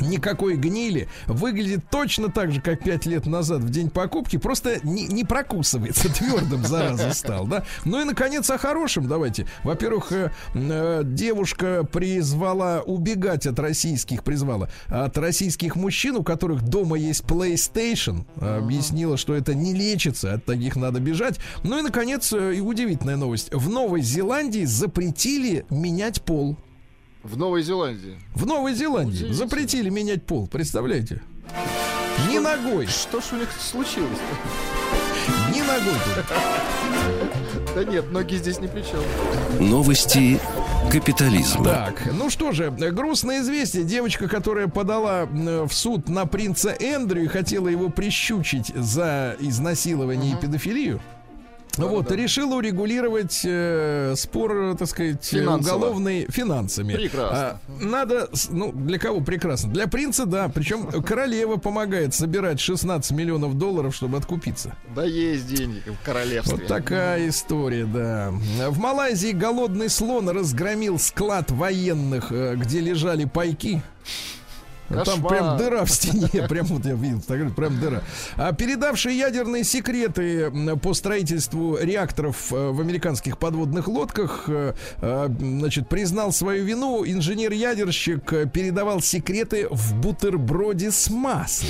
Никакой 0.02 0.56
гнили. 0.56 1.08
Выглядит 1.28 1.90
точно 1.90 2.30
так 2.30 2.52
же, 2.52 2.62
как 2.62 2.84
пять 2.84 3.06
лет 3.06 3.26
назад 3.26 3.62
в 3.62 3.70
день 3.70 3.90
покупки. 3.90 4.38
Просто 4.38 4.80
не, 4.84 5.08
не 5.08 5.24
прокусывается. 5.24 6.10
Твердым, 6.14 6.66
зараза, 6.66 7.14
стал, 7.14 7.48
да? 7.48 7.64
Ну 7.84 8.02
и, 8.02 8.04
наконец, 8.04 8.50
о 8.50 8.58
хорошем 8.58 9.08
давайте. 9.08 9.48
Во-первых, 9.64 10.12
э, 10.12 10.32
э, 10.54 11.02
девушка 11.04 11.84
призвала 11.84 12.82
убегать 12.82 13.46
от 13.48 13.60
российских, 13.60 14.24
призвала 14.24 14.70
от 14.88 15.18
российских 15.18 15.76
мужчин, 15.76 16.16
у 16.18 16.24
которых 16.24 16.64
дома 16.64 16.98
есть 16.98 17.24
PlayStation. 17.24 18.26
Объяснила, 18.40 19.18
что 19.18 19.34
это 19.34 19.54
не 19.54 19.74
лечится, 19.74 20.34
от 20.34 20.46
таких 20.46 20.76
надо 20.76 21.00
бежать. 21.00 21.40
Ну 21.64 21.80
и, 21.80 21.82
наконец, 21.82 22.32
э, 22.34 22.56
и 22.56 22.60
удивительная 22.60 23.18
новость. 23.18 23.54
В 23.54 23.70
Новой 23.70 24.02
Зеландии 24.02 24.66
запретили 24.66 25.66
менять 25.70 26.22
пол. 26.22 26.58
В 27.26 27.38
Новой 27.38 27.64
Зеландии. 27.64 28.20
В 28.36 28.46
Новой 28.46 28.76
Зеландии 28.76 29.32
запретили 29.32 29.90
менять 29.90 30.28
пол, 30.28 30.46
представляете? 30.48 31.24
Ни 32.30 32.38
ногой, 32.38 32.86
Что 32.86 33.20
ж 33.20 33.24
у 33.32 33.38
них 33.38 33.50
случилось? 33.60 34.20
ни 35.52 35.62
ногой. 35.62 36.00
Да 37.74 37.84
нет, 37.84 38.12
ноги 38.12 38.36
здесь 38.36 38.60
ни 38.60 38.68
при 38.68 38.84
чем. 38.84 39.00
Новости 39.60 40.40
капитализма. 40.92 41.66
Так, 41.66 42.14
ну 42.14 42.30
что 42.30 42.52
же, 42.52 42.70
грустное 42.70 43.42
известие. 43.42 43.84
Девочка, 43.86 44.28
которая 44.28 44.68
подала 44.68 45.26
в 45.26 45.72
суд 45.72 46.08
на 46.08 46.28
принца 46.28 46.76
Эндрю 46.80 47.24
и 47.24 47.28
хотела 47.28 47.68
его 47.70 47.90
прищучить 47.90 48.68
за 48.76 49.36
изнасилование 49.40 50.34
и 50.34 50.36
педофилию. 50.36 51.02
Вот, 51.78 52.10
решила 52.12 52.56
урегулировать 52.56 53.42
э, 53.44 54.14
спор, 54.16 54.76
так 54.78 54.88
сказать, 54.88 55.26
Финансово. 55.26 55.76
уголовный 55.76 56.26
финансами. 56.30 56.94
Прекрасно. 56.94 57.38
А, 57.38 57.60
надо, 57.82 58.30
ну, 58.50 58.72
для 58.72 58.98
кого 58.98 59.20
прекрасно? 59.20 59.74
Для 59.74 59.88
принца, 59.88 60.26
да. 60.26 60.48
Причем 60.48 60.86
королева 61.04 61.58
помогает 61.58 62.14
собирать 62.14 62.60
16 62.62 63.12
миллионов 63.12 63.58
долларов, 63.58 63.94
чтобы 63.94 64.18
откупиться. 64.18 64.76
Да 64.96 65.04
есть 65.04 65.48
деньги 65.48 65.84
в 65.86 66.06
королевстве. 66.06 66.56
Вот 66.56 66.68
такая 66.68 67.28
история, 67.28 67.86
да. 67.86 68.32
В 68.70 68.80
Малайзии 68.80 69.32
голодный 69.32 69.90
слон 69.90 70.30
разгромил 70.30 70.98
склад 70.98 71.52
военных, 71.52 72.32
э, 72.32 72.56
где 72.56 72.80
лежали 72.80 73.26
пайки. 73.26 73.82
Там 74.90 75.00
Кошмар. 75.00 75.28
прям 75.30 75.58
дыра 75.58 75.86
в 75.86 75.92
стене, 75.92 76.28
прям 76.50 76.66
вот 76.68 76.86
я 76.86 76.94
видел, 76.94 77.20
фотографию, 77.20 77.56
прям 77.56 77.80
дыра. 77.80 78.02
А 78.36 78.54
передавший 78.54 79.16
ядерные 79.16 79.64
секреты 79.64 80.52
по 80.82 80.94
строительству 80.94 81.78
реакторов 81.80 82.52
э, 82.52 82.70
в 82.70 82.80
американских 82.82 83.40
подводных 83.40 83.88
лодках, 83.88 84.44
э, 84.48 84.74
э, 85.02 85.30
значит, 85.40 85.90
признал 85.90 86.32
свою 86.32 86.66
вину. 86.66 87.04
Инженер-ядерщик 87.04 88.52
передавал 88.52 89.02
секреты 89.02 89.68
в 89.70 89.96
бутерброде 89.96 90.92
с 90.92 91.10
маслом. 91.10 91.70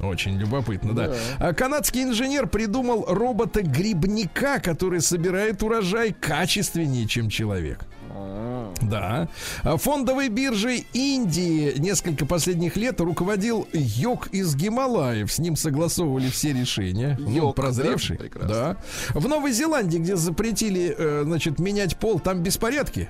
Очень 0.00 0.36
любопытно, 0.36 0.94
да. 0.94 1.14
А 1.38 1.54
канадский 1.54 2.02
инженер 2.02 2.48
придумал 2.48 3.04
робота-грибника, 3.08 4.60
который 4.60 5.00
собирает 5.00 5.62
урожай 5.62 6.12
качественнее, 6.12 7.06
чем 7.06 7.30
человек. 7.30 7.86
Да. 8.82 9.28
А 9.62 9.76
Фондовой 9.76 10.28
биржей 10.28 10.86
Индии 10.92 11.78
несколько 11.78 12.26
последних 12.26 12.76
лет 12.76 13.00
руководил 13.00 13.68
Йог 13.72 14.28
из 14.28 14.54
Гималаев. 14.54 15.32
С 15.32 15.38
ним 15.38 15.56
согласовывали 15.56 16.28
все 16.28 16.52
решения. 16.52 17.16
Ну, 17.20 17.30
Йог, 17.30 17.56
прозревший. 17.56 18.16
да? 18.16 18.22
Прекрасно. 18.22 18.48
Да. 19.12 19.20
В 19.20 19.28
Новой 19.28 19.52
Зеландии, 19.52 19.98
где 19.98 20.16
запретили, 20.16 20.94
э, 20.96 21.22
значит, 21.24 21.58
менять 21.58 21.96
пол, 21.96 22.18
там 22.20 22.42
беспорядки. 22.42 23.08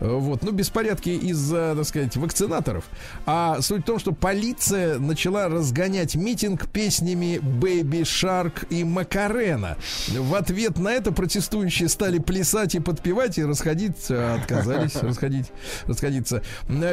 Вот, 0.00 0.42
ну, 0.42 0.52
беспорядки 0.52 1.10
из-за, 1.10 1.74
так 1.76 1.86
сказать, 1.86 2.16
вакцинаторов. 2.16 2.84
А 3.26 3.60
суть 3.60 3.82
в 3.82 3.84
том, 3.84 3.98
что 3.98 4.12
полиция 4.12 4.98
начала 4.98 5.48
разгонять 5.48 6.14
митинг 6.14 6.68
песнями 6.68 7.40
Baby 7.40 8.02
Shark 8.02 8.66
и 8.70 8.84
Макарена. 8.84 9.76
В 10.08 10.34
ответ 10.34 10.78
на 10.78 10.92
это 10.92 11.12
протестующие 11.12 11.88
стали 11.88 12.18
плясать 12.18 12.74
и 12.74 12.80
подпевать, 12.80 13.38
и 13.38 13.44
расходиться, 13.44 14.34
отказались 14.34 14.96
расходить, 15.02 15.46
расходиться. 15.86 16.42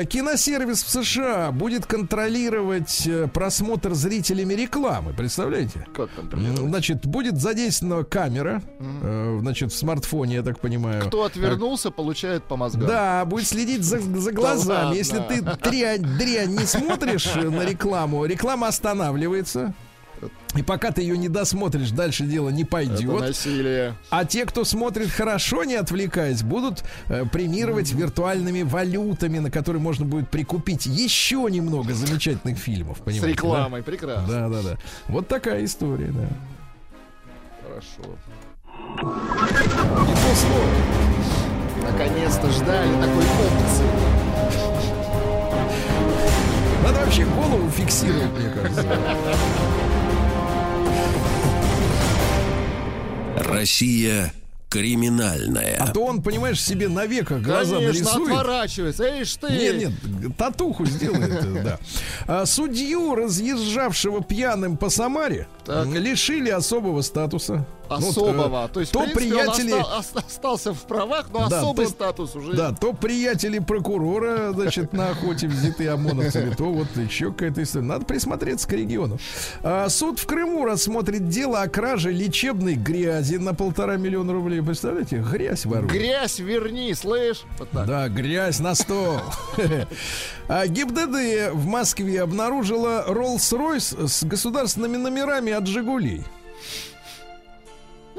Киносервис 0.09 0.84
в 0.84 0.89
США 0.89 1.51
будет 1.51 1.86
контролировать 1.86 3.07
э, 3.07 3.28
просмотр 3.28 3.93
зрителями 3.93 4.53
рекламы. 4.53 5.13
Представляете? 5.13 5.86
Как 5.95 6.13
контролировать? 6.13 6.70
Значит, 6.70 7.05
будет 7.05 7.39
задействована 7.39 8.03
камера, 8.03 8.61
э, 8.80 9.38
значит, 9.41 9.72
в 9.72 9.78
смартфоне, 9.78 10.36
я 10.36 10.43
так 10.43 10.59
понимаю. 10.59 11.05
Кто 11.07 11.24
отвернулся, 11.24 11.91
получает 11.91 12.43
по 12.43 12.57
мозгам. 12.58 12.88
Да, 12.88 13.24
будет 13.26 13.47
следить 13.47 13.84
за, 13.84 13.99
за 13.99 14.32
глазами. 14.32 14.78
ладно. 14.86 14.93
Если 14.97 15.20
ты 15.20 15.41
дрянь, 15.41 16.01
дрянь 16.18 16.55
не 16.58 16.66
смотришь 16.66 17.26
на 17.36 17.64
рекламу, 17.66 18.26
реклама 18.26 18.68
останавливается. 18.68 19.74
И 20.55 20.64
пока 20.64 20.91
ты 20.91 21.01
ее 21.03 21.16
не 21.16 21.30
досмотришь, 21.30 21.91
дальше 21.91 22.24
дело 22.26 22.49
не 22.49 22.64
Это 22.64 22.72
пойдет. 22.72 23.20
насилие. 23.22 23.93
А 24.10 24.26
те, 24.26 24.45
кто 24.47 24.64
смотрит 24.64 25.10
хорошо, 25.12 25.64
не 25.64 25.76
отвлекаясь, 25.76 26.41
будут 26.41 26.84
э, 27.08 27.26
премировать 27.32 27.91
виртуальными 27.91 28.64
валютами, 28.64 29.38
на 29.38 29.51
которые 29.51 29.80
можно 29.80 30.05
будет 30.05 30.30
прикупить 30.32 30.88
еще 30.88 31.45
немного 31.51 31.93
замечательных 31.93 32.58
фильмов. 32.58 32.97
С 33.05 33.22
рекламой, 33.24 33.84
прекрасно. 33.84 34.28
Да, 34.28 34.49
да, 34.49 34.62
да. 34.64 34.78
Вот 35.08 35.28
такая 35.28 35.64
история, 35.64 36.12
да. 36.12 36.28
Хорошо. 37.62 38.18
Не 38.95 40.14
то 40.14 40.36
слово. 40.36 41.16
Наконец-то 41.92 42.50
ждали 42.52 42.94
такой 43.02 43.24
опции. 43.24 43.86
Надо 46.84 47.00
вообще 47.00 47.26
голову 47.26 47.70
фиксировать, 47.70 48.32
мне 48.32 48.50
кажется. 48.50 48.86
Россия 53.38 54.34
Криминальное. 54.70 55.78
А 55.80 55.88
то 55.94 56.04
он, 56.04 56.22
понимаешь, 56.22 56.62
себе 56.62 56.90
навека 56.90 57.40
глаза 57.40 57.78
Конечно, 57.78 58.04
нарисует. 58.04 58.32
отворачивается. 58.32 59.04
Эй, 59.06 59.24
ты! 59.24 59.48
Нет, 59.50 59.94
нет, 60.04 60.38
татуху 60.38 60.86
сделает, 60.86 61.44
э, 61.46 61.64
да. 61.64 61.80
А 62.28 62.46
судью, 62.46 63.16
разъезжавшего 63.16 64.22
пьяным 64.22 64.76
по 64.76 64.90
Самаре, 64.90 65.48
Так. 65.66 65.88
лишили 65.88 66.50
особого 66.50 67.02
статуса. 67.02 67.66
Ну, 67.90 68.10
Особого. 68.10 68.66
э, 68.66 68.70
То 68.74 68.80
есть, 68.80 68.92
то 68.92 69.00
в 69.02 69.04
принципе, 69.14 69.36
он 69.48 69.56
приятели, 69.56 69.72
оста- 69.74 70.20
остался 70.28 70.74
в 70.74 70.82
правах, 70.84 71.28
но 71.34 71.48
Да, 71.50 71.60
особый 71.60 71.86
то- 71.86 71.92
статус 71.92 72.36
уже. 72.36 72.54
да, 72.54 72.72
то 72.74 72.94
приятели 72.94 73.60
прокурора, 73.60 74.52
значит, 74.54 74.94
на 74.94 75.10
охоте 75.10 75.48
взяты 75.48 75.88
ОМОНовцами, 75.88 76.54
то 76.56 76.66
вот 76.66 76.88
еще 76.98 77.32
какая-то 77.32 77.64
история. 77.64 77.86
Надо 77.86 78.06
присмотреться 78.06 78.68
к 78.68 78.74
региону. 78.74 79.18
А, 79.64 79.88
суд 79.90 80.20
в 80.20 80.26
Крыму 80.26 80.66
рассмотрит 80.66 81.30
дело 81.30 81.62
о 81.62 81.68
краже 81.68 82.12
лечебной 82.12 82.76
грязи 82.76 83.36
на 83.36 83.54
полтора 83.54 83.98
миллиона 83.98 84.34
рублей. 84.34 84.62
Представляете, 84.62 85.18
грязь 85.18 85.66
воруют. 85.66 85.92
Грязь 85.92 86.40
верни, 86.40 86.94
слышь? 86.94 87.44
Вот 87.60 87.70
так. 87.72 87.86
Да, 87.88 88.10
грязь 88.10 88.60
на 88.60 88.76
стол. 88.76 89.18
А 90.50 90.66
ГИБДД 90.66 91.52
в 91.54 91.66
Москве 91.66 92.22
обнаружила 92.22 93.04
Rolls-Royce 93.08 94.08
с 94.08 94.24
государственными 94.24 94.96
номерами 94.98 95.52
от 95.52 95.68
«Жигулей». 95.68 96.24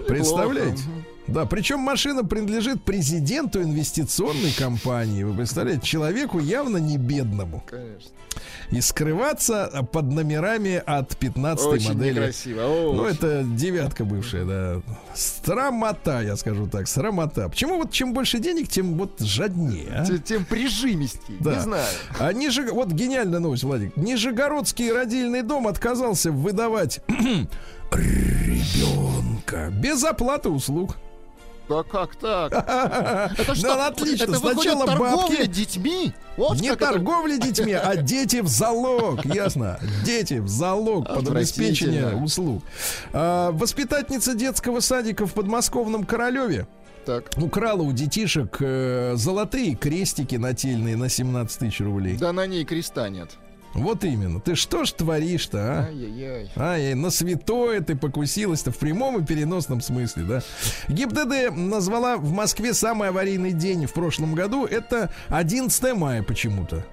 Представляете? 0.09 0.83
Да, 1.27 1.45
причем 1.45 1.81
машина 1.81 2.25
принадлежит 2.25 2.83
президенту 2.83 3.63
инвестиционной 3.63 4.51
компании. 4.53 5.25
Вы 5.25 5.35
представляете, 5.37 5.83
человеку 5.87 6.39
явно 6.39 6.79
не 6.79 6.97
бедному. 6.97 7.63
Конечно. 7.69 8.11
И 8.71 8.81
скрываться 8.81 9.87
под 9.93 10.07
номерами 10.11 10.83
от 10.87 11.17
15 11.19 11.67
Очень 11.67 11.89
модели. 11.95 12.11
некрасиво. 12.13 12.61
О, 12.63 12.93
Ну, 12.95 13.03
очень. 13.03 13.17
это 13.17 13.43
девятка 13.45 14.05
бывшая, 14.07 14.45
да. 14.47 14.81
Срамота, 15.15 16.23
я 16.23 16.37
скажу 16.37 16.67
так, 16.67 16.89
срамота. 16.89 17.49
Почему 17.51 17.77
вот 17.77 17.93
чем 17.93 18.15
больше 18.15 18.39
денег, 18.39 18.69
тем 18.69 18.95
вот 18.97 19.21
жаднее, 19.21 19.89
а? 19.91 20.05
Т- 20.07 20.19
Тем 20.19 20.45
прижимистей. 20.47 21.37
Да. 21.41 21.57
Не 21.57 21.61
знаю. 21.61 21.87
А 22.19 22.33
Нижег... 22.33 22.73
Вот 22.73 22.89
гениальная 22.89 23.41
новость, 23.41 23.65
Владик. 23.65 23.97
Нижегородский 23.97 24.93
родильный 24.93 25.43
дом 25.43 25.67
отказался 25.67 26.31
выдавать 26.33 27.01
ребенка 27.93 29.71
без 29.73 30.03
оплаты 30.05 30.49
услуг. 30.49 30.97
Да 31.69 31.83
как 31.83 32.17
так? 32.17 32.51
Это 33.39 33.55
что? 33.55 33.63
Да, 33.75 33.89
отлично. 33.89 34.25
Это 34.25 34.39
Сначала 34.39 34.87
торговля 34.87 35.17
бабки. 35.39 35.47
детьми? 35.47 36.13
Вот 36.39 36.59
Не 36.61 36.69
как 36.71 36.81
это- 36.81 36.93
торговля 36.93 37.37
детьми, 37.37 37.73
а 37.75 37.95
дети 37.97 38.41
в 38.41 38.47
залог. 38.49 39.23
Ясно? 39.27 39.79
Дети 40.03 40.39
в 40.39 40.49
залог 40.49 41.07
под 41.07 41.29
обеспечение 41.29 42.17
услуг. 42.17 42.63
А, 43.13 43.51
воспитательница 43.53 44.33
детского 44.35 44.81
садика 44.81 45.27
в 45.27 45.35
подмосковном 45.35 46.05
Королеве 46.05 46.67
Так. 47.05 47.29
украла 47.37 47.83
у 47.83 47.93
детишек 47.93 48.57
э, 48.61 49.13
золотые 49.17 49.75
крестики 49.75 50.37
нательные 50.37 50.97
на 50.97 51.11
17 51.11 51.59
тысяч 51.59 51.81
рублей. 51.81 52.17
Да 52.17 52.33
на 52.33 52.47
ней 52.47 52.65
креста 52.65 53.11
нет. 53.11 53.33
Вот 53.75 54.05
именно. 54.05 54.41
Ты 54.41 54.55
что 54.55 54.85
ж 54.85 54.93
творишь-то, 54.93 55.59
а? 55.59 55.87
Ай-яй-яй. 55.87 56.51
Ай, 56.57 56.95
на 56.95 57.11
святое 57.11 57.81
ты 57.81 57.95
покусилась-то 57.95 58.73
в 58.73 58.79
прямом 58.79 59.21
и 59.23 59.25
переносном 59.25 59.81
смысле, 59.81 60.25
да? 60.25 60.43
ГИБДД 60.89 61.55
назвала 61.55 62.17
в 62.17 62.33
Москве 62.33 62.75
самый 62.75 63.11
аварийный 63.11 63.53
день 63.53 63.87
в 63.87 63.93
прошлом 63.93 64.35
году. 64.35 64.65
Это 64.65 65.13
11 65.29 65.95
мая 65.95 66.23
почему-то. 66.23 66.85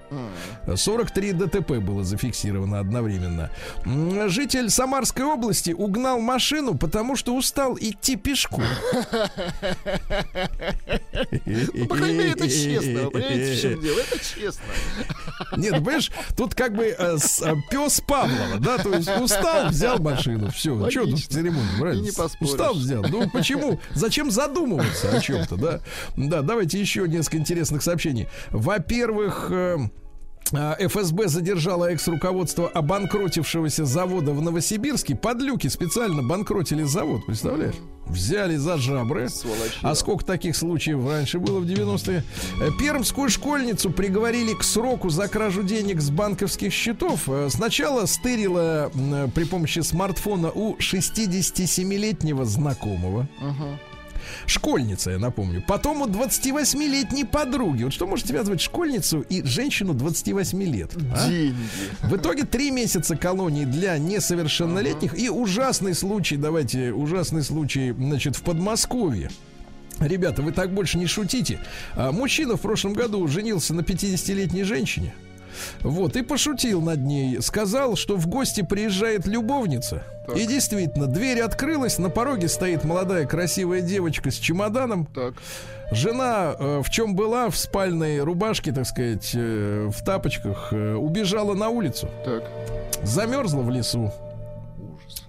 43 0.74 1.32
ДТП 1.32 1.72
было 1.78 2.04
зафиксировано 2.04 2.78
одновременно. 2.78 3.50
Житель 4.28 4.70
Самарской 4.70 5.24
области 5.24 5.70
угнал 5.70 6.20
машину, 6.20 6.76
потому 6.76 7.16
что 7.16 7.34
устал 7.34 7.76
идти 7.80 8.16
пешком. 8.16 8.64
Ну, 11.46 11.86
по 11.86 11.96
крайней 11.96 12.18
мере, 12.18 12.30
это 12.32 12.48
честно. 12.48 13.10
Понимаете, 13.10 13.54
в 13.54 13.60
чем 13.60 13.80
дело? 13.80 13.98
Это 14.00 14.18
честно. 14.18 14.62
Нет, 15.56 15.72
понимаешь, 15.72 16.10
тут 16.36 16.54
как 16.54 16.75
бы 16.76 16.84
э, 16.86 17.18
с- 17.18 17.42
э, 17.42 17.54
пес 17.70 18.00
Павлова, 18.06 18.58
да, 18.60 18.78
то 18.78 18.92
есть 18.94 19.08
устал, 19.20 19.68
взял 19.68 19.98
машину, 19.98 20.50
все, 20.50 20.74
что 20.90 21.00
тут 21.02 21.10
Логично. 21.12 21.34
церемония, 21.34 21.68
правильно? 21.80 22.02
И 22.02 22.04
не 22.04 22.12
поспоришь. 22.12 22.52
Устал, 22.52 22.74
взял. 22.74 23.02
Ну 23.08 23.28
почему? 23.30 23.80
Зачем 23.94 24.30
задумываться 24.30 25.10
о 25.16 25.20
чем-то, 25.20 25.56
да? 25.56 25.80
Да, 26.16 26.42
давайте 26.42 26.78
еще 26.80 27.08
несколько 27.08 27.38
интересных 27.38 27.82
сообщений. 27.82 28.28
Во-первых, 28.50 29.48
э, 29.50 29.78
ФСБ 30.52 31.28
задержала 31.28 31.86
экс-руководство 31.90 32.68
обанкротившегося 32.68 33.84
завода 33.84 34.32
в 34.32 34.42
Новосибирске. 34.42 35.14
Подлюки 35.16 35.68
специально 35.68 36.22
банкротили 36.22 36.82
завод, 36.84 37.26
представляешь? 37.26 37.74
Взяли 38.06 38.56
за 38.56 38.76
жабры. 38.78 39.28
Сволочи. 39.28 39.78
А 39.82 39.94
сколько 39.96 40.24
таких 40.24 40.56
случаев 40.56 41.04
раньше 41.08 41.40
было 41.40 41.58
в 41.58 41.64
90-е? 41.64 42.22
Э, 42.60 42.70
Пермскую 42.78 43.28
школьницу 43.28 43.90
приговорили 43.90 44.54
к 44.54 44.62
сроку 44.62 45.10
за 45.10 45.26
кражу 45.26 45.64
денег 45.64 46.00
с 46.00 46.10
банковских 46.10 46.72
счетов. 46.72 47.28
Э, 47.28 47.48
Сначала 47.50 48.06
стырила 48.06 48.92
э, 48.94 49.28
при 49.34 49.42
помощи 49.42 49.80
смартфона 49.80 50.52
у 50.52 50.76
67-летнего 50.76 52.44
знакомого. 52.44 53.26
Школьница, 54.46 55.10
я 55.12 55.18
напомню. 55.18 55.62
Потом 55.66 56.02
у 56.02 56.06
28-летней 56.06 57.24
подруги. 57.24 57.84
Вот 57.84 57.92
что 57.92 58.06
может 58.06 58.26
связывать 58.26 58.60
школьницу 58.60 59.20
и 59.28 59.42
женщину 59.42 59.94
28 59.94 60.62
лет? 60.62 60.90
а? 61.14 61.28
Деньги. 61.28 61.56
В 62.02 62.16
итоге 62.16 62.44
три 62.44 62.70
месяца 62.70 63.16
колонии 63.16 63.64
для 63.64 63.98
несовершеннолетних 63.98 65.18
и 65.18 65.28
ужасный 65.28 65.94
случай, 65.94 66.36
давайте, 66.36 66.92
ужасный 66.92 67.42
случай, 67.42 67.92
значит, 67.92 68.36
в 68.36 68.42
Подмосковье. 68.42 69.30
Ребята, 69.98 70.42
вы 70.42 70.52
так 70.52 70.74
больше 70.74 70.98
не 70.98 71.06
шутите. 71.06 71.58
А, 71.94 72.12
Мужчина 72.12 72.56
в 72.56 72.60
прошлом 72.60 72.92
году 72.92 73.26
женился 73.28 73.72
на 73.72 73.80
50-летней 73.80 74.62
женщине. 74.62 75.14
Вот, 75.80 76.16
и 76.16 76.22
пошутил 76.22 76.80
над 76.80 77.00
ней. 77.04 77.40
Сказал, 77.42 77.96
что 77.96 78.16
в 78.16 78.26
гости 78.26 78.62
приезжает 78.62 79.26
любовница. 79.26 80.02
И 80.34 80.46
действительно, 80.46 81.06
дверь 81.06 81.40
открылась, 81.40 81.98
на 81.98 82.10
пороге 82.10 82.48
стоит 82.48 82.82
молодая 82.84 83.26
красивая 83.26 83.80
девочка 83.80 84.30
с 84.30 84.34
чемоданом. 84.34 85.06
Так. 85.06 85.34
Жена, 85.92 86.56
э, 86.58 86.82
в 86.84 86.90
чем 86.90 87.14
была, 87.14 87.48
в 87.48 87.56
спальной 87.56 88.20
рубашке, 88.20 88.72
так 88.72 88.86
сказать, 88.86 89.30
э, 89.34 89.88
в 89.88 90.04
тапочках, 90.04 90.72
э, 90.72 90.94
убежала 90.94 91.54
на 91.54 91.68
улицу, 91.68 92.08
Так. 92.24 92.42
замерзла 93.04 93.62
в 93.62 93.70
лесу. 93.70 94.12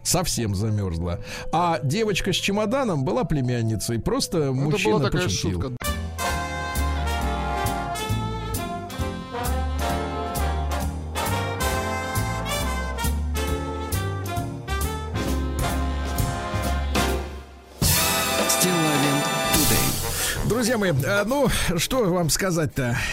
Совсем 0.01 0.55
замерзла. 0.55 1.19
А 1.51 1.79
девочка 1.83 2.31
с 2.33 2.35
чемоданом 2.37 3.03
была 3.03 3.23
племянницей. 3.23 3.99
Просто 3.99 4.37
Это 4.39 4.51
мужчина 4.53 4.95
была 4.95 5.05
такая 5.05 5.23
пошутил. 5.25 5.61
шутка. 5.61 5.85
Друзья 20.67 20.79
мои, 20.79 20.91
а, 21.05 21.23
ну, 21.23 21.47
что 21.77 22.03
вам 22.11 22.29
сказать-то? 22.29 22.97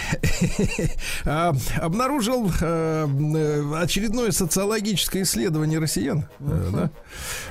А, 1.25 1.55
Обнаружил 1.81 2.51
э, 2.61 3.75
очередное 3.77 4.33
социологическое 4.33 5.23
исследование 5.23 5.79
россиян. 5.79 6.27
э, 6.41 6.71
да? 6.73 6.91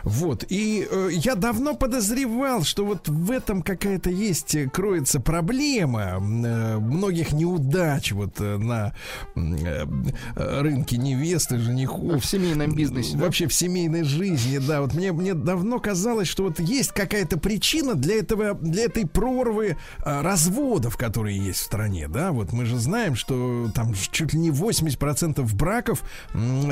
Вот. 0.04 0.46
И 0.50 0.86
э, 0.90 1.10
я 1.12 1.36
давно 1.36 1.76
подозревал, 1.76 2.64
что 2.64 2.86
вот 2.86 3.08
в 3.08 3.32
этом 3.32 3.62
какая-то 3.62 4.10
есть, 4.10 4.56
э, 4.56 4.70
кроется 4.70 5.20
проблема 5.22 6.20
многих 6.20 7.32
неудач 7.32 8.12
вот 8.12 8.40
на 8.40 8.94
рынке 9.36 10.98
невесты, 10.98 11.58
женихов. 11.58 12.24
В 12.24 12.26
семейном 12.26 12.76
бизнесе. 12.76 13.16
да? 13.16 13.26
Вообще 13.26 13.48
в 13.48 13.54
семейной 13.54 14.04
жизни, 14.04 14.58
да. 14.58 14.82
Вот 14.82 14.94
мне, 14.94 15.14
мне 15.14 15.34
давно 15.34 15.80
казалось, 15.80 16.28
что 16.28 16.44
вот 16.44 16.60
есть 16.60 16.92
какая-то 16.92 17.40
причина 17.40 17.96
для 17.96 18.20
этого, 18.20 18.54
для 18.56 18.86
этой 18.86 19.08
прорвы 19.08 19.72
а, 19.74 19.78
разводов, 20.04 20.98
которые 20.98 21.38
есть 21.38 21.60
в 21.60 21.64
стране, 21.64 22.08
да. 22.08 22.32
Вот 22.32 22.52
мы 22.54 22.66
же 22.66 22.78
знаем, 22.78 23.16
что 23.16 23.70
там 23.74 23.94
чуть 23.94 24.34
ли 24.34 24.40
не 24.40 24.50
80% 24.52 25.56
браков 25.56 26.04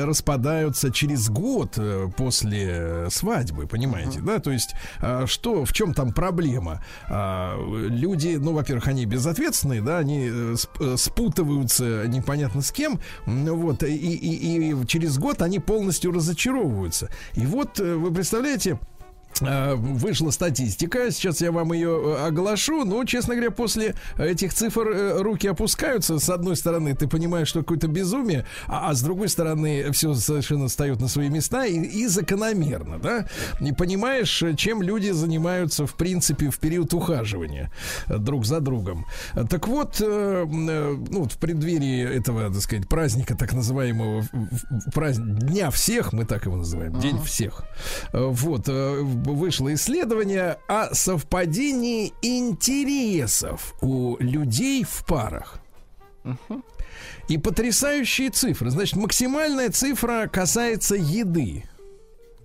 распадаются 0.00 0.90
через 0.90 1.28
год 1.28 1.74
э, 1.76 2.08
после 2.16 2.66
э, 2.70 3.08
свадьбы, 3.10 3.66
понимаете, 3.66 4.20
да? 4.20 4.38
То 4.38 4.50
есть 4.50 4.74
а, 5.00 5.26
что, 5.26 5.64
в 5.64 5.72
чем 5.72 5.94
там 5.94 6.12
проблема? 6.12 6.82
А, 7.08 7.56
люди, 7.88 8.36
ну, 8.40 8.52
во-первых, 8.52 8.88
они 8.88 9.06
безответственные, 9.06 9.82
да, 9.82 9.98
они 9.98 10.28
э, 10.30 10.52
сп- 10.56 10.94
э, 10.94 10.96
спутываются 10.96 12.04
непонятно 12.06 12.62
с 12.62 12.72
кем, 12.72 13.00
вот, 13.26 13.82
и, 13.82 13.94
и- 13.96 14.70
и 14.72 14.86
через 14.86 15.18
год 15.18 15.42
они 15.42 15.58
полностью 15.58 16.12
разочаровываются. 16.12 17.08
И 17.34 17.46
вот, 17.46 17.78
э, 17.80 17.94
вы 17.94 18.12
представляете, 18.12 18.72
э, 18.72 18.76
вышла 19.40 20.30
статистика, 20.30 21.10
сейчас 21.10 21.40
я 21.40 21.50
вам 21.52 21.72
ее 21.72 21.90
э, 21.90 22.26
оглашу, 22.26 22.84
но, 22.84 23.04
честно 23.04 23.34
говоря, 23.34 23.50
после 23.50 23.94
этих 24.18 24.52
цифр 24.54 24.88
э, 24.88 25.22
руки 25.22 25.48
опускаются. 25.48 26.18
С 26.18 26.28
одной 26.28 26.56
стороны, 26.56 26.94
ты 26.94 27.08
понимаешь, 27.08 27.48
что 27.48 27.60
какое-то 27.60 27.88
безумие, 27.88 28.46
а, 28.66 28.90
а 28.90 28.94
с 28.94 29.02
другой 29.02 29.28
стороны, 29.28 29.90
все 29.92 30.14
совершенно 30.14 30.68
встает 30.68 31.00
на 31.00 31.08
свои 31.08 31.28
места 31.28 31.64
и, 31.64 31.80
и 31.80 32.06
закономерно, 32.06 32.98
да? 32.98 33.26
Не 33.60 33.72
понимаешь, 33.72 34.42
э, 34.42 34.54
чем 34.54 34.82
люди 34.82 35.10
занимаются, 35.10 35.86
в 35.86 35.94
принципе, 35.94 36.50
в 36.50 36.58
период 36.58 36.92
ухаживания 36.94 37.72
э, 38.06 38.18
друг 38.18 38.44
за 38.44 38.60
другом. 38.60 39.06
Э, 39.34 39.44
Так 39.48 39.66
вот, 39.68 40.00
э, 40.00 40.04
э, 40.46 40.96
ну, 41.10 41.24
в 41.28 41.38
преддверии 41.38 42.02
этого, 42.18 42.52
так 42.52 42.62
сказать, 42.62 42.88
праздника, 42.88 43.34
так 43.36 43.52
называемого, 43.52 44.24
праздник, 44.94 45.38
Дня 45.38 45.70
всех, 45.70 46.12
мы 46.12 46.24
так 46.24 46.46
его 46.46 46.56
называем, 46.56 46.98
День 47.00 47.20
всех. 47.22 47.64
Э, 48.12 48.26
Вот, 48.26 48.68
э, 48.68 49.02
вышло 49.30 49.72
исследование 49.74 50.58
о 50.68 50.94
совпадении 50.94 52.12
интересов 52.22 53.74
у 53.80 54.16
людей 54.18 54.84
в 54.84 55.04
парах. 55.06 55.60
И 57.28 57.38
потрясающие 57.38 58.30
цифры. 58.30 58.70
Значит, 58.70 58.96
максимальная 58.96 59.70
цифра 59.70 60.28
касается 60.32 60.94
еды. 60.96 61.64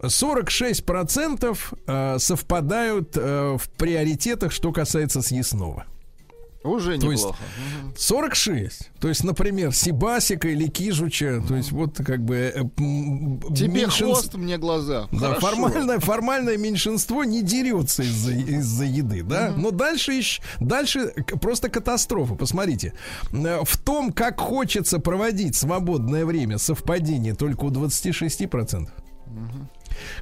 46% 0.01 1.57
э, 1.88 2.19
совпадают 2.19 3.17
э, 3.17 3.57
в 3.57 3.69
приоритетах, 3.78 4.51
что 4.51 4.71
касается 4.71 5.21
съестного. 5.21 5.86
Уже 6.68 6.97
То 6.99 7.11
есть- 7.11 7.24
неплохо. 7.24 7.39
46. 7.97 8.91
То 8.99 9.07
есть, 9.07 9.24
например, 9.24 9.74
Сибасика 9.74 10.47
или 10.49 10.68
Кижуча. 10.68 11.41
То 11.47 11.55
есть, 11.55 11.72
вот 11.72 11.97
как 11.97 12.24
бы... 12.24 12.36
э, 12.36 12.61
Тебе 13.55 13.86
меньшинс- 13.86 14.13
хвост, 14.13 14.34
мне 14.36 14.57
глаза. 14.57 15.07
Да, 15.11 15.34
Хорошо. 15.36 15.41
формальное, 15.41 15.99
формальное 15.99 16.57
меньшинство 16.57 17.24
не 17.24 17.41
дерется 17.41 18.03
из-за 18.03 18.32
из 18.34 18.82
еды, 18.82 19.24
да. 19.24 19.53
Но 19.55 19.72
дальше, 19.72 20.13
ещё- 20.13 20.41
дальше 20.59 21.13
просто 21.41 21.70
катастрофа. 21.70 22.36
Посмотрите. 22.36 22.93
Э, 23.32 23.63
В 23.63 23.78
том, 23.78 24.11
как 24.11 24.39
хочется 24.39 24.99
проводить 24.99 25.55
свободное 25.55 26.26
время, 26.26 26.57
совпадение 26.57 27.34
только 27.36 27.65
у 27.65 27.70
26%. 27.72 28.89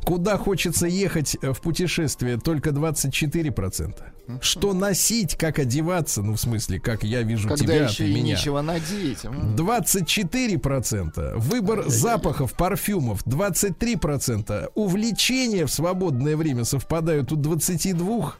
Куда 0.03 0.37
хочется 0.37 0.87
ехать 0.87 1.37
э, 1.41 1.53
в 1.53 1.61
путешествие, 1.61 2.37
только 2.37 2.69
24%. 2.71 3.93
Что 4.41 4.73
носить, 4.73 5.35
как 5.35 5.59
одеваться, 5.59 6.23
ну, 6.23 6.33
в 6.33 6.39
смысле, 6.39 6.79
как 6.79 7.03
я 7.03 7.21
вижу 7.21 7.47
Когда 7.47 7.63
тебя, 7.63 7.83
еще 7.85 7.97
ты 8.05 8.09
и 8.09 8.13
меня. 8.15 8.35
нечего 8.35 8.61
надеть. 8.61 9.23
м. 9.23 9.55
24%. 9.55 11.37
Выбор 11.37 11.83
запахов, 11.87 12.53
парфюмов 12.53 13.23
23%. 13.27 14.71
Увлечения 14.73 15.65
в 15.67 15.71
свободное 15.71 16.35
время 16.37 16.63
совпадают 16.63 17.31
у 17.31 17.35
22%. 17.37 18.33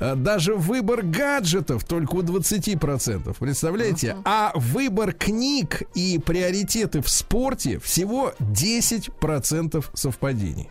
Э, 0.00 0.14
Даже 0.16 0.54
выбор 0.54 1.02
гаджетов 1.02 1.84
только 1.84 2.14
у 2.16 2.22
20%. 2.22 3.36
Представляете? 3.38 4.16
А 4.24 4.50
выбор 4.56 5.12
книг 5.12 5.82
и 5.94 6.18
приоритеты 6.18 7.00
в 7.00 7.08
спорте 7.08 7.78
всего 7.78 8.32
10% 8.40 9.84
совпадений. 9.94 10.68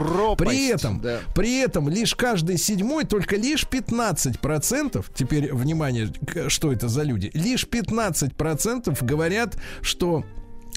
Пропасть. 0.00 0.50
При 0.50 0.66
этом, 0.68 1.00
да. 1.00 1.20
при 1.34 1.58
этом 1.58 1.88
лишь 1.88 2.14
каждый 2.14 2.56
седьмой, 2.56 3.04
только 3.04 3.36
лишь 3.36 3.64
15%, 3.64 5.04
теперь 5.14 5.52
внимание, 5.52 6.10
что 6.48 6.72
это 6.72 6.88
за 6.88 7.02
люди, 7.02 7.30
лишь 7.34 7.66
15% 7.66 9.04
говорят, 9.04 9.56
что 9.82 10.24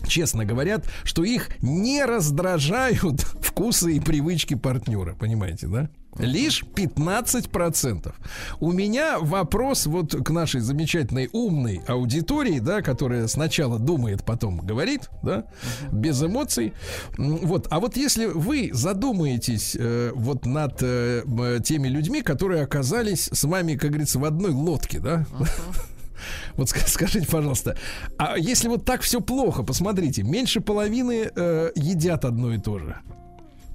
честно 0.07 0.43
говорят, 0.45 0.85
что 1.03 1.23
их 1.23 1.49
не 1.61 2.03
раздражают 2.03 3.21
вкусы 3.41 3.93
и 3.93 3.99
привычки 3.99 4.55
партнера, 4.55 5.15
понимаете, 5.15 5.67
да? 5.67 5.89
Лишь 6.17 6.63
15%. 6.63 8.13
У 8.59 8.71
меня 8.71 9.19
вопрос 9.19 9.85
вот 9.85 10.13
к 10.13 10.29
нашей 10.29 10.61
замечательной 10.61 11.29
умной 11.31 11.81
аудитории, 11.87 12.59
да, 12.59 12.81
которая 12.81 13.27
сначала 13.27 13.79
думает, 13.79 14.23
потом 14.23 14.59
говорит, 14.59 15.09
да, 15.23 15.45
без 15.91 16.21
эмоций. 16.21 16.73
Вот, 17.17 17.67
а 17.69 17.79
вот 17.79 17.97
если 17.97 18.25
вы 18.25 18.69
задумаетесь 18.73 19.75
э, 19.77 20.11
вот 20.13 20.45
над 20.45 20.81
э, 20.81 21.23
теми 21.63 21.87
людьми, 21.87 22.21
которые 22.21 22.63
оказались 22.63 23.29
с 23.31 23.43
вами, 23.43 23.75
как 23.75 23.91
говорится, 23.91 24.19
в 24.19 24.25
одной 24.25 24.51
лодке, 24.51 24.99
да, 24.99 25.25
вот 26.55 26.67
ска- 26.67 26.87
скажите, 26.87 27.27
пожалуйста, 27.27 27.77
а 28.17 28.37
если 28.37 28.67
вот 28.67 28.85
так 28.85 29.01
все 29.01 29.21
плохо, 29.21 29.63
посмотрите, 29.63 30.23
меньше 30.23 30.61
половины 30.61 31.31
э, 31.35 31.71
едят 31.75 32.25
одно 32.25 32.53
и 32.53 32.59
то 32.59 32.79
же. 32.79 32.97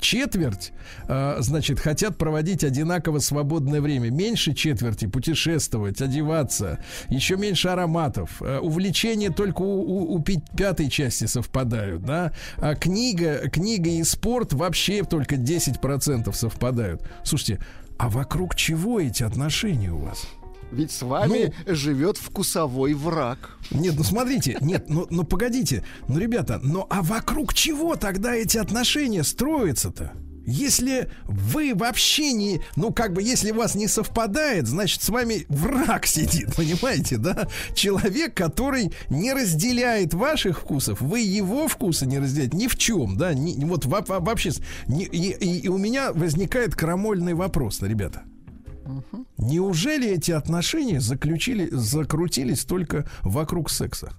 Четверть, 0.00 0.72
э, 1.08 1.36
значит, 1.40 1.80
хотят 1.80 2.16
проводить 2.18 2.64
одинаково 2.64 3.18
свободное 3.18 3.80
время. 3.80 4.10
Меньше 4.10 4.54
четверти 4.54 5.06
путешествовать, 5.06 6.00
одеваться. 6.00 6.78
Еще 7.08 7.36
меньше 7.36 7.68
ароматов. 7.68 8.40
Э, 8.40 8.58
увлечения 8.58 9.30
только 9.30 9.62
у, 9.62 9.80
у- 9.80 10.14
у 10.14 10.22
пятой 10.22 10.88
части 10.88 11.26
совпадают. 11.26 12.02
Да? 12.04 12.32
А 12.58 12.74
книга, 12.74 13.48
книга 13.50 13.90
и 13.90 14.02
спорт 14.04 14.52
вообще 14.52 15.02
только 15.04 15.36
10% 15.36 16.32
совпадают. 16.34 17.02
Слушайте, 17.24 17.60
а 17.98 18.08
вокруг 18.08 18.54
чего 18.54 19.00
эти 19.00 19.24
отношения 19.24 19.90
у 19.90 19.98
вас? 19.98 20.26
Ведь 20.70 20.90
с 20.92 21.02
вами 21.02 21.54
Ну. 21.66 21.74
живет 21.74 22.18
вкусовой 22.18 22.94
враг. 22.94 23.56
Нет, 23.70 23.94
ну 23.96 24.04
смотрите, 24.04 24.56
нет, 24.60 24.86
ну, 24.88 25.06
ну 25.10 25.24
погодите, 25.24 25.84
ну 26.08 26.18
ребята, 26.18 26.60
ну 26.62 26.86
а 26.90 27.02
вокруг 27.02 27.54
чего 27.54 27.96
тогда 27.96 28.34
эти 28.34 28.58
отношения 28.58 29.24
строятся-то? 29.24 30.12
Если 30.50 31.10
вы 31.26 31.74
вообще 31.74 32.32
не, 32.32 32.62
ну 32.74 32.90
как 32.90 33.12
бы, 33.12 33.22
если 33.22 33.50
у 33.50 33.56
вас 33.56 33.74
не 33.74 33.86
совпадает, 33.86 34.66
значит 34.66 35.02
с 35.02 35.10
вами 35.10 35.44
враг 35.50 36.06
сидит, 36.06 36.54
понимаете, 36.56 37.18
да? 37.18 37.48
Человек, 37.74 38.32
который 38.34 38.90
не 39.10 39.34
разделяет 39.34 40.14
ваших 40.14 40.60
вкусов, 40.60 41.02
вы 41.02 41.20
его 41.20 41.68
вкусы 41.68 42.06
не 42.06 42.18
разделяете 42.18 42.56
ни 42.56 42.66
в 42.66 42.76
чем, 42.78 43.18
да? 43.18 43.34
Ни, 43.34 43.62
вот 43.66 43.84
во- 43.84 44.00
во- 44.00 44.20
вообще, 44.20 44.52
не- 44.86 45.04
и, 45.04 45.32
и- 45.32 45.58
и 45.60 45.68
у 45.68 45.76
меня 45.76 46.12
возникает 46.14 46.74
крамольный 46.74 47.34
вопрос, 47.34 47.82
ребята. 47.82 48.22
Неужели 49.36 50.08
эти 50.08 50.30
отношения 50.32 51.00
заключили, 51.00 51.68
закрутились 51.70 52.64
только 52.64 53.08
вокруг 53.22 53.70
секса? 53.70 54.12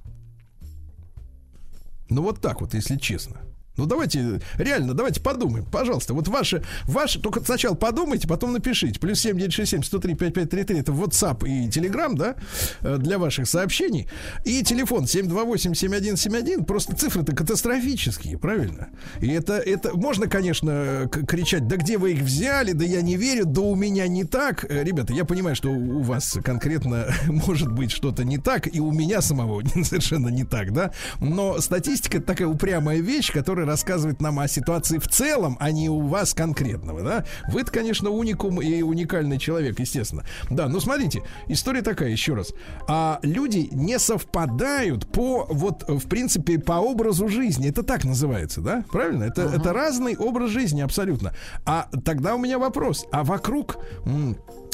Ну 2.09 2.23
вот 2.23 2.41
так 2.41 2.61
вот, 2.61 2.73
если 2.73 2.97
честно. 2.97 3.41
Ну 3.79 3.85
давайте, 3.85 4.41
реально, 4.57 4.93
давайте 4.93 5.21
подумаем, 5.21 5.63
пожалуйста. 5.63 6.13
Вот 6.13 6.27
ваши, 6.27 6.61
ваши, 6.83 7.17
только 7.17 7.41
сначала 7.41 7.75
подумайте, 7.75 8.27
потом 8.27 8.51
напишите. 8.51 8.99
Плюс 8.99 9.21
7967 9.21 9.83
103 9.83 10.15
5533 10.15 10.79
это 10.79 10.91
WhatsApp 10.91 11.47
и 11.47 11.69
Telegram, 11.69 12.13
да, 12.13 12.35
э, 12.81 12.97
для 12.97 13.17
ваших 13.17 13.47
сообщений. 13.47 14.09
И 14.43 14.63
телефон 14.63 15.05
728-7171, 15.05 16.65
просто 16.65 16.93
цифры-то 16.93 17.33
катастрофические, 17.33 18.37
правильно? 18.37 18.89
И 19.21 19.29
это, 19.29 19.53
это, 19.53 19.95
можно, 19.95 20.27
конечно, 20.27 21.09
кричать, 21.09 21.65
да 21.69 21.77
где 21.77 21.97
вы 21.97 22.11
их 22.11 22.19
взяли, 22.19 22.73
да 22.73 22.83
я 22.83 23.01
не 23.01 23.15
верю, 23.15 23.45
да 23.45 23.61
у 23.61 23.75
меня 23.75 24.09
не 24.09 24.25
так. 24.25 24.65
Э, 24.69 24.83
Ребята, 24.83 25.13
я 25.13 25.23
понимаю, 25.23 25.55
что 25.55 25.69
у 25.69 26.01
вас 26.01 26.37
конкретно 26.43 27.07
может 27.27 27.71
быть 27.71 27.91
что-то 27.91 28.25
не 28.25 28.39
так, 28.39 28.67
и 28.67 28.81
у 28.81 28.91
меня 28.91 29.21
самого 29.21 29.63
совершенно 29.83 30.27
не 30.27 30.43
так, 30.43 30.73
да, 30.73 30.91
но 31.21 31.61
статистика 31.61 32.19
такая 32.19 32.49
упрямая 32.49 32.99
вещь, 32.99 33.31
которая 33.31 33.65
рассказывает 33.69 34.21
нам 34.21 34.39
о 34.39 34.47
ситуации 34.47 34.97
в 34.97 35.07
целом, 35.07 35.55
а 35.59 35.71
не 35.71 35.89
у 35.89 36.01
вас 36.01 36.33
конкретного, 36.33 37.01
да. 37.01 37.25
Вы-то, 37.47 37.71
конечно, 37.71 38.09
уникум 38.09 38.61
и 38.61 38.81
уникальный 38.81 39.37
человек, 39.37 39.79
естественно. 39.79 40.25
Да, 40.49 40.67
но 40.67 40.79
смотрите, 40.79 41.23
история 41.47 41.81
такая, 41.81 42.09
еще 42.09 42.33
раз. 42.33 42.53
А 42.87 43.19
люди 43.21 43.69
не 43.71 43.99
совпадают 43.99 45.11
по, 45.11 45.45
вот, 45.49 45.83
в 45.87 46.07
принципе, 46.09 46.59
по 46.59 46.73
образу 46.73 47.27
жизни. 47.29 47.69
Это 47.69 47.83
так 47.83 48.03
называется, 48.03 48.61
да? 48.61 48.83
Правильно? 48.91 49.23
Это, 49.23 49.43
это 49.43 49.71
разный 49.71 50.17
образ 50.17 50.49
жизни 50.49 50.81
абсолютно. 50.81 51.33
А 51.65 51.89
тогда 52.03 52.35
у 52.35 52.39
меня 52.39 52.59
вопрос. 52.59 53.05
А 53.11 53.23
вокруг... 53.23 53.77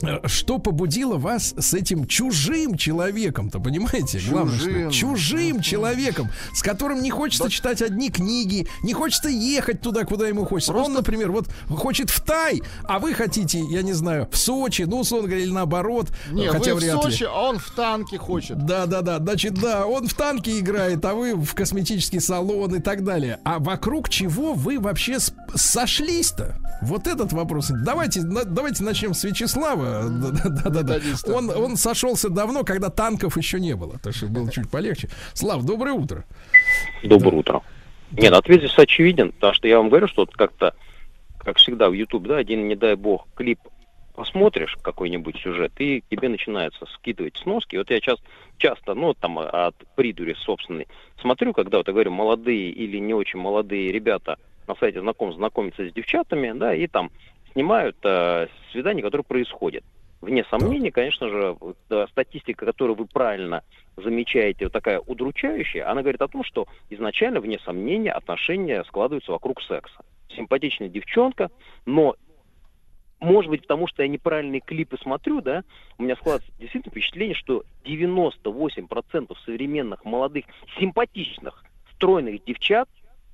э, 0.01 0.27
что 0.27 0.59
побудило 0.59 1.17
вас 1.17 1.53
с 1.57 1.73
этим 1.73 2.07
чужим 2.07 2.77
человеком-то, 2.77 3.59
понимаете? 3.59 4.19
Главное, 4.29 4.57
что 4.57 4.69
Чужим. 4.69 4.91
чужим 4.91 5.61
человеком, 5.61 6.29
с 6.53 6.61
которым 6.61 7.01
не 7.01 7.09
хочется 7.09 7.49
читать 7.49 7.81
одни 7.81 8.09
книги, 8.09 8.67
не 8.85 8.93
хочется 8.93 9.29
ехать 9.29 9.81
туда, 9.81 10.03
куда 10.05 10.27
ему 10.27 10.45
хочется. 10.45 10.73
Он, 10.73 10.93
например, 10.93 11.31
вот 11.31 11.47
хочет 11.69 12.09
в 12.09 12.21
Тай, 12.21 12.61
а 12.83 12.99
вы 12.99 13.13
хотите, 13.13 13.59
я 13.69 13.81
не 13.81 13.93
знаю, 13.93 14.27
в 14.31 14.37
Сочи, 14.37 14.83
ну, 14.83 14.99
условно 14.99 15.27
говоря, 15.27 15.43
или 15.43 15.51
наоборот. 15.51 16.07
Не, 16.31 16.47
хотя 16.47 16.73
вы 16.73 16.79
в 16.79 16.83
вряд 16.83 16.95
ли. 16.95 17.01
Сочи, 17.11 17.23
а 17.23 17.49
он 17.49 17.57
в 17.59 17.69
танке 17.71 18.17
хочет. 18.17 18.65
Да, 18.65 18.85
да, 18.85 19.01
да. 19.01 19.17
Значит, 19.17 19.55
да, 19.55 19.85
он 19.85 20.07
в 20.07 20.13
танке 20.13 20.59
играет, 20.59 21.03
а 21.03 21.13
вы 21.13 21.35
в 21.35 21.53
косметический 21.55 22.21
салон 22.21 22.75
и 22.75 22.79
так 22.79 23.03
далее. 23.03 23.39
А 23.43 23.59
вокруг 23.59 24.09
чего 24.09 24.53
вы 24.53 24.79
вообще 24.79 25.17
сошлись-то? 25.55 26.55
Вот 26.81 27.07
этот 27.07 27.33
вопрос. 27.33 27.69
Давайте, 27.69 28.21
на- 28.21 28.43
давайте 28.45 28.83
начнем 28.83 29.13
с 29.13 29.23
Вячеслава. 29.23 30.03
Да, 30.09 30.29
да, 30.29 30.49
да, 30.49 30.69
да, 30.69 30.81
да. 30.83 30.95
Методиста. 30.95 31.33
Он, 31.33 31.49
он 31.49 31.77
сошелся 31.77 32.29
давно, 32.29 32.63
когда 32.63 32.89
танков 32.89 33.37
еще 33.37 33.59
не 33.59 33.75
было. 33.75 33.97
Так 34.03 34.13
что 34.13 34.27
было 34.27 34.51
чуть 34.51 34.69
полегче. 34.69 35.09
Слав, 35.33 35.63
доброе 35.63 35.93
утро. 35.93 36.25
Доброе 37.03 37.35
утро. 37.39 37.61
Нет, 38.11 38.33
ответ 38.33 38.59
здесь 38.59 38.77
очевиден, 38.77 39.31
потому 39.31 39.53
что 39.53 39.67
я 39.67 39.77
вам 39.77 39.89
говорю, 39.89 40.07
что 40.07 40.23
вот 40.23 40.33
как-то 40.35 40.75
как 41.39 41.57
всегда 41.57 41.89
в 41.89 41.93
YouTube, 41.93 42.27
да, 42.27 42.37
один, 42.37 42.67
не 42.67 42.75
дай 42.75 42.95
бог, 42.95 43.27
клип 43.35 43.59
посмотришь 44.15 44.77
какой-нибудь 44.81 45.37
сюжет, 45.37 45.73
и 45.77 46.03
тебе 46.09 46.29
начинается 46.29 46.85
скидывать 46.95 47.37
сноски. 47.37 47.75
Вот 47.75 47.91
я 47.91 47.99
часто, 47.99 48.23
часто, 48.57 48.93
ну, 48.93 49.13
там, 49.13 49.39
от 49.39 49.75
придури 49.95 50.33
собственной, 50.33 50.87
смотрю, 51.21 51.53
когда, 51.53 51.77
вот 51.77 51.87
я 51.87 51.93
говорю, 51.93 52.11
молодые 52.11 52.69
или 52.69 52.97
не 52.97 53.13
очень 53.13 53.39
молодые 53.39 53.91
ребята 53.91 54.37
на 54.67 54.75
сайте 54.75 55.01
знаком 55.01 55.33
знакомятся 55.33 55.87
с 55.87 55.93
девчатами, 55.93 56.57
да, 56.57 56.73
и 56.73 56.87
там 56.87 57.11
снимают 57.51 57.97
э, 58.03 58.47
свидания, 58.71 59.01
которые 59.01 59.25
происходят. 59.25 59.83
Вне 60.21 60.43
сомнений, 60.45 60.91
конечно 60.91 61.29
же, 61.29 61.57
э, 61.89 62.05
статистика, 62.09 62.65
которую 62.65 62.95
вы 62.95 63.05
правильно 63.05 63.63
замечаете, 63.97 64.65
вот 64.65 64.73
такая 64.73 64.99
удручающая, 64.99 65.89
она 65.89 66.01
говорит 66.01 66.21
о 66.21 66.27
том, 66.27 66.43
что 66.43 66.67
изначально, 66.89 67.39
вне 67.39 67.59
сомнения, 67.59 68.11
отношения 68.11 68.83
складываются 68.85 69.31
вокруг 69.31 69.61
секса. 69.61 70.03
Симпатичная 70.35 70.89
девчонка, 70.89 71.51
но 71.85 72.15
может 73.19 73.49
быть, 73.49 73.61
потому 73.61 73.87
что 73.87 74.03
я 74.03 74.09
неправильные 74.09 74.61
клипы 74.61 74.97
смотрю, 75.01 75.41
да, 75.41 75.63
у 75.97 76.03
меня 76.03 76.15
складывается 76.15 76.51
действительно 76.59 76.91
впечатление, 76.91 77.35
что 77.35 77.63
98% 77.85 79.35
современных 79.45 80.03
молодых, 80.05 80.45
симпатичных, 80.79 81.63
стройных 81.93 82.43
девчат, 82.43 82.89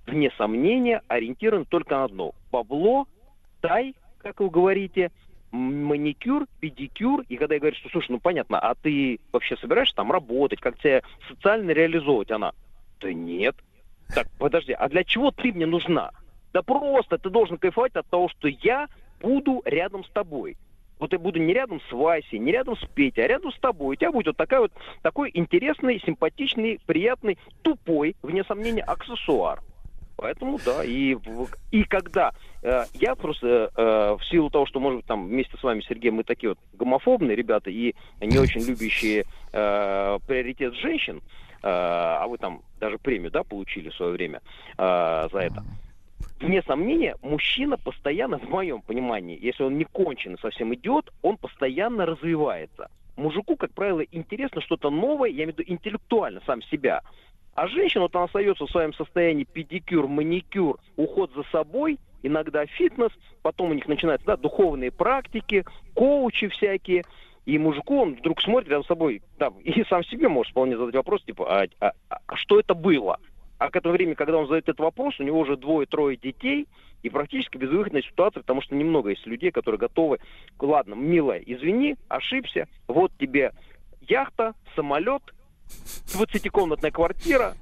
вне 0.05 0.31
сомнения, 0.37 1.01
ориентированы 1.07 1.65
только 1.65 1.95
на 1.95 2.03
одно. 2.05 2.33
Бабло, 2.51 3.07
тай, 3.59 3.95
как 4.19 4.39
вы 4.39 4.49
говорите, 4.49 5.11
маникюр, 5.51 6.47
педикюр. 6.59 7.23
И 7.29 7.37
когда 7.37 7.55
я 7.55 7.59
говорю, 7.59 7.75
что, 7.75 7.89
слушай, 7.89 8.11
ну 8.11 8.19
понятно, 8.19 8.59
а 8.59 8.75
ты 8.75 9.19
вообще 9.31 9.57
собираешься 9.57 9.95
там 9.95 10.11
работать, 10.11 10.59
как 10.59 10.77
тебя 10.79 11.01
социально 11.27 11.71
реализовывать? 11.71 12.31
Она, 12.31 12.53
да 12.99 13.13
нет. 13.13 13.55
Так, 14.13 14.27
подожди, 14.37 14.73
а 14.73 14.89
для 14.89 15.03
чего 15.03 15.31
ты 15.31 15.51
мне 15.51 15.65
нужна? 15.65 16.11
Да 16.53 16.61
просто 16.61 17.17
ты 17.17 17.29
должен 17.29 17.57
кайфовать 17.57 17.95
от 17.95 18.07
того, 18.07 18.29
что 18.29 18.47
я 18.47 18.87
буду 19.21 19.61
рядом 19.65 20.03
с 20.03 20.09
тобой. 20.09 20.57
Вот 20.99 21.13
я 21.13 21.19
буду 21.19 21.39
не 21.39 21.53
рядом 21.53 21.81
с 21.89 21.91
Васей, 21.91 22.37
не 22.37 22.51
рядом 22.51 22.77
с 22.77 22.85
Петей, 22.93 23.25
а 23.25 23.27
рядом 23.27 23.51
с 23.51 23.59
тобой. 23.59 23.95
У 23.95 23.97
тебя 23.97 24.11
будет 24.11 24.27
вот 24.27 24.37
такая 24.37 24.59
вот, 24.59 24.71
такой 25.01 25.31
интересный, 25.33 25.99
симпатичный, 26.05 26.79
приятный, 26.85 27.39
тупой, 27.63 28.15
вне 28.21 28.43
сомнения, 28.43 28.83
аксессуар. 28.83 29.61
Поэтому 30.21 30.59
да, 30.63 30.83
и, 30.83 31.17
и 31.71 31.83
когда 31.83 32.31
э, 32.61 32.83
я 32.93 33.15
просто 33.15 33.71
э, 33.75 34.15
в 34.19 34.23
силу 34.29 34.51
того, 34.51 34.67
что, 34.67 34.79
может 34.79 34.97
быть, 34.97 35.07
там 35.07 35.27
вместе 35.27 35.57
с 35.57 35.63
вами, 35.63 35.81
Сергей, 35.81 36.11
мы 36.11 36.23
такие 36.23 36.49
вот 36.49 36.59
гомофобные 36.73 37.35
ребята 37.35 37.71
и 37.71 37.95
не 38.21 38.37
очень 38.37 38.61
любящие 38.61 39.25
э, 39.51 40.19
приоритет 40.27 40.75
женщин, 40.75 41.17
э, 41.17 41.21
а 41.63 42.27
вы 42.27 42.37
там 42.37 42.61
даже 42.79 42.99
премию, 42.99 43.31
да, 43.31 43.41
получили 43.41 43.89
в 43.89 43.95
свое 43.95 44.11
время 44.11 44.41
э, 44.77 45.27
за 45.31 45.39
это. 45.39 45.63
Вне 46.39 46.61
сомнения, 46.67 47.15
мужчина 47.23 47.77
постоянно, 47.77 48.37
в 48.37 48.47
моем 48.47 48.83
понимании, 48.83 49.39
если 49.41 49.63
он 49.63 49.75
не 49.79 49.85
конченый 49.85 50.37
совсем 50.39 50.71
идет, 50.75 51.11
он 51.23 51.37
постоянно 51.37 52.05
развивается. 52.05 52.91
Мужику, 53.17 53.55
как 53.55 53.73
правило, 53.73 54.01
интересно 54.11 54.61
что-то 54.61 54.91
новое, 54.91 55.29
я 55.29 55.45
имею 55.45 55.55
в 55.55 55.57
виду 55.57 55.71
интеллектуально 55.71 56.41
сам 56.45 56.61
себя. 56.63 57.01
А 57.53 57.67
женщина, 57.67 58.03
вот 58.03 58.15
она 58.15 58.25
остается 58.25 58.65
в 58.65 58.71
своем 58.71 58.93
состоянии 58.93 59.43
педикюр, 59.43 60.07
маникюр, 60.07 60.79
уход 60.95 61.31
за 61.35 61.43
собой, 61.51 61.99
иногда 62.23 62.65
фитнес, 62.65 63.11
потом 63.41 63.71
у 63.71 63.73
них 63.73 63.87
начинаются 63.87 64.27
да, 64.27 64.37
духовные 64.37 64.91
практики, 64.91 65.65
коучи 65.93 66.47
всякие. 66.47 67.03
И 67.45 67.57
мужику 67.57 67.99
он 68.01 68.15
вдруг 68.15 68.41
смотрит 68.41 68.69
рядом 68.69 68.83
с 68.83 68.87
собой, 68.87 69.21
да, 69.37 69.51
и 69.63 69.83
сам 69.85 70.03
себе 70.05 70.29
может 70.29 70.51
вполне 70.51 70.77
задать 70.77 70.95
вопрос, 70.95 71.23
типа, 71.23 71.61
а, 71.61 71.67
а- 71.79 71.93
а 72.27 72.35
что 72.35 72.59
это 72.59 72.73
было? 72.73 73.17
А 73.57 73.69
к 73.69 73.75
этому 73.75 73.93
времени, 73.93 74.15
когда 74.15 74.37
он 74.37 74.45
задает 74.45 74.63
этот 74.63 74.79
вопрос, 74.79 75.19
у 75.19 75.23
него 75.23 75.39
уже 75.39 75.55
двое-трое 75.55 76.17
детей, 76.17 76.67
и 77.03 77.09
практически 77.09 77.57
безвыходная 77.57 78.01
ситуация, 78.01 78.41
потому 78.41 78.61
что 78.61 78.75
немного 78.75 79.09
есть 79.09 79.25
людей, 79.25 79.51
которые 79.51 79.79
готовы, 79.79 80.19
ладно, 80.59 80.93
милая, 80.93 81.39
извини, 81.39 81.95
ошибся, 82.07 82.67
вот 82.87 83.11
тебе 83.19 83.51
яхта, 84.01 84.53
самолет, 84.75 85.21
20-комнатная 86.13 86.91
квартира, 86.91 87.55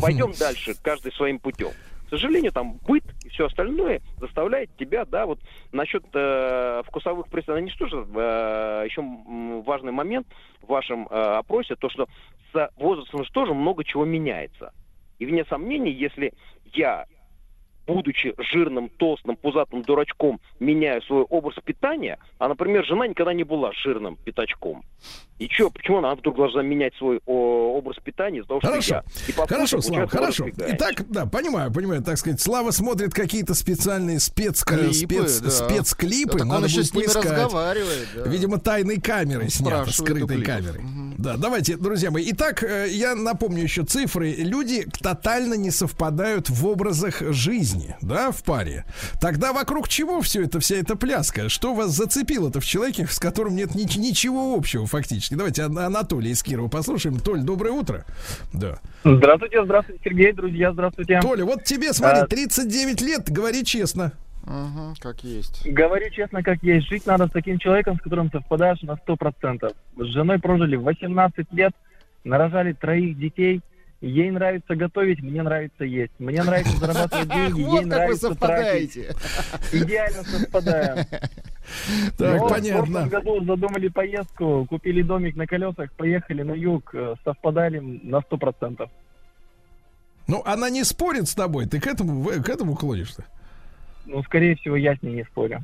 пойдем 0.00 0.32
дальше, 0.38 0.74
каждый 0.82 1.12
своим 1.12 1.38
путем. 1.38 1.70
К 2.06 2.10
сожалению, 2.10 2.52
там 2.52 2.74
быт 2.86 3.04
и 3.24 3.30
все 3.30 3.46
остальное 3.46 4.02
заставляет 4.18 4.76
тебя, 4.76 5.06
да, 5.06 5.24
вот 5.24 5.40
насчет 5.72 6.04
э, 6.12 6.82
вкусовых 6.86 7.28
пристрастий, 7.28 7.74
тоже 7.78 8.06
э, 8.14 8.86
еще 8.86 9.02
важный 9.64 9.92
момент 9.92 10.26
в 10.60 10.66
вашем 10.66 11.08
э, 11.10 11.14
опросе, 11.14 11.74
то, 11.74 11.88
что 11.88 12.06
с 12.52 12.70
возрастом 12.76 13.24
же 13.24 13.32
тоже 13.32 13.54
много 13.54 13.82
чего 13.82 14.04
меняется. 14.04 14.74
И 15.18 15.24
вне 15.24 15.44
сомнений, 15.46 15.90
если 15.92 16.34
я, 16.74 17.06
будучи 17.86 18.34
жирным, 18.38 18.88
толстым, 18.88 19.36
пузатым 19.36 19.82
дурачком, 19.82 20.40
меняю 20.60 21.00
свой 21.02 21.22
образ 21.22 21.54
питания, 21.64 22.18
а, 22.38 22.48
например, 22.48 22.84
жена 22.84 23.06
никогда 23.06 23.32
не 23.32 23.44
была 23.44 23.72
жирным 23.72 24.16
пятачком. 24.16 24.82
И 25.42 25.48
чё, 25.48 25.70
почему 25.70 25.98
она 25.98 26.14
вдруг 26.14 26.36
должна 26.36 26.62
менять 26.62 26.94
свой 26.98 27.20
о, 27.26 27.76
образ 27.76 27.96
питания 28.04 28.38
из-за 28.38 28.46
того, 28.48 28.60
что 28.60 28.68
Хорошо. 28.68 28.94
я? 28.94 29.04
И 29.26 29.32
по 29.32 29.46
Хорошо, 29.48 29.80
Слава, 29.80 30.06
хорошо. 30.06 30.46
Итак, 30.56 31.04
да, 31.08 31.26
понимаю, 31.26 31.72
понимаю, 31.72 32.00
так 32.02 32.16
сказать, 32.16 32.40
Слава 32.40 32.70
смотрит 32.70 33.12
какие-то 33.12 33.54
специальные 33.54 34.20
спец, 34.20 34.62
Клипы, 34.62 34.92
спец, 34.92 35.40
да. 35.40 35.50
спецклипы. 35.50 36.32
Так 36.38 36.42
он 36.42 36.48
надо 36.48 36.66
еще 36.66 36.76
будет 36.76 36.86
с 36.86 36.94
ними 36.94 37.04
поискать. 37.06 37.24
разговаривает. 37.24 38.08
да. 38.14 38.22
Видимо, 38.30 38.58
тайной 38.60 39.00
камерой 39.00 39.44
Он 39.46 39.50
снято, 39.50 39.90
скрытой 39.92 40.42
камерой. 40.42 40.80
Да, 41.18 41.36
давайте, 41.36 41.76
друзья 41.76 42.10
мои. 42.12 42.24
Итак, 42.30 42.62
э, 42.62 42.88
я 42.90 43.14
напомню 43.16 43.62
еще 43.64 43.84
цифры. 43.84 44.32
Люди 44.32 44.86
тотально 45.02 45.54
не 45.54 45.70
совпадают 45.72 46.50
в 46.50 46.66
образах 46.66 47.20
жизни, 47.32 47.96
да, 48.00 48.30
в 48.30 48.42
паре. 48.44 48.84
Тогда 49.20 49.52
вокруг 49.52 49.88
чего 49.88 50.20
все 50.20 50.44
это, 50.44 50.60
вся 50.60 50.76
эта 50.76 50.94
пляска? 50.96 51.48
Что 51.48 51.74
вас 51.74 51.90
зацепило-то 51.90 52.60
в 52.60 52.64
человеке, 52.64 53.06
с 53.10 53.18
которым 53.18 53.56
нет 53.56 53.74
ни- 53.74 53.82
ничего 53.98 54.54
общего 54.54 54.86
фактически? 54.86 55.31
Давайте 55.36 55.62
Ан- 55.62 55.78
Анатолий 55.78 56.30
из 56.30 56.42
Кирова 56.42 56.68
послушаем. 56.68 57.18
Толь, 57.18 57.40
доброе 57.42 57.70
утро. 57.72 58.04
Да. 58.52 58.78
Здравствуйте, 59.04 59.64
здравствуйте, 59.64 60.00
Сергей, 60.04 60.32
друзья, 60.32 60.72
здравствуйте. 60.72 61.20
Толя, 61.20 61.44
вот 61.44 61.64
тебе, 61.64 61.92
смотри, 61.92 62.20
А- 62.20 62.26
39 62.26 63.00
лет, 63.00 63.30
говори 63.30 63.64
честно. 63.64 64.12
Мгм, 64.44 64.94
как 65.00 65.22
есть. 65.24 65.66
Говорю 65.66 66.10
честно, 66.10 66.42
как 66.42 66.62
есть. 66.62 66.88
Жить 66.88 67.06
надо 67.06 67.28
с 67.28 67.30
таким 67.30 67.58
человеком, 67.58 67.96
с 67.96 68.02
которым 68.02 68.30
совпадаешь 68.30 68.82
на 68.82 68.96
100%. 68.96 69.72
С 69.96 70.04
женой 70.06 70.38
прожили 70.40 70.76
18 70.76 71.46
лет, 71.52 71.72
нарожали 72.24 72.72
троих 72.72 73.16
детей. 73.18 73.60
Ей 74.02 74.32
нравится 74.32 74.74
готовить, 74.74 75.22
мне 75.22 75.42
нравится 75.42 75.84
есть. 75.84 76.12
Мне 76.18 76.42
нравится 76.42 76.76
зарабатывать 76.76 77.28
деньги, 77.32 77.60
ей 77.60 77.66
Вот 77.66 77.74
как 77.76 77.84
вы 77.84 77.88
нравится 77.88 78.34
тратить. 78.34 78.92
совпадаете. 78.94 79.84
Идеально 79.84 80.22
совпадаем. 80.24 81.06
Так, 82.18 82.40
Но 82.40 82.46
В 82.46 82.50
понятно. 82.50 82.82
прошлом 82.84 83.08
году 83.08 83.44
задумали 83.44 83.88
поездку, 83.88 84.66
купили 84.68 85.00
домик 85.00 85.36
на 85.36 85.46
колесах, 85.46 85.92
поехали 85.92 86.42
на 86.42 86.52
юг, 86.52 86.90
э, 86.92 87.14
совпадали 87.24 87.78
на 87.78 88.16
100%. 88.20 88.90
Ну, 90.26 90.42
она 90.44 90.68
не 90.68 90.82
спорит 90.84 91.28
с 91.28 91.34
тобой, 91.34 91.66
ты 91.66 91.80
к 91.80 91.86
этому, 91.86 92.24
к 92.24 92.48
этому 92.48 92.74
клонишься? 92.74 93.24
Ну, 94.06 94.22
скорее 94.24 94.56
всего, 94.56 94.76
я 94.76 94.96
с 94.96 95.02
ней 95.02 95.14
не 95.14 95.24
спорю. 95.24 95.60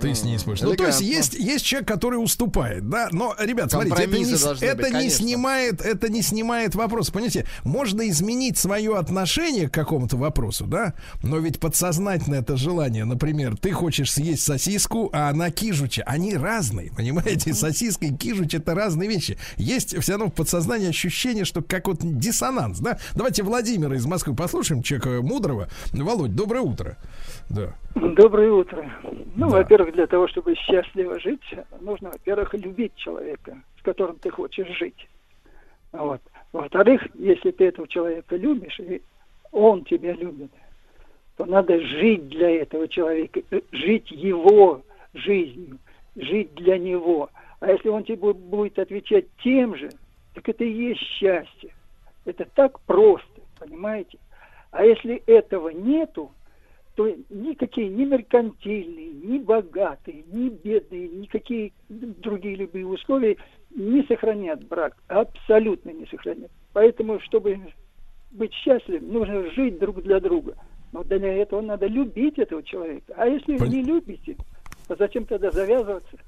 Ты 0.00 0.14
с 0.14 0.24
ней 0.24 0.38
споришь. 0.38 0.60
Ну, 0.62 0.74
то 0.74 0.86
есть 0.86 1.00
есть, 1.00 1.34
есть 1.34 1.64
человек, 1.64 1.88
который 1.88 2.16
уступает, 2.16 2.88
да. 2.88 3.08
Но, 3.12 3.34
ребят, 3.38 3.70
смотрите, 3.70 4.02
это, 4.02 4.16
не, 4.16 4.32
это 4.32 4.76
быть, 4.76 4.86
не 4.86 4.92
конечно. 4.92 5.18
снимает, 5.18 5.80
это 5.80 6.08
не 6.10 6.22
снимает 6.22 6.74
вопрос. 6.74 7.10
Понимаете, 7.10 7.46
можно 7.64 8.08
изменить 8.08 8.58
свое 8.58 8.96
отношение 8.96 9.68
к 9.68 9.74
какому-то 9.74 10.16
вопросу, 10.16 10.66
да. 10.66 10.94
Но 11.22 11.38
ведь 11.38 11.60
подсознательно 11.60 12.36
это 12.36 12.56
желание, 12.56 13.04
например, 13.04 13.56
ты 13.56 13.72
хочешь 13.72 14.12
съесть 14.12 14.42
сосиску, 14.42 15.10
а 15.12 15.28
она 15.28 15.50
кижуча. 15.50 16.02
Они 16.06 16.34
разные, 16.36 16.90
понимаете? 16.92 17.54
Сосиска 17.54 18.06
и 18.06 18.14
кижуч 18.14 18.54
это 18.54 18.74
разные 18.74 19.08
вещи. 19.08 19.38
Есть 19.56 19.96
все 20.00 20.12
равно 20.12 20.28
в 20.28 20.34
подсознании 20.34 20.88
ощущение, 20.88 21.44
что 21.44 21.62
как 21.62 21.86
вот 21.86 21.98
диссонанс, 22.00 22.78
да. 22.78 22.98
Давайте 23.14 23.42
Владимира 23.42 23.96
из 23.96 24.06
Москвы 24.06 24.34
послушаем, 24.34 24.82
человека 24.82 25.22
мудрого. 25.22 25.68
Володь, 25.92 26.34
доброе 26.34 26.62
утро. 26.62 26.96
Да. 27.54 27.74
Доброе 27.94 28.50
утро. 28.50 28.90
Ну, 29.36 29.48
Да. 29.50 29.58
во-первых, 29.58 29.92
для 29.92 30.06
того, 30.06 30.26
чтобы 30.28 30.54
счастливо 30.54 31.18
жить, 31.20 31.42
нужно, 31.80 32.10
во-первых, 32.10 32.54
любить 32.54 32.94
человека, 32.96 33.60
с 33.78 33.82
которым 33.82 34.16
ты 34.16 34.30
хочешь 34.30 34.68
жить. 34.78 35.08
Вот. 35.92 36.20
Во-вторых, 36.52 37.06
если 37.14 37.50
ты 37.50 37.66
этого 37.66 37.86
человека 37.86 38.36
любишь, 38.36 38.78
и 38.80 39.02
он 39.50 39.84
тебя 39.84 40.12
любит, 40.14 40.50
то 41.36 41.44
надо 41.44 41.78
жить 41.80 42.28
для 42.28 42.62
этого 42.62 42.88
человека, 42.88 43.40
э, 43.50 43.60
жить 43.72 44.10
его 44.10 44.82
жизнью, 45.12 45.78
жить 46.16 46.54
для 46.54 46.78
него. 46.78 47.28
А 47.60 47.70
если 47.70 47.88
он 47.88 48.04
тебе 48.04 48.16
бу- 48.16 48.34
будет 48.34 48.78
отвечать 48.78 49.26
тем 49.42 49.76
же, 49.76 49.90
так 50.34 50.48
это 50.48 50.64
и 50.64 50.72
есть 50.72 51.00
счастье. 51.00 51.70
Это 52.24 52.46
так 52.54 52.80
просто, 52.80 53.40
понимаете? 53.58 54.18
А 54.70 54.84
если 54.84 55.22
этого 55.26 55.68
нету, 55.68 56.30
то 56.94 57.08
никакие 57.30 57.88
ни 57.88 58.04
меркантильные, 58.04 59.12
ни 59.12 59.38
богатые, 59.38 60.24
ни 60.30 60.48
бедные, 60.50 61.08
никакие 61.08 61.72
другие 61.88 62.56
любые 62.56 62.86
условия 62.86 63.36
не 63.74 64.02
сохранят 64.04 64.66
брак, 64.68 64.96
абсолютно 65.08 65.90
не 65.90 66.06
сохранят. 66.06 66.50
Поэтому, 66.72 67.20
чтобы 67.20 67.58
быть 68.30 68.52
счастливым, 68.52 69.12
нужно 69.12 69.50
жить 69.52 69.78
друг 69.78 70.02
для 70.02 70.20
друга. 70.20 70.54
Но 70.92 71.02
для 71.04 71.32
этого 71.32 71.62
надо 71.62 71.86
любить 71.86 72.38
этого 72.38 72.62
человека. 72.62 73.14
А 73.16 73.26
если 73.26 73.56
Пон- 73.56 73.68
не 73.68 73.82
любите, 73.82 74.36
то 74.86 74.96
зачем 74.96 75.24
тогда 75.24 75.50
завязываться? 75.50 76.18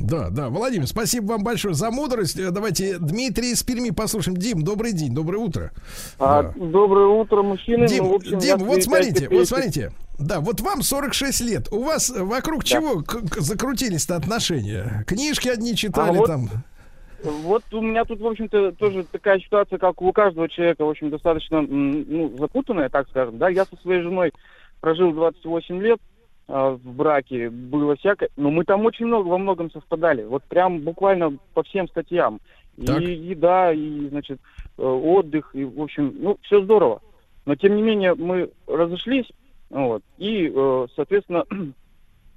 Да, 0.00 0.28
да. 0.30 0.48
Владимир, 0.48 0.86
спасибо 0.86 1.26
вам 1.32 1.44
большое 1.44 1.74
за 1.74 1.90
мудрость. 1.90 2.38
Э, 2.38 2.50
Давайте 2.50 2.98
Дмитрий 2.98 3.52
из 3.52 3.62
Перми 3.62 3.90
послушаем. 3.90 4.36
Дим, 4.36 4.62
добрый 4.62 4.92
день, 4.92 5.14
доброе 5.14 5.38
утро. 5.38 5.70
А, 6.18 6.42
Да. 6.42 6.52
Доброе 6.56 7.06
утро, 7.06 7.42
мужчины. 7.42 7.86
Дим, 7.86 8.04
Ну, 8.04 8.14
общем, 8.16 8.38
Дим, 8.38 8.58
вот 8.58 8.82
смотрите, 8.82 9.28
вот 9.28 9.46
смотрите. 9.46 9.92
Да, 10.18 10.40
вот 10.40 10.60
вам 10.60 10.82
46 10.82 11.40
лет. 11.42 11.68
У 11.72 11.82
вас 11.82 12.10
вокруг 12.10 12.64
чего 12.64 13.02
к- 13.02 13.28
к- 13.28 13.40
закрутились-то 13.40 14.16
отношения? 14.16 15.04
Книжки 15.06 15.48
одни 15.48 15.74
читали 15.76 16.16
А 16.16 16.20
вот- 16.20 16.26
там. 16.26 16.48
Вот 17.22 17.62
у 17.72 17.80
меня 17.80 18.04
тут, 18.04 18.20
в 18.20 18.26
общем-то, 18.26 18.72
тоже 18.72 19.04
такая 19.10 19.38
ситуация, 19.40 19.78
как 19.78 20.02
у 20.02 20.12
каждого 20.12 20.46
человека, 20.48 20.84
в 20.84 20.90
общем, 20.90 21.08
достаточно 21.08 21.62
ну, 21.62 22.36
запутанная, 22.38 22.90
так 22.90 23.08
скажем. 23.08 23.38
Да, 23.38 23.48
я 23.48 23.64
со 23.64 23.76
своей 23.80 24.02
женой 24.02 24.32
прожил 24.80 25.12
28 25.12 25.80
лет 25.80 25.98
в 26.46 26.80
браке, 26.84 27.48
было 27.48 27.96
всякое, 27.96 28.28
но 28.36 28.50
мы 28.50 28.64
там 28.64 28.84
очень 28.84 29.06
много 29.06 29.28
во 29.28 29.38
многом 29.38 29.70
совпадали. 29.70 30.24
Вот 30.24 30.42
прям 30.44 30.80
буквально 30.80 31.38
по 31.54 31.62
всем 31.62 31.88
статьям. 31.88 32.40
Так. 32.84 33.00
И 33.00 33.12
еда, 33.12 33.72
и, 33.72 34.08
значит, 34.08 34.40
э, 34.78 34.82
отдых, 34.82 35.50
и, 35.54 35.64
в 35.64 35.80
общем, 35.80 36.12
ну, 36.18 36.38
все 36.42 36.62
здорово. 36.62 37.00
Но, 37.46 37.54
тем 37.54 37.76
не 37.76 37.82
менее, 37.82 38.14
мы 38.14 38.50
разошлись, 38.66 39.30
вот, 39.70 40.02
и, 40.18 40.52
э, 40.54 40.86
соответственно, 40.96 41.44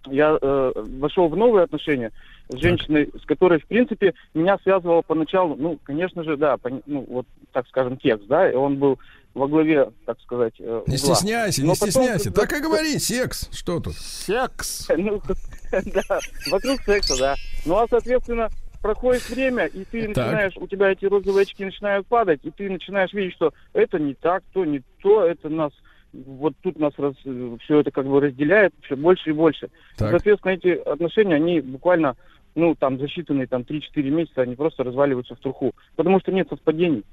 я 0.07 0.37
э, 0.39 0.71
вошел 0.75 1.27
в 1.27 1.35
новые 1.35 1.63
отношения 1.63 2.11
с 2.49 2.55
женщиной, 2.57 3.09
с 3.19 3.25
которой, 3.25 3.59
в 3.59 3.65
принципе, 3.65 4.13
меня 4.33 4.57
связывало 4.59 5.01
поначалу, 5.01 5.55
ну, 5.55 5.79
конечно 5.83 6.23
же, 6.23 6.37
да, 6.37 6.57
ну, 6.85 7.05
вот, 7.09 7.25
так 7.51 7.67
скажем, 7.67 7.97
текст, 7.97 8.27
да, 8.27 8.49
и 8.49 8.55
он 8.55 8.77
был 8.77 8.99
во 9.37 9.47
главе, 9.47 9.91
так 10.05 10.19
сказать, 10.21 10.53
э, 10.59 10.63
Не 10.87 10.95
угла. 10.95 10.97
стесняйся, 10.97 11.61
Но 11.61 11.67
не 11.67 11.73
потом- 11.73 11.89
стесняйся. 11.91 12.31
Так 12.31 12.51
и 12.53 12.61
говори, 12.61 12.97
секс. 12.99 13.49
Что 13.51 13.79
тут? 13.79 13.95
Секс. 13.95 14.87
Ну, 14.97 15.21
да, 15.71 16.19
вокруг 16.51 16.81
секса, 16.81 17.17
да. 17.17 17.35
Ну, 17.65 17.75
а, 17.77 17.85
соответственно, 17.89 18.49
проходит 18.81 19.27
время, 19.29 19.65
и 19.65 19.83
ты 19.85 20.07
Так. 20.13 20.25
начинаешь, 20.27 20.53
у 20.57 20.67
тебя 20.67 20.91
эти 20.91 21.05
розовые 21.05 21.43
очки 21.43 21.65
начинают 21.65 22.07
падать, 22.07 22.39
и 22.43 22.51
ты 22.51 22.69
начинаешь 22.69 23.13
видеть, 23.13 23.35
что 23.35 23.53
это 23.73 23.99
не 23.99 24.13
так, 24.13 24.43
то 24.53 24.65
не 24.65 24.81
то, 25.01 25.23
это 25.25 25.49
нас, 25.49 25.71
вот 26.13 26.53
тут 26.61 26.79
нас 26.79 26.93
все 26.93 27.79
это 27.79 27.91
как 27.91 28.05
бы 28.07 28.19
разделяет 28.21 28.73
все 28.83 28.95
больше 28.95 29.29
и 29.29 29.33
больше. 29.33 29.69
Так. 29.97 30.11
Соответственно, 30.11 30.51
эти 30.53 30.69
отношения, 30.69 31.35
они 31.35 31.59
буквально, 31.59 32.15
ну, 32.55 32.75
там, 32.75 32.97
за 32.97 33.05
считанные 33.05 33.47
там 33.47 33.63
3-4 33.63 34.09
месяца, 34.09 34.41
они 34.41 34.55
просто 34.55 34.83
разваливаются 34.83 35.35
в 35.35 35.39
труху, 35.39 35.73
потому 35.95 36.19
что 36.21 36.31
нет 36.31 36.47
совпадений. 36.49 37.03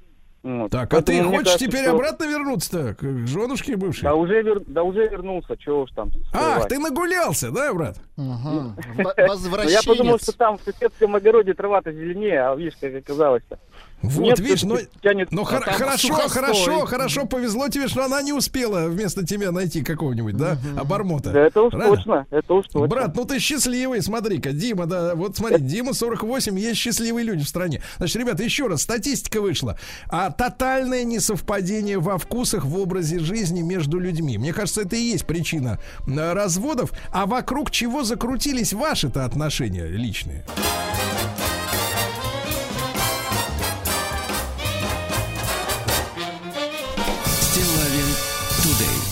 Вот. 0.45 0.69
Так, 0.69 0.83
а 0.93 0.97
ты 1.01 1.13
Поэтому 1.13 1.29
мне 1.29 1.37
хочешь 1.39 1.53
кажется, 1.53 1.67
теперь 1.67 1.81
что- 1.85 1.91
обратно 1.93 2.23
вернуться-то 2.25 2.93
к 2.93 3.27
женушке 3.27 3.75
бывшей? 3.75 4.03
Да 4.03 4.13
уже, 4.13 4.43
вер- 4.43 4.63
да 4.67 4.83
уже 4.83 5.07
вернулся, 5.07 5.57
чего 5.57 5.81
уж 5.81 5.91
там. 5.91 6.11
Ах, 6.33 6.49
скрывать. 6.61 6.69
ты 6.69 6.77
нагулялся, 6.77 7.49
да, 7.49 7.73
брат? 7.73 7.97
Ага. 8.15 8.75
Ну, 8.95 9.61
я 9.67 9.79
подумал, 9.83 10.19
что 10.19 10.33
там 10.33 10.59
в 10.59 10.61
соседском 10.61 11.15
огороде 11.15 11.55
трава-то 11.55 11.91
зеленее, 11.91 12.41
а 12.47 12.55
видишь, 12.55 12.75
как 12.79 12.93
оказалось-то. 12.93 13.57
Вот, 14.01 14.23
Нет, 14.23 14.39
видишь, 14.39 14.63
но, 14.63 14.75
всё-таки 14.75 14.99
тянет... 15.01 15.31
но 15.31 15.41
А 15.41 15.45
хор- 15.45 15.63
хорошо, 15.63 16.07
сухостой. 16.09 16.29
хорошо, 16.29 16.85
хорошо 16.85 17.25
повезло 17.25 17.69
тебе, 17.69 17.87
что 17.87 18.05
она 18.05 18.21
не 18.21 18.33
успела 18.33 18.87
вместо 18.87 19.25
тебя 19.25 19.51
найти 19.51 19.81
какого-нибудь, 19.83 20.37
да, 20.37 20.57
обормота. 20.77 21.31
Да 21.31 21.39
это 21.47 21.63
уж 21.63 21.71
Правильно? 21.71 21.95
точно, 21.95 22.27
это 22.29 22.53
уж 22.53 22.65
точно. 22.67 22.87
Брат, 22.87 23.15
ну 23.15 23.25
ты 23.25 23.39
счастливый, 23.39 24.03
смотри-ка, 24.03 24.51
Дима, 24.51 24.85
да, 24.85 25.15
вот 25.15 25.37
смотри, 25.37 25.59
Дима 25.59 25.93
48, 25.93 26.59
есть 26.59 26.79
счастливые 26.79 27.25
люди 27.25 27.43
в 27.43 27.47
стране. 27.49 27.81
Значит, 27.97 28.17
ребята, 28.17 28.43
еще 28.43 28.67
раз, 28.67 28.83
статистика 28.83 29.41
вышла. 29.41 29.79
А 30.07 30.29
тотальное 30.29 31.03
несовпадение 31.03 31.97
во 31.97 32.19
вкусах, 32.19 32.63
в 32.65 32.77
образе 32.77 33.17
жизни 33.19 33.61
между 33.61 33.97
людьми. 33.97 34.37
Мне 34.37 34.53
кажется, 34.53 34.81
это 34.81 34.95
и 34.95 35.01
есть 35.01 35.25
причина 35.25 35.79
э, 36.05 36.33
разводов. 36.33 36.91
А 37.11 37.25
вокруг 37.25 37.71
чего 37.71 38.03
закрутились 38.03 38.71
ваши-то 38.73 39.25
отношения 39.25 39.87
личные? 39.87 40.45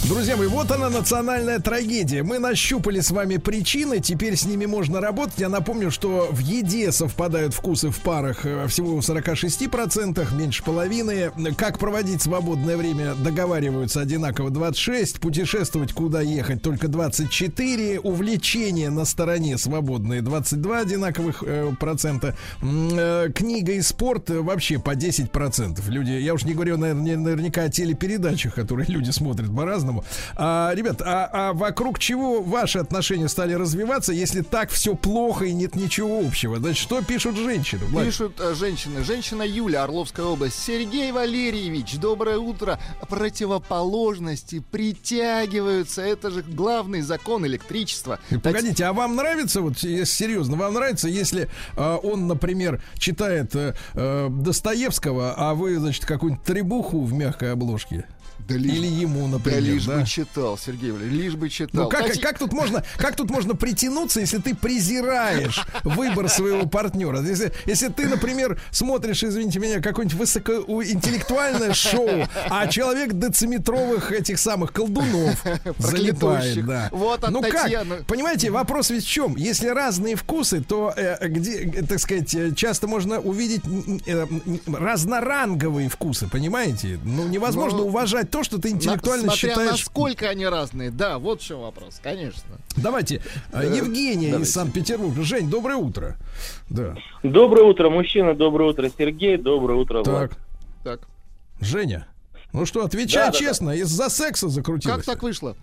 Друзья 0.09 0.35
мои, 0.35 0.47
вот 0.47 0.69
она 0.69 0.89
национальная 0.89 1.59
трагедия. 1.59 2.23
Мы 2.23 2.37
нащупали 2.37 2.99
с 2.99 3.09
вами 3.09 3.37
причины, 3.37 4.01
теперь 4.01 4.35
с 4.35 4.43
ними 4.43 4.65
можно 4.65 4.99
работать. 4.99 5.35
Я 5.37 5.47
напомню, 5.47 5.91
что 5.91 6.27
в 6.29 6.39
еде 6.39 6.91
совпадают 6.91 7.53
вкусы 7.53 7.89
в 7.89 7.99
парах 7.99 8.45
э, 8.45 8.67
всего 8.67 8.97
в 8.97 8.99
46%, 8.99 10.35
меньше 10.35 10.61
половины. 10.61 11.31
Как 11.55 11.79
проводить 11.79 12.21
свободное 12.21 12.75
время, 12.75 13.15
договариваются 13.15 14.01
одинаково 14.01 14.49
26. 14.49 15.21
Путешествовать, 15.21 15.93
куда 15.93 16.19
ехать, 16.19 16.61
только 16.61 16.89
24. 16.89 18.01
Увлечения 18.01 18.89
на 18.89 19.05
стороне 19.05 19.57
свободные 19.57 20.21
22 20.21 20.79
одинаковых 20.79 21.43
э, 21.47 21.71
процента. 21.79 22.35
Э, 22.61 23.29
Книга 23.33 23.71
и 23.71 23.81
спорт 23.81 24.29
э, 24.31 24.41
вообще 24.41 24.79
по 24.79 24.95
10 24.95 25.31
процентов. 25.31 25.87
Люди, 25.87 26.11
я 26.11 26.33
уж 26.33 26.43
не 26.43 26.55
говорю 26.55 26.75
наверное, 26.75 27.15
наверняка 27.15 27.63
о 27.63 27.69
телепередачах, 27.69 28.53
которые 28.53 28.87
люди 28.89 29.11
смотрят 29.11 29.55
по-разному. 29.55 29.92
А, 30.35 30.71
ребят, 30.73 31.01
а, 31.01 31.29
а 31.31 31.53
вокруг 31.53 31.99
чего 31.99 32.41
ваши 32.41 32.79
отношения 32.79 33.27
стали 33.27 33.53
развиваться, 33.53 34.13
если 34.13 34.41
так 34.41 34.69
все 34.69 34.95
плохо 34.95 35.45
и 35.45 35.53
нет 35.53 35.75
ничего 35.75 36.19
общего? 36.25 36.57
Значит, 36.59 36.81
что 36.81 37.01
пишут 37.01 37.35
женщины? 37.35 37.85
Владик? 37.85 38.11
Пишут 38.11 38.39
э, 38.39 38.53
женщины. 38.55 39.03
Женщина 39.03 39.43
Юля, 39.43 39.83
Орловская 39.83 40.25
область. 40.25 40.59
Сергей 40.59 41.11
Валерьевич, 41.11 41.97
доброе 41.97 42.37
утро. 42.37 42.79
Противоположности 43.09 44.63
притягиваются. 44.71 46.01
Это 46.01 46.31
же 46.31 46.41
главный 46.41 47.01
закон 47.01 47.45
электричества. 47.45 48.19
Погодите, 48.41 48.85
а 48.85 48.93
вам 48.93 49.15
нравится, 49.15 49.61
вот 49.61 49.77
серьезно, 49.77 50.57
вам 50.57 50.73
нравится, 50.73 51.07
если 51.07 51.49
э, 51.75 51.97
он, 52.03 52.27
например, 52.27 52.81
читает 52.97 53.55
э, 53.55 53.73
э, 53.93 54.27
Достоевского, 54.29 55.33
а 55.35 55.53
вы, 55.53 55.77
значит, 55.77 56.05
какую-нибудь 56.05 56.45
требуху 56.45 57.01
в 57.01 57.13
мягкой 57.13 57.51
обложке? 57.51 58.05
Да 58.47 58.55
лишь- 58.55 58.73
Или 58.73 58.87
ему, 58.87 59.25
Да 59.27 59.33
например, 59.37 59.61
лишь 59.61 59.85
да? 59.85 59.99
бы 59.99 60.05
читал, 60.05 60.57
Сергей 60.57 60.91
Валерьевич, 60.91 61.21
лишь 61.23 61.35
бы 61.35 61.49
читал. 61.49 61.83
Ну 61.83 61.89
как, 61.89 62.01
Кстати, 62.03 62.19
как 62.19 62.39
тут 62.39 62.51
можно, 62.53 62.83
как 62.97 63.15
тут 63.15 63.29
можно 63.29 63.55
притянуться, 63.55 64.19
если 64.19 64.37
ты 64.39 64.53
презираешь 64.55 65.65
выбор 65.83 66.29
своего 66.29 66.67
партнера? 66.67 67.21
Если, 67.21 67.51
если 67.65 67.87
ты, 67.89 68.07
например, 68.07 68.59
смотришь, 68.71 69.23
извините 69.23 69.59
меня, 69.59 69.79
какое-нибудь 69.81 70.17
высокоинтеллектуальное 70.19 71.73
шоу, 71.73 72.09
а 72.49 72.67
человек 72.67 73.13
дециметровых 73.13 74.11
этих 74.11 74.39
самых 74.39 74.73
колдунов 74.73 75.41
Проклятущих. 75.77 76.65
да. 76.65 76.89
Вот 76.91 77.23
от 77.23 77.31
ну 77.31 77.41
Татьяны. 77.41 77.97
как? 77.97 78.05
Понимаете, 78.07 78.49
вопрос 78.51 78.89
ведь 78.89 79.05
в 79.05 79.09
чем? 79.09 79.35
Если 79.35 79.67
разные 79.67 80.15
вкусы, 80.15 80.61
то 80.61 80.93
э, 80.95 81.27
где, 81.27 81.71
так 81.87 81.99
сказать, 81.99 82.33
э, 82.35 82.53
часто 82.55 82.87
можно 82.87 83.19
увидеть 83.19 83.61
э, 84.05 84.25
разноранговые 84.67 85.89
вкусы, 85.89 86.27
понимаете? 86.27 86.99
Ну 87.03 87.27
невозможно 87.27 87.79
Ну, 87.79 87.87
уважать 87.87 88.29
то, 88.33 88.43
что 88.43 88.57
ты 88.57 88.71
на- 88.71 88.73
интеллектуально 88.73 89.25
смотря 89.31 89.49
считаешь 89.49 89.71
насколько 89.71 90.27
они 90.27 90.47
разные. 90.47 90.89
Да, 90.89 91.19
вот 91.19 91.39
чем 91.39 91.61
вопрос, 91.61 91.99
конечно. 92.01 92.57
Давайте, 92.75 93.21
э, 93.51 93.71
Евгения 93.75 94.31
давайте. 94.31 94.49
из 94.49 94.53
Санкт-Петербурга. 94.53 95.21
Жень, 95.21 95.49
доброе 95.51 95.75
утро. 95.75 96.17
Да. 96.67 96.95
Доброе 97.21 97.63
утро, 97.63 97.91
мужчина, 97.91 98.33
доброе 98.33 98.71
утро, 98.71 98.89
Сергей, 98.97 99.37
доброе 99.37 99.75
утро, 99.77 100.01
Влад. 100.03 100.31
Так, 100.31 100.39
Так, 100.83 101.07
Женя. 101.61 102.07
Ну 102.53 102.65
что, 102.65 102.83
отвечай 102.83 103.27
Да, 103.27 103.31
да, 103.31 103.37
честно, 103.37 103.69
из-за 103.71 104.09
секса 104.09 104.49
закрутилось. 104.49 104.95
как 104.97 105.05
так 105.05 105.21
вышло? 105.21 105.55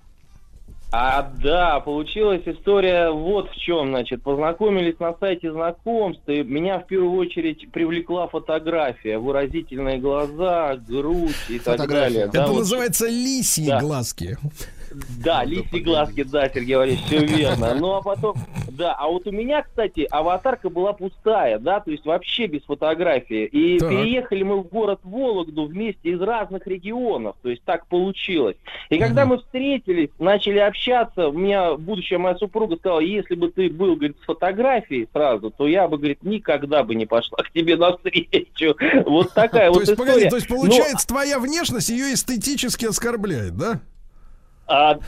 А, 0.93 1.23
да, 1.41 1.79
получилась 1.81 2.43
история 2.47 3.11
вот 3.11 3.49
в 3.51 3.55
чем, 3.57 3.91
значит, 3.91 4.23
познакомились 4.25 4.99
на 4.99 5.15
сайте 5.21 5.53
знакомств, 5.53 6.23
и 6.29 6.43
меня 6.43 6.81
в 6.81 6.87
первую 6.89 7.13
очередь 7.13 7.71
привлекла 7.71 8.27
фотография, 8.27 9.19
выразительные 9.19 9.99
глаза, 9.99 10.75
грудь 10.77 11.31
и 11.49 11.59
так 11.61 11.77
Фотография. 11.77 12.03
далее. 12.15 12.21
Это 12.25 12.33
Да, 12.33 12.47
вот 12.49 12.59
называется 12.59 13.07
лисьи 13.07 13.67
Да. 13.69 13.81
глазки. 13.81 14.37
Да, 15.25 15.45
лисьи 15.45 15.81
глазки, 15.81 16.23
да, 16.25 16.49
Сергей 16.49 16.77
Валерьевич, 16.77 17.05
все 17.07 17.25
верно. 17.25 17.75
Ну, 17.75 17.95
а 17.95 18.03
потом, 18.03 18.37
да, 18.71 18.95
а 18.95 19.09
вот 19.09 19.27
у 19.27 19.31
меня, 19.31 19.63
кстати, 19.63 20.07
аватарка 20.11 20.69
была 20.71 20.93
пустая, 20.93 21.59
да, 21.59 21.81
то 21.81 21.91
есть 21.91 22.05
вообще 22.05 22.47
без 22.47 22.63
фотографии. 22.65 23.45
И 23.47 23.79
Так. 23.79 23.91
переехали 23.91 24.43
мы 24.43 24.61
в 24.63 24.69
город 24.69 25.01
Вологду 25.05 25.67
вместе 25.67 26.11
из 26.11 26.21
разных 26.21 26.67
регионов, 26.67 27.37
то 27.43 27.49
есть 27.49 27.63
так 27.65 27.87
получилось. 27.87 28.57
И 28.89 28.99
когда 28.99 29.27
мы 29.27 29.39
встретились, 29.39 30.11
начали 30.19 30.59
общаться, 30.59 31.29
у 31.29 31.33
меня 31.33 31.75
будущая 31.75 32.19
моя 32.19 32.37
супруга 32.37 32.77
сказала, 32.77 33.01
если 33.01 33.35
бы 33.35 33.51
ты 33.51 33.71
был, 33.71 33.97
говорит, 33.97 34.17
с 34.23 34.25
фотографией 34.25 35.09
сразу, 35.13 35.51
то 35.51 35.67
я 35.67 35.89
бы, 35.89 35.99
говорит, 35.99 36.23
никогда 36.23 36.83
бы 36.83 36.95
не 36.95 37.07
пошла 37.07 37.39
к 37.39 37.53
тебе 37.53 37.77
навстречу. 37.77 38.77
Вот 39.07 39.33
такая 39.33 39.69
То 39.69 39.75
вот 39.75 39.81
есть, 39.81 39.93
история. 39.93 40.13
погоди, 40.13 40.29
то 40.31 40.37
есть 40.37 40.49
получается, 40.49 41.07
твоя 41.07 41.39
внешность 41.39 41.89
ее 41.89 42.15
эстетически 42.15 42.87
оскорбляет, 42.87 43.57
да? 43.57 43.81
А, 44.71 44.99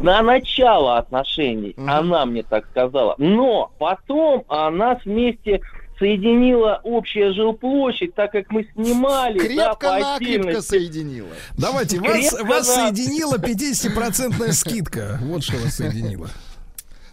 на 0.00 0.22
начало 0.22 0.98
отношений 0.98 1.74
она 1.78 2.26
мне 2.26 2.42
так 2.42 2.66
сказала. 2.66 3.14
Но 3.18 3.70
потом 3.78 4.44
а, 4.48 4.70
нас 4.70 4.98
вместе 5.04 5.60
соединила 5.98 6.80
общая 6.82 7.32
жилплощадь, 7.32 8.14
так 8.14 8.32
как 8.32 8.50
мы 8.50 8.66
снимали 8.74 9.38
да, 9.38 9.74
Крепко-накрепко 9.74 10.16
отдельности. 10.16 10.68
соединила. 10.68 11.28
Давайте, 11.56 12.00
вас, 12.00 12.32
вас 12.42 12.66
да. 12.66 12.74
соединила 12.74 13.36
50% 13.36 14.52
скидка. 14.52 15.18
Вот 15.22 15.44
что 15.44 15.56
вас 15.58 15.76
соединила. 15.76 16.28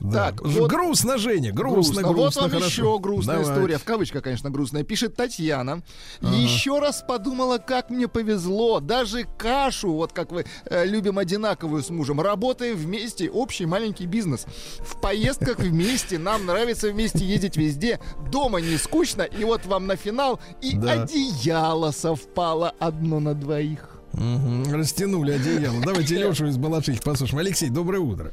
Да. 0.02 0.32
Так, 0.32 0.42
вот- 0.42 0.70
грустно, 0.70 1.18
Женя, 1.20 1.54
грустно, 1.54 2.02
грустно, 2.02 2.14
Вот 2.14 2.36
вам 2.36 2.50
хорошо. 2.50 2.66
еще 2.68 3.00
грустная 3.00 3.38
Давай. 3.40 3.52
история. 3.54 3.78
В 3.78 3.84
кавычках, 3.84 4.24
конечно, 4.24 4.50
грустная. 4.50 4.84
Пишет 4.84 5.16
Татьяна. 5.16 5.84
Ага. 6.22 6.36
Еще 6.36 6.80
раз 6.80 7.04
подумала, 7.08 7.60
как 7.60 7.90
мне 7.92 8.08
повезло. 8.08 8.80
Даже 8.80 9.26
кашу, 9.38 9.94
вот 9.94 10.12
как 10.12 10.32
вы 10.32 10.46
э, 10.66 10.86
любим 10.86 11.20
одинаковую 11.20 11.84
с 11.84 11.90
мужем. 11.92 12.20
Работаем 12.20 12.76
вместе, 12.76 13.30
общий 13.30 13.66
маленький 13.68 14.08
бизнес. 14.08 14.48
В 14.80 15.00
поездках 15.00 15.60
вместе. 15.60 16.18
Нам 16.18 16.46
нравится 16.48 16.90
вместе 16.90 17.24
ездить 17.24 17.56
везде. 17.56 18.00
Дома 18.32 18.60
не 18.60 18.78
скучно. 18.78 19.22
И 19.22 19.44
вот 19.44 19.66
вам 19.68 19.86
на 19.86 19.96
финал 19.96 20.40
и 20.62 20.76
Да. 20.76 21.04
одеяло 21.04 21.92
совпало 21.92 22.74
одно 22.80 23.20
на 23.20 23.36
двоих. 23.36 23.91
Мгм, 24.14 24.74
Растянули 24.74 25.32
одеяло. 25.34 25.78
Давайте 25.86 26.16
Лешу 26.16 26.48
из 26.48 26.58
Балашихи 26.58 27.02
послушаем. 27.04 27.40
Алексей, 27.40 27.70
доброе 27.70 28.00
утро. 28.00 28.32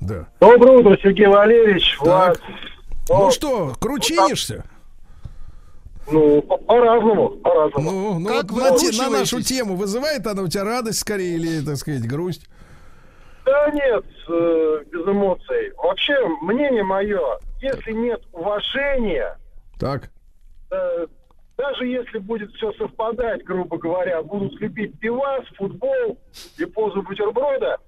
Да. 0.00 0.26
Доброе 0.40 0.78
утро, 0.78 0.96
Сергей 1.00 1.26
Валерьевич. 1.26 1.96
Влад. 2.00 2.40
Ну 3.08 3.30
что, 3.30 3.74
кручинишься? 3.80 4.64
Ну, 6.10 6.42
по- 6.42 6.56
по-разному, 6.58 7.28
по-разному. 7.30 7.90
Ну, 7.90 8.18
ну 8.18 8.28
Как 8.28 8.50
вот 8.50 8.80
вы 8.82 8.92
на, 8.92 9.04
на 9.04 9.18
нашу 9.20 9.40
тему 9.40 9.76
вызывает 9.76 10.26
она 10.26 10.42
у 10.42 10.48
тебя 10.48 10.64
радость 10.64 10.98
скорее 10.98 11.36
или, 11.36 11.64
так 11.64 11.76
сказать, 11.76 12.06
грусть? 12.06 12.48
Да 13.44 13.70
нет, 13.70 14.04
э, 14.28 14.78
без 14.90 15.06
эмоций. 15.06 15.72
Вообще, 15.76 16.14
мнение 16.42 16.82
мое, 16.82 17.20
если 17.60 17.92
нет 17.92 18.20
уважения, 18.32 19.36
Так. 19.78 20.10
э, 20.70 21.06
даже 21.62 21.86
если 21.86 22.18
будет 22.18 22.52
все 22.54 22.72
совпадать, 22.72 23.44
грубо 23.44 23.78
говоря, 23.78 24.20
будут 24.22 24.58
слепить 24.58 24.98
пивас, 24.98 25.44
футбол 25.56 26.18
и 26.58 26.64
позу 26.64 27.02
бутерброда, 27.02 27.78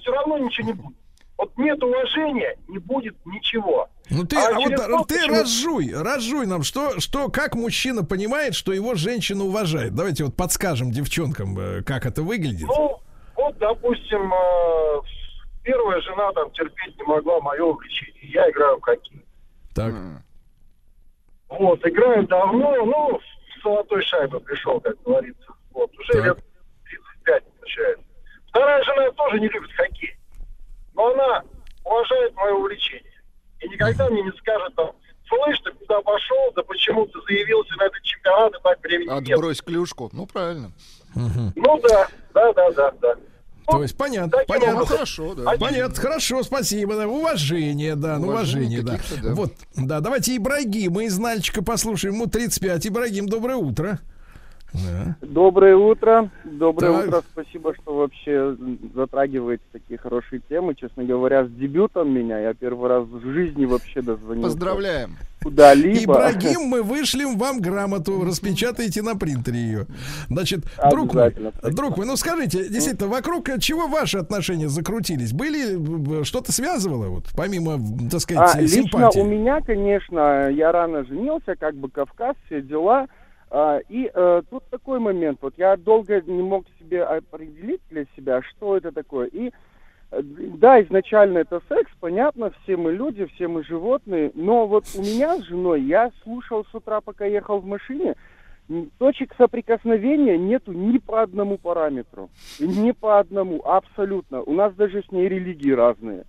все 0.00 0.12
равно 0.12 0.38
ничего 0.38 0.68
не 0.68 0.72
будет. 0.72 0.96
Вот 1.36 1.58
нет 1.58 1.82
уважения, 1.82 2.56
не 2.68 2.78
будет 2.78 3.14
ничего. 3.26 3.88
Ну 4.08 4.24
ты, 4.24 4.36
А 4.36 4.48
а 4.48 4.54
вот 4.54 4.72
а, 4.72 4.88
год 4.88 5.08
ты 5.08 5.16
почему- 5.18 5.34
разжуй, 5.40 5.92
разжуй 5.94 6.46
нам, 6.46 6.62
что, 6.62 7.00
что, 7.00 7.28
как 7.28 7.54
мужчина 7.54 8.04
понимает, 8.04 8.54
что 8.54 8.72
его 8.72 8.94
женщина 8.94 9.44
уважает. 9.44 9.94
Давайте 9.94 10.24
вот 10.24 10.36
подскажем 10.36 10.90
девчонкам, 10.90 11.58
э, 11.58 11.82
как 11.82 12.06
это 12.06 12.22
выглядит. 12.22 12.66
Ну, 12.68 12.98
вот, 13.36 13.58
допустим, 13.58 14.32
э, 14.32 15.00
первая 15.64 16.00
жена 16.00 16.32
там 16.32 16.50
терпеть 16.52 16.96
не 16.96 17.04
могла 17.04 17.40
мое 17.40 17.62
увлечение. 17.64 18.14
Я 18.32 18.48
играю 18.50 18.78
в 18.78 18.82
хоккей. 18.82 19.22
Так. 19.74 19.92
Вот, 21.58 21.86
играю 21.86 22.26
давно, 22.26 22.74
ну, 22.84 23.20
с 23.20 23.62
золотой 23.62 24.02
шайбы 24.02 24.40
пришел, 24.40 24.80
как 24.80 25.00
говорится. 25.02 25.52
Вот, 25.72 25.90
уже 25.98 26.12
Так. 26.12 26.24
лет 26.24 26.38
35 26.84 27.44
получается. 27.58 28.04
Вторая 28.48 28.82
жена 28.84 29.10
тоже 29.12 29.40
не 29.40 29.48
любит 29.48 29.70
хоккей. 29.72 30.16
Но 30.94 31.12
она 31.12 31.42
уважает 31.84 32.34
мое 32.34 32.54
увлечение. 32.54 33.12
И 33.60 33.68
никогда 33.68 34.08
мне 34.08 34.22
не 34.22 34.32
скажет 34.32 34.74
там, 34.74 34.92
слышь, 35.28 35.60
ты 35.60 35.72
куда 35.72 36.00
пошел, 36.00 36.52
да 36.56 36.62
почему 36.62 37.06
ты 37.06 37.20
заявился 37.26 37.74
на 37.78 37.84
этот 37.84 38.02
чемпионат, 38.02 38.54
и 38.54 38.62
так 38.62 38.80
времени 38.82 39.20
нет. 39.20 39.36
Отбрось 39.38 39.60
клюшку. 39.62 40.10
Ну, 40.12 40.26
правильно. 40.26 40.72
Ну 41.14 41.80
да, 41.80 42.08
да, 42.34 42.52
да, 42.54 42.70
да, 42.70 42.90
да. 43.00 43.16
То 43.66 43.82
есть 43.82 43.96
понятно, 43.96 44.30
таким 44.30 44.46
понятно. 44.46 44.72
образом. 44.74 44.96
Хорошо, 44.96 45.34
да. 45.34 45.52
Понятно, 45.58 45.94
хорошо, 45.94 46.42
спасибо. 46.42 46.96
да. 46.96 47.08
Уважение, 47.08 47.96
да, 47.96 48.18
ну 48.18 48.28
Уважение 48.28 48.82
уважение, 48.82 48.82
да. 48.82 49.28
да. 49.28 49.34
Вот, 49.34 49.52
да, 49.76 50.00
давайте 50.00 50.36
Ибрагима 50.36 51.04
из 51.04 51.18
Нальчика 51.18 51.62
послушаем. 51.62 52.14
Ему 52.14 52.26
35. 52.26 52.86
Ибрагим, 52.86 53.28
доброе 53.28 53.56
утро. 53.56 54.00
Да. 54.72 55.16
Доброе 55.20 55.76
утро. 55.76 56.30
Доброе 56.44 56.92
Так. 56.92 57.06
утро. 57.08 57.22
Спасибо, 57.32 57.74
что 57.74 57.94
вообще 57.94 58.56
затрагиваете 58.94 59.62
такие 59.72 59.98
хорошие 59.98 60.40
темы. 60.48 60.74
Честно 60.74 61.04
говоря, 61.04 61.44
с 61.44 61.50
дебютом 61.50 62.12
меня. 62.12 62.38
Я 62.38 62.54
первый 62.54 62.88
раз 62.88 63.04
в 63.06 63.20
жизни 63.32 63.66
вообще 63.66 64.00
дозвонился. 64.00 64.48
Поздравляем. 64.48 65.16
Куда-либо. 65.42 66.12
Ибрагим, 66.14 66.62
мы 66.68 66.82
вышлем 66.82 67.36
вам 67.36 67.60
грамоту, 67.60 68.24
распечатайте 68.24 69.02
на 69.02 69.16
принтере 69.16 69.58
ее. 69.58 69.86
Значит, 70.28 70.60
друг 70.90 71.14
мой, 71.14 71.34
друг 71.72 71.96
мой, 71.96 72.06
ну 72.06 72.16
скажите, 72.16 72.68
действительно, 72.68 73.08
вокруг 73.10 73.48
чего 73.58 73.88
ваши 73.88 74.18
отношения 74.18 74.68
закрутились? 74.68 75.32
Были 75.32 76.22
что-то 76.22 76.52
связывало, 76.52 77.08
вот, 77.08 77.24
помимо, 77.36 77.78
так 78.08 78.20
сказать, 78.20 78.54
А, 78.54 78.60
лично 78.60 78.82
симпатии? 78.84 79.18
у 79.18 79.24
меня, 79.24 79.60
конечно, 79.62 80.48
я 80.48 80.70
рано 80.70 81.04
женился, 81.04 81.56
как 81.58 81.74
бы 81.74 81.90
Кавказ, 81.90 82.36
все 82.46 82.62
дела. 82.62 83.08
А, 83.54 83.80
и 83.90 84.10
э, 84.12 84.42
тут 84.48 84.64
такой 84.70 84.98
момент, 84.98 85.40
вот 85.42 85.52
я 85.58 85.76
долго 85.76 86.22
не 86.22 86.42
мог 86.42 86.64
себе 86.78 87.04
определить 87.04 87.82
для 87.90 88.06
себя, 88.16 88.40
что 88.40 88.78
это 88.78 88.92
такое. 88.92 89.26
И 89.26 89.50
э, 90.10 90.22
да, 90.22 90.80
изначально 90.80 91.38
это 91.38 91.60
секс, 91.68 91.90
понятно, 92.00 92.50
все 92.62 92.78
мы 92.78 92.92
люди, 92.92 93.26
все 93.26 93.48
мы 93.48 93.62
животные, 93.62 94.32
но 94.34 94.66
вот 94.66 94.86
у 94.94 95.02
меня 95.02 95.36
с 95.36 95.42
женой, 95.42 95.82
я 95.82 96.10
слушал 96.22 96.64
с 96.64 96.74
утра, 96.74 97.02
пока 97.02 97.26
ехал 97.26 97.58
в 97.58 97.66
машине, 97.66 98.14
точек 98.96 99.34
соприкосновения 99.36 100.38
нету 100.38 100.72
ни 100.72 100.96
по 100.96 101.20
одному 101.20 101.58
параметру. 101.58 102.30
Ни 102.58 102.92
по 102.92 103.18
одному, 103.18 103.60
абсолютно. 103.66 104.40
У 104.40 104.54
нас 104.54 104.72
даже 104.76 105.02
с 105.02 105.12
ней 105.12 105.28
религии 105.28 105.72
разные. 105.72 106.24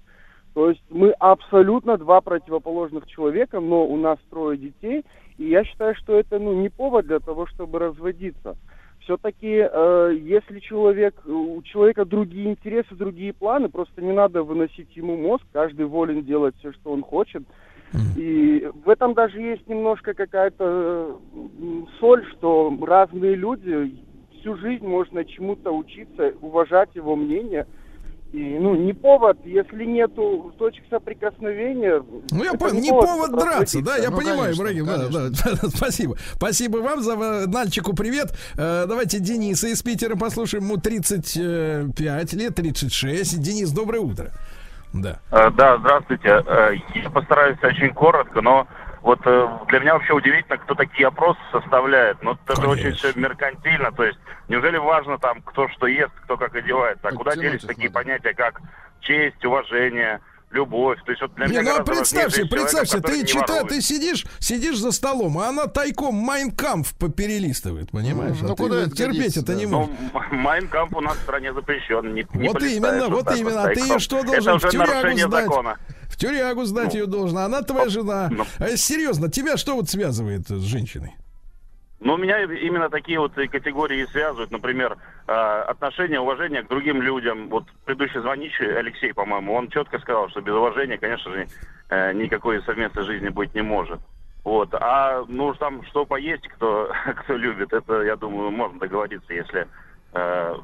То 0.54 0.70
есть 0.70 0.84
мы 0.90 1.12
абсолютно 1.12 1.98
два 1.98 2.22
противоположных 2.22 3.08
человека, 3.08 3.60
но 3.60 3.86
у 3.86 3.98
нас 3.98 4.20
трое 4.30 4.58
детей, 4.58 5.04
и 5.38 5.46
я 5.46 5.64
считаю, 5.64 5.96
что 5.96 6.18
это 6.18 6.38
ну, 6.38 6.54
не 6.54 6.70
повод 6.70 7.08
для 7.08 7.20
того, 7.20 7.48
чтобы 7.48 7.80
разводиться. 7.80 8.56
Все-таки, 9.00 9.68
э, 9.70 10.16
если 10.22 10.60
человек, 10.60 11.16
у 11.26 11.62
человека 11.64 12.06
другие 12.06 12.52
интересы, 12.52 12.96
другие 12.96 13.34
планы, 13.34 13.68
просто 13.68 14.02
не 14.02 14.14
надо 14.14 14.44
выносить 14.44 14.96
ему 14.96 15.18
мозг, 15.18 15.44
каждый 15.52 15.88
волен 15.88 16.24
делать 16.24 16.56
все, 16.60 16.72
что 16.72 16.92
он 16.92 17.02
хочет. 17.02 17.44
И 18.18 18.68
в 18.86 18.90
этом 18.90 19.14
даже 19.14 19.40
есть 19.40 19.68
немножко 19.68 20.14
какая-то 20.14 21.20
э, 21.36 21.82
соль, 22.00 22.26
что 22.32 22.76
разные 22.82 23.36
люди 23.36 23.96
всю 24.40 24.56
жизнь 24.58 24.86
можно 24.86 25.24
чему-то 25.26 25.72
учиться, 25.72 26.34
уважать 26.42 26.90
его 26.96 27.16
мнение. 27.16 27.68
И, 28.34 28.57
ну, 28.60 28.73
не 28.73 28.93
повод, 28.93 29.38
если 29.45 29.85
нету 29.85 30.51
точек 30.57 30.84
соприкосновения. 30.89 32.03
Ну, 32.31 32.43
я 32.43 32.53
понял, 32.53 32.80
не 32.81 32.89
повод 32.89 33.31
драться, 33.31 33.80
да, 33.84 33.95
я 33.97 34.10
разводиться. 34.10 34.31
понимаю, 34.34 34.55
Ибрагим, 34.55 34.85
да, 34.88 35.30
да, 35.30 35.69
спасибо. 35.69 36.18
Спасибо 36.34 36.77
вам 36.77 37.03
за 37.03 37.11
э, 37.14 37.45
Нальчику 37.45 37.93
привет. 37.95 38.34
Э, 38.57 38.85
Давайте 38.88 39.19
Дениса 39.19 39.68
из 39.68 39.84
Питера 39.84 40.15
послушаем, 40.15 40.64
ему 40.64 40.77
35 40.77 42.34
лет, 42.34 42.55
36. 42.55 43.39
Денис, 43.39 43.69
доброе 43.72 43.99
утро. 43.99 44.31
Да. 44.93 45.19
Э, 45.31 45.51
Да, 45.55 45.77
здравствуйте. 45.77 46.43
Э, 46.47 46.72
Я 46.95 47.10
постараюсь 47.11 47.57
очень 47.61 47.93
коротко, 47.93 48.41
но 48.41 48.68
вот 49.04 49.20
э, 49.26 49.60
для 49.68 49.80
меня 49.80 49.94
вообще 49.96 50.14
удивительно, 50.14 50.58
кто 50.58 50.76
такие 50.76 51.10
опросы 51.10 51.40
составляет. 51.52 52.24
Ну, 52.24 52.38
это 52.48 52.68
очень 52.70 52.94
все 52.94 53.12
меркантильно. 53.16 53.92
То 53.92 54.06
есть, 54.06 54.18
неужели 54.48 54.78
важно 54.78 55.18
там, 55.20 55.42
кто 55.42 55.68
что 55.68 55.88
ест, 55.88 56.14
кто 56.24 56.38
как 56.38 56.56
одевается? 56.56 57.10
А 57.10 57.12
куда 57.12 57.32
Оттянуть 57.32 57.52
делись 57.52 57.66
такие 57.66 57.92
понятия, 57.92 58.34
как 58.34 58.62
честь, 59.02 59.44
уважение, 59.44 60.22
любовь? 60.54 61.00
То 61.06 61.12
есть, 61.12 61.22
вот 61.22 61.34
для 61.36 61.46
Не, 61.48 61.52
меня 61.60 61.62
ну 61.64 61.70
а 61.70 61.74
жизнь 61.74 61.84
человека, 61.84 62.48
представьте, 62.50 62.98
который 62.98 63.22
ты 63.22 63.26
читаешь, 63.28 63.68
ты 63.70 63.82
сидишь, 63.82 64.26
сидишь 64.40 64.78
за 64.78 64.92
столом, 64.92 65.38
а 65.40 65.50
она 65.50 65.68
тайком 65.68 66.16
Майнкамф 66.16 66.94
перелистывает, 67.16 67.92
понимаешь? 67.92 68.38
Ну, 68.42 68.54
а 68.54 68.56
ты 68.56 68.64
куда 68.64 68.82
это 68.82 68.92
терпеть 68.96 69.38
это 69.38 69.48
да. 69.48 69.54
не 69.56 69.66
Ну, 69.66 69.80
можешь. 69.82 69.96
Майнкамп 70.32 70.96
у 70.96 71.02
нас 71.02 71.18
в 71.18 71.22
стране 71.22 71.54
запрещен. 71.54 72.14
Не, 72.14 72.26
не 72.34 72.48
Вот 72.50 72.62
именно, 72.64 73.10
вот 73.10 73.26
так 73.26 73.38
именно. 73.38 73.64
А 73.64 73.68
ты 73.74 73.80
ее 73.82 74.00
что 74.00 74.18
Это 74.20 74.28
должен 74.28 74.54
в 74.54 74.56
уже 74.58 74.70
тюрягу 74.70 74.92
нарушение 74.92 75.28
сдать? 75.28 75.46
закона. 75.46 75.78
В 76.10 76.18
тюрягу 76.18 76.64
сдать 76.66 76.94
Ну, 76.94 77.00
ее 77.00 77.06
должна. 77.08 77.46
Она 77.46 77.62
твоя 77.64 77.90
жена. 77.90 78.30
ну. 78.32 78.46
А 78.60 78.78
серьезно, 78.78 79.30
тебя 79.32 79.58
что 79.58 79.76
вот 79.76 79.90
связывает 79.90 80.48
с 80.48 80.62
женщиной? 80.62 81.16
Ну, 82.04 82.18
меня 82.18 82.42
именно 82.42 82.90
такие 82.90 83.18
вот 83.18 83.34
категории 83.34 84.06
связывают. 84.06 84.52
Например, 84.52 84.98
э, 85.26 85.32
отношение, 85.32 86.20
уважение 86.20 86.62
к 86.62 86.68
другим 86.68 87.02
людям. 87.02 87.48
Вот 87.48 87.64
предыдущий 87.86 88.20
звонивший, 88.20 88.78
Алексей, 88.78 89.14
по-моему, 89.14 89.54
он 89.54 89.70
четко 89.70 90.00
сказал, 90.00 90.28
что 90.30 90.42
без 90.42 90.54
уважения, 90.54 90.98
конечно 90.98 91.32
же, 91.32 91.48
э, 91.90 92.12
никакой 92.12 92.62
совместной 92.64 93.04
жизни 93.04 93.30
быть 93.30 93.56
не 93.56 93.62
может. 93.62 94.02
Вот. 94.44 94.74
А 94.74 95.24
ну 95.30 95.54
там 95.54 95.86
что 95.86 96.06
поесть, 96.06 96.46
кто, 96.50 96.92
кто 97.24 97.38
любит, 97.38 97.72
это, 97.72 98.02
я 98.02 98.18
думаю, 98.18 98.52
можно 98.52 98.80
договориться, 98.80 99.34
если 99.34 99.66
э, 100.12 100.56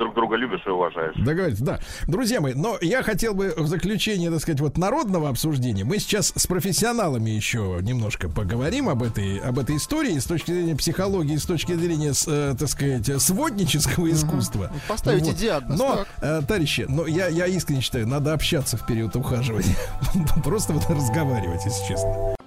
друг 0.00 0.14
друга 0.14 0.36
любишь 0.36 0.62
и 0.66 0.70
уважаешь. 0.70 1.14
Договорились, 1.16 1.60
да. 1.60 1.78
Друзья 2.08 2.40
мои, 2.40 2.54
но 2.54 2.78
я 2.80 3.02
хотел 3.02 3.34
бы 3.34 3.54
в 3.56 3.66
заключение, 3.66 4.30
так 4.30 4.40
сказать, 4.40 4.60
вот 4.60 4.78
народного 4.78 5.28
обсуждения. 5.28 5.84
Мы 5.84 5.98
сейчас 5.98 6.32
с 6.34 6.46
профессионалами 6.46 7.30
еще 7.30 7.78
немножко 7.82 8.28
поговорим 8.28 8.88
об 8.88 9.02
этой, 9.02 9.38
об 9.38 9.58
этой 9.58 9.76
истории 9.76 10.18
с 10.18 10.24
точки 10.24 10.52
зрения 10.52 10.74
психологии, 10.74 11.36
с 11.36 11.44
точки 11.44 11.74
зрения, 11.74 12.14
с, 12.14 12.26
э, 12.26 12.56
так 12.58 12.68
сказать, 12.68 13.22
своднического 13.22 14.10
искусства. 14.10 14.72
Поставите 14.88 15.32
диагноз, 15.34 15.78
Но, 15.78 15.96
так. 15.96 16.08
э, 16.22 16.40
товарищи, 16.48 16.86
но 16.88 17.06
я, 17.06 17.28
я 17.28 17.46
искренне 17.46 17.82
считаю, 17.82 18.08
надо 18.08 18.32
общаться 18.32 18.78
в 18.78 18.86
период 18.86 19.14
ухаживания. 19.16 19.76
Просто 20.44 20.72
вот 20.72 20.88
разговаривать, 20.88 21.60
если 21.66 21.86
честно. 21.88 22.39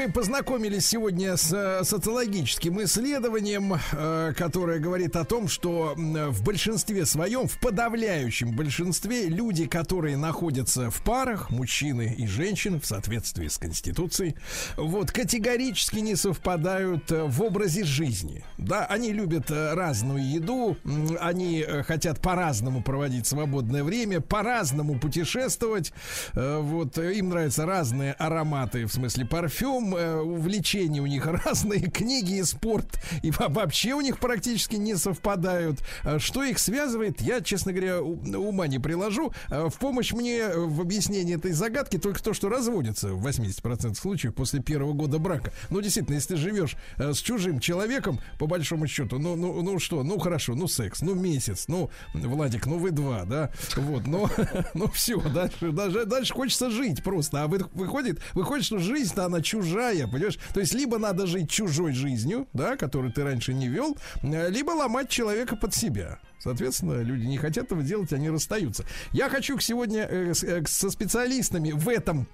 Мы 0.00 0.10
познакомились 0.10 0.86
сегодня 0.86 1.36
с 1.36 1.52
э, 1.52 1.84
социологическим 1.84 2.82
исследованием, 2.84 3.74
э, 3.92 4.32
которое 4.34 4.78
говорит 4.78 5.14
о 5.14 5.26
том, 5.26 5.46
что 5.46 5.92
в 5.94 6.42
большинстве 6.42 7.04
своем, 7.04 7.46
в 7.46 7.58
подавляющем 7.58 8.56
большинстве, 8.56 9.26
люди, 9.26 9.66
которые 9.66 10.16
находятся 10.16 10.90
в 10.90 11.02
парах, 11.02 11.50
мужчины 11.50 12.14
и 12.16 12.26
женщины, 12.26 12.80
в 12.80 12.86
соответствии 12.86 13.48
с 13.48 13.58
Конституцией, 13.58 14.36
вот 14.78 15.10
категорически 15.10 15.98
не 15.98 16.16
совпадают 16.16 17.12
э, 17.12 17.24
в 17.24 17.42
образе 17.42 17.84
жизни. 17.84 18.42
Да, 18.56 18.86
они 18.86 19.12
любят 19.12 19.50
разную 19.50 20.26
еду, 20.26 20.78
они 21.20 21.62
хотят 21.86 22.20
по-разному 22.20 22.82
проводить 22.82 23.26
свободное 23.26 23.84
время, 23.84 24.22
по-разному 24.22 24.98
путешествовать. 24.98 25.92
Вот 26.32 26.96
им 26.96 27.28
нравятся 27.28 27.66
разные 27.66 28.14
ароматы, 28.14 28.86
в 28.86 28.92
смысле 28.92 29.26
парфюм, 29.26 29.89
э, 29.96 30.20
увлечения 30.20 31.00
у 31.00 31.06
них 31.06 31.26
разные, 31.44 31.80
книги 31.90 32.38
и 32.38 32.42
спорт, 32.44 33.00
и 33.22 33.30
во- 33.30 33.48
вообще 33.48 33.94
у 33.94 34.00
них 34.00 34.18
практически 34.18 34.76
не 34.76 34.96
совпадают. 34.96 35.80
Э, 36.04 36.18
Что 36.18 36.42
их 36.44 36.58
связывает, 36.58 37.20
я, 37.20 37.40
честно 37.40 37.72
говоря, 37.72 38.02
ума 38.02 38.66
не 38.66 38.78
приложу. 38.78 39.32
Э, 39.50 39.68
В 39.68 39.78
помощь 39.78 40.12
мне 40.12 40.48
в 40.48 40.80
объяснении 40.80 41.36
этой 41.36 41.52
загадки 41.52 41.98
только 41.98 42.22
то, 42.22 42.34
что 42.34 42.48
разводятся 42.48 43.08
в 43.14 43.26
80% 43.26 43.94
случаев 43.94 44.34
после 44.34 44.60
первого 44.60 44.92
года 44.92 45.18
брака. 45.18 45.52
Ну, 45.70 45.80
действительно, 45.80 46.14
если 46.16 46.34
ты 46.34 46.36
живешь 46.36 46.76
с 46.98 47.18
чужим 47.18 47.60
человеком, 47.60 48.20
по 48.38 48.46
большому 48.46 48.86
счету, 48.86 49.18
ну, 49.18 49.36
ну, 49.36 49.62
ну 49.62 49.78
что, 49.78 50.02
ну 50.02 50.18
хорошо, 50.18 50.54
ну 50.54 50.68
секс, 50.68 51.00
ну 51.02 51.14
месяц, 51.14 51.64
ну, 51.68 51.90
Владик, 52.14 52.66
ну 52.66 52.78
вы 52.78 52.90
два, 52.90 53.24
да, 53.24 53.50
вот, 53.76 54.06
но, 54.06 54.30
ну 54.74 54.88
все, 54.90 55.20
дальше, 55.20 55.72
дальше 55.72 56.32
хочется 56.34 56.70
жить 56.70 57.02
просто, 57.02 57.42
а 57.44 57.46
вы- 57.48 57.66
выходит, 57.74 58.20
выходит, 58.34 58.64
что 58.64 58.78
жизнь-то 58.78 59.24
она 59.24 59.40
чужая, 59.42 59.79
понимаешь, 60.06 60.38
то 60.52 60.60
есть 60.60 60.74
либо 60.74 60.98
надо 60.98 61.26
жить 61.26 61.50
чужой 61.50 61.92
жизнью, 61.92 62.46
да, 62.52 62.76
которую 62.76 63.12
ты 63.12 63.24
раньше 63.24 63.54
не 63.54 63.68
вел, 63.68 63.96
э, 64.22 64.50
либо 64.50 64.70
ломать 64.70 65.08
человека 65.08 65.56
под 65.56 65.74
себя. 65.74 66.18
Соответственно, 66.38 67.02
люди 67.02 67.26
не 67.26 67.36
хотят 67.36 67.66
этого 67.66 67.82
делать, 67.82 68.12
они 68.12 68.30
расстаются. 68.30 68.84
Я 69.12 69.28
хочу 69.28 69.58
сегодня 69.58 70.06
э, 70.10 70.32
э, 70.42 70.62
со 70.66 70.90
специалистами 70.90 71.72
в 71.72 71.88
этом 71.88 72.26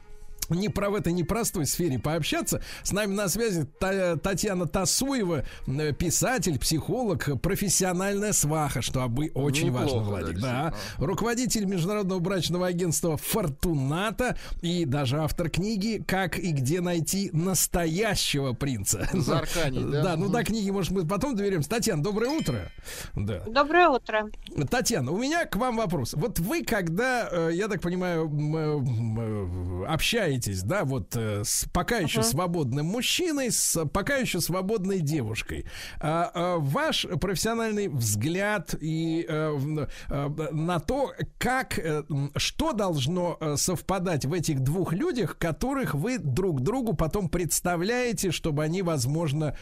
не 0.51 0.68
про 0.68 0.90
в 0.90 0.94
этой 0.94 1.12
непростой 1.12 1.66
сфере 1.66 1.98
пообщаться. 1.98 2.62
С 2.82 2.93
нами 2.93 3.14
на 3.14 3.28
связи 3.28 3.64
Та- 3.78 4.16
Татьяна 4.16 4.66
Тасуева, 4.66 5.44
писатель, 5.98 6.59
психолог, 6.59 7.40
профессиональная 7.40 8.32
сваха, 8.32 8.82
что 8.82 9.01
обы- 9.01 9.31
очень 9.35 9.66
Неплохо, 9.66 9.85
важно, 9.85 10.01
Владик. 10.01 10.40
Да, 10.40 10.74
руководитель 10.98 11.64
международного 11.64 12.18
брачного 12.20 12.66
агентства 12.66 13.16
Фортуната 13.16 14.36
и 14.62 14.85
даже 14.85 15.18
автор 15.18 15.51
книги 15.51 16.02
«Как 16.06 16.39
и 16.39 16.52
где 16.52 16.81
найти 16.81 17.31
настоящего 17.32 18.52
принца». 18.52 19.09
За 19.12 19.39
Арканей, 19.39 19.85
да? 19.85 20.02
Да, 20.02 20.16
ну 20.16 20.28
до 20.28 20.44
книги, 20.44 20.70
может, 20.70 20.90
мы 20.93 21.06
потом 21.06 21.35
доверимся. 21.36 21.68
Татьяна, 21.68 22.02
доброе 22.02 22.31
утро. 22.31 22.70
Да. 23.14 23.40
Доброе 23.47 23.89
утро. 23.89 24.31
Татьяна, 24.70 25.10
у 25.12 25.18
меня 25.18 25.44
к 25.47 25.56
вам 25.56 25.77
вопрос. 25.77 26.14
Вот 26.14 26.39
вы, 26.39 26.64
когда, 26.64 27.28
э, 27.31 27.51
я 27.55 27.68
так 27.68 27.81
понимаю, 27.81 28.27
э, 28.28 28.81
э, 29.18 29.85
общаетесь, 30.37 30.63
да, 30.63 30.85
вот 30.85 31.17
э, 31.17 31.43
с 31.45 31.67
пока 31.73 31.99
еще 31.99 32.21
Ага. 32.21 32.29
свободным 32.29 32.87
мужчиной, 32.87 33.51
с 33.51 33.85
пока 33.87 34.17
еще 34.17 34.41
свободной 34.41 35.01
девушкой, 35.01 35.67
а, 36.01 36.31
а, 36.35 36.57
ваш 36.59 37.07
профессиональный 37.21 37.89
взгляд 37.89 38.75
и 38.81 39.27
э, 39.29 39.87
э, 40.09 40.29
на 40.53 40.81
то, 40.81 41.13
как, 41.39 41.79
что 42.37 42.73
должно 42.73 43.39
совпадать 43.57 44.25
в 44.25 44.33
этих 44.33 44.61
двух 44.61 44.93
людях, 44.93 45.39
которых 45.39 45.95
вы 45.95 46.19
друг 46.19 46.61
другу 46.61 46.95
потом 46.95 47.29
представляете, 47.29 48.31
чтобы 48.31 48.65
они, 48.65 48.83
возможно, 48.83 49.57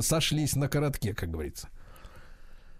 сошлись 0.00 0.56
на 0.56 0.68
коротке, 0.68 1.14
как 1.14 1.30
говорится. 1.30 1.68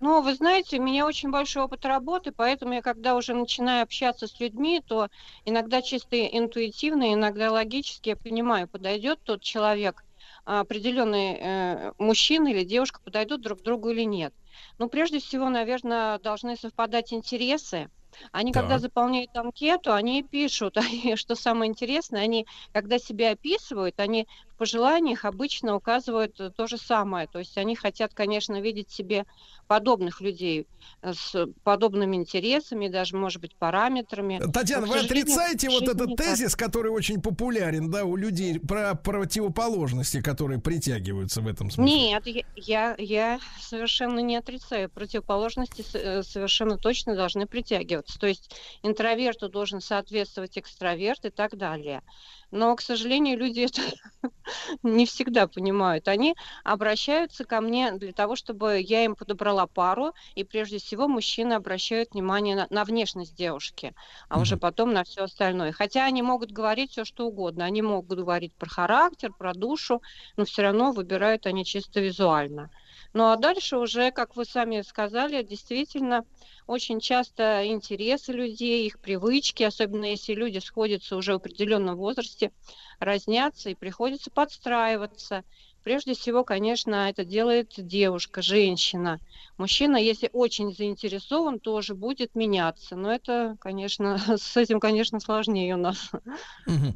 Ну, 0.00 0.20
вы 0.22 0.34
знаете, 0.34 0.78
у 0.78 0.82
меня 0.82 1.06
очень 1.06 1.30
большой 1.30 1.62
опыт 1.64 1.84
работы, 1.86 2.32
поэтому 2.32 2.74
я, 2.74 2.82
когда 2.82 3.16
уже 3.16 3.32
начинаю 3.34 3.82
общаться 3.84 4.26
с 4.26 4.38
людьми, 4.40 4.82
то 4.84 5.08
иногда 5.44 5.80
чисто 5.82 6.26
интуитивно, 6.26 7.14
иногда 7.14 7.50
логически 7.50 8.10
я 8.10 8.16
понимаю, 8.16 8.68
подойдет 8.68 9.20
тот 9.22 9.42
человек, 9.42 10.02
а, 10.44 10.60
определенный 10.60 11.36
э, 11.40 11.92
мужчина 11.98 12.48
или 12.48 12.64
девушка 12.64 13.00
подойдут 13.02 13.40
друг 13.42 13.60
к 13.60 13.62
другу 13.62 13.90
или 13.90 14.02
нет. 14.02 14.34
Ну, 14.78 14.88
прежде 14.88 15.18
всего, 15.20 15.48
наверное, 15.48 16.18
должны 16.18 16.56
совпадать 16.56 17.12
интересы. 17.12 17.88
Они, 18.32 18.52
когда 18.52 18.74
Так. 18.74 18.80
заполняют 18.80 19.36
анкету, 19.36 19.92
они 19.92 20.22
пишут, 20.22 20.76
и 20.92 21.16
что 21.16 21.34
самое 21.34 21.70
интересное, 21.70 22.22
они, 22.22 22.46
когда 22.72 22.98
себя 22.98 23.32
описывают, 23.32 23.98
они 24.00 24.26
в 24.54 24.56
пожеланиях 24.56 25.24
обычно 25.24 25.74
указывают 25.74 26.38
э, 26.40 26.50
то 26.50 26.68
же 26.68 26.78
самое. 26.78 27.26
То 27.26 27.40
есть 27.40 27.58
они 27.58 27.74
хотят, 27.74 28.14
конечно, 28.14 28.60
видеть 28.60 28.90
себе 28.90 29.26
подобных 29.66 30.20
людей 30.20 30.68
э, 31.02 31.12
с 31.12 31.48
подобными 31.64 32.16
интересами, 32.16 32.86
даже, 32.86 33.16
может 33.16 33.40
быть, 33.40 33.56
параметрами. 33.56 34.40
Татьяна, 34.52 34.86
Но, 34.86 34.92
вы 34.92 34.98
отрицаете 35.00 35.70
вот 35.70 35.88
этот 35.88 36.10
не 36.10 36.16
так. 36.16 36.26
тезис, 36.26 36.54
который 36.54 36.92
очень 36.92 37.20
популярен, 37.20 37.90
да, 37.90 38.04
у 38.04 38.14
людей 38.14 38.60
про 38.60 38.94
противоположности, 38.94 40.20
которые 40.20 40.60
притягиваются 40.60 41.40
в 41.40 41.48
этом 41.48 41.70
смысле? 41.70 41.92
Нет, 41.92 42.26
я, 42.26 42.44
я, 42.54 42.94
я 42.98 43.40
совершенно 43.60 44.20
не 44.20 44.36
отрицаю. 44.36 44.88
Противоположности 44.88 45.84
э, 45.94 46.22
совершенно 46.22 46.78
точно 46.78 47.16
должны 47.16 47.46
притягиваться. 47.46 48.03
То 48.18 48.26
есть 48.26 48.54
интроверту 48.82 49.48
должен 49.48 49.80
соответствовать 49.80 50.58
экстраверт 50.58 51.24
и 51.24 51.30
так 51.30 51.56
далее. 51.56 52.02
Но, 52.50 52.76
к 52.76 52.80
сожалению, 52.80 53.38
люди 53.38 53.60
это 53.60 53.82
не 54.82 55.06
всегда 55.06 55.48
понимают. 55.48 56.06
Они 56.06 56.36
обращаются 56.62 57.44
ко 57.44 57.60
мне 57.60 57.92
для 57.92 58.12
того, 58.12 58.36
чтобы 58.36 58.80
я 58.80 59.04
им 59.04 59.16
подобрала 59.16 59.66
пару, 59.66 60.12
и 60.34 60.44
прежде 60.44 60.78
всего 60.78 61.08
мужчины 61.08 61.54
обращают 61.54 62.12
внимание 62.12 62.54
на, 62.54 62.66
на 62.70 62.84
внешность 62.84 63.34
девушки, 63.34 63.94
а 64.28 64.38
уже 64.40 64.56
потом 64.56 64.92
на 64.92 65.02
все 65.04 65.24
остальное. 65.24 65.72
Хотя 65.72 66.04
они 66.04 66.22
могут 66.22 66.52
говорить 66.52 66.92
все, 66.92 67.04
что 67.04 67.26
угодно. 67.26 67.64
Они 67.64 67.82
могут 67.82 68.18
говорить 68.18 68.54
про 68.54 68.68
характер, 68.68 69.32
про 69.36 69.52
душу, 69.52 70.00
но 70.36 70.44
все 70.44 70.62
равно 70.62 70.92
выбирают 70.92 71.46
они 71.46 71.64
чисто 71.64 72.00
визуально. 72.00 72.70
Ну 73.14 73.24
а 73.30 73.36
дальше 73.36 73.76
уже, 73.78 74.10
как 74.10 74.34
вы 74.36 74.44
сами 74.44 74.82
сказали, 74.82 75.42
действительно 75.42 76.24
очень 76.66 76.98
часто 77.00 77.64
интересы 77.66 78.32
людей, 78.32 78.86
их 78.86 79.00
привычки, 79.00 79.62
особенно 79.62 80.06
если 80.06 80.34
люди 80.34 80.58
сходятся 80.58 81.16
уже 81.16 81.32
в 81.32 81.36
определенном 81.36 81.96
возрасте, 81.96 82.50
разнятся 82.98 83.70
и 83.70 83.74
приходится 83.76 84.30
подстраиваться. 84.32 85.44
Прежде 85.84 86.14
всего, 86.14 86.44
конечно, 86.44 87.10
это 87.10 87.26
делает 87.26 87.74
девушка, 87.76 88.40
женщина. 88.40 89.20
Мужчина, 89.58 89.98
если 89.98 90.30
очень 90.32 90.74
заинтересован, 90.74 91.60
тоже 91.60 91.94
будет 91.94 92.34
меняться. 92.34 92.96
Но 92.96 93.12
это, 93.12 93.56
конечно, 93.60 94.18
с 94.38 94.56
этим, 94.56 94.80
конечно, 94.80 95.20
сложнее 95.20 95.74
у 95.74 95.78
нас. 95.78 96.10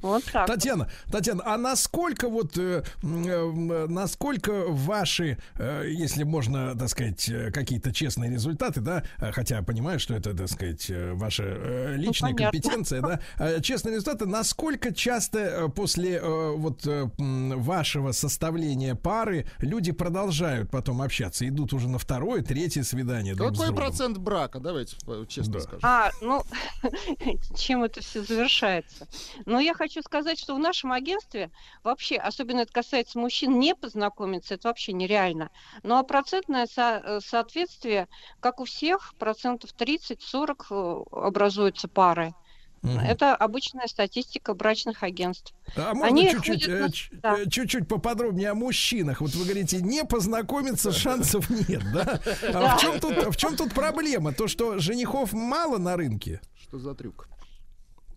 Вот 0.02 0.24
так. 0.24 0.48
вот. 0.48 0.54
Татьяна, 0.54 0.90
Татьяна, 1.12 1.42
а 1.44 1.58
насколько 1.58 2.28
вот, 2.28 2.56
э, 2.56 2.82
э, 3.02 3.86
насколько 3.88 4.64
ваши, 4.68 5.38
э, 5.58 5.84
если 5.90 6.22
можно, 6.22 6.76
так 6.76 6.88
сказать, 6.88 7.28
э, 7.28 7.50
какие-то 7.50 7.92
честные 7.92 8.30
результаты, 8.30 8.80
да, 8.80 9.04
э, 9.18 9.32
хотя 9.32 9.62
понимаю, 9.62 10.00
что 10.00 10.14
это, 10.14 10.34
так 10.34 10.48
сказать, 10.48 10.88
э, 10.88 11.12
ваша 11.12 11.44
э, 11.44 11.94
личная 11.96 12.32
понятно. 12.32 12.60
компетенция, 12.60 13.00
да, 13.02 13.60
честные 13.60 13.96
результаты, 13.96 14.24
насколько 14.24 14.94
часто 14.94 15.70
после 15.74 16.20
вот 16.20 16.86
вашего 17.18 18.12
составления 18.12 18.77
пары 18.94 19.46
люди 19.58 19.92
продолжают 19.92 20.70
потом 20.70 21.02
общаться, 21.02 21.46
идут 21.48 21.72
уже 21.72 21.88
на 21.88 21.98
второе, 21.98 22.42
третье 22.42 22.82
свидание 22.82 23.34
друг 23.34 23.52
Какой 23.52 23.74
процент 23.74 24.18
брака? 24.18 24.60
Давайте 24.60 24.96
честно 25.28 25.60
скажем. 25.60 25.80
А, 25.82 26.10
ну, 26.20 26.42
чем 27.56 27.84
это 27.84 28.00
все 28.00 28.22
завершается? 28.22 29.06
Но 29.46 29.60
я 29.60 29.74
хочу 29.74 30.02
сказать, 30.02 30.38
что 30.38 30.54
в 30.54 30.58
нашем 30.58 30.92
агентстве 30.92 31.50
вообще, 31.82 32.16
особенно 32.16 32.60
это 32.60 32.72
касается 32.72 33.18
мужчин, 33.18 33.58
не 33.58 33.74
познакомиться, 33.74 34.54
это 34.54 34.68
вообще 34.68 34.92
нереально. 34.92 35.50
Ну, 35.82 35.96
а 35.96 36.02
процентное 36.02 36.66
со- 36.66 37.02
э, 37.04 37.20
соответствие, 37.24 38.08
как 38.40 38.60
у 38.60 38.64
всех, 38.64 39.14
процентов 39.18 39.70
30-40 39.78 40.66
э, 40.70 41.04
образуются 41.12 41.88
пары. 41.88 42.34
Это 42.82 43.34
обычная 43.34 43.86
статистика 43.86 44.54
брачных 44.54 45.02
агентств. 45.02 45.52
А 45.76 45.94
можно 45.94 46.06
Они 46.06 46.30
чуть-чуть, 46.30 46.64
ходят 46.64 46.94
э, 47.12 47.16
да. 47.22 47.38
э, 47.38 47.48
чуть-чуть 47.50 47.88
поподробнее 47.88 48.50
о 48.50 48.54
мужчинах? 48.54 49.20
Вот 49.20 49.34
вы 49.34 49.44
говорите, 49.44 49.82
не 49.82 50.04
познакомиться 50.04 50.92
шансов 50.92 51.48
нет, 51.68 51.82
да? 51.92 52.20
А 52.48 52.52
Да. 52.52 52.76
в 52.76 52.80
чем 52.80 53.00
тут, 53.00 53.34
в 53.34 53.36
чем 53.36 53.56
тут 53.56 53.74
проблема? 53.74 54.32
То, 54.32 54.46
что 54.48 54.78
женихов 54.78 55.32
мало 55.32 55.78
на 55.78 55.96
рынке? 55.96 56.40
Что 56.60 56.78
за 56.78 56.94
трюк? 56.94 57.28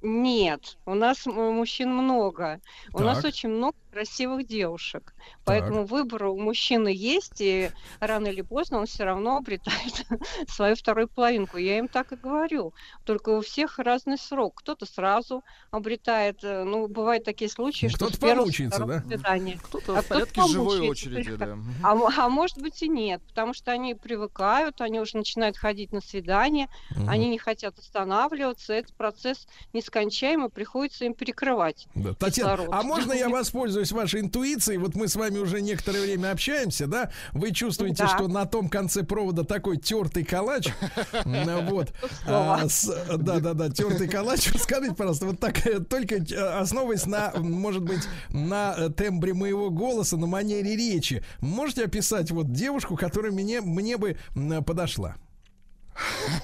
Нет, 0.04 0.78
у 0.86 0.96
нас 0.96 1.26
мужчин 1.28 1.94
много. 1.94 2.60
У 2.94 3.00
нас 3.02 3.18
Так. 3.18 3.26
очень 3.28 3.50
много 3.50 3.76
красивых 3.92 4.48
девушек. 4.48 5.14
Поэтому 5.46 5.86
выбор 5.86 6.26
у 6.26 6.40
мужчины 6.40 6.88
есть, 6.90 7.42
и 7.42 7.70
рано 8.00 8.28
или 8.28 8.42
поздно 8.42 8.80
он 8.80 8.86
все 8.86 9.04
равно 9.04 9.38
обретает 9.38 10.06
свою 10.50 10.76
вторую 10.76 11.08
половинку. 11.10 11.58
Я 11.58 11.78
им 11.78 11.88
так 11.88 12.12
и 12.12 12.16
говорю. 12.16 12.74
Только 13.06 13.30
у 13.30 13.42
всех 13.42 13.80
разный 13.80 14.18
срок. 14.18 14.56
Кто-то 14.62 14.86
сразу 14.86 15.44
обретает, 15.72 16.44
э, 16.44 16.64
ну, 16.64 16.88
бывают 16.88 17.24
такие 17.26 17.50
случаи, 17.50 17.88
что 17.88 17.98
Кто-то 17.98 18.14
с 18.14 18.20
первого, 18.20 18.40
помучается, 18.44 18.86
да? 18.86 19.02
свидания. 19.02 19.60
Кто-то 19.64 19.98
А 19.98 20.02
в 20.02 20.08
порядке 20.08 20.32
кто-то 20.32 20.52
живой 20.52 20.80
очереди, 20.90 21.36
да. 21.36 21.58
А, 21.84 21.92
а 22.26 22.30
может 22.30 22.58
быть 22.60 22.82
и 22.82 22.88
нет, 22.88 23.22
потому 23.28 23.54
что 23.54 23.72
они 23.72 23.94
привыкают, 23.96 24.80
они 24.82 25.00
уже 25.00 25.18
начинают 25.18 25.58
ходить 25.58 25.92
на 25.92 26.02
свидания, 26.02 26.70
Мгм. 26.92 27.10
они 27.10 27.30
не 27.30 27.38
хотят 27.38 27.78
останавливаться, 27.78 28.74
этот 28.74 28.94
процесс 28.96 29.48
нескончаемый, 29.74 30.50
приходится 30.50 31.06
им 31.06 31.14
перекрывать. 31.14 31.88
Да, 31.96 32.14
Татьяна, 32.14 32.52
кислород. 32.58 32.74
а 32.74 32.84
можно 32.84 33.14
я 33.14 33.30
воспользуюсь 33.30 33.81
вашей 33.92 34.22
интуицией? 34.22 34.78
Вот 34.78 34.96
мы 34.96 35.08
с 35.08 35.16
вами 35.16 35.38
уже 35.40 35.62
некоторое 35.62 36.02
время 36.02 36.32
общаемся, 36.32 36.88
да? 36.88 37.12
Вы 37.32 37.52
чувствуете, 37.52 38.04
Да. 38.04 38.10
что 38.10 38.28
на 38.28 38.46
том 38.46 38.70
конце 38.70 39.04
провода 39.04 39.44
такой 39.44 39.78
тертый 39.78 40.24
калач. 40.24 40.68
Вот. 41.72 41.90
слово. 42.26 42.56
А, 42.62 42.70
с- 42.70 43.08
Да, 43.18 43.40
да, 43.40 43.54
да, 43.54 43.70
тертый 43.70 44.08
калач. 44.08 44.52
Вот 44.52 44.62
Скажите, 44.62 44.94
пожалуйста, 44.96 45.26
вот 45.26 45.40
так 45.40 45.66
э, 45.66 45.80
только 45.80 46.16
э, 46.16 46.60
основываясь 46.60 47.06
на, 47.06 47.32
может 47.38 47.84
быть, 47.84 48.02
на 48.30 48.76
э, 48.78 48.90
тембре 48.90 49.34
моего 49.34 49.70
голоса, 49.70 50.18
на 50.18 50.28
манере 50.28 50.76
речи, 50.76 51.24
можете 51.40 51.86
описать 51.86 52.32
вот 52.32 52.52
девушку, 52.52 52.96
которая 52.96 53.32
мне, 53.32 53.62
мне 53.62 53.98
бы 53.98 54.18
подошла? 54.66 55.16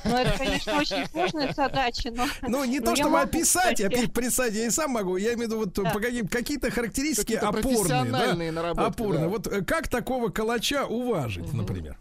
Ну, 0.04 0.16
это, 0.16 0.38
конечно, 0.38 0.78
очень 0.78 1.06
сложная 1.12 1.54
задача, 1.54 2.12
но... 2.12 2.26
Ну, 2.48 2.64
не 2.66 2.80
то, 2.80 2.92
я 2.92 2.96
чтобы 2.96 3.20
описать, 3.22 3.82
а 3.82 3.90
кстати. 3.90 4.08
представить 4.10 4.54
я 4.56 4.66
и 4.68 4.70
сам 4.70 4.92
могу. 4.92 5.18
Я 5.18 5.34
имею 5.34 5.50
в 5.50 5.52
виду 5.52 5.58
вот 5.60 5.74
Да. 5.74 5.92
по 5.92 6.00
каким, 6.00 6.28
какие-то 6.28 6.72
характеристики 6.72 7.34
Какие-то 7.34 7.50
опорные. 7.50 7.74
профессиональные 7.78 8.52
да? 8.52 8.62
наработки, 8.62 8.90
Опорные. 8.90 9.24
да. 9.24 9.28
Вот 9.30 9.48
э, 9.48 9.64
как 9.64 9.88
такого 9.88 10.30
калача 10.30 10.86
уважить, 10.86 11.54
например? 11.54 11.98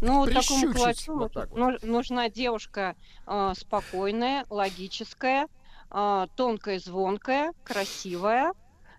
Ну, 0.00 0.26
такому 0.26 0.72
плачу 0.72 1.16
вот 1.16 1.32
так 1.32 1.50
вот. 1.50 1.58
ну- 1.58 1.78
нужна 1.92 2.28
девушка 2.28 2.96
э, 3.26 3.52
спокойная, 3.56 4.44
логическая, 4.50 5.46
э, 5.90 6.26
тонкая, 6.36 6.78
звонкая, 6.80 7.52
красивая 7.64 8.52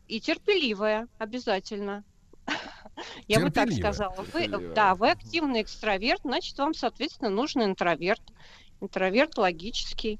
и 0.07 0.19
терпеливая 0.21 1.07
обязательно. 1.17 2.03
Я 3.27 3.39
бы 3.39 3.49
так 3.49 3.71
сказала. 3.71 4.13
Вы, 4.33 4.41
Терпеливая. 4.43 4.73
да, 4.75 4.95
вы 4.95 5.09
активный 5.11 5.61
экстраверт, 5.61 6.21
значит, 6.23 6.57
вам, 6.57 6.73
соответственно, 6.73 7.29
нужен 7.29 7.63
интроверт. 7.63 8.21
Интроверт 8.81 9.37
логический, 9.37 10.19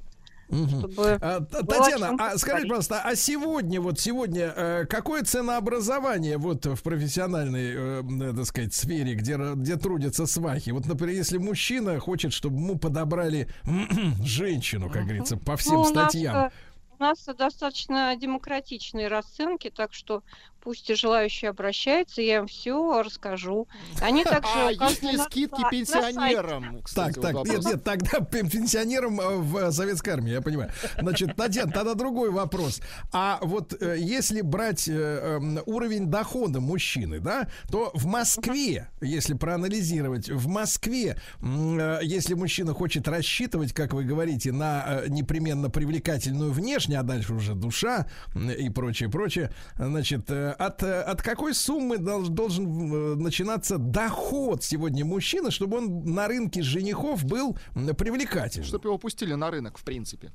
чтобы... 0.50 1.18
А, 1.22 1.42
Татьяна, 1.42 2.16
а 2.18 2.38
скажите, 2.38 2.68
пожалуйста, 2.68 3.02
а 3.04 3.16
сегодня, 3.16 3.82
вот 3.82 4.00
сегодня, 4.00 4.54
э, 4.56 4.86
какое 4.86 5.24
ценообразование 5.24 6.38
вот 6.38 6.66
в 6.66 6.82
профессиональной, 6.82 7.74
э, 7.76 8.04
э, 8.04 8.34
так 8.36 8.46
сказать, 8.46 8.74
сфере, 8.74 9.16
где, 9.16 9.36
где 9.56 9.76
трудятся 9.76 10.26
свахи? 10.28 10.70
Вот, 10.70 10.86
например, 10.86 11.16
если 11.16 11.38
мужчина 11.38 12.00
хочет, 12.00 12.32
чтобы 12.34 12.56
ему 12.58 12.78
подобрали 12.78 13.48
женщину, 14.24 14.90
как 14.90 15.04
говорится, 15.04 15.36
по 15.38 15.58
всем 15.58 15.76
Ну, 15.76 15.94
нас, 15.94 16.12
статьям. 16.12 16.36
э, 16.38 16.52
У 17.00 17.04
нас 17.04 17.26
достаточно 17.38 18.16
демократичные 18.16 19.10
расценки, 19.10 19.70
так 19.70 19.94
что 19.94 20.24
пусть 20.64 20.90
и 20.90 20.96
желающие 20.96 21.50
обращаются, 21.50 22.22
я 22.22 22.38
им 22.38 22.48
все 22.48 23.04
расскажу. 23.04 23.68
Они 24.02 24.24
также 24.24 24.50
А 24.54 24.72
есть 24.72 25.04
ли 25.04 25.18
скидки 25.18 25.62
на 25.62 25.70
пенсионерам? 25.70 26.82
Кстати, 26.82 27.20
Так, 27.20 27.34
вот 27.34 27.44
так, 27.44 27.46
нет, 27.46 27.56
вопрос. 27.58 27.66
нет, 27.66 27.84
тогда 27.84 28.20
пен- 28.32 28.50
пенсионерам 28.50 29.20
э, 29.20 29.38
в 29.38 29.58
э, 29.58 29.72
советской 29.72 30.12
армии, 30.12 30.32
я 30.32 30.42
понимаю. 30.42 30.72
Значит, 30.98 31.36
Татьяна, 31.36 31.72
тогда 31.72 31.96
другой 31.96 32.32
вопрос. 32.32 32.82
А 33.12 33.40
вот 33.42 33.76
э, 33.82 33.98
если 34.00 34.42
брать 34.42 34.88
эм, 34.88 35.60
уровень 35.66 36.08
дохода 36.08 36.62
мужчины, 36.62 37.20
да, 37.20 37.50
то 37.70 37.92
в 37.94 38.06
Москве, 38.06 38.90
если 39.02 39.34
проанализировать, 39.34 40.30
в 40.30 40.48
Москве, 40.48 41.18
если 41.42 42.36
мужчина 42.36 42.74
хочет 42.74 43.08
рассчитывать, 43.08 43.74
как 43.74 43.94
вы 43.94 44.06
говорите, 44.06 44.52
на 44.52 45.04
непременно 45.08 45.70
привлекательную 45.70 46.52
внешне, 46.52 47.00
а 47.00 47.04
дальше 47.04 47.34
уже 47.34 47.54
душа 47.54 48.08
и 48.36 48.70
прочее, 48.70 49.10
прочее, 49.10 49.52
значит, 49.78 50.30
от, 50.54 50.84
э, 50.84 51.02
от 51.02 51.22
какой 51.22 51.54
суммы 51.54 51.98
дол- 51.98 52.28
должен 52.30 52.66
э, 52.66 53.16
начинаться 53.16 53.78
доход 53.78 54.64
сегодня 54.64 55.06
мужчины, 55.06 55.52
чтобы 55.52 55.78
он 55.78 56.04
на 56.06 56.28
рынке 56.28 56.62
женихов 56.62 57.26
был 57.26 57.58
привлекательным? 57.98 58.68
Чтобы 58.68 58.90
его 58.90 58.98
пустили 58.98 59.34
на 59.34 59.52
рынок, 59.52 59.78
в 59.78 59.84
принципе. 59.84 60.32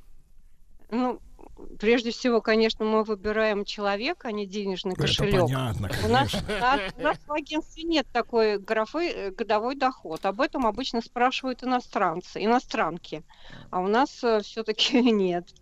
Ну, 0.90 1.20
прежде 1.78 2.11
всего, 2.12 2.40
конечно, 2.40 2.85
мы 2.85 3.05
выбираем 3.05 3.65
человека, 3.66 4.28
а 4.28 4.32
не 4.32 4.47
денежный 4.47 4.93
Это 4.93 5.03
кошелек. 5.03 5.43
понятно, 5.43 5.90
У 6.05 6.09
нас, 6.09 6.31
конечно. 6.31 6.55
у 6.57 6.61
нас- 6.61 6.81
у 6.97 7.01
нас 7.03 7.19
в 7.27 7.32
агентстве 7.32 7.82
нет 7.85 8.07
такой 8.12 8.59
графы 8.59 9.09
э, 9.11 9.31
годовой 9.32 9.77
доход. 9.77 10.24
Об 10.24 10.40
этом 10.40 10.66
обычно 10.66 11.03
спрашивают 11.03 11.62
иностранцы, 11.62 12.43
иностранки. 12.43 13.23
А 13.70 13.81
у 13.81 13.86
нас 13.86 14.11
все-таки 14.43 15.01
нет. 15.12 15.53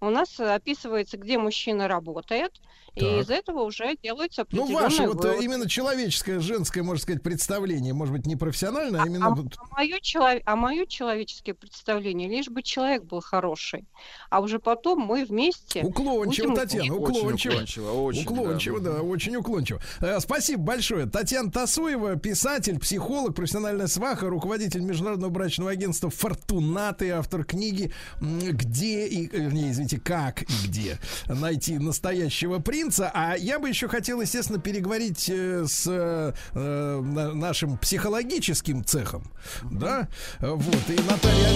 У 0.00 0.10
нас 0.10 0.40
описывается, 0.40 1.16
где 1.16 1.38
мужчина 1.38 1.86
работает, 1.86 2.60
и 2.94 3.00
Так. 3.00 3.22
из 3.22 3.30
этого 3.30 3.62
уже 3.62 3.96
делаются 4.02 4.44
Ну, 4.50 4.64
определенные 4.64 4.82
ваше 4.82 5.06
вот 5.06 5.24
э, 5.24 5.38
именно 5.42 5.68
человеческое, 5.68 6.40
женское, 6.40 6.82
можно 6.82 7.00
сказать, 7.02 7.22
представление, 7.22 7.94
может 7.94 8.14
быть, 8.14 8.26
не 8.26 8.36
профессиональное, 8.36 9.00
а 9.02 9.06
именно... 9.06 9.28
А, 9.28 9.30
а 9.30 9.74
мое 9.74 9.98
чело- 10.00 10.40
а 10.44 10.56
мое 10.56 10.84
человеческое 10.84 11.54
представление, 11.54 12.28
лишь 12.28 12.48
бы 12.48 12.62
человек 12.62 13.04
был 13.04 13.20
хороший. 13.20 13.86
А 14.28 14.40
уже 14.40 14.58
потом 14.58 15.00
мы 15.00 15.24
вместе... 15.24 15.82
Уклончиво, 15.82 16.48
будем- 16.48 16.60
Татьяна, 16.60 16.94
Очень 16.94 17.18
уклончиво. 17.18 17.52
уклончиво, 17.52 17.90
очень, 17.92 18.22
уклончиво, 18.24 18.80
да. 18.80 18.92
да. 18.92 19.02
очень 19.02 19.36
уклончиво. 19.36 19.80
Э, 20.00 20.20
Спасибо 20.20 20.62
большое. 20.62 21.06
Татьяна 21.06 21.50
Тасуева, 21.50 22.16
писатель, 22.16 22.78
психолог, 22.78 23.34
профессиональная 23.34 23.86
сваха, 23.86 24.28
руководитель 24.28 24.80
международного 24.82 25.30
брачного 25.30 25.70
агентства 25.70 26.10
«Фортунаты», 26.10 27.10
автор 27.10 27.44
книги 27.44 27.90
«Где 28.20 29.06
и...» 29.06 29.28
э, 29.28 29.38
Вернее, 29.42 29.70
извините, 29.70 29.98
«Как 29.98 30.42
и 30.42 30.46
где 30.66 30.98
найти 31.26 31.78
настоящего 31.78 32.58
принца». 32.58 32.81
А 33.14 33.34
я 33.36 33.58
бы 33.58 33.68
еще 33.68 33.88
хотел, 33.88 34.20
естественно, 34.20 34.58
переговорить 34.58 35.28
э, 35.30 35.64
с 35.66 35.86
э, 35.86 36.32
э, 36.54 37.00
на- 37.00 37.32
нашим 37.34 37.76
психологическим 37.78 38.84
цехом. 38.84 39.30
Да? 39.70 40.08
Э, 40.40 40.50
Вот. 40.50 40.90
И 40.90 40.96
Наталья... 41.08 41.48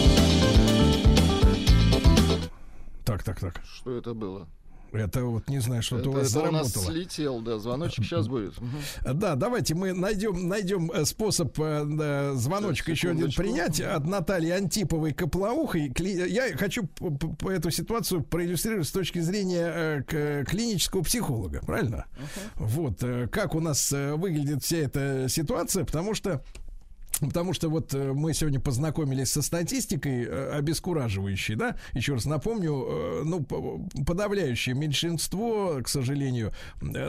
Так, 3.05 3.23
так, 3.23 3.39
так. 3.40 3.61
Что 3.65 3.97
это 3.97 4.15
было? 4.15 4.48
Это 4.92 5.24
вот 5.24 5.48
не 5.48 5.58
знаю, 5.58 5.82
что-то 5.82 6.10
у 6.10 6.12
вас 6.14 6.30
это 6.30 6.40
у 6.48 6.50
нас 6.52 6.68
заработало. 6.68 6.94
слетел, 6.94 7.40
да, 7.40 7.58
звоночек 7.58 8.04
сейчас 8.04 8.28
будет. 8.28 8.54
Да, 9.04 9.34
давайте 9.34 9.74
мы 9.74 9.92
найдем, 9.92 10.48
найдем 10.48 10.90
э, 10.90 11.04
способ 11.04 11.58
э, 11.60 12.32
звоночек 12.34 12.88
еще 12.88 13.10
один 13.10 13.30
принять 13.32 13.80
от 13.80 14.06
Натальи 14.06 14.50
Антиповой 14.50 15.12
Коплаухой. 15.12 15.88
Кли- 15.88 16.28
Я 16.28 16.56
хочу 16.56 16.84
по 16.86 17.50
эту 17.50 17.70
ситуацию 17.70 18.22
проиллюстрировать 18.22 18.86
с 18.88 18.92
точки 18.92 19.18
зрения 19.18 20.02
э, 20.08 20.44
клинического 20.44 21.02
психолога, 21.02 21.60
правильно? 21.66 22.06
Вот, 22.54 23.02
э, 23.02 23.28
как 23.28 23.54
у 23.54 23.60
нас 23.60 23.92
э, 23.92 24.14
выглядит 24.14 24.62
вся 24.64 24.78
эта 24.78 25.26
ситуация, 25.28 25.84
потому 25.84 26.14
что 26.14 26.42
Потому 27.20 27.52
что 27.52 27.68
вот 27.68 27.94
э, 27.94 28.12
мы 28.12 28.34
сегодня 28.34 28.60
познакомились 28.60 29.32
со 29.32 29.43
статистикой 29.43 30.24
э, 30.24 30.51
обескураживающей, 30.52 31.55
да? 31.55 31.76
Еще 31.93 32.14
раз 32.14 32.26
напомню, 32.26 32.86
э, 32.88 33.22
ну, 33.24 33.44
подавляющее 34.05 34.74
меньшинство, 34.74 35.80
к 35.82 35.88
сожалению, 35.88 36.52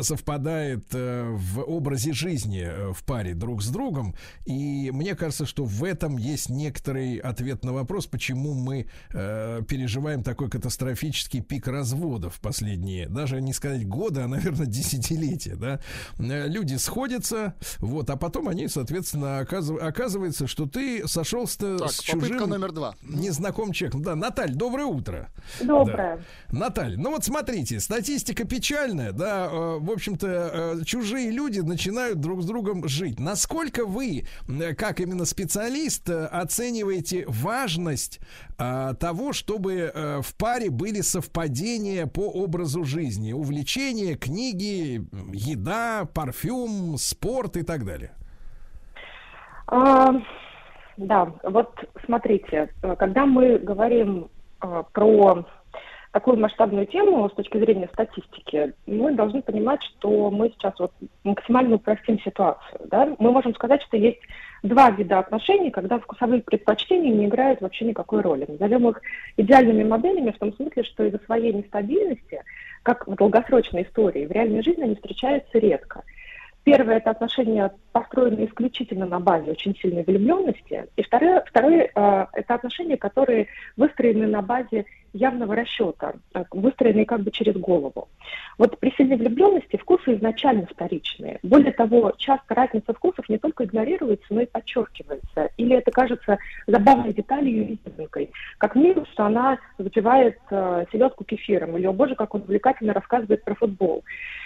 совпадает 0.02 0.86
в 0.92 1.62
образе 1.62 2.14
жизни 2.14 2.68
в 2.94 3.04
паре 3.04 3.34
друг 3.34 3.62
с 3.62 3.70
другом. 3.70 4.16
И 4.46 4.92
мне 4.92 5.16
кажется, 5.16 5.46
что 5.46 5.66
в 5.66 5.84
этом 5.84 6.18
есть 6.18 6.50
некоторый 6.50 7.18
ответ 7.18 7.64
на 7.64 7.74
вопрос, 7.74 8.08
почему 8.08 8.54
мы 8.54 8.88
переживаем 9.12 10.24
такой 10.24 10.50
катастрофический 10.50 11.42
пик 11.42 11.68
разводов 11.68 12.40
последние, 12.40 13.08
даже 13.08 13.42
не 13.42 13.54
сказать 13.54 13.88
годы, 13.88 14.22
а, 14.22 14.28
наверное, 14.28 14.66
десятилетия, 14.68 15.56
да? 15.56 15.80
Люди 16.18 16.76
сходятся, 16.76 17.56
вот, 17.80 18.10
а 18.10 18.16
потом 18.16 18.48
они, 18.48 18.68
соответственно, 18.68 19.40
оказыв- 19.40 19.80
оказывается, 19.98 20.46
что 20.48 20.68
ты 20.68 21.08
сошелся 21.08 21.78
Так, 21.78 21.92
с 21.92 22.00
чужим 22.00 22.38
номер 22.50 22.72
два. 22.72 22.94
незнакомым 23.02 23.74
человеком. 23.74 24.04
Да, 24.04 24.16
Наталья, 24.16 24.54
доброе 24.54 24.86
утро. 24.86 25.30
Доброе. 25.60 26.24
Да. 26.52 26.58
Наталья, 26.60 26.98
ну 26.98 27.12
вот 27.12 27.24
смотрите, 27.24 27.80
статистика 27.80 28.46
печальная, 28.46 29.12
да, 29.12 29.48
э, 29.52 29.78
в 29.80 29.92
общем-то, 29.92 30.28
э, 30.80 30.84
чужие 30.86 31.32
люди 31.32 31.62
начинают 31.62 32.20
друг 32.20 32.44
с 32.44 32.46
другом 32.46 32.88
жить. 32.88 33.20
Насколько 33.20 33.86
вы, 33.86 34.26
э, 34.48 34.76
как 34.76 35.00
именно 35.00 35.26
специалист, 35.26 36.08
э, 36.10 36.26
оцениваете 36.26 37.26
важность 37.28 38.20
э, 38.60 38.94
того, 39.00 39.34
чтобы 39.34 39.92
э, 39.94 40.22
в 40.22 40.36
паре 40.36 40.70
были 40.70 41.02
совпадения 41.02 42.06
по 42.06 42.30
образу 42.30 42.84
жизни, 42.84 43.34
увлечения, 43.34 44.16
книги, 44.16 45.08
еда, 45.34 46.06
парфюм, 46.14 46.98
спорт 47.00 47.58
и 47.58 47.64
так 47.64 47.84
далее? 47.84 48.14
А, 49.68 50.14
да, 50.98 51.32
вот 51.44 51.74
смотрите, 52.06 52.70
когда 52.98 53.26
мы 53.26 53.58
говорим 53.58 54.30
э, 54.62 54.84
про 54.94 55.46
такую 56.12 56.40
масштабную 56.40 56.88
тему 56.88 57.30
с 57.30 57.34
точки 57.34 57.58
зрения 57.58 57.90
статистики, 57.94 58.74
мы 58.88 59.14
должны 59.14 59.42
понимать, 59.42 59.84
что 59.84 60.32
мы 60.32 60.50
сейчас 60.50 60.74
вот 60.80 60.92
максимально 61.24 61.76
упростим 61.76 62.20
ситуацию. 62.22 62.80
Да? 62.86 63.16
Мы 63.20 63.32
можем 63.32 63.54
сказать, 63.54 63.84
что 63.84 63.98
есть 63.98 64.22
два 64.64 64.90
вида 64.90 65.20
отношений, 65.20 65.70
когда 65.70 66.00
вкусовые 66.00 66.42
предпочтения 66.42 67.14
не 67.14 67.26
играют 67.26 67.62
вообще 67.62 67.86
никакой 67.86 68.22
роли. 68.22 68.46
Назовем 68.48 68.90
их 68.90 69.02
идеальными 69.36 69.84
моделями 69.84 70.32
в 70.32 70.40
том 70.40 70.54
смысле, 70.54 70.84
что 70.84 71.04
из-за 71.04 71.20
своей 71.26 71.54
нестабильности, 71.54 72.42
как 72.84 73.08
в 73.08 73.16
долгосрочной 73.16 73.84
истории, 73.84 74.26
в 74.26 74.32
реальной 74.32 74.64
жизни 74.64 74.84
они 74.84 74.96
встречаются 74.96 75.60
редко. 75.60 76.04
Первое– 76.68 76.98
это 76.98 77.12
отношения, 77.12 77.72
построенные 77.94 78.46
исключительно 78.46 79.06
на 79.06 79.22
базе 79.22 79.52
очень 79.52 79.74
сильной 79.78 80.04
влюбленности. 80.04 80.86
И 80.98 81.02
второе, 81.02 81.42
второе 81.48 81.90
э, 81.96 82.26
это 82.34 82.56
отношения, 82.56 82.98
которые 82.98 83.48
выстроены 83.78 84.28
на 84.28 84.42
базе 84.42 84.84
явного 85.14 85.56
расчета, 85.56 86.14
э, 86.34 86.44
выстроенные 86.52 87.06
как 87.06 87.22
бы 87.22 87.32
через 87.32 87.56
голову. 87.56 88.08
Вот 88.58 88.80
при 88.80 88.92
сильной 88.92 89.18
влюбленности 89.18 89.78
вкусы 89.78 90.16
изначально 90.16 90.66
вторичные. 90.66 91.40
Более 91.44 91.72
того, 91.72 92.14
часто 92.18 92.56
разница 92.56 92.94
вкусов 92.94 93.30
не 93.30 93.38
только 93.38 93.66
игнорируется, 93.66 94.28
но 94.30 94.42
и 94.42 94.46
подчеркивается. 94.46 95.50
Или 95.58 95.76
это 95.76 95.92
кажется 95.92 96.38
забавной 96.66 97.14
деталью 97.14 97.68
и 97.68 97.78
изюминкой. 97.86 98.32
Как 98.58 98.76
минимум, 98.76 99.06
что 99.08 99.26
она 99.26 99.60
запивает 99.78 100.38
э, 100.50 100.86
селедку 100.92 101.24
кефиром, 101.24 101.78
или, 101.78 101.86
о 101.86 101.94
боже, 101.94 102.16
как 102.16 102.36
он 102.36 102.42
увлекательно 102.42 102.94
рассказывает 102.94 103.44
про 103.44 103.56
футбол. 103.56 104.04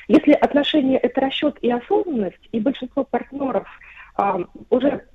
Если 0.08 0.34
отношения– 0.34 0.98
это 1.02 1.22
расчет 1.22 1.58
и 1.62 1.72
осознанность, 1.72 2.50
и 2.52 2.60
большинство 2.60 3.04
партнеров 3.04 3.68
а, 4.16 4.40
уже 4.70 5.06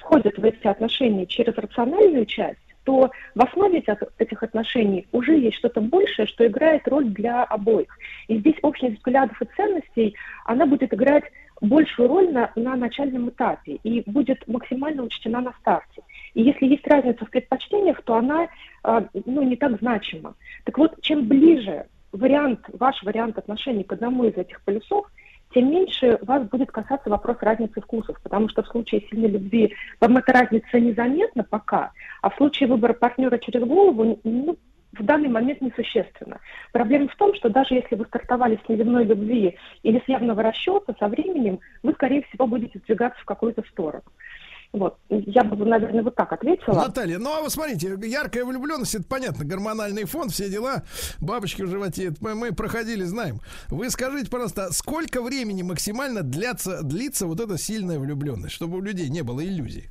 входят 0.00 0.38
в 0.38 0.44
эти 0.44 0.66
отношения 0.66 1.26
через 1.26 1.54
рациональную 1.54 2.26
часть, 2.26 2.58
то 2.84 3.10
в 3.34 3.42
основе 3.42 3.82
этих, 4.18 4.42
отношений 4.42 5.06
уже 5.12 5.36
есть 5.36 5.56
что-то 5.56 5.80
большее, 5.80 6.26
что 6.26 6.46
играет 6.46 6.86
роль 6.86 7.06
для 7.06 7.42
обоих. 7.44 7.98
И 8.28 8.38
здесь 8.38 8.56
общность 8.62 8.98
взглядов 8.98 9.40
и 9.40 9.46
ценностей, 9.56 10.14
она 10.44 10.66
будет 10.66 10.92
играть 10.92 11.24
большую 11.60 12.08
роль 12.08 12.32
на, 12.32 12.50
на 12.56 12.76
начальном 12.76 13.30
этапе 13.30 13.78
и 13.82 14.02
будет 14.08 14.46
максимально 14.46 15.04
учтена 15.04 15.40
на 15.40 15.52
старте. 15.60 16.02
И 16.34 16.42
если 16.42 16.66
есть 16.66 16.86
разница 16.86 17.24
в 17.24 17.30
предпочтениях, 17.30 18.02
то 18.02 18.16
она 18.16 18.48
э, 18.84 19.00
ну, 19.24 19.42
не 19.42 19.56
так 19.56 19.78
значима. 19.78 20.34
Так 20.64 20.78
вот, 20.78 21.00
чем 21.00 21.26
ближе 21.26 21.86
вариант, 22.12 22.60
ваш 22.72 23.02
вариант 23.02 23.38
отношений 23.38 23.84
к 23.84 23.92
одному 23.92 24.24
из 24.24 24.36
этих 24.36 24.60
полюсов, 24.62 25.10
тем 25.54 25.70
меньше 25.70 26.18
вас 26.22 26.42
будет 26.48 26.72
касаться 26.72 27.08
вопрос 27.08 27.36
разницы 27.40 27.80
вкусов, 27.80 28.20
потому 28.22 28.48
что 28.48 28.62
в 28.62 28.68
случае 28.68 29.02
сильной 29.08 29.28
любви 29.28 29.74
вам 30.00 30.16
эта 30.16 30.32
разница 30.32 30.80
незаметна 30.80 31.44
пока, 31.44 31.92
а 32.20 32.30
в 32.30 32.36
случае 32.36 32.68
выбора 32.68 32.92
партнера 32.92 33.38
через 33.38 33.62
голову, 33.62 34.18
ну, 34.24 34.56
в 34.98 35.02
данный 35.02 35.28
момент 35.28 35.60
несущественно. 35.60 36.40
Проблема 36.72 37.08
в 37.08 37.16
том, 37.16 37.34
что 37.34 37.48
даже 37.48 37.74
если 37.74 37.94
вы 37.94 38.04
стартовали 38.04 38.58
с 38.64 38.68
невинной 38.68 39.04
любви 39.04 39.56
или 39.82 40.02
с 40.04 40.08
явного 40.08 40.42
расчета, 40.42 40.94
со 40.98 41.08
временем 41.08 41.60
вы, 41.82 41.92
скорее 41.92 42.22
всего, 42.22 42.46
будете 42.46 42.78
сдвигаться 42.80 43.20
в 43.20 43.24
какую-то 43.24 43.62
сторону. 43.70 44.04
Вот. 44.74 44.98
Я 45.08 45.44
бы, 45.44 45.64
наверное, 45.64 46.02
вот 46.02 46.16
так 46.16 46.32
ответила. 46.32 46.74
Наталья, 46.74 47.18
ну 47.20 47.32
а 47.32 47.42
вы 47.42 47.48
смотрите, 47.48 47.96
яркая 48.02 48.44
влюбленность, 48.44 48.96
это 48.96 49.04
понятно, 49.08 49.44
гормональный 49.44 50.02
фон, 50.04 50.30
все 50.30 50.50
дела, 50.50 50.82
бабочки 51.20 51.62
в 51.62 51.68
животе, 51.68 52.06
это 52.08 52.16
мы, 52.20 52.34
мы 52.34 52.52
проходили, 52.52 53.04
знаем. 53.04 53.38
Вы 53.68 53.88
скажите, 53.88 54.28
пожалуйста, 54.28 54.72
сколько 54.72 55.22
времени 55.22 55.62
максимально 55.62 56.22
длится, 56.22 56.82
длится 56.82 57.28
вот 57.28 57.38
эта 57.38 57.56
сильная 57.56 58.00
влюбленность, 58.00 58.52
чтобы 58.52 58.78
у 58.78 58.80
людей 58.80 59.08
не 59.10 59.22
было 59.22 59.44
иллюзий? 59.44 59.90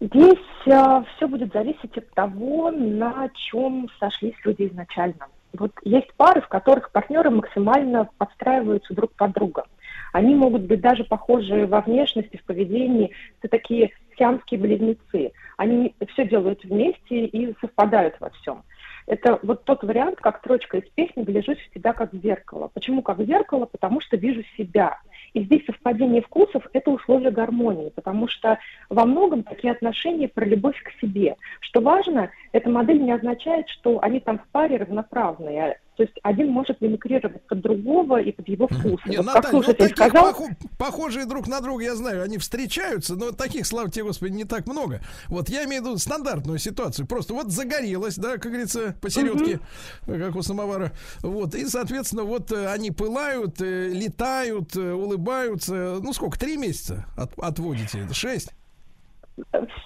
Здесь 0.00 0.66
э, 0.66 1.04
все 1.14 1.28
будет 1.28 1.52
зависеть 1.52 1.96
от 1.96 2.10
того, 2.14 2.72
на 2.72 3.28
чем 3.34 3.88
сошлись 4.00 4.34
люди 4.44 4.66
изначально. 4.66 5.28
Вот 5.56 5.70
есть 5.84 6.12
пары, 6.16 6.40
в 6.40 6.48
которых 6.48 6.90
партнеры 6.90 7.30
максимально 7.30 8.08
подстраиваются 8.18 8.94
друг 8.94 9.12
под 9.12 9.32
друга. 9.32 9.64
Они 10.12 10.34
могут 10.34 10.62
быть 10.62 10.80
даже 10.80 11.04
похожи 11.04 11.66
во 11.66 11.80
внешности, 11.80 12.36
в 12.36 12.44
поведении. 12.44 13.12
Это 13.40 13.48
такие 13.48 13.90
сиамские 14.18 14.60
близнецы. 14.60 15.32
Они 15.56 15.94
все 16.12 16.26
делают 16.26 16.62
вместе 16.64 17.26
и 17.26 17.54
совпадают 17.60 18.16
во 18.20 18.30
всем. 18.30 18.62
Это 19.06 19.40
вот 19.42 19.64
тот 19.64 19.82
вариант, 19.82 20.20
как 20.20 20.38
строчка 20.38 20.78
из 20.78 20.88
песни 20.90 21.24
«Гляжусь 21.24 21.58
в 21.58 21.74
себя 21.74 21.92
как 21.92 22.12
в 22.12 22.22
зеркало». 22.22 22.70
Почему 22.72 23.02
как 23.02 23.18
в 23.18 23.24
зеркало? 23.24 23.66
Потому 23.66 24.00
что 24.00 24.16
вижу 24.16 24.42
себя. 24.56 24.98
И 25.34 25.42
здесь 25.42 25.64
совпадение 25.66 26.22
вкусов– 26.22 26.66
это 26.72 26.90
условие 26.90 27.30
гармонии, 27.30 27.90
потому 27.90 28.28
что 28.28 28.58
во 28.90 29.04
многом 29.04 29.42
такие 29.42 29.72
отношения 29.72 30.28
про 30.28 30.44
любовь 30.44 30.80
к 30.82 30.92
себе. 31.00 31.36
Что 31.60 31.80
важно, 31.80 32.30
эта 32.52 32.70
модель 32.70 33.02
не 33.02 33.12
означает, 33.12 33.68
что 33.68 33.98
они 34.02 34.20
там 34.20 34.38
в 34.38 34.46
паре 34.48 34.76
равноправные, 34.76 35.78
то 35.96 36.02
есть 36.04 36.14
один 36.22 36.48
может 36.48 36.80
мимикрировать 36.80 37.42
под 37.46 37.60
другого 37.60 38.20
и 38.20 38.32
под 38.32 38.48
его 38.48 38.66
вкус. 38.66 39.00
Не, 39.06 39.18
вот 39.18 39.26
Наталья, 39.26 39.52
ну, 39.52 39.62
слушатель 39.62 39.88
таких 39.88 39.96
сказал, 39.96 40.32
похо- 40.32 40.56
похожие 40.78 41.26
друг 41.26 41.46
на 41.48 41.60
друга, 41.60 41.84
я 41.84 41.94
знаю, 41.94 42.22
они 42.22 42.38
встречаются, 42.38 43.14
но 43.14 43.32
таких, 43.32 43.66
слава 43.66 43.90
тебе, 43.90 44.04
Господи, 44.04 44.32
не 44.32 44.44
так 44.44 44.66
много. 44.66 45.00
Вот 45.28 45.48
я 45.48 45.64
имею 45.64 45.82
в 45.82 45.86
виду 45.86 45.98
стандартную 45.98 46.58
ситуацию. 46.58 47.06
Просто 47.06 47.34
вот 47.34 47.50
загорелась, 47.50 48.16
да, 48.16 48.32
как 48.38 48.50
говорится, 48.50 48.96
посередке, 49.00 49.60
как 50.06 50.34
у 50.34 50.42
самовара. 50.42 50.92
Вот, 51.20 51.54
и, 51.54 51.66
соответственно, 51.66 52.24
вот 52.24 52.50
э, 52.52 52.68
они 52.68 52.90
пылают, 52.90 53.60
э, 53.60 53.88
летают, 53.88 54.74
э, 54.76 54.92
улыбаются. 54.92 55.98
Ну, 56.02 56.12
сколько, 56.12 56.38
три 56.38 56.56
месяца 56.56 57.04
от- 57.16 57.38
отводите? 57.38 58.08
Шесть? 58.12 58.52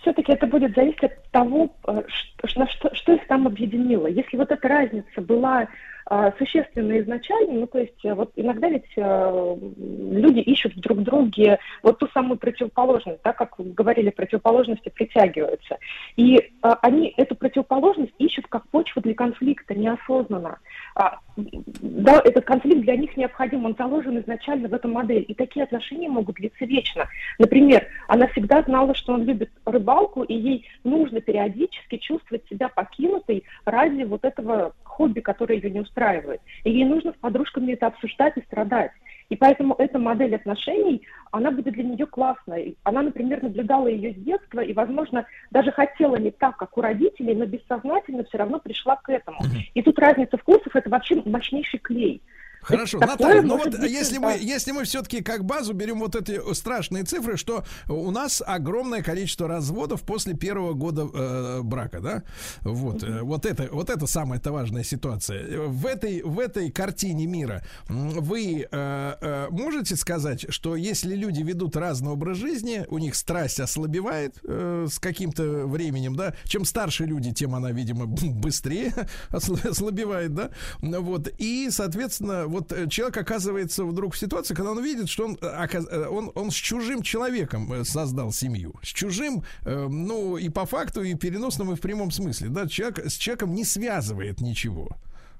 все-таки 0.00 0.32
это 0.32 0.46
будет 0.46 0.74
зависеть 0.74 1.04
от 1.04 1.22
того, 1.30 1.74
что, 2.08 2.66
что, 2.66 2.94
что 2.94 3.12
их 3.14 3.26
там 3.28 3.46
объединило. 3.46 4.06
Если 4.06 4.36
вот 4.36 4.50
эта 4.50 4.68
разница 4.68 5.20
была 5.20 5.68
э, 6.10 6.32
существенна 6.38 7.00
изначально, 7.00 7.60
ну 7.60 7.66
то 7.66 7.78
есть 7.78 8.04
э, 8.04 8.14
вот 8.14 8.32
иногда 8.36 8.68
ведь 8.68 8.90
э, 8.96 9.56
люди 9.76 10.40
ищут 10.40 10.74
друг 10.76 11.02
друге 11.02 11.58
вот 11.82 11.98
ту 11.98 12.08
самую 12.08 12.38
противоположность, 12.38 13.20
да, 13.24 13.32
как 13.32 13.54
говорили, 13.58 14.10
противоположности 14.10 14.88
притягиваются. 14.88 15.78
И 16.16 16.36
э, 16.36 16.42
они 16.82 17.12
эту 17.16 17.34
противоположность 17.34 18.14
ищут 18.18 18.46
как 18.48 18.68
почву 18.68 19.00
для 19.02 19.14
конфликта 19.14 19.74
неосознанно. 19.74 20.58
А, 20.94 21.18
да, 21.36 22.20
этот 22.24 22.44
конфликт 22.44 22.82
для 22.82 22.96
них 22.96 23.16
необходим, 23.16 23.64
он 23.64 23.74
заложен 23.78 24.18
изначально 24.20 24.68
в 24.68 24.74
эту 24.74 24.88
модель. 24.88 25.24
И 25.28 25.34
такие 25.34 25.64
отношения 25.64 26.08
могут 26.08 26.36
длиться 26.36 26.64
вечно. 26.64 27.06
Например, 27.38 27.86
она 28.08 28.26
всегда 28.28 28.62
знала, 28.62 28.94
что 28.94 29.12
он 29.12 29.24
любит 29.24 29.50
рыбалку, 29.64 30.22
и 30.22 30.34
ей 30.34 30.66
нужно 30.84 31.20
периодически 31.20 31.98
чувствовать 31.98 32.46
себя 32.48 32.68
покинутой 32.68 33.44
ради 33.64 34.04
вот 34.04 34.24
этого 34.24 34.74
хобби, 34.96 35.20
которое 35.20 35.56
ее 35.56 35.70
не 35.70 35.80
устраивает. 35.80 36.40
И 36.64 36.70
ей 36.70 36.84
нужно 36.84 37.12
с 37.12 37.16
подружками 37.16 37.72
это 37.72 37.86
обсуждать 37.86 38.36
и 38.36 38.42
страдать. 38.42 38.92
И 39.28 39.36
поэтому 39.36 39.74
эта 39.78 39.98
модель 39.98 40.34
отношений, 40.34 41.02
она 41.32 41.50
будет 41.50 41.74
для 41.74 41.82
нее 41.84 42.06
классной. 42.06 42.76
Она, 42.84 43.02
например, 43.02 43.42
наблюдала 43.42 43.88
ее 43.88 44.12
с 44.12 44.16
детства 44.16 44.60
и, 44.60 44.72
возможно, 44.72 45.26
даже 45.50 45.72
хотела 45.72 46.16
не 46.16 46.30
так, 46.30 46.56
как 46.56 46.78
у 46.78 46.80
родителей, 46.80 47.34
но 47.34 47.44
бессознательно 47.44 48.24
все 48.24 48.38
равно 48.38 48.58
пришла 48.58 48.96
к 48.96 49.08
этому. 49.10 49.40
И 49.74 49.82
тут 49.82 49.98
разница 49.98 50.36
вкусов– 50.38 50.70
это 50.74 50.88
вообще 50.88 51.20
мощнейший 51.24 51.80
клей. 51.80 52.22
Хорошо, 52.66 52.98
Такое 52.98 53.16
Наталья, 53.16 53.42
ну 53.42 53.56
вот 53.58 53.78
быть 53.78 53.90
если 53.90 54.18
мы, 54.18 54.36
если 54.40 54.72
мы 54.72 54.82
все-таки 54.82 55.22
как 55.22 55.44
базу 55.44 55.72
берем 55.72 56.00
вот 56.00 56.16
эти 56.16 56.40
страшные 56.52 57.04
цифры, 57.04 57.36
что 57.36 57.64
у 57.88 58.10
нас 58.10 58.42
огромное 58.44 59.02
количество 59.02 59.46
разводов 59.46 60.02
после 60.02 60.34
первого 60.34 60.72
года 60.72 61.08
э, 61.14 61.60
брака, 61.62 62.00
да? 62.00 62.22
Вот, 62.62 63.04
э, 63.04 63.22
вот 63.22 63.46
это, 63.46 63.68
вот 63.70 63.88
это 63.88 64.06
самая 64.08 64.40
-то 64.40 64.50
важная 64.50 64.82
ситуация. 64.82 65.60
В 65.68 65.86
этой, 65.86 66.22
в 66.22 66.40
этой 66.40 66.72
картине 66.72 67.26
мира 67.26 67.62
вы 67.88 68.66
э, 68.68 69.14
э, 69.20 69.46
можете 69.50 69.94
сказать, 69.94 70.46
что 70.48 70.74
если 70.74 71.14
люди 71.14 71.42
ведут 71.42 71.76
разный 71.76 72.10
образ 72.10 72.38
жизни, 72.38 72.84
у 72.88 72.98
них 72.98 73.14
страсть 73.14 73.60
ослабевает 73.60 74.40
э, 74.42 74.88
с 74.90 74.98
каким-то 74.98 75.66
временем, 75.66 76.16
да? 76.16 76.34
Чем 76.44 76.64
старше 76.64 77.04
люди, 77.04 77.32
тем 77.32 77.54
она, 77.54 77.70
видимо, 77.70 78.06
быстрее 78.42 78.92
осла- 79.30 79.68
ослабевает, 79.68 80.34
да? 80.34 80.50
Вот, 80.80 81.28
и, 81.38 81.68
соответственно, 81.70 82.55
вот 82.56 82.72
э, 82.72 82.88
человек 82.88 83.16
оказывается 83.16 83.84
вдруг 83.84 84.14
в 84.14 84.18
ситуации, 84.18 84.54
когда 84.54 84.70
он 84.70 84.82
видит, 84.82 85.08
что 85.08 85.26
он, 85.26 85.38
э, 85.40 85.68
э, 85.72 86.06
он, 86.08 86.32
он 86.34 86.50
с 86.50 86.54
чужим 86.54 87.02
человеком 87.02 87.84
создал 87.84 88.32
семью. 88.32 88.74
С 88.82 88.88
чужим, 88.88 89.44
э, 89.64 89.86
ну, 89.88 90.36
и 90.36 90.48
по 90.48 90.66
факту, 90.66 91.02
и 91.02 91.14
в 91.14 91.18
переносном, 91.18 91.72
и 91.72 91.76
в 91.76 91.80
прямом 91.80 92.10
смысле. 92.10 92.48
Да, 92.48 92.66
человек 92.66 92.98
с 93.06 93.14
человеком 93.14 93.54
не 93.54 93.64
связывает 93.64 94.40
ничего. 94.40 94.88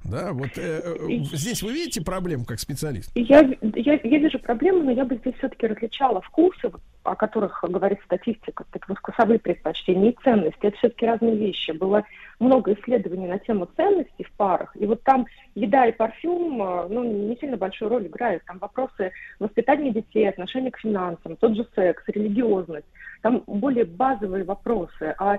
Да, 0.04 0.32
вот 0.32 0.56
э, 0.56 0.82
э, 0.84 1.18
здесь 1.32 1.62
вы 1.62 1.72
видите 1.72 2.00
проблему 2.00 2.44
как 2.44 2.60
специалист? 2.60 3.10
Я, 3.14 3.40
я, 3.40 4.00
я 4.02 4.18
вижу 4.18 4.38
проблему, 4.38 4.84
но 4.84 4.92
я 4.92 5.04
бы 5.04 5.16
здесь 5.16 5.34
все-таки 5.38 5.66
различала 5.66 6.20
вкусы, 6.20 6.70
о 7.02 7.16
которых 7.16 7.64
говорит 7.66 7.98
статистика, 8.04 8.64
так 8.70 8.86
вкусовые 8.86 9.38
предпочтения 9.38 10.10
и 10.10 10.16
ценности. 10.22 10.58
Это 10.62 10.76
все-таки 10.78 11.06
разные 11.06 11.36
вещи. 11.36 11.72
Было 11.72 12.04
много 12.38 12.74
исследований 12.74 13.26
на 13.26 13.38
тему 13.38 13.68
ценностей 13.76 14.24
в 14.24 14.32
парах, 14.32 14.76
и 14.76 14.86
вот 14.86 15.02
там 15.02 15.26
еда 15.54 15.86
и 15.86 15.92
парфюм 15.92 16.62
э, 16.62 16.88
ну, 16.88 17.28
не 17.28 17.36
сильно 17.36 17.56
большую 17.56 17.88
роль 17.88 18.06
играют. 18.06 18.44
Там 18.44 18.58
вопросы 18.58 19.12
воспитания 19.38 19.92
детей, 19.92 20.28
отношения 20.28 20.70
к 20.70 20.78
финансам, 20.78 21.36
тот 21.36 21.56
же 21.56 21.66
секс, 21.74 22.02
религиозность. 22.08 22.86
Там 23.22 23.42
более 23.46 23.84
базовые 23.84 24.44
вопросы. 24.44 25.14
А 25.18 25.38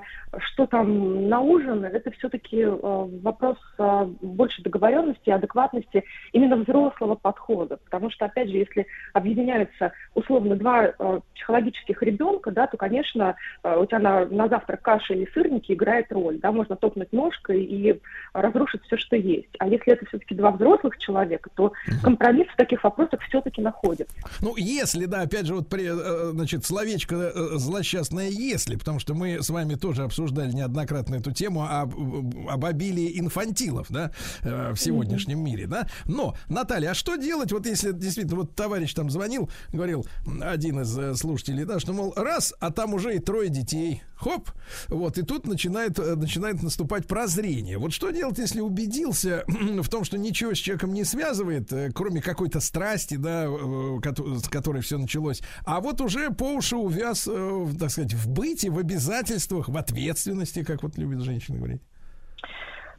что 0.52 0.66
там 0.66 1.30
на 1.30 1.40
ужин, 1.40 1.86
это 1.86 2.12
все-таки 2.12 2.66
вопрос 2.66 3.58
э, 3.78 4.06
больше 4.22 4.62
договоренности, 4.62 5.30
адекватности 5.30 6.04
именно 6.34 6.58
взрослого 6.58 7.16
подхода. 7.16 7.78
Потому 7.78 8.10
что, 8.12 8.26
опять 8.26 8.50
же, 8.50 8.58
если 8.58 8.88
объединяются 9.14 9.92
условно 10.16 10.56
два 10.56 10.86
э, 10.86 11.20
психологических 11.36 12.02
ребенка, 12.04 12.52
да, 12.52 12.68
то, 12.68 12.78
конечно, 12.78 13.36
э, 13.64 13.78
у 13.78 13.86
тебя 13.86 14.00
на, 14.00 14.26
на 14.26 14.48
завтрак 14.48 14.82
каша 14.82 15.14
или 15.14 15.30
сырники 15.34 15.72
играет 15.72 16.12
роль. 16.12 16.40
Да, 16.40 16.52
можно 16.52 16.76
топнуть 16.76 17.12
ножкой 17.12 17.64
и 17.64 18.00
разрушить 18.34 18.82
все, 18.84 18.98
что 18.98 19.16
есть. 19.16 19.50
А 19.60 19.68
если 19.68 19.94
это 19.94 20.06
все-таки 20.08 20.36
два 20.36 20.52
взрослых 20.52 20.98
человека, 20.98 21.50
то 21.56 21.74
компромисс 22.04 22.48
в 22.48 22.56
таких 22.56 22.84
вопросах 22.84 23.22
все-таки 23.28 23.62
находится. 23.62 24.14
Ну, 24.42 24.56
если, 24.58 25.06
да, 25.06 25.22
опять 25.22 25.46
же, 25.46 25.56
вот, 25.56 25.70
при, 25.70 25.86
э, 25.86 26.32
значит, 26.32 26.66
словечко 26.66 27.16
э, 27.16 27.58
злосчастное 27.68 28.30
«если», 28.30 28.76
потому 28.76 29.00
что 29.00 29.14
мы 29.14 29.44
с 29.44 29.50
вами 29.50 29.76
тоже 29.76 30.04
обсуждали 30.04 30.52
неоднократно 30.52 31.16
эту 31.16 31.32
тему 31.32 31.68
об, 31.70 31.94
об 32.50 32.66
обилии 32.66 33.20
инфантилов, 33.20 33.88
да, 33.90 34.12
э, 34.42 34.74
в 34.74 34.78
сегодняшнем 34.78 35.44
мире, 35.44 35.68
да. 35.68 35.88
Но, 36.06 36.36
Наталья, 36.50 36.92
а 36.92 36.94
что 36.94 37.16
делать, 37.18 37.52
вот 37.52 37.66
если 37.66 37.92
действительно, 37.92 38.38
вот 38.38 38.56
товарищ 38.56 38.94
там 38.94 39.10
звонил, 39.10 39.50
говорил, 39.72 40.06
один 40.42 40.82
из 40.82 41.20
слушателей, 41.20 41.66
да, 41.66 41.80
что, 41.80 41.94
мол, 41.94 42.14
раз, 42.16 42.54
а 42.60 42.72
там 42.72 42.94
уже 42.94 43.16
и 43.16 43.20
трое 43.20 43.50
детей, 43.50 44.02
хоп, 44.16 44.50
вот, 44.88 45.18
и 45.18 45.22
тут 45.22 45.46
начинает, 45.46 45.98
начинает 45.98 46.64
наступать 46.64 47.06
прозрение. 47.06 47.78
Вот 47.78 47.94
что 47.94 48.12
делать, 48.12 48.38
если 48.38 48.62
убедился 48.62 49.44
в 49.48 49.90
том, 49.90 50.04
что 50.04 50.18
ничего 50.18 50.54
с 50.54 50.58
человеком 50.58 50.94
не 50.94 51.04
связывает, 51.04 51.72
кроме 51.94 52.22
какой-то 52.22 52.60
страсти, 52.62 53.16
да, 53.16 53.48
с 53.48 54.48
которой 54.48 54.82
все 54.82 54.98
началось, 54.98 55.42
а 55.66 55.82
вот 55.82 56.02
уже 56.02 56.32
по 56.32 56.54
уши 56.54 56.76
увяз, 56.76 57.28
так 57.80 57.90
сказать, 57.90 58.14
в 58.14 58.32
быте, 58.32 58.70
в 58.70 58.78
обязательствах, 58.78 59.70
в 59.70 59.78
ответственности, 59.78 60.64
как 60.64 60.84
вот 60.84 60.98
любят 60.98 61.22
женщины 61.22 61.58
говорить. 61.58 61.82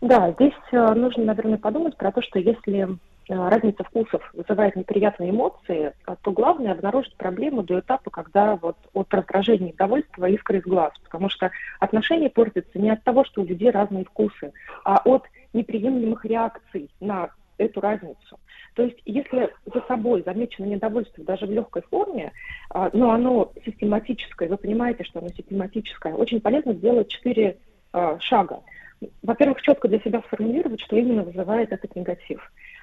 Да, 0.00 0.32
здесь 0.32 0.52
э, 0.70 0.94
нужно, 0.94 1.24
наверное, 1.24 1.58
подумать 1.58 1.96
про 1.96 2.12
то, 2.12 2.22
что 2.22 2.38
если 2.38 2.82
э, 2.82 2.88
разница 3.28 3.82
вкусов 3.82 4.22
вызывает 4.32 4.76
неприятные 4.76 5.30
эмоции, 5.30 5.92
э, 6.06 6.16
то 6.22 6.30
главное 6.30 6.72
обнаружить 6.72 7.16
проблему 7.16 7.64
до 7.64 7.80
этапа, 7.80 8.08
когда 8.10 8.56
вот 8.56 8.76
от 8.92 9.12
раздражения 9.12 9.70
и 9.70 9.76
довольства 9.76 10.26
искры 10.26 10.58
из 10.58 10.64
глаз. 10.64 10.92
Потому 11.02 11.28
что 11.28 11.50
отношения 11.80 12.30
портятся 12.30 12.78
не 12.78 12.90
от 12.90 13.02
того, 13.02 13.24
что 13.24 13.42
у 13.42 13.44
людей 13.44 13.70
разные 13.70 14.04
вкусы, 14.04 14.52
а 14.84 14.98
от 15.04 15.24
неприемлемых 15.52 16.24
реакций 16.24 16.90
на 17.00 17.30
эту 17.58 17.80
разницу. 17.80 18.38
То 18.74 18.84
есть, 18.84 18.98
если 19.04 19.50
за 19.66 19.80
собой 19.82 20.22
замечено 20.24 20.66
недовольство 20.66 21.24
даже 21.24 21.46
в 21.46 21.50
легкой 21.50 21.82
форме, 21.82 22.32
но 22.92 23.10
оно 23.10 23.52
систематическое, 23.64 24.48
вы 24.48 24.56
понимаете, 24.56 25.04
что 25.04 25.18
оно 25.18 25.28
систематическое, 25.28 26.14
очень 26.14 26.40
полезно 26.40 26.72
сделать 26.74 27.08
четыре 27.08 27.58
шага 28.20 28.62
во-первых, 29.22 29.62
четко 29.62 29.88
для 29.88 30.00
себя 30.00 30.22
сформулировать, 30.22 30.80
что 30.80 30.96
именно 30.96 31.22
вызывает 31.22 31.72
этот 31.72 31.94
негатив. 31.94 32.40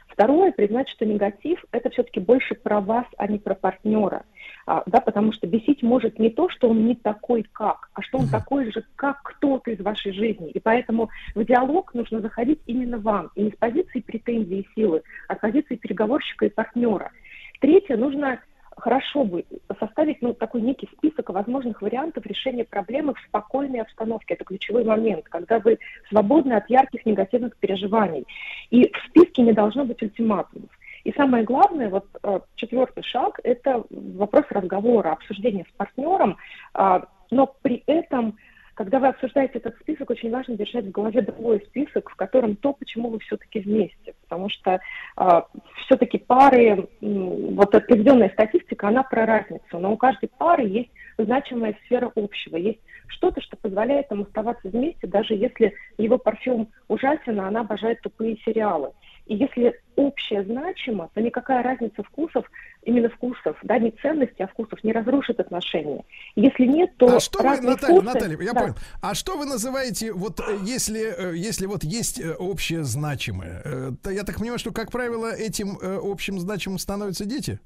Второе, 0.08 0.52
признать, 0.52 0.88
что 0.90 1.06
негатив– 1.06 1.66
это 1.72 1.90
все-таки 1.90 2.20
больше 2.20 2.56
про 2.56 2.80
вас, 2.80 3.06
а 3.18 3.28
не 3.28 3.40
про 3.40 3.56
партнера. 3.56 4.24
А, 4.68 4.82
да, 4.88 5.00
потому 5.00 5.32
что 5.32 5.46
бесить 5.46 5.84
может 5.84 6.18
не 6.18 6.32
то, 6.32 6.50
что 6.50 6.70
он 6.70 6.88
не 6.88 6.96
такой 6.96 7.44
как, 7.44 7.90
а 7.94 8.02
что 8.02 8.18
он 8.18 8.28
такой 8.28 8.72
же, 8.72 8.84
как 8.96 9.22
кто-то 9.22 9.70
из 9.70 9.80
вашей 9.80 10.12
жизни. 10.12 10.50
И 10.50 10.60
поэтому 10.60 11.10
в 11.36 11.44
диалог 11.46 11.94
нужно 11.94 12.20
заходить 12.20 12.60
именно 12.66 12.98
вам, 12.98 13.30
и 13.36 13.44
не 13.44 13.52
с 13.52 13.56
позиции 13.56 14.00
претензий 14.00 14.62
и 14.62 14.68
силы, 14.74 15.04
а 15.28 15.36
с 15.36 15.40
позиции 15.40 15.76
переговорщика 15.76 16.48
и 16.48 16.50
партнера. 16.50 17.12
Третье, 17.60 17.96
нужно 17.96 18.40
хорошо 18.76 19.24
бы 19.24 19.46
составить 19.80 20.22
ну, 20.22 20.34
такой 20.34 20.62
некий 20.62 20.90
список 20.98 21.30
возможных 21.30 21.82
вариантов 21.82 22.26
решения 22.26 22.66
проблемы 22.66 23.14
в 23.14 23.20
спокойной 23.28 23.82
обстановке. 23.82 24.34
Это 24.34 24.46
ключевой 24.46 24.84
момент, 24.84 25.26
когда 25.30 25.60
вы 25.60 25.78
свободны 26.10 26.54
от 26.54 26.70
ярких 26.70 27.06
негативных 27.06 27.56
переживаний. 27.58 28.26
И 28.72 28.92
в 28.92 29.10
списке 29.10 29.44
не 29.44 29.54
должно 29.54 29.86
быть 29.86 30.02
ультиматумов. 30.02 30.70
И 31.06 31.14
самое 31.14 31.44
главное, 31.44 31.90
вот 31.90 32.08
э, 32.24 32.40
четвертый 32.56 33.04
шаг, 33.04 33.40
это 33.44 33.84
вопрос 33.92 34.46
разговора, 34.50 35.12
обсуждения 35.12 35.64
с 35.70 35.78
партнером, 35.78 36.38
э, 36.74 37.00
но 37.32 37.56
при 37.62 37.84
этом 37.86 38.36
когда 38.76 39.00
вы 39.00 39.08
обсуждаете 39.08 39.60
этот 39.60 39.78
список, 39.80 40.10
очень 40.10 40.30
важно 40.30 40.58
держать 40.58 40.84
в 40.86 40.92
голове 40.92 41.22
другой 41.22 41.62
список, 41.62 42.10
в 42.10 42.16
котором 42.16 42.58
то, 42.58 42.74
почему 42.74 43.10
вы 43.10 43.20
все-таки 43.20 43.62
вместе. 43.62 44.14
Потому 44.24 44.50
что 44.50 44.72
э, 44.72 44.80
а, 45.16 45.48
все-таки 45.86 46.18
пары, 46.18 46.86
вот 47.00 47.74
определенная 47.74 48.30
статистика, 48.32 48.90
она 48.90 49.04
про 49.04 49.26
разницу. 49.26 49.80
Но 49.80 49.94
у 49.94 49.98
каждой 49.98 50.28
пары 50.28 50.64
есть 50.64 50.90
значимая 51.18 51.78
сфера 51.86 52.12
общего. 52.16 52.58
Есть 52.58 52.82
что-то, 53.08 53.40
что 53.40 53.56
позволяет 53.56 54.12
им 54.12 54.24
оставаться 54.24 54.68
вместе, 54.68 55.08
даже 55.08 55.36
если 55.36 55.74
его 55.98 56.18
парфюм 56.18 56.68
ужасен, 56.90 57.40
а 57.40 57.48
она 57.48 57.62
обожает 57.62 58.02
тупые 58.02 58.38
сериалы. 58.46 58.92
И 59.26 59.36
если 59.36 59.80
общее 59.96 60.44
значимо, 60.44 61.10
то 61.14 61.22
никакая 61.22 61.64
разница 61.64 62.04
вкусов, 62.04 62.46
именно 62.84 63.10
вкусов, 63.10 63.58
да, 63.64 63.80
не 63.80 63.92
ценности, 63.92 64.42
а 64.42 64.48
вкусов, 64.48 64.84
не 64.84 64.92
разрушит 64.92 65.40
отношения. 65.40 66.04
Если 66.36 66.66
нет, 66.66 66.92
то 66.98 67.16
а 67.16 67.20
что 67.20 67.40
вы, 67.40 67.62
Наталья, 67.62 67.76
вкусы, 67.76 68.02
Наталья, 68.02 68.38
я 68.42 68.54
да. 68.54 68.60
понял. 68.62 68.76
А 69.02 69.16
что 69.16 69.38
вы 69.38 69.46
называете, 69.46 70.12
вот 70.14 70.40
э, 70.40 70.58
если, 70.64 71.32
э, 71.32 71.36
если 71.36 71.66
вот 71.66 71.84
есть 71.84 72.20
э, 72.20 72.34
общее 72.34 72.84
значимое, 72.84 73.96
то 74.04 74.12
я 74.12 74.24
так 74.24 74.38
понимаю, 74.38 74.60
что, 74.60 74.72
как 74.72 74.92
правило, 74.92 75.34
этим 75.34 75.78
общим 75.82 76.40
значимым 76.40 76.78
становятся 76.78 77.26
дети? 77.26 77.60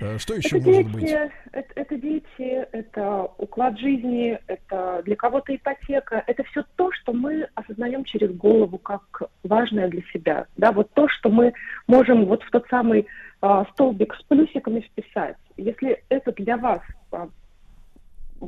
Э, 0.00 0.18
что 0.18 0.34
еще 0.34 0.56
это 0.58 0.66
может 0.66 0.86
дети, 0.86 0.94
быть? 0.94 1.10
Это, 1.52 1.72
это 1.74 1.96
дети, 1.96 2.66
это 2.72 3.30
уклад 3.36 3.78
жизни, 3.78 4.38
это 4.46 5.02
для 5.04 5.14
кого-то 5.14 5.54
ипотека. 5.54 6.24
Это 6.26 6.42
все 6.44 6.64
то, 6.76 6.90
что 6.92 7.12
мы 7.12 7.48
осознаем 7.54 8.04
через 8.04 8.34
голову 8.34 8.78
как 8.78 9.22
важное 9.44 9.88
для 9.88 10.02
себя. 10.12 10.46
Да, 10.56 10.72
вот 10.72 10.90
то, 10.94 11.08
что 11.08 11.28
мы 11.28 11.52
можем 11.86 12.24
вот 12.24 12.42
в 12.42 12.50
тот 12.50 12.66
самый 12.68 13.06
а, 13.42 13.64
столбик 13.72 14.14
с 14.14 14.22
плюсиками 14.22 14.80
вписать. 14.80 15.36
Если 15.56 16.02
это 16.08 16.32
для 16.32 16.56
вас 16.56 16.80
а, 17.12 17.28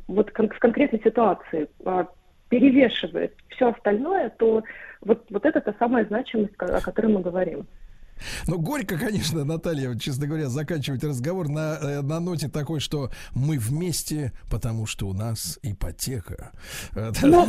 вот 0.09 0.31
кон- 0.31 0.49
в 0.49 0.59
конкретной 0.59 1.01
ситуации 1.03 1.69
а, 1.85 2.07
перевешивает 2.49 3.35
все 3.49 3.71
остальное, 3.71 4.31
то 4.31 4.63
вот, 5.03 5.27
вот 5.31 5.45
это 5.45 5.61
та 5.61 5.75
самая 5.79 6.07
значимость, 6.07 6.55
о 6.59 6.81
которой 6.81 7.09
мы 7.09 7.21
говорим. 7.21 7.67
Ну, 8.47 8.59
горько, 8.59 8.99
конечно, 8.99 9.45
Наталья, 9.45 9.95
честно 9.97 10.27
говоря, 10.27 10.49
заканчивать 10.49 11.05
разговор 11.05 11.49
на, 11.49 11.79
э, 11.81 12.03
на 12.03 12.21
ноте 12.21 12.49
такой, 12.49 12.81
что 12.81 13.11
мы 13.35 13.59
вместе, 13.59 14.33
потому 14.51 14.87
что 14.87 15.09
у 15.09 15.13
нас 15.13 15.59
ипотека. 15.63 16.53
Это, 16.95 17.27
Но 17.27 17.49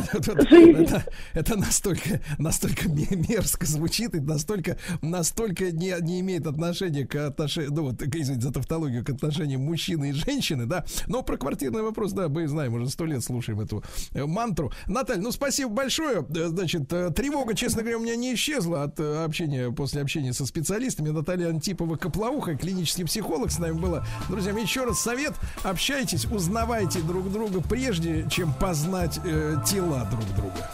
это, 1.34 1.56
настолько, 1.56 2.20
настолько 2.38 2.88
мерзко 2.88 3.66
звучит 3.66 4.14
и 4.14 4.20
настолько, 4.20 4.78
настолько 5.02 5.70
не, 5.70 5.94
не 6.00 6.20
имеет 6.20 6.46
отношения 6.46 7.06
к 7.06 7.26
отношению, 7.26 7.72
ну 7.72 7.82
вот, 7.84 8.02
извините 8.02 8.46
за 8.46 8.52
тавтологию, 8.52 9.04
к 9.04 9.10
отношениям 9.10 9.62
мужчины 9.62 10.10
и 10.10 10.12
женщины, 10.12 10.66
да. 10.66 10.84
Но 11.06 11.22
про 11.22 11.36
квартирный 11.36 11.82
вопрос, 11.82 12.12
да, 12.12 12.28
мы 12.28 12.46
знаем, 12.48 12.74
уже 12.74 12.88
сто 12.90 13.04
лет 13.04 13.22
слушаем 13.22 13.60
эту 13.60 13.82
э, 14.12 14.24
мантру. 14.24 14.72
Наталья, 14.86 15.20
ну, 15.20 15.32
спасибо 15.32 15.70
большое. 15.70 16.24
Э, 16.34 16.48
значит, 16.48 16.88
тревога, 16.88 17.54
честно 17.54 17.82
говоря, 17.82 17.98
у 17.98 18.02
меня 18.02 18.16
не 18.16 18.34
исчезла 18.34 18.84
от 18.84 18.98
общения, 19.00 19.70
после 19.70 20.02
общения 20.02 20.32
со 20.32 20.46
специалистом 20.46 20.63
специалистами. 20.64 21.10
Наталья 21.10 21.48
Антипова 21.48 21.96
Коплауха, 21.96 22.56
клинический 22.56 23.04
психолог 23.04 23.50
с 23.52 23.58
нами 23.58 23.78
была. 23.78 24.04
Друзья, 24.30 24.52
еще 24.52 24.84
раз 24.84 25.00
совет. 25.00 25.34
Общайтесь, 25.62 26.24
узнавайте 26.24 27.00
друг 27.00 27.30
друга 27.30 27.60
прежде, 27.60 28.26
чем 28.30 28.52
познать 28.54 29.20
э, 29.24 29.56
тела 29.66 30.08
друг 30.10 30.24
друга. 30.34 30.70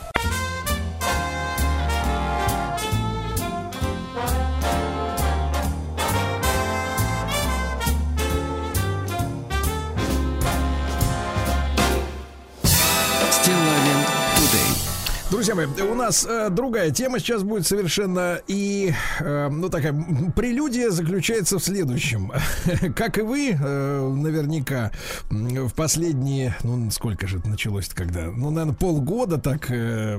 Друзья 15.40 15.54
мои, 15.54 15.66
у 15.90 15.94
нас 15.94 16.26
э, 16.28 16.50
другая 16.50 16.90
тема 16.90 17.18
сейчас 17.18 17.44
будет 17.44 17.66
совершенно 17.66 18.42
и, 18.46 18.92
э, 19.20 19.48
ну 19.48 19.70
такая, 19.70 19.94
прелюдия 20.36 20.90
заключается 20.90 21.58
в 21.58 21.64
следующем. 21.64 22.30
как 22.94 23.16
и 23.16 23.22
вы, 23.22 23.56
э, 23.58 24.08
наверняка, 24.14 24.90
в 25.30 25.72
последние, 25.72 26.54
ну 26.62 26.90
сколько 26.90 27.26
же 27.26 27.38
это 27.38 27.48
началось 27.48 27.88
когда? 27.88 28.26
Ну, 28.26 28.50
наверное, 28.50 28.76
полгода 28.76 29.38
так 29.38 29.70
э, 29.70 30.18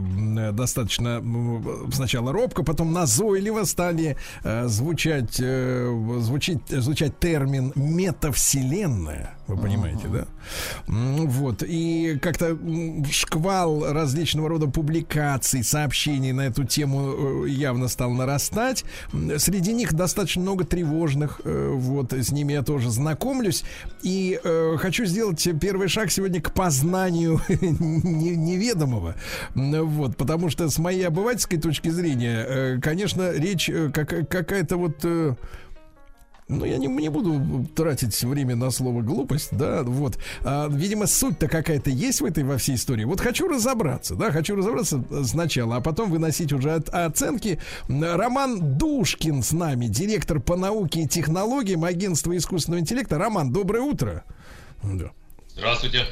достаточно 0.54 1.24
сначала 1.94 2.34
робко, 2.34 2.64
потом 2.64 2.92
назойливо 2.92 3.66
стали 3.66 4.18
э, 4.44 4.66
звучать, 4.70 5.40
э, 5.40 6.18
звучить, 6.18 6.68
звучать 6.68 7.20
термин 7.20 7.74
метавселенная. 7.76 9.36
Вы 9.56 9.62
понимаете, 9.62 10.08
да? 10.08 10.26
Вот. 10.88 11.64
И 11.68 12.18
как-то 12.22 12.58
шквал 13.12 13.92
различного 13.92 14.50
рода 14.50 14.68
публикаций 14.68 15.64
сообщений 15.64 16.32
на 16.32 16.42
эту 16.42 16.64
тему 16.64 17.46
э, 17.46 17.50
явно 17.50 17.88
стал 17.88 18.12
нарастать. 18.12 18.86
Среди 19.38 19.74
них 19.74 19.94
достаточно 19.94 20.42
много 20.42 20.64
тревожных. 20.64 21.42
э, 21.44 21.72
Вот, 21.74 22.14
с 22.14 22.32
ними 22.32 22.54
я 22.54 22.62
тоже 22.64 22.90
знакомлюсь. 22.90 23.64
И 24.04 24.40
э, 24.44 24.76
хочу 24.78 25.06
сделать 25.06 25.48
первый 25.60 25.88
шаг 25.88 26.12
сегодня 26.12 26.42
к 26.42 26.54
познанию 26.54 27.42
не- 27.50 28.36
неведомого. 28.36 29.16
Вот, 29.56 30.16
потому 30.18 30.50
что 30.50 30.70
с 30.70 30.78
моей 30.80 31.08
обывательской 31.08 31.60
точки 31.60 31.90
зрения, 31.90 32.46
э, 32.48 32.80
конечно, 32.82 33.32
речь 33.32 33.70
как- 33.94 34.28
какая-то 34.30 34.78
вот... 34.78 35.06
ну, 36.52 36.66
я 36.66 36.78
не, 36.78 36.88
не 36.88 37.10
буду 37.10 37.66
тратить 37.76 38.22
время 38.24 38.56
на 38.56 38.72
слово 38.72 39.02
глупость, 39.02 39.50
да, 39.52 39.84
вот. 39.84 40.18
А, 40.42 40.68
видимо, 40.70 41.08
суть-то 41.08 41.48
какая-то 41.48 41.90
есть 41.90 42.22
в 42.22 42.26
этой 42.26 42.44
во 42.44 42.58
всей 42.58 42.76
истории. 42.76 43.06
Вот 43.06 43.22
хочу 43.22 43.48
разобраться, 43.48 44.16
да, 44.16 44.32
хочу 44.32 44.56
разобраться 44.56 45.04
сначала, 45.24 45.78
а 45.78 45.82
потом 45.82 46.12
выносить 46.12 46.52
уже 46.52 46.74
от- 46.74 46.90
оценки. 46.90 47.60
Роман 47.88 48.78
Душкин 48.78 49.44
с 49.44 49.52
нами, 49.54 49.88
директор 49.88 50.40
по 50.40 50.58
науке 50.58 51.04
и 51.04 51.08
технологиям 51.08 51.86
агентства 51.86 52.36
искусственного 52.36 52.82
интеллекта. 52.82 53.18
Роман, 53.18 53.52
доброе 53.52 53.82
утро. 53.82 54.24
Да. 54.84 55.12
Здравствуйте. 55.56 56.06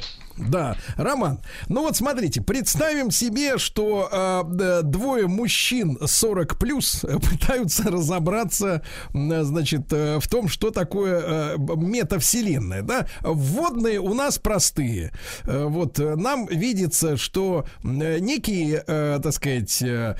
Да, 0.48 0.76
Роман, 0.96 1.40
ну 1.68 1.82
вот 1.82 1.96
смотрите, 1.96 2.40
представим 2.40 3.10
себе, 3.10 3.58
что 3.58 4.08
э, 4.10 4.82
двое 4.82 5.26
мужчин 5.26 5.98
40 6.04 6.58
плюс 6.58 7.04
э, 7.04 7.18
пытаются 7.30 7.90
разобраться, 7.90 8.82
значит, 9.12 9.92
э, 9.92 10.18
в 10.20 10.28
том, 10.28 10.48
что 10.48 10.70
такое 10.70 11.20
э, 11.20 11.56
метавселенная, 11.58 12.82
да? 12.82 13.06
Вводные 13.22 14.00
у 14.00 14.14
нас 14.14 14.38
простые. 14.38 15.12
Э, 15.44 15.64
вот 15.64 15.98
нам 15.98 16.46
видится, 16.46 17.16
что 17.16 17.66
некие, 17.82 18.82
э, 18.86 19.20
так 19.22 19.32
сказать, 19.32 19.82
э, 19.82 20.16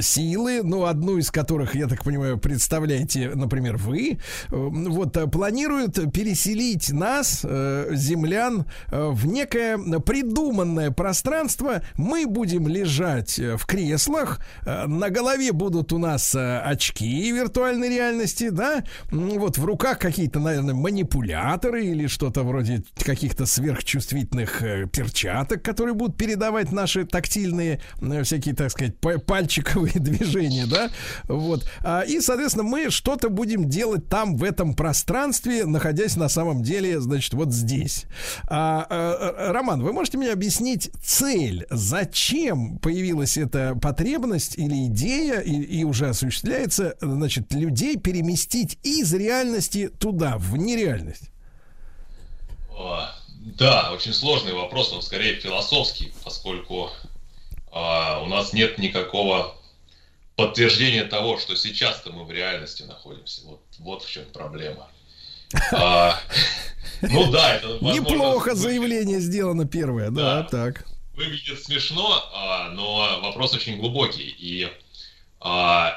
силы, 0.00 0.62
ну 0.62 0.84
одну 0.84 1.18
из 1.18 1.30
которых, 1.30 1.74
я 1.74 1.86
так 1.86 2.04
понимаю, 2.04 2.38
представляете, 2.38 3.32
например, 3.34 3.76
вы, 3.76 4.18
вот 4.48 5.16
планируют 5.30 6.12
переселить 6.12 6.90
нас, 6.90 7.42
землян, 7.42 8.66
в 8.88 9.26
некое 9.40 9.78
придуманное 10.00 10.90
пространство. 10.90 11.82
Мы 11.96 12.26
будем 12.26 12.68
лежать 12.68 13.38
э, 13.38 13.56
в 13.56 13.66
креслах, 13.66 14.40
э, 14.66 14.86
на 14.86 15.10
голове 15.10 15.52
будут 15.52 15.92
у 15.92 15.98
нас 15.98 16.34
э, 16.34 16.58
очки 16.58 17.32
виртуальной 17.32 17.88
реальности, 17.88 18.50
да, 18.50 18.84
вот 19.10 19.58
в 19.58 19.64
руках 19.64 19.98
какие-то, 19.98 20.40
наверное, 20.40 20.74
манипуляторы 20.74 21.86
или 21.86 22.06
что-то 22.06 22.42
вроде 22.42 22.82
каких-то 23.02 23.46
сверхчувствительных 23.46 24.62
перчаток, 24.92 25.62
которые 25.62 25.94
будут 25.94 26.16
передавать 26.16 26.72
наши 26.72 27.04
тактильные 27.04 27.80
всякие, 28.22 28.54
так 28.54 28.70
сказать, 28.70 28.98
па- 28.98 29.18
пальчиковые 29.18 29.94
движения, 29.94 30.66
да, 30.66 30.90
вот. 31.24 31.64
А, 31.82 32.02
и, 32.02 32.20
соответственно, 32.20 32.64
мы 32.64 32.90
что-то 32.90 33.30
будем 33.30 33.68
делать 33.68 34.08
там, 34.08 34.36
в 34.36 34.44
этом 34.44 34.74
пространстве, 34.74 35.64
находясь 35.64 36.16
на 36.16 36.28
самом 36.28 36.62
деле, 36.62 37.00
значит, 37.00 37.34
вот 37.34 37.52
здесь. 37.52 38.04
Роман, 39.36 39.82
вы 39.82 39.92
можете 39.92 40.18
мне 40.18 40.30
объяснить 40.32 40.90
цель, 41.02 41.66
зачем 41.70 42.78
появилась 42.78 43.36
эта 43.36 43.74
потребность 43.74 44.56
или 44.56 44.86
идея, 44.86 45.40
и, 45.40 45.52
и 45.52 45.84
уже 45.84 46.08
осуществляется, 46.08 46.96
значит, 47.00 47.52
людей 47.52 47.96
переместить 47.96 48.78
из 48.82 49.12
реальности 49.14 49.88
туда, 49.88 50.36
в 50.38 50.56
нереальность? 50.56 51.30
А, 52.76 53.14
Да, 53.58 53.92
очень 53.92 54.12
сложный 54.12 54.52
вопрос, 54.52 54.92
он 54.92 55.02
скорее 55.02 55.36
философский, 55.36 56.12
поскольку 56.24 56.90
а, 57.72 58.20
у 58.22 58.26
нас 58.26 58.52
нет 58.52 58.78
никакого 58.78 59.56
подтверждения 60.36 61.04
того, 61.04 61.38
что 61.38 61.54
сейчас-то 61.54 62.12
мы 62.12 62.24
в 62.24 62.30
реальности 62.30 62.82
находимся. 62.82 63.42
Вот, 63.46 63.60
вот 63.78 64.02
в 64.02 64.10
чем 64.10 64.24
проблема. 64.32 64.88
А, 65.72 66.20
ну 67.02 67.30
да, 67.30 67.56
это 67.56 67.68
возможно, 67.68 68.00
Неплохо 68.00 68.54
заявление 68.54 69.20
сделано 69.20 69.66
первое, 69.66 70.10
да, 70.10 70.44
так. 70.44 70.86
выглядит 71.14 71.62
смешно, 71.62 72.30
а, 72.32 72.68
но 72.70 73.20
вопрос 73.22 73.54
очень 73.54 73.78
глубокий. 73.78 74.34
И 74.38 74.68
а, 75.40 75.96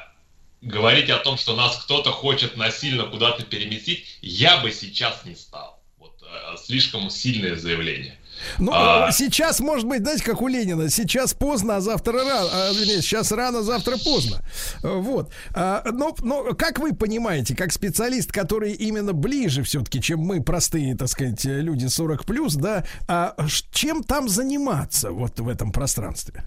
говорить 0.62 1.10
о 1.10 1.20
том, 1.20 1.38
что 1.38 1.56
нас 1.56 1.78
кто-то 1.78 2.12
хочет 2.12 2.58
насильно 2.58 3.06
куда-то 3.06 3.44
переместить, 3.44 4.06
я 4.22 4.58
бы 4.58 4.72
сейчас 4.72 5.26
не 5.26 5.36
стал. 5.36 5.80
Вот, 6.00 6.24
слишком 6.58 7.10
сильное 7.10 7.56
заявление. 7.56 8.18
Ну, 8.60 8.72
А. 8.74 9.12
сейчас, 9.12 9.60
может 9.60 9.88
быть, 9.88 10.02
знаете, 10.02 10.24
как 10.24 10.42
у 10.42 10.48
Ленина, 10.48 10.90
сейчас 10.90 11.34
поздно, 11.34 11.78
а 11.78 11.82
завтра 11.82 12.14
рано, 12.14 12.50
а, 12.52 12.72
вернее, 12.74 13.02
сейчас 13.02 13.32
рано, 13.32 13.62
завтра 13.64 13.98
поздно. 13.98 14.42
Э, 14.84 14.98
Вот. 14.98 15.32
А, 15.54 15.84
Но, 15.92 16.16
но 16.22 16.54
как 16.54 16.80
вы 16.80 16.94
понимаете, 16.94 17.56
как 17.56 17.72
специалист, 17.72 18.32
который 18.32 18.74
именно 18.74 19.14
ближе 19.14 19.64
все-таки, 19.64 20.02
чем 20.02 20.20
мы, 20.20 20.42
простые, 20.44 20.96
так 20.96 21.08
сказать, 21.08 21.46
э, 21.46 21.62
люди 21.62 21.88
40 21.88 22.26
плюс, 22.26 22.56
да, 22.56 22.84
а 23.08 23.36
чем 23.72 24.04
там 24.04 24.28
заниматься 24.30 25.12
вот 25.12 25.40
в 25.40 25.48
этом 25.48 25.72
пространстве? 25.72 26.44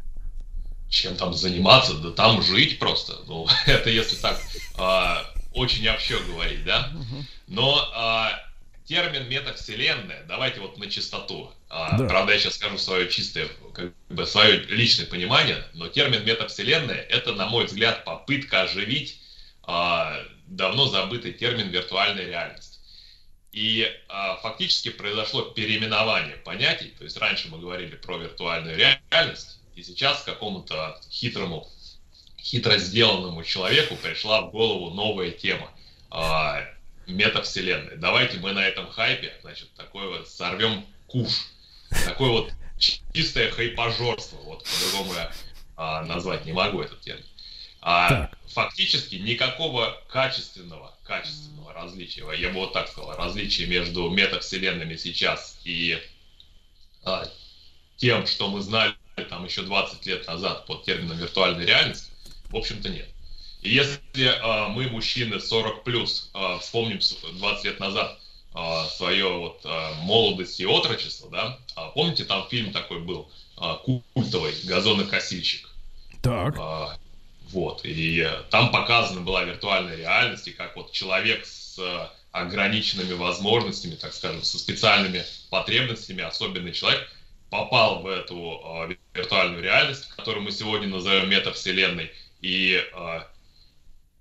чем 0.88 1.16
там 1.16 1.34
заниматься, 1.34 1.94
да 1.94 2.10
там 2.10 2.40
жить 2.42 2.78
просто. 2.78 3.14
Ну, 3.26 3.46
это 3.66 3.90
если 3.90 4.16
так 4.16 4.40
очень 5.52 5.88
общо 5.88 6.18
говорить, 6.30 6.64
да. 6.64 6.90
Но 7.48 7.76
термин 8.86 9.28
метавселенная, 9.28 10.24
давайте 10.26 10.60
вот 10.60 10.78
на 10.78 10.88
чистоту. 10.88 11.50
А, 11.68 11.98
Да. 11.98 12.08
Правда, 12.08 12.32
я 12.32 12.38
сейчас 12.38 12.54
скажу 12.54 12.78
свое 12.78 13.08
чистое, 13.10 13.48
как 13.74 13.92
бы 14.08 14.26
свое 14.26 14.58
личное 14.66 15.06
понимание, 15.06 15.62
но 15.74 15.88
термин 15.88 16.24
метавселенная 16.24 17.00
это, 17.00 17.32
на 17.32 17.46
мой 17.46 17.66
взгляд, 17.66 18.04
попытка 18.04 18.62
оживить 18.62 19.20
а, 19.64 20.22
давно 20.46 20.86
забытый 20.86 21.32
термин 21.32 21.68
виртуальная 21.68 22.26
реальность. 22.26 22.80
И 23.52 23.90
а, 24.08 24.36
фактически 24.36 24.90
произошло 24.90 25.42
переименование 25.42 26.36
понятий. 26.36 26.94
То 26.96 27.04
есть 27.04 27.16
раньше 27.16 27.48
мы 27.48 27.58
говорили 27.58 27.96
про 27.96 28.18
виртуальную 28.18 28.76
реальность, 28.76 29.58
и 29.74 29.82
сейчас 29.82 30.22
какому-то 30.22 31.00
хитрому, 31.10 31.68
хитро 32.40 32.78
сделанному 32.78 33.42
человеку 33.42 33.96
пришла 33.96 34.42
в 34.42 34.52
голову 34.52 34.90
новая 34.90 35.32
тема 35.32 35.70
а, 36.10 36.62
метавселенной. 37.06 37.96
Давайте 37.96 38.38
мы 38.38 38.52
на 38.52 38.66
этом 38.66 38.90
хайпе, 38.90 39.32
значит, 39.42 39.72
такой 39.74 40.08
вот 40.08 40.28
сорвем 40.28 40.84
куш. 41.06 41.48
Такое 42.04 42.30
вот 42.30 42.52
чистое 42.78 43.50
хайпажорство. 43.50 44.36
Вот 44.38 44.64
по-другому 44.64 45.14
я 45.14 45.32
а, 45.76 46.02
назвать 46.04 46.44
не 46.44 46.52
могу 46.52 46.80
этот 46.80 47.00
термин. 47.00 47.24
А, 47.80 48.30
фактически 48.48 49.16
никакого 49.16 50.02
качественного, 50.08 50.96
качественного 51.04 51.72
различия, 51.72 52.24
я 52.32 52.48
бы 52.48 52.56
вот 52.56 52.72
так 52.72 52.88
сказал, 52.88 53.14
различия 53.16 53.66
между 53.66 54.10
метавселенными 54.10 54.96
сейчас 54.96 55.60
и 55.64 56.02
а, 57.04 57.28
тем, 57.96 58.26
что 58.26 58.48
мы 58.48 58.60
знали 58.60 58.94
там 59.28 59.44
еще 59.44 59.62
20 59.62 60.04
лет 60.06 60.26
назад 60.26 60.66
под 60.66 60.84
термином 60.84 61.16
виртуальная 61.16 61.64
реальность, 61.64 62.10
в 62.50 62.56
общем-то 62.56 62.88
нет. 62.88 63.08
Если 63.66 64.00
а, 64.42 64.68
мы, 64.68 64.88
мужчины 64.88 65.40
40 65.40 65.84
плюс, 65.84 66.30
а, 66.34 66.58
вспомним 66.58 67.00
с- 67.00 67.16
20 67.20 67.64
лет 67.64 67.80
назад 67.80 68.18
а, 68.54 68.86
свое 68.86 69.28
вот 69.28 69.60
а, 69.64 69.94
молодость 70.02 70.60
и 70.60 70.66
отрочество, 70.66 71.30
да, 71.30 71.58
а, 71.74 71.88
помните, 71.90 72.24
там 72.24 72.48
фильм 72.48 72.72
такой 72.72 73.00
был 73.00 73.30
а, 73.56 73.76
культовый 74.14 74.54
«Газонокосильщик». 74.64 75.68
Так. 76.22 76.56
А, 76.58 76.98
вот, 77.50 77.84
и 77.84 78.20
э, 78.20 78.42
там 78.50 78.72
показана 78.72 79.20
была 79.20 79.44
виртуальная 79.44 79.96
реальность, 79.96 80.48
и 80.48 80.52
как 80.52 80.76
вот 80.76 80.90
человек 80.90 81.46
с 81.46 81.78
э, 81.78 82.08
ограниченными 82.32 83.12
возможностями, 83.12 83.94
так 83.94 84.12
скажем, 84.12 84.42
со 84.42 84.58
специальными 84.58 85.24
потребностями, 85.50 86.24
особенный 86.24 86.72
человек, 86.72 87.08
попал 87.48 88.02
в 88.02 88.08
эту 88.08 88.60
э, 88.90 88.96
виртуальную 89.14 89.62
реальность, 89.62 90.08
которую 90.08 90.42
мы 90.42 90.50
сегодня 90.50 90.88
назовем 90.88 91.30
метавселенной, 91.30 92.10
и 92.40 92.82
э, 92.92 93.20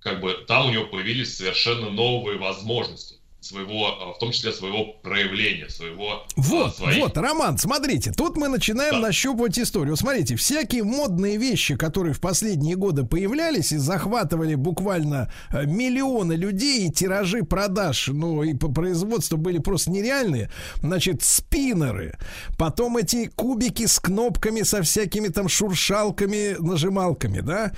как 0.05 0.19
бы 0.21 0.35
там 0.47 0.67
у 0.67 0.69
него 0.69 0.85
появились 0.85 1.35
совершенно 1.35 1.89
новые 1.89 2.37
возможности 2.37 3.17
своего, 3.45 3.89
э, 3.89 4.15
в 4.15 4.19
том 4.19 4.31
числе 4.31 4.51
своего 4.51 4.93
проявления, 5.03 5.69
своего... 5.69 6.23
э, 6.35 6.41
Вот, 6.41 6.75
своих- 6.75 6.99
вот, 7.03 7.17
Роман, 7.17 7.57
смотрите, 7.57 8.11
тут 8.11 8.37
мы 8.37 8.47
начинаем 8.47 9.01
нащупывать 9.01 9.59
историю. 9.59 9.95
Смотрите, 9.95 10.35
всякие 10.35 10.83
модные 10.83 11.37
вещи, 11.37 11.75
которые 11.75 12.13
в 12.13 12.19
последние 12.19 12.75
годы 12.75 13.03
появлялись 13.05 13.71
и 13.71 13.77
захватывали 13.77 14.55
буквально 14.55 15.31
э, 15.51 15.65
миллионы 15.65 16.33
людей, 16.33 16.87
и 16.87 16.91
тиражи 16.91 17.43
продаж, 17.43 18.07
ну 18.07 18.43
и 18.43 18.53
по 18.55 18.69
производству 18.71 19.37
были 19.37 19.59
просто 19.59 19.91
нереальные. 19.91 20.49
Значит, 20.81 21.21
спиннеры, 21.23 22.17
потом 22.57 22.97
эти 22.97 23.27
кубики 23.27 23.85
с 23.85 23.99
кнопками, 23.99 24.63
со 24.63 24.81
всякими 24.81 25.27
там 25.27 25.47
шуршалками, 25.49 26.55
нажималками, 26.59 27.41
да. 27.41 27.71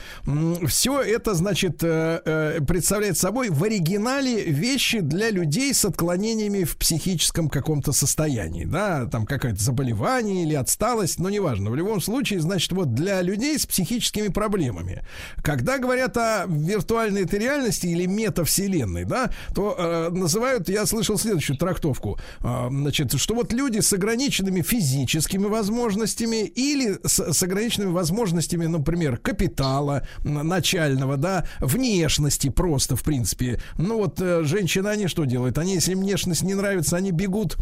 Все 0.68 1.02
это, 1.02 1.34
значит, 1.34 1.84
э, 1.84 2.22
э, 2.26 2.60
представляет 2.66 3.18
собой 3.18 3.50
в 3.50 3.64
оригинале 3.64 4.44
вещи 4.44 5.00
для 5.02 5.30
людей 5.30 5.57
людей 5.58 5.74
с 5.74 5.86
отклонениями 5.86 6.64
в 6.64 6.78
психическом 6.78 7.50
каком-то 7.50 7.92
состоянии, 7.92 8.66
да, 8.66 9.08
там 9.08 9.26
какое-то 9.26 9.62
заболевание 9.62 10.44
или 10.44 10.54
отсталость, 10.54 11.20
но 11.20 11.30
неважно. 11.32 11.72
В 11.72 11.76
любом 11.76 12.00
случае, 12.00 12.42
значит, 12.42 12.72
вот 12.74 12.94
для 12.94 13.24
людей 13.24 13.58
с 13.58 13.66
психическими 13.66 14.28
проблемами. 14.28 15.04
Когда 15.42 15.80
говорят 15.80 16.16
о 16.16 16.46
виртуальной 16.48 17.24
этой 17.24 17.40
реальности 17.40 17.88
или 17.88 18.06
метавселенной, 18.06 19.06
да, 19.06 19.32
то 19.56 19.76
э, 19.78 20.10
называют, 20.12 20.70
я 20.70 20.86
слышал 20.86 21.18
следующую 21.18 21.58
трактовку, 21.58 22.20
э, 22.42 22.68
значит, 22.70 23.20
что 23.20 23.34
вот 23.34 23.52
люди 23.52 23.80
с 23.80 23.92
ограниченными 23.92 24.62
физическими 24.62 25.46
возможностями 25.46 26.46
или 26.46 27.00
с, 27.04 27.34
с 27.34 27.44
ограниченными 27.44 27.92
возможностями, 27.92 28.68
например, 28.68 29.18
капитала 29.18 30.08
начального, 30.24 31.18
да, 31.18 31.48
внешности 31.60 32.50
просто, 32.50 32.96
в 32.96 33.02
принципе. 33.02 33.60
Ну 33.78 33.98
вот 33.98 34.22
э, 34.22 34.44
женщины, 34.44 34.90
они 34.90 35.08
что 35.08 35.26
делают? 35.26 35.47
Они, 35.56 35.76
если 35.76 35.92
им 35.92 36.00
внешность 36.00 36.44
не 36.44 36.56
нравится, 36.56 36.98
они 36.98 37.12
бегут 37.12 37.58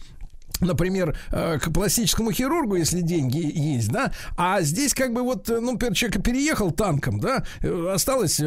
например, 0.61 1.17
э, 1.31 1.59
к 1.59 1.71
пластическому 1.71 2.31
хирургу, 2.31 2.75
если 2.75 3.01
деньги 3.01 3.51
есть, 3.53 3.89
да, 3.89 4.11
а 4.37 4.61
здесь 4.61 4.93
как 4.93 5.13
бы 5.13 5.23
вот, 5.23 5.49
э, 5.49 5.59
ну, 5.59 5.73
например, 5.73 5.95
человек 5.95 6.23
переехал 6.23 6.71
танком, 6.71 7.19
да, 7.19 7.45
э, 7.61 7.91
осталось, 7.93 8.41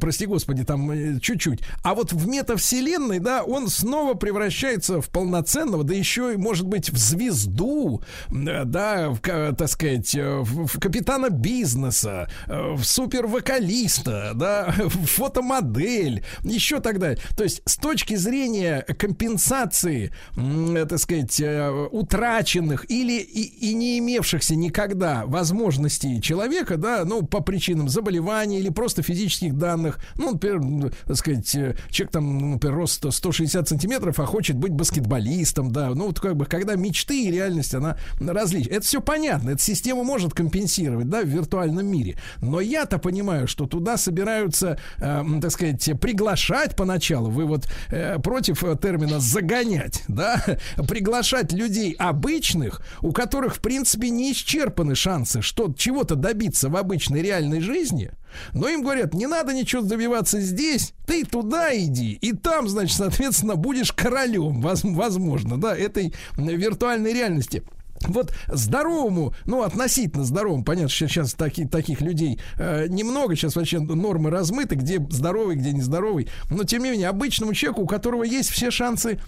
прости 0.00 0.26
господи, 0.26 0.64
там 0.64 1.20
чуть-чуть, 1.20 1.60
а 1.82 1.94
вот 1.94 2.12
в 2.12 2.26
метавселенной, 2.28 3.18
да, 3.18 3.42
он 3.42 3.68
снова 3.68 4.14
превращается 4.14 5.00
в 5.00 5.08
полноценного, 5.08 5.84
да 5.84 5.94
еще 5.94 6.34
и, 6.34 6.36
может 6.36 6.66
быть, 6.66 6.90
в 6.90 6.96
звезду, 6.96 8.02
да, 8.30 9.10
в, 9.10 9.20
так 9.20 9.68
сказать, 9.68 10.14
в, 10.14 10.78
капитана 10.80 11.30
бизнеса, 11.30 12.28
в 12.46 12.82
супервокалиста, 12.82 14.32
да, 14.34 14.74
в 14.78 15.06
фотомодель, 15.06 16.24
еще 16.42 16.80
так 16.80 16.98
далее. 16.98 17.18
То 17.36 17.44
есть 17.44 17.62
с 17.64 17.76
точки 17.76 18.16
зрения 18.16 18.84
компенсации, 18.98 20.12
так 20.34 20.98
сказать, 20.98 21.37
э, 21.40 21.88
утраченных 21.90 22.90
или 22.90 23.20
и, 23.20 23.70
и 23.70 23.74
не 23.74 23.98
имевшихся 23.98 24.56
никогда 24.56 25.24
возможностей 25.26 26.20
человека, 26.20 26.76
да, 26.76 27.04
ну, 27.04 27.22
по 27.22 27.40
причинам 27.40 27.88
заболевания 27.88 28.58
или 28.58 28.70
просто 28.70 29.02
физических 29.02 29.56
данных, 29.56 29.98
ну, 30.16 30.32
например, 30.32 30.92
так 31.06 31.16
сказать, 31.16 31.54
э, 31.54 31.76
человек 31.90 32.12
там, 32.12 32.38
ну, 32.38 32.46
например, 32.54 32.76
рост 32.76 33.04
160 33.08 33.68
сантиметров, 33.68 34.18
а 34.18 34.26
хочет 34.26 34.56
быть 34.56 34.72
баскетболистом, 34.72 35.70
да, 35.70 35.90
ну, 35.94 36.08
вот 36.08 36.20
как 36.20 36.36
бы, 36.36 36.46
когда 36.46 36.74
мечты 36.74 37.24
и 37.24 37.30
реальность, 37.30 37.74
она 37.74 37.96
различна. 38.20 38.72
Это 38.72 38.84
все 38.84 39.00
понятно, 39.00 39.50
эта 39.50 39.62
система 39.62 40.02
может 40.04 40.34
компенсировать, 40.34 41.08
да, 41.08 41.22
в 41.22 41.26
виртуальном 41.26 41.86
мире. 41.86 42.18
Но 42.40 42.60
я-то 42.60 42.98
понимаю, 42.98 43.46
что 43.46 43.66
туда 43.66 43.96
собираются, 43.96 44.78
э, 44.98 45.24
так 45.40 45.50
сказать, 45.50 45.90
приглашать 46.00 46.76
поначалу, 46.76 47.30
вы 47.30 47.44
вот 47.46 47.68
э, 47.90 48.18
против 48.18 48.64
э, 48.64 48.76
термина 48.80 49.20
загонять, 49.20 50.02
да, 50.08 50.42
приглашать 50.88 51.27
людей 51.52 51.94
обычных, 51.98 52.82
у 53.00 53.12
которых, 53.12 53.56
в 53.56 53.60
принципе, 53.60 54.10
не 54.10 54.32
исчерпаны 54.32 54.94
шансы 54.94 55.42
что 55.42 55.72
чего-то 55.72 56.14
добиться 56.14 56.68
в 56.68 56.76
обычной 56.76 57.22
реальной 57.22 57.60
жизни, 57.60 58.10
но 58.52 58.68
им 58.68 58.82
говорят, 58.82 59.14
не 59.14 59.26
надо 59.26 59.54
ничего 59.54 59.82
добиваться 59.82 60.40
здесь, 60.40 60.92
ты 61.06 61.24
туда 61.24 61.76
иди, 61.76 62.12
и 62.12 62.32
там, 62.32 62.68
значит, 62.68 62.96
соответственно, 62.96 63.56
будешь 63.56 63.92
королем, 63.92 64.60
воз- 64.60 64.84
возможно, 64.84 65.58
да, 65.58 65.76
этой 65.76 66.14
виртуальной 66.36 67.12
реальности. 67.12 67.62
Вот 68.06 68.32
здоровому, 68.46 69.34
ну, 69.44 69.62
относительно 69.62 70.24
здоровому, 70.24 70.62
понятно, 70.62 70.88
что 70.88 71.08
сейчас 71.08 71.34
таки, 71.34 71.66
таких 71.66 72.00
людей 72.00 72.38
э, 72.56 72.86
немного, 72.88 73.34
сейчас 73.34 73.56
вообще 73.56 73.80
нормы 73.80 74.30
размыты, 74.30 74.76
где 74.76 75.04
здоровый, 75.10 75.56
где 75.56 75.72
нездоровый, 75.72 76.28
но 76.48 76.62
тем 76.62 76.84
не 76.84 76.90
менее, 76.90 77.08
обычному 77.08 77.54
человеку, 77.54 77.82
у 77.82 77.86
которого 77.86 78.22
есть 78.22 78.50
все 78.50 78.70
шансы 78.70 79.18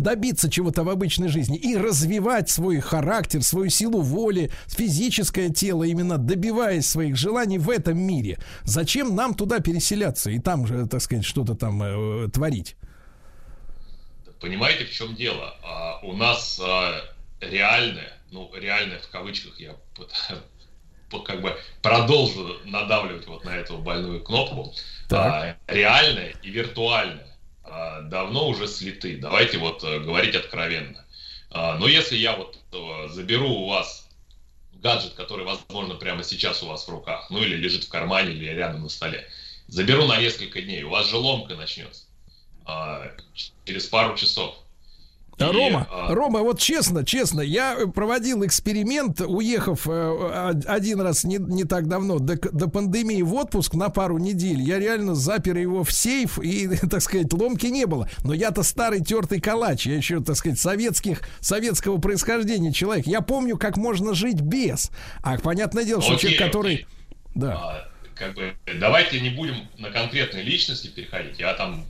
добиться 0.00 0.50
чего-то 0.50 0.84
в 0.84 0.88
обычной 0.88 1.28
жизни 1.28 1.56
и 1.56 1.76
развивать 1.76 2.48
свой 2.50 2.80
характер, 2.80 3.42
свою 3.42 3.70
силу 3.70 4.00
воли, 4.00 4.50
физическое 4.66 5.50
тело, 5.50 5.84
именно 5.84 6.18
добиваясь 6.18 6.86
своих 6.86 7.16
желаний 7.16 7.58
в 7.58 7.70
этом 7.70 7.98
мире. 7.98 8.38
Зачем 8.62 9.14
нам 9.14 9.34
туда 9.34 9.60
переселяться 9.60 10.30
и 10.30 10.38
там 10.38 10.66
же, 10.66 10.86
так 10.86 11.00
сказать, 11.00 11.24
что-то 11.24 11.54
там 11.54 11.82
э, 11.82 12.28
творить? 12.28 12.76
Понимаете, 14.40 14.84
в 14.84 14.90
чем 14.90 15.14
дело? 15.14 15.56
А, 15.62 15.98
у 16.02 16.12
нас 16.14 16.60
а, 16.62 17.00
реальное, 17.40 18.12
ну, 18.30 18.50
реальное 18.54 19.00
в 19.00 19.08
кавычках, 19.10 19.58
я 19.58 19.74
как 21.24 21.40
бы 21.40 21.56
продолжу 21.82 22.58
надавливать 22.64 23.26
вот 23.26 23.44
на 23.44 23.56
эту 23.56 23.78
больную 23.78 24.22
кнопку. 24.22 24.72
А, 25.10 25.56
реальное 25.66 26.34
и 26.42 26.50
виртуальное 26.50 27.27
давно 28.02 28.48
уже 28.48 28.66
слиты. 28.66 29.18
Давайте 29.18 29.58
вот 29.58 29.82
э, 29.84 30.00
говорить 30.00 30.34
откровенно. 30.34 31.04
А, 31.50 31.76
но 31.78 31.86
если 31.86 32.16
я 32.16 32.36
вот 32.36 32.58
заберу 33.10 33.48
у 33.48 33.68
вас 33.68 34.08
гаджет, 34.72 35.14
который, 35.14 35.44
возможно, 35.44 35.94
прямо 35.94 36.22
сейчас 36.22 36.62
у 36.62 36.66
вас 36.66 36.86
в 36.86 36.90
руках, 36.90 37.28
ну 37.30 37.42
или 37.42 37.56
лежит 37.56 37.84
в 37.84 37.88
кармане, 37.88 38.32
или 38.32 38.46
рядом 38.46 38.82
на 38.82 38.88
столе, 38.88 39.28
заберу 39.66 40.06
на 40.06 40.20
несколько 40.20 40.60
дней, 40.60 40.82
у 40.82 40.90
вас 40.90 41.08
же 41.08 41.16
ломка 41.16 41.56
начнется 41.56 42.04
а, 42.64 43.10
через 43.64 43.86
пару 43.86 44.16
часов. 44.16 44.56
И, 45.38 45.44
Рома, 45.44 45.86
а, 45.90 46.14
Рома, 46.14 46.40
вот 46.40 46.58
честно, 46.58 47.04
честно, 47.04 47.40
я 47.40 47.76
проводил 47.94 48.44
эксперимент, 48.44 49.20
уехав 49.20 49.86
э, 49.88 50.60
один 50.66 51.00
раз 51.00 51.22
не, 51.22 51.36
не 51.36 51.64
так 51.64 51.86
давно, 51.86 52.18
до, 52.18 52.36
до 52.36 52.68
пандемии 52.68 53.22
в 53.22 53.34
отпуск 53.34 53.74
на 53.74 53.88
пару 53.88 54.18
недель. 54.18 54.60
Я 54.60 54.80
реально 54.80 55.14
запер 55.14 55.56
его 55.56 55.84
в 55.84 55.92
сейф, 55.92 56.38
и, 56.40 56.68
так 56.90 57.02
сказать, 57.02 57.32
ломки 57.32 57.66
не 57.66 57.86
было. 57.86 58.08
Но 58.24 58.34
я-то 58.34 58.64
старый 58.64 59.00
тертый 59.00 59.40
калач, 59.40 59.86
я 59.86 59.96
еще, 59.96 60.20
так 60.20 60.36
сказать, 60.36 60.58
советских, 60.58 61.22
советского 61.40 61.98
происхождения 61.98 62.72
человек. 62.72 63.06
Я 63.06 63.20
помню, 63.20 63.56
как 63.56 63.76
можно 63.76 64.14
жить 64.14 64.40
без. 64.40 64.90
А 65.22 65.38
понятное 65.38 65.84
дело, 65.84 66.02
что 66.02 66.14
Окей, 66.14 66.32
человек, 66.32 66.52
который... 66.52 66.86
Да. 67.34 67.52
а, 67.52 67.88
как 68.16 68.34
бы, 68.34 68.54
давайте 68.80 69.20
не 69.20 69.30
будем 69.30 69.54
на 69.78 69.90
конкретные 69.90 70.42
личности 70.42 70.88
переходить. 70.88 71.38
Я 71.38 71.54
там 71.54 71.84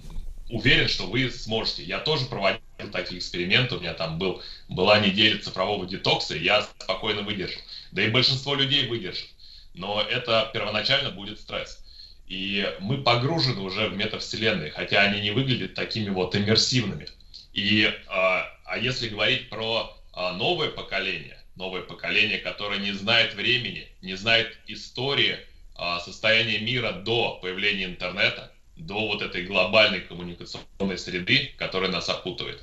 уверен, 0.50 0.88
что 0.88 1.06
вы 1.06 1.30
сможете. 1.30 1.82
Я 1.82 1.98
тоже 1.98 2.26
проводил 2.26 2.60
такие 2.86 3.18
эксперименты. 3.18 3.76
У 3.76 3.80
меня 3.80 3.94
там 3.94 4.18
был, 4.18 4.42
была 4.68 5.00
неделя 5.00 5.38
цифрового 5.38 5.86
детокса, 5.86 6.36
я 6.36 6.62
спокойно 6.62 7.22
выдержал. 7.22 7.60
Да 7.92 8.02
и 8.02 8.10
большинство 8.10 8.54
людей 8.54 8.88
выдержит. 8.88 9.28
Но 9.74 10.00
это 10.00 10.50
первоначально 10.52 11.10
будет 11.10 11.40
стресс. 11.40 11.84
И 12.26 12.66
мы 12.80 12.98
погружены 12.98 13.60
уже 13.60 13.88
в 13.88 13.96
метавселенные, 13.96 14.70
хотя 14.70 15.02
они 15.02 15.20
не 15.20 15.30
выглядят 15.30 15.74
такими 15.74 16.10
вот 16.10 16.34
иммерсивными. 16.36 17.08
И, 17.52 17.90
а, 18.08 18.46
а 18.64 18.78
если 18.78 19.08
говорить 19.08 19.48
про 19.48 19.96
а, 20.12 20.34
новое 20.34 20.68
поколение, 20.68 21.38
новое 21.56 21.82
поколение, 21.82 22.38
которое 22.38 22.80
не 22.80 22.92
знает 22.92 23.34
времени, 23.34 23.88
не 24.02 24.14
знает 24.14 24.58
истории 24.66 25.38
а, 25.74 26.00
состояния 26.00 26.58
мира 26.58 26.92
до 26.92 27.38
появления 27.40 27.86
интернета, 27.86 28.52
до 28.78 29.08
вот 29.08 29.22
этой 29.22 29.44
глобальной 29.44 30.00
коммуникационной 30.00 30.98
среды, 30.98 31.52
которая 31.56 31.90
нас 31.90 32.08
опутывает, 32.08 32.62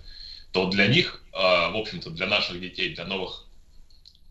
то 0.56 0.68
для 0.68 0.88
них, 0.88 1.22
а, 1.34 1.70
в 1.72 1.76
общем-то, 1.76 2.12
для 2.12 2.28
наших 2.28 2.62
детей, 2.62 2.96
для 2.96 3.04
новых 3.04 3.44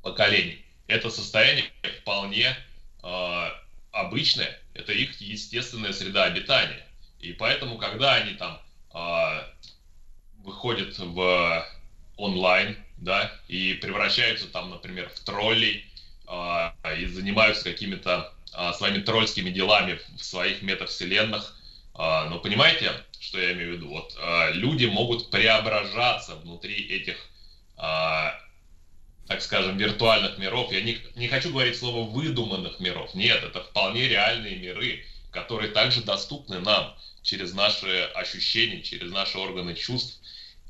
поколений, 0.01 0.65
это 0.87 1.11
состояние 1.11 1.71
вполне 2.01 2.57
а, 3.03 3.53
обычное, 3.93 4.59
это 4.73 4.95
их 4.95 5.21
естественная 5.21 5.93
среда 5.93 6.25
обитания. 6.25 6.83
И 7.21 7.35
поэтому, 7.35 7.77
когда 7.77 8.15
они 8.15 8.37
там 8.37 8.59
а, 8.91 9.47
выходят 10.39 10.99
в 10.99 11.67
онлайн, 12.17 12.79
да, 12.97 13.31
и 13.49 13.75
превращаются 13.75 14.49
там, 14.49 14.71
например, 14.71 15.11
в 15.11 15.21
троллей, 15.21 15.85
и 16.27 17.05
занимаются 17.05 17.65
какими-то 17.65 18.33
а, 18.55 18.73
своими 18.73 19.03
тролльскими 19.03 19.51
делами 19.51 20.01
в 20.17 20.25
своих 20.25 20.63
метавселенных. 20.63 21.61
Но 21.95 22.41
понимаете, 22.43 22.93
что 23.25 23.41
я 23.41 23.53
имею 23.53 23.71
в 23.71 23.77
виду? 23.77 23.89
Вот 23.89 24.15
а, 24.21 24.51
люди 24.51 24.85
могут 24.85 25.31
преображаться 25.31 26.37
внутри 26.37 26.75
этих, 26.75 27.17
а, 27.77 28.39
так 29.27 29.41
скажем, 29.41 29.79
виртуальных 29.79 30.39
миров. 30.39 30.71
Я 30.71 30.83
не, 30.83 30.99
не 31.17 31.29
хочу 31.29 31.51
говорить 31.51 31.79
слово 31.79 32.09
выдуманных 32.09 32.81
миров. 32.81 33.15
Нет, 33.15 33.43
это 33.43 33.63
вполне 33.63 34.09
реальные 34.09 34.57
миры, 34.57 35.05
которые 35.31 35.71
также 35.71 36.03
доступны 36.03 36.61
нам 36.61 36.95
через 37.23 37.55
наши 37.55 38.03
ощущения, 38.15 38.83
через 38.83 39.11
наши 39.11 39.39
органы 39.39 39.75
чувств. 39.75 40.21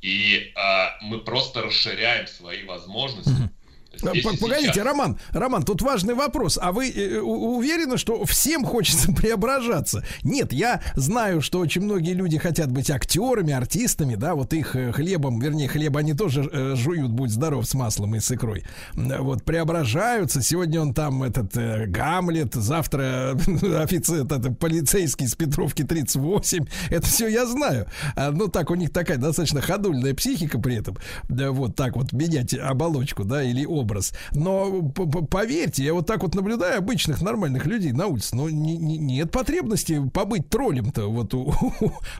И 0.00 0.52
а, 0.54 0.96
мы 1.00 1.18
просто 1.18 1.60
расширяем 1.60 2.28
свои 2.28 2.62
возможности 2.62 3.50
здесь 3.98 4.24
и 4.24 4.36
Погодите. 4.38 4.82
Роман, 4.82 5.18
Роман, 5.30 5.62
тут 5.64 5.82
важный 5.82 6.14
вопрос. 6.14 6.58
А 6.60 6.72
вы 6.72 6.88
э, 6.90 7.18
у- 7.20 7.56
уверены, 7.56 7.96
что 7.98 8.24
всем 8.24 8.64
хочется 8.64 9.12
преображаться? 9.16 10.04
Нет, 10.22 10.52
я 10.52 10.80
знаю, 10.94 11.40
что 11.40 11.58
очень 11.58 11.82
многие 11.82 12.12
люди 12.12 12.38
хотят 12.38 12.70
быть 12.70 12.90
актерами, 12.90 13.52
артистами, 13.52 14.14
да, 14.14 14.34
вот 14.34 14.52
их 14.52 14.76
э, 14.76 14.92
хлебом, 14.92 15.38
вернее, 15.40 15.68
хлеба 15.68 16.00
они 16.00 16.14
тоже 16.14 16.48
э, 16.52 16.74
жуют, 16.76 17.10
будь 17.10 17.30
здоров, 17.30 17.66
с 17.66 17.74
маслом 17.74 18.14
и 18.16 18.20
с 18.20 18.30
икрой. 18.30 18.64
Вот, 18.94 19.44
преображаются. 19.44 20.42
Сегодня 20.42 20.80
он 20.80 20.94
там, 20.94 21.22
этот, 21.22 21.56
э, 21.56 21.86
Гамлет, 21.86 22.54
завтра 22.54 23.32
офицер, 23.80 24.24
это, 24.24 24.50
полицейский 24.52 25.26
с 25.28 25.34
Петровки 25.34 25.82
38. 25.84 26.64
Это 26.90 27.06
все 27.06 27.28
я 27.28 27.46
знаю. 27.46 27.86
А, 28.16 28.30
Ну, 28.30 28.48
так, 28.48 28.70
у 28.70 28.74
них 28.74 28.92
такая 28.92 29.18
достаточно 29.18 29.60
ходульная 29.60 30.14
психика 30.14 30.58
при 30.58 30.76
этом. 30.76 30.96
Да, 31.28 31.50
вот 31.52 31.74
так 31.76 31.96
вот 31.96 32.12
менять 32.12 32.54
оболочку, 32.54 33.24
да, 33.24 33.42
или 33.42 33.64
образ. 33.84 34.12
Но 34.32 34.82
поверьте, 35.30 35.84
я 35.84 35.94
вот 35.94 36.06
так 36.06 36.22
вот 36.22 36.34
наблюдаю 36.34 36.78
обычных 36.78 37.20
нормальных 37.22 37.66
людей 37.66 37.92
на 37.92 38.06
улице, 38.06 38.34
но 38.34 38.48
не- 38.50 38.76
нет 38.78 39.30
потребности 39.30 40.00
побыть 40.12 40.48
троллем-то 40.48 41.06
вот 41.10 41.34
у, 41.34 41.54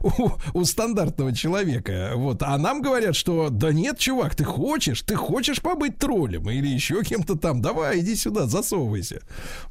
у- 0.00 0.32
у 0.52 0.64
стандартного 0.64 1.34
человека. 1.34 2.12
Вот. 2.14 2.42
А 2.42 2.56
нам 2.58 2.82
говорят, 2.82 3.16
что 3.16 3.48
да 3.50 3.72
нет, 3.72 3.98
чувак, 3.98 4.34
ты 4.36 4.44
хочешь, 4.44 5.02
ты 5.02 5.14
хочешь 5.16 5.60
побыть 5.62 5.98
троллем 5.98 6.48
или 6.50 6.68
еще 6.68 7.02
кем-то 7.02 7.36
там, 7.36 7.62
давай, 7.62 8.00
иди 8.00 8.14
сюда, 8.16 8.46
засовывайся. 8.46 9.20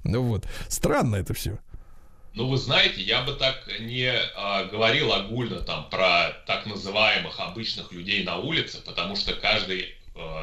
Ну 0.04 0.24
вот. 0.24 0.46
Странно 0.68 1.18
это 1.18 1.34
все. 1.34 1.60
Ну, 2.36 2.48
вы 2.50 2.58
знаете, 2.58 3.00
я 3.02 3.22
бы 3.22 3.34
так 3.34 3.56
не 3.80 4.12
а, 4.36 4.64
говорил 4.66 5.14
огульно 5.14 5.60
там 5.62 5.88
про 5.92 6.32
так 6.48 6.66
называемых 6.66 7.40
обычных 7.40 7.92
людей 7.92 8.24
на 8.24 8.38
улице, 8.38 8.80
потому 8.84 9.16
что 9.16 9.34
каждый 9.36 9.86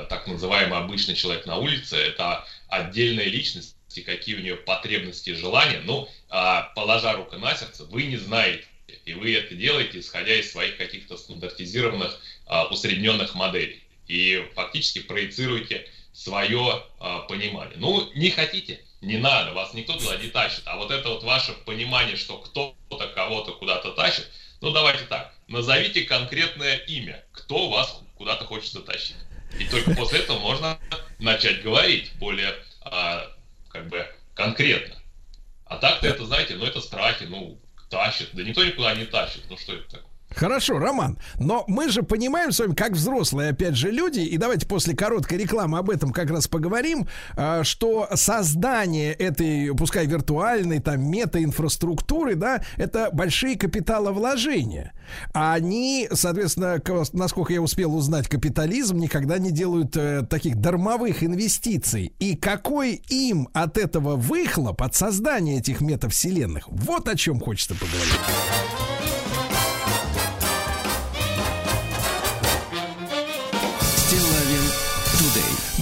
так 0.09 0.27
называемый 0.27 0.79
обычный 0.79 1.15
человек 1.15 1.47
на 1.47 1.57
улице 1.57 1.97
это 1.97 2.45
отдельная 2.69 3.27
личность, 3.27 3.77
и 3.95 4.03
какие 4.03 4.37
у 4.37 4.41
нее 4.41 4.57
потребности 4.57 5.31
и 5.31 5.35
желания. 5.35 5.81
Ну, 5.85 6.09
положа 6.75 7.13
руку 7.15 7.37
на 7.37 7.55
сердце, 7.55 7.85
вы 7.85 8.05
не 8.05 8.17
знаете. 8.17 8.65
И 9.05 9.15
вы 9.15 9.35
это 9.35 9.55
делаете, 9.55 10.01
исходя 10.01 10.35
из 10.35 10.51
своих 10.51 10.77
каких-то 10.77 11.17
стандартизированных, 11.17 12.21
а, 12.47 12.67
усредненных 12.67 13.35
моделей. 13.35 13.83
И 14.07 14.49
фактически 14.55 15.01
проецируете 15.01 15.89
свое 16.13 16.85
а, 16.99 17.21
понимание. 17.21 17.77
Ну, 17.77 18.11
не 18.15 18.31
хотите, 18.31 18.85
не 19.01 19.19
надо, 19.19 19.53
вас 19.53 19.75
никто 19.75 19.97
туда 19.97 20.17
не 20.17 20.29
тащит. 20.29 20.63
А 20.67 20.77
вот 20.77 20.91
это 20.91 21.09
вот 21.09 21.23
ваше 21.23 21.53
понимание, 21.65 22.17
что 22.17 22.39
кто-то 22.39 23.09
кого-то 23.09 23.53
куда-то 23.53 23.93
тащит, 23.93 24.29
ну 24.61 24.73
давайте 24.73 25.05
так, 25.05 25.35
назовите 25.49 26.03
конкретное 26.03 26.77
имя, 26.77 27.25
кто 27.33 27.71
вас 27.71 28.01
куда-то 28.17 28.45
хочет 28.45 28.73
затащить. 28.73 29.17
И 29.59 29.65
только 29.65 29.95
после 29.95 30.21
этого 30.21 30.39
можно 30.39 30.79
начать 31.19 31.63
говорить 31.63 32.13
более 32.15 32.55
а, 32.83 33.31
как 33.69 33.89
бы 33.89 34.07
конкретно. 34.35 34.97
А 35.67 35.77
так-то 35.77 36.07
это, 36.07 36.25
знаете, 36.25 36.57
ну 36.57 36.65
это 36.65 36.81
страхи, 36.81 37.25
ну 37.25 37.61
тащит. 37.89 38.31
Да 38.33 38.43
никто 38.43 38.65
никуда 38.65 38.95
не 38.95 39.05
тащит. 39.05 39.43
Ну 39.49 39.57
что 39.57 39.75
это 39.75 39.91
такое? 39.91 40.10
Хорошо, 40.35 40.79
Роман, 40.79 41.19
но 41.39 41.65
мы 41.67 41.89
же 41.89 42.03
понимаем 42.03 42.53
с 42.53 42.61
вами, 42.61 42.75
как 42.75 42.93
взрослые, 42.93 43.51
опять 43.51 43.77
же, 43.77 43.91
люди, 43.91 44.21
и 44.21 44.37
давайте 44.37 44.67
после 44.67 44.95
короткой 44.95 45.39
рекламы 45.39 45.79
об 45.79 45.91
этом 45.91 46.13
как 46.13 46.31
раз 46.31 46.47
поговорим, 46.47 47.09
а, 47.37 47.65
что 47.65 48.09
создание 48.15 49.13
этой, 49.13 49.75
пускай 49.75 50.07
виртуальной, 50.07 50.81
там, 50.81 51.03
мета-инфраструктуры, 51.03 52.37
да, 52.37 52.63
это 52.77 53.11
большие 53.13 53.57
капиталовложения. 53.57 54.93
Они, 55.33 56.09
соответственно, 56.13 56.81
насколько 57.13 57.53
я 57.53 57.61
успел 57.61 57.95
узнать, 57.95 58.29
капитализм 58.29 58.99
никогда 58.99 59.39
не 59.39 59.51
делают 59.51 59.97
э, 59.97 60.25
таких 60.29 60.57
дармовых 60.61 61.25
инвестиций. 61.25 62.13
И 62.21 62.37
какой 62.37 63.03
им 63.09 63.49
от 63.53 63.77
этого 63.77 64.17
выхлоп, 64.17 64.83
от 64.83 64.95
создания 64.95 65.59
этих 65.59 65.81
метавселенных? 65.81 66.69
Вот 66.69 67.09
о 67.09 67.17
чем 67.17 67.41
хочется 67.41 67.75
поговорить. 67.75 68.80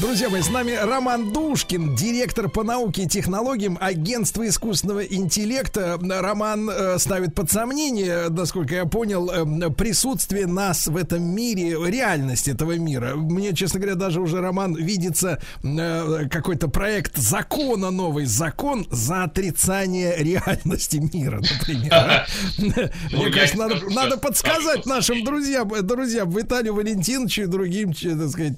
Друзья 0.00 0.28
мои, 0.28 0.42
с 0.42 0.48
нами 0.48 0.78
Роман 0.80 1.32
Душкин, 1.32 1.96
директор 1.96 2.48
по 2.48 2.62
науке 2.62 3.02
и 3.02 3.08
технологиям 3.08 3.76
агентства 3.80 4.46
искусственного 4.46 5.04
интеллекта. 5.04 5.98
Роман 6.00 6.70
э, 6.70 6.98
ставит 6.98 7.34
под 7.34 7.50
сомнение, 7.50 8.28
насколько 8.28 8.76
я 8.76 8.84
понял, 8.84 9.28
э, 9.28 9.70
присутствие 9.70 10.46
нас 10.46 10.86
в 10.86 10.96
этом 10.96 11.24
мире, 11.24 11.76
реальность 11.84 12.46
этого 12.46 12.78
мира. 12.78 13.14
Мне, 13.16 13.52
честно 13.54 13.80
говоря, 13.80 13.96
даже 13.96 14.20
уже, 14.20 14.40
Роман, 14.40 14.76
видится 14.76 15.42
э, 15.64 16.28
какой-то 16.30 16.68
проект 16.68 17.16
закона 17.16 17.90
новый. 17.90 18.26
Закон 18.26 18.86
за 18.92 19.24
отрицание 19.24 20.16
реальности 20.18 20.98
мира, 20.98 21.40
например. 21.40 22.26
Мне 23.12 23.32
кажется, 23.32 23.58
надо, 23.90 24.16
подсказать 24.16 24.86
нашим 24.86 25.24
друзьям, 25.24 25.74
э, 25.74 25.82
друзьям, 25.82 26.30
Виталию 26.30 26.74
Валентиновичу 26.74 27.42
и 27.42 27.46
другим, 27.46 27.92
так 27.92 28.28
сказать, 28.30 28.54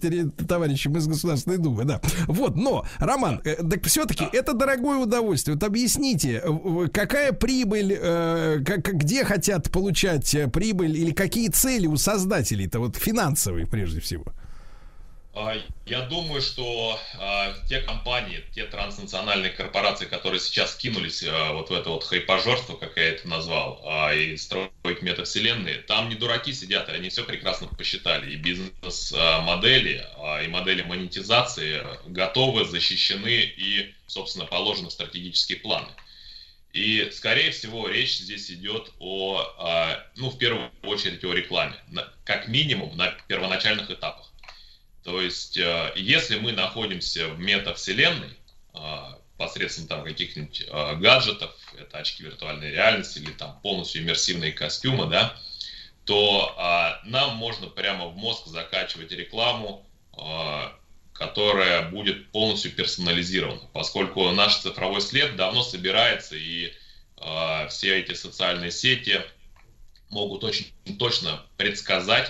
товарищам 0.46 0.98
из 0.98 1.06
Государственной 1.30 1.58
Думы, 1.58 1.84
да. 1.84 2.00
Вот, 2.26 2.56
но, 2.56 2.84
Роман, 2.98 3.40
э, 3.44 3.56
так 3.56 3.84
все-таки 3.86 4.24
это 4.32 4.52
дорогое 4.52 4.98
удовольствие. 4.98 5.54
Вот 5.54 5.64
объясните, 5.64 6.40
э, 6.44 6.48
в- 6.50 6.88
какая 6.88 7.32
прибыль, 7.32 7.96
э, 8.00 8.58
где 8.58 9.24
хотят 9.24 9.70
получать 9.70 10.34
э, 10.34 10.48
прибыль 10.48 10.96
или 10.96 11.12
какие 11.12 11.48
цели 11.48 11.86
у 11.86 11.96
создателей-то, 11.96 12.80
вот 12.80 12.96
финансовые 12.96 13.66
прежде 13.66 14.00
всего? 14.00 14.24
А, 15.32 15.54
Я 15.86 16.02
думаю, 16.02 16.42
что 16.42 16.98
а, 17.14 17.54
те 17.68 17.80
компании, 17.80 18.44
те 18.52 18.64
транснациональные 18.64 19.52
корпорации, 19.52 20.06
которые 20.06 20.40
сейчас 20.40 20.74
кинулись 20.74 21.22
а, 21.22 21.52
вот 21.52 21.70
в 21.70 21.72
это 21.72 21.90
вот 21.90 22.02
хайпажорство, 22.04 22.74
как 22.76 22.96
я 22.96 23.10
это 23.10 23.28
назвал, 23.28 23.80
а, 23.84 24.12
и 24.12 24.36
строить 24.36 25.02
метавселенные, 25.02 25.76
там 25.76 26.08
не 26.08 26.16
дураки 26.16 26.52
сидят, 26.52 26.88
они 26.88 27.10
все 27.10 27.22
прекрасно 27.24 27.68
посчитали. 27.68 28.32
И 28.32 28.36
бизнес-модели, 28.36 30.04
и 30.44 30.48
модели 30.48 30.82
монетизации 30.82 31.82
готовы, 32.06 32.64
защищены 32.64 33.40
и, 33.56 33.94
собственно, 34.06 34.46
положены 34.46 34.88
в 34.88 34.92
стратегические 34.92 35.58
планы. 35.58 35.88
И, 36.72 37.08
скорее 37.12 37.50
всего, 37.52 37.88
речь 37.88 38.18
здесь 38.18 38.50
идет 38.50 38.92
о, 39.00 39.96
ну, 40.16 40.30
в 40.30 40.38
первую 40.38 40.70
очередь 40.82 41.24
о 41.24 41.32
рекламе, 41.32 41.74
как 42.24 42.46
минимум 42.46 42.96
на 42.96 43.08
первоначальных 43.26 43.90
этапах. 43.90 44.29
То 45.02 45.20
есть, 45.20 45.56
э, 45.56 45.92
если 45.96 46.38
мы 46.38 46.52
находимся 46.52 47.28
в 47.28 47.38
метавселенной, 47.38 48.36
э, 48.74 48.96
посредством 49.38 49.86
там 49.86 50.04
каких-нибудь 50.04 50.64
э, 50.66 50.96
гаджетов, 50.96 51.54
это 51.78 51.98
очки 51.98 52.22
виртуальной 52.22 52.70
реальности 52.70 53.18
или 53.18 53.30
там 53.30 53.58
полностью 53.62 54.02
иммерсивные 54.02 54.52
костюмы, 54.52 55.06
да, 55.06 55.36
то 56.04 56.98
нам 57.04 57.36
можно 57.36 57.68
прямо 57.68 58.06
в 58.06 58.16
мозг 58.16 58.46
закачивать 58.46 59.12
рекламу, 59.12 59.86
которая 61.12 61.88
будет 61.88 62.32
полностью 62.32 62.72
персонализирована, 62.72 63.68
поскольку 63.72 64.28
наш 64.32 64.56
цифровой 64.56 65.02
след 65.02 65.36
давно 65.36 65.62
собирается, 65.62 66.34
и 66.34 66.72
все 67.68 68.00
эти 68.00 68.14
социальные 68.14 68.72
сети 68.72 69.20
могут 70.08 70.42
очень 70.42 70.66
точно 70.98 71.44
предсказать 71.56 72.28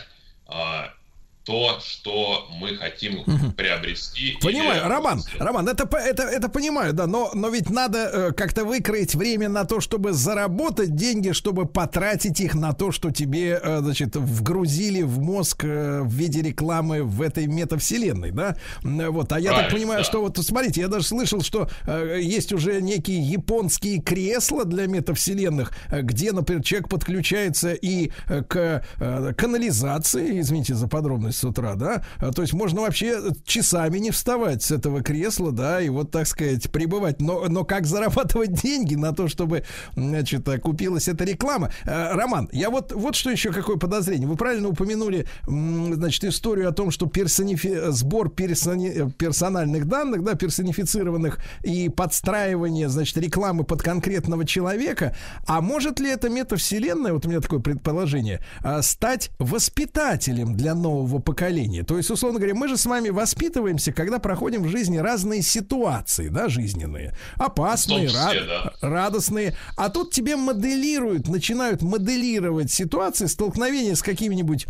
то, 1.45 1.79
что 1.81 2.47
мы 2.61 2.77
хотим 2.77 3.25
приобрести. 3.57 4.37
Понимаю, 4.43 4.83
или- 4.83 4.89
Роман, 4.89 5.23
Роман, 5.39 5.69
это, 5.69 5.89
это, 5.97 6.23
это 6.25 6.49
понимаю, 6.49 6.93
да, 6.93 7.07
но, 7.07 7.31
но 7.35 7.49
ведь 7.49 7.71
надо 7.71 7.99
э, 7.99 8.33
как-то 8.33 8.65
выкроить 8.65 9.15
время 9.15 9.49
на 9.49 9.65
то, 9.65 9.81
чтобы 9.81 10.13
заработать 10.13 10.95
деньги, 10.95 11.33
чтобы 11.33 11.67
потратить 11.67 12.41
их 12.41 12.55
на 12.55 12.73
то, 12.73 12.93
что 12.93 13.11
тебе, 13.11 13.59
э, 13.63 13.79
значит, 13.81 14.17
вгрузили 14.17 15.03
в 15.03 15.19
мозг 15.19 15.65
э, 15.65 16.03
в 16.03 16.13
виде 16.13 16.43
рекламы 16.43 17.03
в 17.03 17.23
этой 17.23 17.47
метавселенной, 17.47 18.31
да? 18.33 18.57
Вот, 18.83 19.33
а 19.33 19.41
я 19.41 19.51
так 19.51 19.59
Правильно, 19.61 19.77
понимаю, 19.79 20.01
да. 20.01 20.05
что 20.05 20.21
вот, 20.21 20.37
смотрите, 20.39 20.81
я 20.83 20.89
даже 20.89 21.07
слышал, 21.07 21.43
что 21.43 21.69
э, 21.87 22.19
есть 22.23 22.53
уже 22.53 22.81
некие 22.83 23.21
японские 23.21 24.01
кресла 24.03 24.65
для 24.65 24.87
метавселенных, 24.87 25.73
э, 25.91 26.03
где, 26.03 26.33
например, 26.33 26.63
человек 26.63 26.89
подключается 26.89 27.73
и 27.73 28.11
э, 28.29 28.43
к 28.43 28.85
э, 29.01 29.33
канализации, 29.37 30.41
извините 30.41 30.75
за 30.75 30.87
подробность 30.89 31.30
с 31.31 31.45
утра, 31.45 31.75
да, 31.75 32.03
А, 32.19 32.33
то 32.33 32.43
есть 32.43 32.55
можно 32.55 32.83
вообще 32.83 33.21
часами 33.45 33.99
не 33.99 34.11
вставать 34.11 34.63
с 34.63 34.71
этого 34.71 35.03
кресла, 35.03 35.53
да, 35.53 35.81
и 35.81 35.89
вот, 35.89 36.11
так 36.11 36.27
сказать, 36.27 36.71
пребывать. 36.71 37.21
Но, 37.21 37.47
но 37.49 37.65
как 37.65 37.87
зарабатывать 37.87 38.53
деньги 38.63 38.95
на 38.95 39.13
то, 39.13 39.29
чтобы, 39.29 39.65
значит, 39.95 40.47
э, 40.49 40.59
купилась 40.59 41.09
эта 41.09 41.25
реклама? 41.25 41.73
Э, 41.85 42.13
Роман, 42.13 42.49
я 42.53 42.71
вот, 42.71 42.93
вот 42.93 43.15
что 43.15 43.31
еще, 43.31 43.53
какое 43.53 43.77
подозрение. 43.77 44.29
Вы 44.29 44.37
правильно 44.37 44.69
упомянули, 44.69 45.27
значит, 45.47 46.25
историю 46.25 46.69
о 46.69 46.73
том, 46.73 46.91
что 46.91 47.07
персонифи... 47.07 47.91
сбор 47.91 48.31
персони... 48.31 48.89
э, 48.89 49.11
персональных 49.11 49.87
данных, 49.87 50.25
да, 50.25 50.35
персонифицированных 50.35 51.39
и 51.63 51.89
подстраивание, 51.89 52.89
значит, 52.89 53.17
рекламы 53.17 53.65
под 53.65 53.83
конкретного 53.83 54.45
человека. 54.45 55.17
А 55.47 55.61
может 55.61 56.01
ли 56.01 56.11
эта 56.11 56.29
метавселенная, 56.29 57.13
вот 57.13 57.27
у 57.27 57.29
меня 57.29 57.41
такое 57.41 57.61
предположение, 57.61 58.41
стать 58.83 59.31
воспитателем 59.39 60.55
для 60.55 60.75
нового 60.75 61.20
поколения. 61.21 61.83
То 61.83 61.97
есть, 61.97 62.11
условно 62.11 62.39
говоря, 62.39 62.55
мы 62.55 62.69
же 62.69 62.77
с 62.77 62.87
вами 62.87 63.11
воспитываемся, 63.11 63.93
когда 63.93 64.19
проходим 64.19 64.63
в 64.63 64.69
жизни 64.69 64.99
разные 64.99 65.43
ситуации, 65.43 66.29
да, 66.29 66.49
жизненные. 66.49 67.17
Опасные, 67.37 68.09
числе, 68.09 68.21
рад- 68.21 68.47
да. 68.81 68.89
радостные. 68.89 69.57
А 69.77 69.89
тут 69.89 70.13
тебе 70.13 70.37
моделируют, 70.37 71.29
начинают 71.29 71.83
моделировать 71.83 72.71
ситуации 72.71 73.27
столкновения 73.27 73.95
с 73.95 74.03
какими-нибудь 74.03 74.67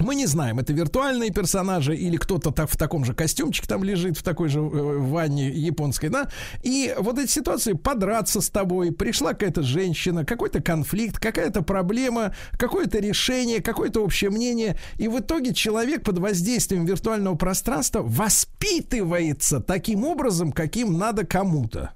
мы 0.00 0.14
не 0.14 0.26
знаем, 0.26 0.58
это 0.58 0.72
виртуальные 0.72 1.30
персонажи 1.30 1.96
или 1.96 2.16
кто-то 2.16 2.50
так 2.50 2.70
в 2.70 2.76
таком 2.76 3.04
же 3.04 3.14
костюмчике 3.14 3.68
там 3.68 3.84
лежит 3.84 4.16
в 4.16 4.22
такой 4.22 4.48
же 4.48 4.60
э, 4.60 4.62
ванне 4.62 5.48
японской, 5.48 6.08
да. 6.08 6.30
И 6.62 6.94
вот 6.98 7.18
эти 7.18 7.30
ситуации 7.30 7.74
подраться 7.74 8.40
с 8.40 8.50
тобой, 8.50 8.92
пришла 8.92 9.32
какая-то 9.32 9.62
женщина, 9.62 10.24
какой-то 10.24 10.62
конфликт, 10.62 11.18
какая-то 11.18 11.62
проблема, 11.62 12.34
какое-то 12.52 12.98
решение, 12.98 13.60
какое-то 13.60 14.02
общее 14.02 14.30
мнение, 14.30 14.78
и 14.96 15.08
в 15.08 15.18
итоге 15.20 15.54
человек 15.54 16.04
под 16.04 16.18
воздействием 16.18 16.84
виртуального 16.84 17.36
пространства 17.36 18.02
воспитывается 18.02 19.60
таким 19.60 20.04
образом, 20.04 20.52
каким 20.52 20.98
надо 20.98 21.26
кому-то. 21.26 21.92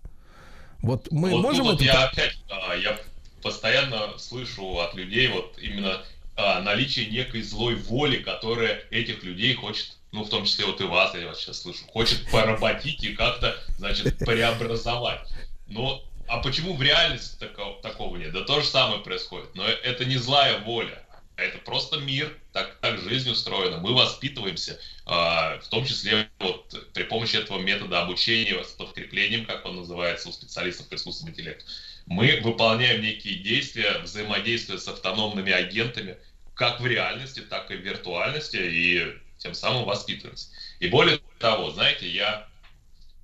Вот 0.83 1.11
мы 1.11 1.31
вот 1.31 1.43
можем 1.43 1.65
тут 1.65 1.73
вот 1.73 1.83
это 1.83 1.85
я 1.85 2.05
опять, 2.05 2.39
а, 2.51 2.75
я 2.75 2.99
постоянно 3.43 4.19
слышу 4.19 4.79
от 4.81 4.95
людей 4.95 5.29
вот 5.29 5.57
именно 5.59 6.03
а, 6.37 6.61
наличие 6.61 7.07
некой 7.07 7.43
злой 7.43 7.77
воли, 7.77 8.17
которая 8.19 8.83
этих 8.91 9.23
людей 9.23 9.55
хочет, 9.55 9.97
ну, 10.13 10.25
в 10.25 10.29
том 10.29 10.45
числе 10.45 10.67
вот 10.67 10.81
и 10.81 10.85
вас, 10.85 11.15
я 11.15 11.27
вас 11.29 11.41
сейчас 11.41 11.63
слышу, 11.63 11.85
хочет 11.87 12.29
поработить 12.31 13.05
и 13.05 13.15
как-то, 13.15 13.57
значит, 13.79 14.19
преобразовать. 14.19 15.21
Но, 15.67 16.03
а 16.27 16.39
почему 16.39 16.75
в 16.75 16.83
реальности 16.83 17.37
тако- 17.39 17.81
такого 17.83 18.17
нет? 18.17 18.33
Да 18.33 18.43
то 18.43 18.61
же 18.61 18.67
самое 18.67 19.01
происходит. 19.01 19.55
Но 19.55 19.65
это 19.67 20.05
не 20.05 20.17
злая 20.17 20.59
воля, 20.61 21.05
а 21.37 21.43
это 21.43 21.59
просто 21.59 21.99
мир, 21.99 22.37
так, 22.53 22.79
так 22.81 23.01
жизнь 23.01 23.31
устроена. 23.31 23.79
Мы 23.79 23.93
воспитываемся, 23.95 24.81
а, 25.05 25.59
в 25.59 25.69
том 25.69 25.85
числе 25.85 26.31
вот 26.39 26.91
при 26.93 27.03
помощи 27.05 27.37
этого 27.37 27.59
метода 27.59 28.03
обучения 28.03 28.63
с 28.63 28.73
подкреплением, 28.73 29.45
как 29.45 29.65
он 29.67 29.77
называется 29.77 30.29
у 30.29 30.33
специалистов 30.33 30.89
по 30.89 30.95
искусственному 30.95 31.35
интеллекту. 31.35 31.65
Мы 32.07 32.41
выполняем 32.43 33.01
некие 33.01 33.37
действия, 33.37 33.99
взаимодействия 34.01 34.79
с 34.79 34.87
автономными 34.89 35.53
агентами, 35.53 36.19
как 36.55 36.81
в 36.81 36.87
реальности, 36.87 37.41
так 37.41 37.71
и 37.71 37.77
в 37.77 37.81
виртуальности, 37.81 38.57
и 38.57 39.15
тем 39.39 39.55
самым 39.55 39.85
воспитываемся. 39.85 40.49
И 40.81 40.89
более 40.89 41.21
того, 41.39 41.71
знаете, 41.71 42.09
я, 42.09 42.47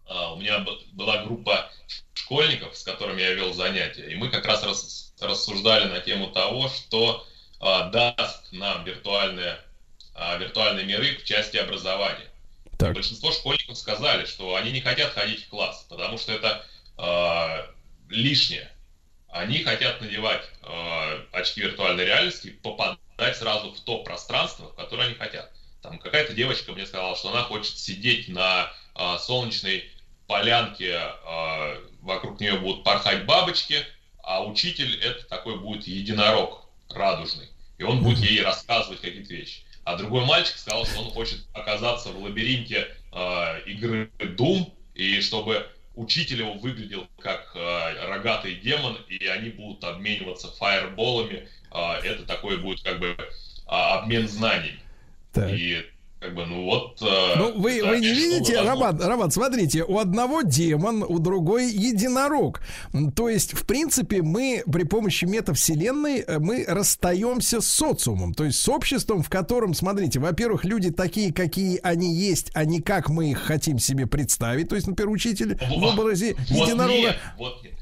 а, 0.07 0.32
у 0.32 0.40
меня 0.40 0.65
была 0.93 1.24
группа 1.24 1.70
школьников, 2.15 2.77
с 2.77 2.82
которыми 2.82 3.20
я 3.20 3.35
вел 3.35 3.52
занятия, 3.52 4.11
и 4.11 4.16
мы 4.16 4.31
как 4.31 4.47
раз 4.47 4.62
рас- 4.62 5.15
рассуждали 5.20 5.89
на 5.89 6.01
тему 6.01 6.28
того, 6.28 6.69
что 6.69 7.27
а, 7.61 7.90
даст 7.90 8.51
нам 8.52 8.85
виртуальные, 8.85 9.61
а, 10.15 10.36
виртуальные 10.39 10.86
миры 10.86 11.16
в 11.16 11.24
части 11.24 11.59
образования. 11.59 12.31
И 12.81 12.85
Большинство 12.85 13.31
школьников 13.31 13.77
сказали, 13.77 14.24
что 14.24 14.57
они 14.57 14.73
не 14.73 14.81
хотят 14.81 15.12
ходить 15.12 15.44
в 15.44 15.48
класс, 15.48 15.86
потому 15.89 16.16
что 16.16 16.32
это 16.32 16.65
лишнее. 18.11 18.70
Они 19.28 19.62
хотят 19.62 20.01
надевать 20.01 20.43
а, 20.62 21.24
очки 21.32 21.61
виртуальной 21.61 22.05
реальности 22.05 22.49
и 22.49 22.51
попадать 22.51 23.37
сразу 23.37 23.73
в 23.73 23.81
то 23.81 24.03
пространство, 24.03 24.70
в 24.70 24.74
которое 24.74 25.07
они 25.09 25.15
хотят. 25.15 25.51
Там 25.82 25.99
какая-то 25.99 26.35
девочка 26.35 26.73
мне 26.73 26.85
сказала, 26.85 27.16
что 27.16 27.31
она 27.31 27.43
хочет 27.45 27.78
сидеть 27.78 28.28
на 28.28 28.73
а, 28.95 29.19
солнечной 29.19 29.91
полянке, 30.27 30.97
а, 30.97 31.78
вокруг 32.03 32.41
нее 32.41 32.59
будут 32.59 32.85
порхать 32.85 33.24
бабочки, 33.24 33.87
а 34.23 34.45
учитель 34.45 35.01
это 35.01 35.27
такой 35.28 35.59
будет 35.59 35.87
единорог 35.87 36.66
радужный. 36.91 37.49
И 37.78 37.82
он 37.82 38.03
будет 38.03 38.19
ей 38.19 38.43
рассказывать 38.43 39.01
какие-то 39.01 39.32
вещи. 39.32 39.62
А 39.85 39.97
другой 39.97 40.24
мальчик 40.24 40.57
сказал, 40.57 40.85
что 40.85 41.01
он 41.01 41.11
хочет 41.11 41.47
оказаться 41.55 42.11
в 42.11 42.23
лабиринте 42.23 42.95
э, 43.12 43.62
игры 43.66 44.11
Doom, 44.19 44.73
и 44.95 45.20
чтобы 45.23 45.66
учитель 46.01 46.40
его 46.40 46.55
выглядел 46.55 47.06
как 47.18 47.52
э, 47.55 48.06
рогатый 48.06 48.55
демон, 48.55 48.97
и 49.09 49.27
они 49.27 49.51
будут 49.51 49.85
обмениваться 49.85 50.48
фаерболами. 50.56 51.48
Э, 51.72 52.01
это 52.02 52.24
такой 52.24 52.56
будет 52.59 52.82
как 52.82 52.98
бы 52.98 53.16
а, 53.66 54.01
обмен 54.01 54.27
знаниями. 54.27 54.81
Так. 55.32 55.51
И 55.52 55.85
как 56.20 56.34
бы, 56.34 56.44
ну 56.44 56.64
вот... 56.64 57.01
э, 57.01 57.34
Ну, 57.38 57.59
вы, 57.59 57.80
да, 57.80 57.88
вы 57.90 58.01
не 58.01 58.12
видите. 58.12 58.60
Роман, 58.60 59.01
Роман, 59.01 59.30
смотрите, 59.30 59.84
у 59.84 59.98
одного 59.98 60.42
демон, 60.42 61.02
у 61.02 61.18
другой 61.18 61.70
единорог. 61.72 62.60
То 63.16 63.30
есть, 63.30 63.55
в 63.55 63.64
принципе, 63.64 64.20
мы 64.20 64.62
при 64.70 64.82
помощи 64.84 65.24
метавселенной 65.24 66.18
э, 66.18 66.38
мы 66.38 66.66
расстаемся 66.68 67.62
с 67.62 67.66
социумом, 67.68 68.34
то 68.34 68.44
есть 68.44 68.59
с 68.59 68.68
обществом, 68.68 69.22
в 69.22 69.30
котором, 69.30 69.72
смотрите, 69.72 70.20
во-первых, 70.20 70.66
люди 70.66 70.90
такие, 70.90 71.32
какие 71.32 71.80
они 71.82 72.14
есть, 72.14 72.51
а 72.52 72.66
не 72.66 72.82
как 72.82 73.09
мы 73.09 73.30
их 73.30 73.38
хотим 73.38 73.78
себе 73.78 74.06
представить. 74.06 74.68
То 74.68 74.74
есть, 74.76 74.86
например, 74.88 75.10
учитель 75.10 75.59
в 75.74 75.82
образе 75.82 76.36
Вот 76.51 76.68
единорога. 76.68 76.92
нет, 76.98 77.16
вот 77.38 77.62
нет. 77.64 77.72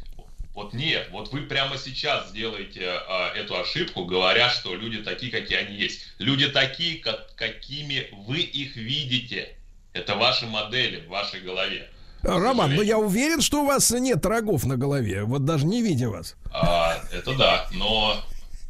Вот 0.59 0.72
нет, 0.72 1.06
вот 1.12 1.30
вы 1.30 1.43
прямо 1.43 1.78
сейчас 1.78 2.30
сделаете 2.30 2.85
а, 3.09 3.32
эту 3.32 3.56
ошибку, 3.56 4.05
говоря, 4.05 4.51
что 4.51 4.74
люди 4.74 5.05
такие, 5.05 5.30
какие 5.30 5.56
они 5.59 5.76
есть. 5.76 6.01
Люди 6.18 6.48
такие, 6.48 6.98
как- 6.98 7.32
какими 7.36 8.09
вы 8.26 8.39
их 8.40 8.74
видите. 8.74 9.55
Это 9.93 10.16
ваши 10.16 10.47
модели 10.47 11.06
в 11.06 11.10
вашей 11.10 11.43
голове. 11.43 11.89
Роман, 12.22 12.74
ну 12.74 12.82
я 12.82 12.98
уверен, 12.98 13.40
что 13.40 13.62
у 13.62 13.66
вас 13.66 13.89
нет 13.93 14.26
рогов 14.26 14.64
на 14.64 14.76
голове, 14.76 15.22
вот 15.22 15.44
даже 15.44 15.64
не 15.64 15.80
видя 15.80 16.09
вас. 16.09 16.35
А, 16.52 17.05
это 17.12 17.35
да, 17.36 17.68
но 17.70 18.20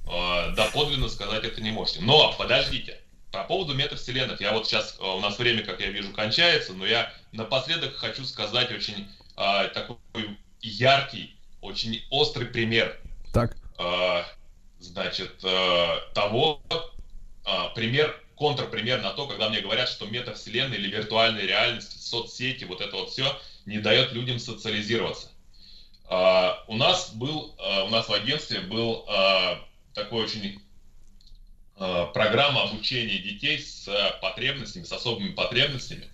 а, 0.07 0.51
доподлинно 0.51 1.09
сказать 1.09 1.43
это 1.45 1.63
не 1.63 1.71
можете. 1.71 2.03
Но 2.03 2.35
подождите, 2.37 2.99
по 3.33 3.45
поводу 3.45 3.73
метавселенных, 3.73 4.43
я 4.43 4.53
вот 4.53 4.67
сейчас, 4.67 4.99
а, 5.01 5.15
у 5.15 5.21
нас 5.21 5.39
время, 5.39 5.63
как 5.65 5.81
я 5.81 5.87
вижу, 5.87 6.13
кончается, 6.13 6.75
но 6.75 6.85
я 6.85 7.11
напоследок 7.33 7.97
хочу 7.97 8.27
сказать 8.27 8.71
очень 8.73 9.09
а, 9.37 9.69
такой 9.69 9.97
яркий, 10.61 11.38
очень 11.61 12.03
острый 12.11 12.47
пример 12.47 12.99
Так. 13.33 13.57
а, 13.79 14.25
значит, 14.79 15.41
а, 15.45 16.01
того, 16.15 16.63
а, 17.45 17.69
пример, 17.71 18.15
контрпример 18.37 19.03
на 19.03 19.11
то, 19.11 19.27
когда 19.27 19.49
мне 19.49 19.61
говорят, 19.61 19.89
что 19.89 20.07
метавселенная 20.07 20.79
или 20.79 20.89
виртуальная 20.89 21.45
реальность, 21.45 22.07
соцсети, 22.07 22.65
вот 22.65 22.81
это 22.81 22.97
вот 22.97 23.11
все 23.11 23.37
не 23.67 23.79
дает 23.79 24.13
людям 24.13 24.39
социализироваться. 24.39 25.31
А, 26.09 26.65
у 26.69 26.77
нас 26.77 27.11
был, 27.15 27.55
у 27.59 27.89
нас 27.89 28.09
в 28.09 28.13
агентстве 28.13 28.61
был 28.61 29.07
такой 29.95 30.25
очень 30.25 30.61
программа 31.77 32.65
обучения 32.65 33.19
детей 33.19 33.61
с 33.61 33.87
а, 33.87 34.19
потребностями, 34.21 34.83
с 34.83 34.93
особыми 34.93 35.31
потребностями. 35.31 36.09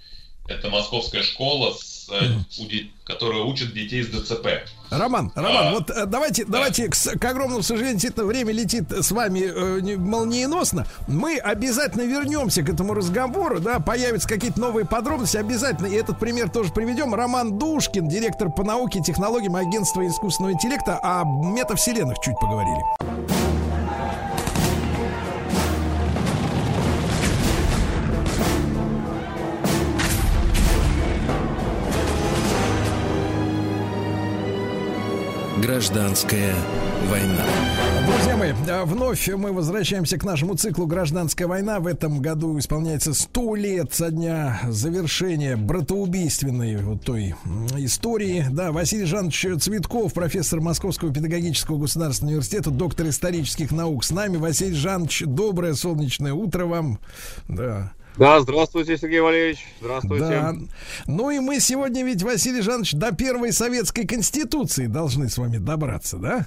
Это 0.46 0.68
московская 0.68 1.22
школа, 1.22 1.72
с, 1.72 1.93
де- 2.08 2.90
которая 3.04 3.42
учит 3.42 3.74
детей 3.74 4.02
с 4.02 4.08
ДЦП. 4.08 4.46
Роман, 4.90 5.32
Роман, 5.34 5.66
А, 5.68 5.70
вот 5.72 5.90
э, 5.90 6.06
давайте, 6.06 6.44
давайте, 6.44 6.88
к, 6.88 6.94
к 6.94 7.24
огромному 7.24 7.62
сожалению, 7.62 7.94
действительно, 7.94 8.26
время 8.26 8.52
летит 8.52 8.90
с 8.92 9.10
вами 9.10 9.40
э, 9.40 9.96
молниеносно. 9.96 10.86
Мы 11.08 11.36
обязательно 11.38 12.02
вернемся 12.02 12.62
к 12.62 12.68
этому 12.68 12.94
разговору, 12.94 13.60
да, 13.60 13.80
появятся 13.80 14.28
какие-то 14.28 14.60
новые 14.60 14.86
подробности, 14.86 15.36
обязательно, 15.36 15.86
и 15.86 15.94
этот 15.94 16.18
пример 16.18 16.48
тоже 16.50 16.72
приведем. 16.72 17.14
Роман 17.14 17.58
Душкин, 17.58 18.08
директор 18.08 18.50
по 18.50 18.62
науке 18.62 19.00
и 19.00 19.02
технологиям 19.02 19.56
агентства 19.56 20.06
искусственного 20.06 20.52
интеллекта, 20.52 20.98
о 21.02 21.24
метавселенных 21.24 22.18
чуть 22.20 22.38
поговорили. 22.40 23.33
Гражданская 35.64 36.54
война. 37.08 37.46
Друзья 38.06 38.36
мои, 38.36 38.52
а, 38.68 38.84
вновь 38.84 39.26
мы 39.28 39.50
возвращаемся 39.50 40.18
к 40.18 40.24
нашему 40.24 40.56
циклу 40.56 40.86
«Гражданская 40.86 41.48
война». 41.48 41.80
В 41.80 41.86
этом 41.86 42.20
году 42.20 42.58
исполняется 42.58 43.14
100 43.14 43.54
лет 43.54 43.94
со 43.94 44.10
дня 44.10 44.60
завершения 44.68 45.56
братоубийственной 45.56 46.76
вот 46.76 47.02
той 47.02 47.34
истории. 47.78 48.44
Да, 48.50 48.72
Василий 48.72 49.06
Жанович 49.06 49.46
Цветков, 49.58 50.12
профессор 50.12 50.60
Московского 50.60 51.14
педагогического 51.14 51.78
государственного 51.78 52.32
университета, 52.34 52.68
доктор 52.68 53.08
исторических 53.08 53.70
наук 53.70 54.04
с 54.04 54.10
нами. 54.10 54.36
Василий 54.36 54.74
Жанович, 54.74 55.22
доброе 55.24 55.72
солнечное 55.72 56.34
утро 56.34 56.66
вам. 56.66 56.98
Да. 57.48 57.90
Да, 58.16 58.40
здравствуйте, 58.40 58.96
Сергей 58.96 59.20
Валерьевич. 59.20 59.66
Здравствуйте. 59.80 60.24
Да. 60.28 60.54
Ну 61.06 61.30
и 61.30 61.40
мы 61.40 61.58
сегодня 61.58 62.04
ведь, 62.04 62.22
Василий 62.22 62.60
Жанович, 62.60 62.92
до 62.94 63.12
первой 63.12 63.52
советской 63.52 64.06
конституции 64.06 64.86
должны 64.86 65.28
с 65.28 65.36
вами 65.36 65.58
добраться, 65.58 66.18
да? 66.18 66.46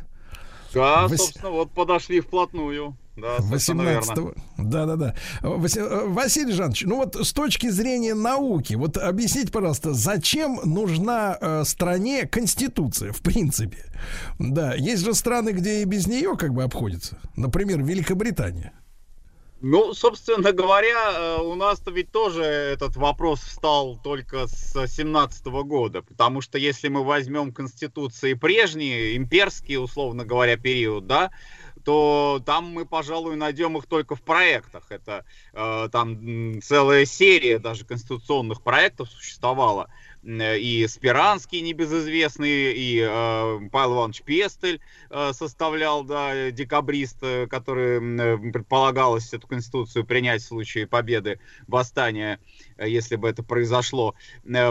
Да, 0.74 1.08
Вось- 1.08 1.18
собственно, 1.18 1.50
вот 1.52 1.72
подошли 1.72 2.22
вплотную. 2.22 2.96
Да, 3.18 3.40
совершенно 3.40 3.84
18 3.84 4.16
верно. 4.18 4.34
Да, 4.58 4.86
да, 4.86 4.96
да. 4.96 5.16
Васи- 5.42 6.08
Василий 6.08 6.54
Жанович, 6.54 6.84
ну 6.86 6.98
вот 6.98 7.16
с 7.16 7.34
точки 7.34 7.68
зрения 7.70 8.14
науки, 8.14 8.76
вот 8.76 8.96
объясните, 8.96 9.52
пожалуйста, 9.52 9.94
зачем 9.94 10.60
нужна 10.64 11.36
э, 11.42 11.64
стране 11.66 12.28
конституция, 12.28 13.12
в 13.12 13.22
принципе? 13.22 13.86
Да, 14.38 14.76
есть 14.76 15.04
же 15.04 15.16
страны, 15.16 15.50
где 15.50 15.82
и 15.82 15.86
без 15.86 16.06
нее 16.06 16.38
как 16.38 16.54
бы 16.54 16.62
обходится. 16.64 17.18
Например, 17.36 17.82
Великобритания. 17.82 18.72
Ну, 19.60 19.94
собственно 19.96 20.52
говоря, 20.52 21.12
э, 21.12 21.42
у 21.42 21.56
нас-то 21.56 21.90
ведь 21.90 22.12
тоже 22.12 22.44
этот 22.44 22.96
вопрос 22.96 23.40
встал 23.40 23.98
только 23.98 24.46
с 24.46 24.88
17 24.88 25.46
года, 25.64 26.04
потому 26.04 26.42
что 26.42 26.60
если 26.60 26.90
мы 26.90 27.04
возьмем 27.04 27.52
конституции 27.52 28.36
прежние, 28.36 29.18
имперские, 29.18 29.80
условно 29.80 30.26
говоря, 30.26 30.58
период, 30.58 31.08
да, 31.08 31.32
то 31.84 32.40
там 32.46 32.66
мы, 32.66 32.86
пожалуй, 32.86 33.36
найдем 33.36 33.78
их 33.78 33.88
только 33.88 34.16
в 34.16 34.22
проектах. 34.22 34.92
Это 34.92 35.26
э, 35.54 35.90
там 35.92 36.62
целая 36.62 37.06
серия 37.06 37.58
даже 37.58 37.86
конституционных 37.86 38.62
проектов 38.62 39.10
существовала. 39.10 39.90
Э, 40.28 40.58
и 40.58 40.86
Спиранский 40.88 41.62
небезызвестный, 41.62 42.74
и 42.74 43.00
э, 43.00 43.60
Павел 43.72 43.96
Иванович 43.96 44.24
Пестель 44.24 44.82
э, 45.10 45.32
составлял, 45.34 46.04
да, 46.04 46.52
декабрист, 46.52 47.18
э, 47.22 47.48
который 47.48 47.98
э, 47.98 48.52
предполагалось 48.52 49.34
эту 49.34 49.48
конституцию 49.48 50.06
принять 50.06 50.42
в 50.42 50.48
случае 50.48 50.86
победы 50.86 51.40
восстания, 51.68 52.40
э, 52.78 52.90
если 52.90 53.16
бы 53.16 53.30
это 53.30 53.42
произошло. 53.42 54.16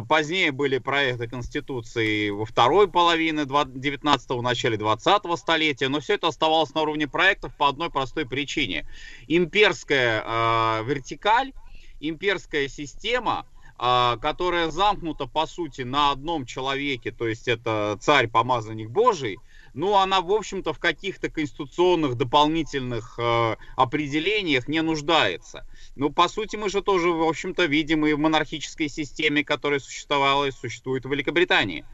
Позднее 0.09 0.53
были 0.53 0.79
проекты 0.79 1.27
конституции 1.27 2.31
во 2.31 2.45
второй 2.45 2.89
половине 2.89 3.43
19-го, 3.43 4.39
в 4.39 4.43
начале 4.43 4.77
20-го 4.77 5.37
столетия, 5.37 5.89
но 5.89 6.01
все 6.01 6.15
это 6.15 6.29
оставалось 6.29 6.75
на 6.75 6.83
уровне 6.83 7.09
проектов 7.09 7.57
по 7.57 7.69
одной 7.69 7.91
простой 7.91 8.27
причине. 8.27 8.87
Имперская 9.27 10.23
э, 10.23 10.85
вертикаль, 10.85 11.53
имперская 12.01 12.69
система– 12.69 13.47
которая 13.79 14.71
замкнута, 14.71 15.27
по 15.27 15.47
сути, 15.47 15.83
на 15.83 16.11
одном 16.11 16.47
человеке, 16.47 17.13
то 17.13 17.29
есть 17.29 17.47
это 17.47 17.99
царь, 18.01 18.29
помазанник 18.29 18.91
Божий, 18.91 19.39
ну, 19.77 19.95
она, 19.97 20.23
в 20.23 20.33
общем-то, 20.33 20.73
в 20.73 20.79
каких-то 20.79 21.29
конституционных 21.29 22.15
дополнительных 22.15 23.19
э, 23.19 23.57
определениях 23.77 24.69
не 24.69 24.81
нуждается. 24.81 25.67
Ну, 25.97 26.09
по 26.09 26.29
сути, 26.29 26.57
мы 26.57 26.71
же 26.71 26.81
тоже, 26.81 27.11
в 27.11 27.23
общем-то, 27.23 27.67
видим 27.67 28.07
и 28.07 28.15
в 28.15 28.19
монархической 28.19 28.89
системе, 28.89 29.45
которая 29.45 29.79
существовала 29.79 30.47
и 30.47 30.51
существует 30.51 31.05
в 31.05 31.11
Великобритании. 31.11 31.85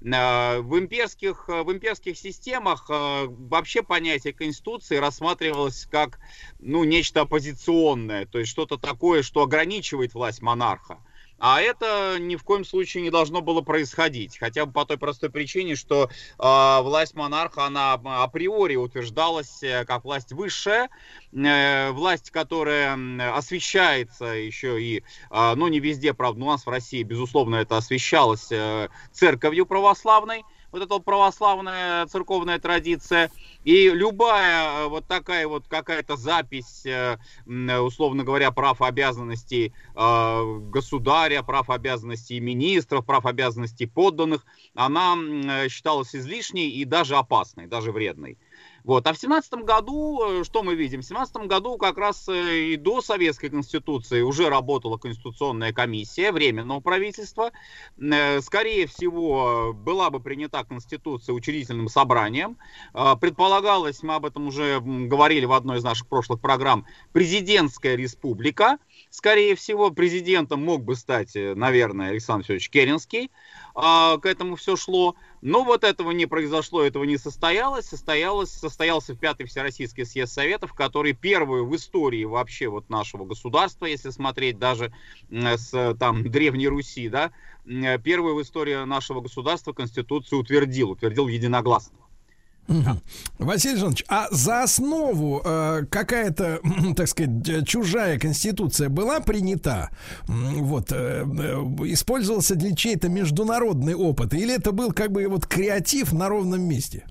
Э, 0.00 0.60
в 0.60 0.78
имперских, 0.78 1.48
в 1.48 1.72
имперских 1.72 2.16
системах 2.16 2.86
э, 2.88 3.26
вообще 3.26 3.82
понятие 3.82 4.32
конституции 4.32 4.98
рассматривалось 4.98 5.88
как 5.90 6.20
ну, 6.60 6.84
нечто 6.84 7.22
оппозиционное, 7.22 8.26
то 8.26 8.38
есть 8.38 8.50
что-то 8.52 8.78
такое, 8.78 9.24
что 9.24 9.42
ограничивает 9.42 10.14
власть 10.14 10.40
монарха. 10.40 10.98
А 11.38 11.60
это 11.60 12.16
ни 12.18 12.36
в 12.36 12.44
коем 12.44 12.64
случае 12.64 13.02
не 13.02 13.10
должно 13.10 13.40
было 13.40 13.60
происходить. 13.60 14.38
Хотя 14.38 14.66
бы 14.66 14.72
по 14.72 14.84
той 14.84 14.98
простой 14.98 15.30
причине, 15.30 15.74
что 15.74 16.08
э, 16.38 16.82
власть 16.82 17.14
монарха, 17.14 17.66
она 17.66 17.94
априори 17.94 18.76
утверждалась 18.76 19.62
э, 19.62 19.84
как 19.84 20.04
власть 20.04 20.32
высшая, 20.32 20.88
э, 21.32 21.90
власть, 21.90 22.30
которая 22.30 22.96
освещается 23.34 24.26
еще 24.26 24.80
и, 24.80 25.02
э, 25.30 25.54
ну 25.56 25.68
не 25.68 25.80
везде, 25.80 26.14
правда, 26.14 26.44
у 26.44 26.48
нас 26.48 26.64
в 26.66 26.68
России, 26.68 27.02
безусловно, 27.02 27.56
это 27.56 27.76
освещалось 27.76 28.50
э, 28.50 28.88
церковью 29.12 29.66
православной, 29.66 30.44
вот 30.74 30.82
эта 30.82 30.94
вот 30.94 31.04
православная 31.04 32.04
церковная 32.06 32.58
традиция. 32.58 33.30
И 33.62 33.88
любая 33.90 34.86
э, 34.86 34.88
вот 34.88 35.06
такая 35.06 35.46
вот 35.46 35.68
какая-то 35.68 36.16
запись, 36.16 36.84
э, 36.84 37.16
условно 37.46 38.24
говоря, 38.24 38.50
прав 38.50 38.82
обязанностей 38.82 39.72
э, 39.94 40.58
государя, 40.70 41.44
прав 41.44 41.70
обязанностей 41.70 42.40
министров, 42.40 43.06
прав 43.06 43.24
обязанностей 43.24 43.86
подданных, 43.86 44.44
она 44.74 45.16
считалась 45.68 46.14
излишней 46.14 46.68
и 46.70 46.84
даже 46.84 47.14
опасной, 47.14 47.66
даже 47.68 47.92
вредной. 47.92 48.36
Вот. 48.84 49.06
А 49.06 49.14
в 49.14 49.18
семнадцатом 49.18 49.64
году, 49.64 50.40
э, 50.40 50.44
что 50.44 50.62
мы 50.62 50.74
видим? 50.74 51.00
В 51.00 51.06
семнадцатом 51.06 51.48
году 51.48 51.78
как 51.78 51.96
раз 51.96 52.28
э, 52.28 52.72
и 52.72 52.76
до 52.76 53.00
Советской 53.00 53.48
Конституции 53.48 54.20
уже 54.20 54.50
работала 54.50 54.98
Конституционная 54.98 55.72
комиссия 55.72 56.32
Временного 56.32 56.80
правительства. 56.80 57.50
Э, 57.98 58.42
скорее 58.42 58.86
всего, 58.86 59.72
была 59.72 60.10
бы 60.10 60.20
принята 60.20 60.62
Конституция 60.64 61.32
учредительным 61.32 61.88
собранием. 61.88 62.58
Предполагалось, 62.92 64.02
мы 64.02 64.14
об 64.14 64.26
этом 64.26 64.48
уже 64.48 64.80
говорили 64.80 65.46
в 65.46 65.52
одной 65.52 65.78
из 65.78 65.84
наших 65.84 66.06
прошлых 66.06 66.40
программ, 66.40 66.86
президентская 67.12 67.96
республика. 67.96 68.78
Скорее 69.08 69.54
всего, 69.54 69.90
президентом 69.90 70.62
мог 70.62 70.82
бы 70.82 70.94
стать, 70.94 71.32
наверное, 71.34 72.10
Александр 72.10 72.44
Федорович 72.44 72.68
Керенский. 72.68 73.30
А, 73.74 74.18
к 74.18 74.26
этому 74.26 74.56
все 74.56 74.76
шло. 74.76 75.16
Но 75.44 75.62
вот 75.62 75.84
этого 75.84 76.10
не 76.12 76.24
произошло, 76.24 76.82
этого 76.82 77.04
не 77.04 77.18
состоялось. 77.18 77.84
Состоялось, 77.84 78.50
состоялся 78.50 79.12
в 79.12 79.18
Пятый 79.18 79.44
Всероссийский 79.44 80.06
съезд 80.06 80.32
Советов, 80.32 80.72
который 80.72 81.12
первую 81.12 81.66
в 81.66 81.76
истории 81.76 82.24
вообще 82.24 82.68
вот 82.68 82.88
нашего 82.88 83.26
государства, 83.26 83.84
если 83.84 84.08
смотреть 84.08 84.58
даже 84.58 84.90
с 85.30 85.96
там 86.00 86.30
Древней 86.30 86.66
Руси, 86.66 87.10
да, 87.10 87.30
первую 88.02 88.36
в 88.36 88.42
истории 88.42 88.86
нашего 88.86 89.20
государства 89.20 89.74
Конституцию 89.74 90.38
утвердил, 90.40 90.92
утвердил 90.92 91.28
единогласно. 91.28 91.98
Василий 93.38 93.76
Жанович, 93.76 94.04
а 94.08 94.28
за 94.30 94.62
основу 94.62 95.42
э, 95.44 95.84
какая-то, 95.90 96.60
так 96.96 97.08
сказать, 97.08 97.68
чужая 97.68 98.18
конституция 98.18 98.88
была 98.88 99.20
принята? 99.20 99.90
Вот, 100.26 100.92
э, 100.92 101.24
э, 101.24 101.24
использовался 101.92 102.54
для 102.54 102.74
чей-то 102.74 103.08
международный 103.08 103.94
опыт? 103.94 104.34
Или 104.34 104.54
это 104.54 104.72
был 104.72 104.92
как 104.92 105.12
бы 105.12 105.26
вот 105.28 105.46
креатив 105.46 106.12
на 106.12 106.28
ровном 106.28 106.62
месте? 106.62 107.04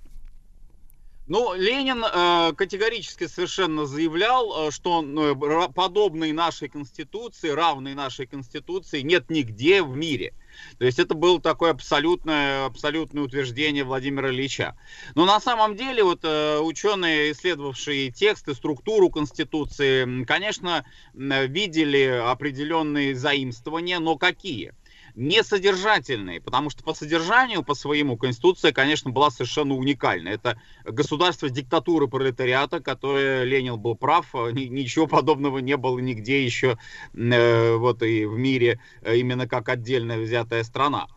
Ну, 1.25 1.53
Ленин 1.53 2.03
э, 2.03 2.53
категорически 2.53 3.27
совершенно 3.27 3.85
заявлял, 3.85 4.67
э, 4.67 4.71
что 4.71 5.01
э, 5.01 5.73
подобной 5.73 6.33
нашей 6.33 6.67
конституции, 6.67 7.49
равной 7.49 7.93
нашей 7.93 8.27
конституции 8.27 9.01
нет 9.01 9.29
нигде 9.29 9.83
в 9.83 9.95
мире. 9.95 10.33
То 10.77 10.85
есть 10.85 10.99
это 10.99 11.13
было 11.13 11.41
такое 11.41 11.71
абсолютное, 11.71 12.65
абсолютное 12.65 13.23
утверждение 13.23 13.83
Владимира 13.83 14.29
Ильича. 14.29 14.75
Но 15.15 15.25
на 15.25 15.39
самом 15.39 15.75
деле 15.75 16.03
вот 16.03 16.21
э, 16.23 16.59
ученые, 16.59 17.31
исследовавшие 17.31 18.11
тексты, 18.11 18.53
структуру 18.53 19.09
Конституции, 19.09 20.23
конечно, 20.25 20.85
видели 21.13 22.21
определенные 22.23 23.15
заимствования, 23.15 23.99
но 23.99 24.17
какие? 24.17 24.73
Не 25.15 25.43
содержательные, 25.43 26.41
потому 26.41 26.69
что 26.69 26.83
по 26.83 26.93
содержанию, 26.93 27.63
по 27.63 27.75
своему, 27.75 28.17
Конституция, 28.17 28.71
конечно, 28.71 29.11
была 29.11 29.29
совершенно 29.29 29.75
уникальна. 29.75 30.29
Это 30.29 30.59
государство 30.83 31.49
диктатуры 31.49 32.07
пролетариата, 32.07 32.79
которое 32.79 33.43
Ленин 33.43 33.79
был 33.79 33.95
прав, 33.95 34.33
а 34.33 34.51
ничего 34.51 35.07
подобного 35.07 35.59
не 35.59 35.77
было 35.77 35.99
нигде 35.99 36.43
еще 36.43 36.77
э, 37.13 37.75
вот 37.75 38.01
и 38.01 38.25
в 38.25 38.37
мире, 38.37 38.79
э, 39.01 39.17
именно 39.17 39.47
как 39.47 39.69
отдельно 39.69 40.17
взятая 40.17 40.63
страна. 40.63 41.07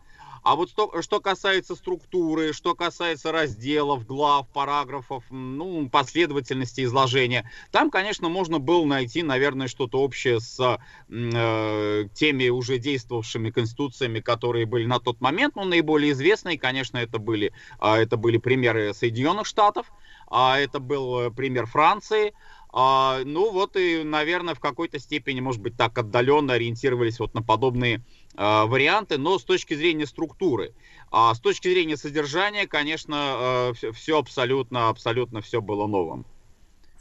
А 0.47 0.55
вот 0.55 0.69
что, 0.69 1.01
что 1.01 1.19
касается 1.19 1.75
структуры, 1.75 2.53
что 2.53 2.73
касается 2.73 3.33
разделов, 3.33 4.05
глав, 4.05 4.47
параграфов, 4.47 5.25
ну, 5.29 5.89
последовательности 5.89 6.85
изложения, 6.85 7.51
там, 7.69 7.91
конечно, 7.91 8.29
можно 8.29 8.57
было 8.57 8.85
найти, 8.85 9.23
наверное, 9.23 9.67
что-то 9.67 9.99
общее 10.01 10.39
с 10.39 10.79
э, 11.09 12.05
теми 12.13 12.47
уже 12.47 12.77
действовавшими 12.77 13.49
конституциями, 13.49 14.21
которые 14.21 14.65
были 14.65 14.85
на 14.85 15.01
тот 15.01 15.19
момент. 15.19 15.57
Ну, 15.57 15.65
наиболее 15.65 16.13
известные, 16.13 16.57
конечно, 16.57 16.97
это 16.97 17.19
были, 17.19 17.51
э, 17.81 17.95
это 17.95 18.15
были 18.15 18.37
примеры 18.37 18.93
Соединенных 18.93 19.47
Штатов, 19.47 19.91
а 20.29 20.57
это 20.57 20.79
был 20.79 21.19
э, 21.19 21.29
пример 21.29 21.65
Франции, 21.65 22.33
а, 22.79 23.21
ну 23.25 23.51
вот 23.51 23.75
и, 23.75 24.03
наверное, 24.03 24.53
в 24.53 24.59
какой-то 24.59 24.99
степени, 24.99 25.39
может 25.39 25.61
быть, 25.61 25.75
так 25.75 25.97
отдаленно 25.97 26.53
ориентировались 26.53 27.19
вот 27.19 27.33
на 27.33 27.41
подобные 27.41 28.03
варианты, 28.37 29.17
но 29.17 29.39
с 29.39 29.43
точки 29.43 29.73
зрения 29.73 30.05
структуры. 30.05 30.73
А 31.11 31.33
с 31.33 31.39
точки 31.39 31.69
зрения 31.69 31.97
содержания, 31.97 32.67
конечно, 32.67 33.15
а, 33.17 33.73
все 33.93 34.19
абсолютно, 34.19 34.89
абсолютно 34.89 35.41
все 35.41 35.61
было 35.61 35.87
новым. 35.87 36.25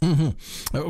Угу. 0.01 0.35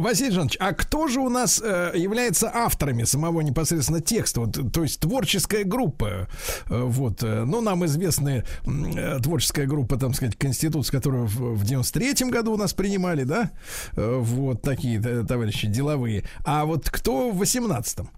Василий 0.00 0.32
Жанович, 0.32 0.56
а 0.58 0.72
кто 0.72 1.06
же 1.06 1.20
у 1.20 1.28
нас 1.28 1.60
э, 1.62 1.92
является 1.94 2.50
авторами 2.52 3.04
самого 3.04 3.40
непосредственно 3.40 4.00
текста? 4.00 4.40
Вот, 4.40 4.72
то 4.72 4.82
есть 4.82 5.00
творческая 5.00 5.64
группа. 5.64 6.28
Э, 6.68 6.82
вот, 6.82 7.22
э, 7.22 7.44
ну, 7.44 7.60
нам 7.60 7.84
известная 7.86 8.44
э, 8.66 9.18
творческая 9.20 9.66
группа, 9.66 9.96
там 9.96 10.12
сказать, 10.12 10.36
Конституция, 10.36 10.98
которую 10.98 11.26
в, 11.26 11.56
в 11.56 11.62
93-м 11.62 12.30
году 12.30 12.54
у 12.54 12.56
нас 12.56 12.74
принимали, 12.74 13.22
да? 13.22 13.52
Э, 13.96 14.18
вот 14.18 14.62
такие 14.62 15.00
э, 15.00 15.24
товарищи 15.24 15.68
деловые. 15.68 16.24
А 16.44 16.64
вот 16.64 16.90
кто 16.90 17.30
в 17.30 17.40
18-м? 17.40 18.10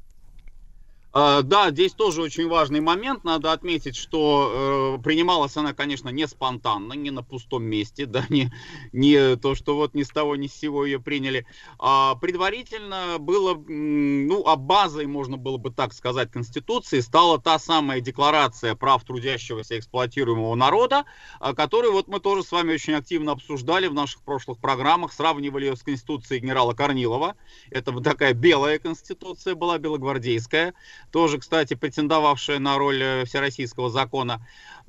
Э, 1.18 1.42
Да, 1.42 1.70
здесь 1.70 1.94
тоже 1.94 2.22
очень 2.22 2.48
важный 2.48 2.80
момент. 2.80 3.24
Надо 3.24 3.52
отметить, 3.52 3.96
что 3.96 4.98
э, 4.98 5.02
принималась 5.02 5.56
она, 5.56 5.72
конечно, 5.74 6.10
не 6.10 6.28
спонтанно, 6.28 6.92
не 6.92 7.10
на 7.10 7.22
пустом 7.24 7.64
месте, 7.64 8.06
да, 8.06 8.24
не, 8.28 8.52
не 8.92 9.36
то, 9.36 9.54
что 9.56 9.74
вот 9.74 9.94
ни 9.94 10.04
с 10.04 10.10
того, 10.10 10.36
ни 10.36 10.46
с 10.46 10.54
сего 10.54 10.84
ее 10.84 11.00
приняли. 11.00 11.44
А 11.78 12.14
предварительно 12.14 13.16
было, 13.18 13.54
ну, 13.66 14.46
а 14.46 14.56
базой, 14.56 15.06
можно 15.06 15.36
было 15.36 15.56
бы 15.56 15.70
так 15.70 15.92
сказать, 15.92 16.30
Конституции 16.30 17.00
стала 17.00 17.40
та 17.40 17.58
самая 17.58 18.00
декларация 18.00 18.74
прав 18.76 19.04
трудящегося 19.04 19.78
эксплуатируемого 19.78 20.54
народа, 20.54 21.04
а, 21.40 21.54
которую 21.54 21.92
вот 21.92 22.06
мы 22.08 22.20
тоже 22.20 22.44
с 22.44 22.52
вами 22.52 22.74
очень 22.74 22.94
активно 22.94 23.32
обсуждали 23.32 23.88
в 23.88 23.94
наших 23.94 24.22
прошлых 24.22 24.58
программах, 24.58 25.12
сравнивали 25.12 25.66
ее 25.66 25.76
с 25.76 25.82
Конституцией 25.82 26.40
генерала 26.40 26.74
Корнилова. 26.74 27.34
Это 27.70 27.92
такая 28.02 28.34
белая 28.34 28.78
Конституция 28.78 29.54
была, 29.56 29.78
белогвардейская 29.78 30.74
тоже, 31.10 31.38
кстати, 31.38 31.74
претендовавшая 31.74 32.58
на 32.58 32.78
роль 32.78 33.02
э, 33.02 33.24
всероссийского 33.24 33.90
закона. 33.90 34.40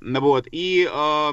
Вот. 0.01 0.47
И 0.51 0.87
э, 0.89 1.31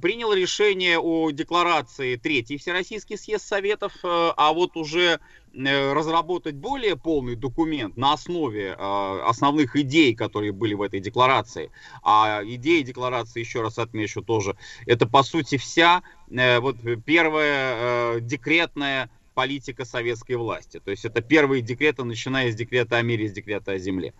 принял 0.00 0.32
решение 0.32 0.98
о 0.98 1.30
декларации 1.30 2.16
Третий 2.16 2.58
Всероссийский 2.58 3.16
съезд 3.16 3.46
Советов, 3.46 3.92
э, 4.02 4.32
а 4.36 4.52
вот 4.52 4.76
уже 4.76 5.20
э, 5.52 5.92
разработать 5.92 6.56
более 6.56 6.96
полный 6.96 7.36
документ 7.36 7.96
на 7.96 8.14
основе 8.14 8.74
э, 8.76 9.20
основных 9.24 9.76
идей, 9.76 10.14
которые 10.14 10.52
были 10.52 10.74
в 10.74 10.82
этой 10.82 11.00
декларации. 11.00 11.70
А 12.02 12.42
идеи 12.44 12.82
декларации, 12.82 13.40
еще 13.40 13.62
раз 13.62 13.78
отмечу 13.78 14.22
тоже, 14.22 14.56
это 14.86 15.06
по 15.06 15.22
сути 15.22 15.56
вся 15.56 16.02
э, 16.30 16.58
вот 16.58 16.76
первая 17.04 18.16
э, 18.16 18.20
декретная 18.20 19.10
политика 19.38 19.84
советской 19.84 20.32
власти. 20.32 20.80
То 20.80 20.90
есть 20.90 21.04
это 21.04 21.20
первые 21.20 21.62
декреты, 21.62 22.02
начиная 22.02 22.50
с 22.50 22.56
декрета 22.56 22.96
о 22.96 23.02
мире, 23.02 23.28
с 23.28 23.32
декрета 23.32 23.70
о 23.70 23.78
земле. 23.78 24.12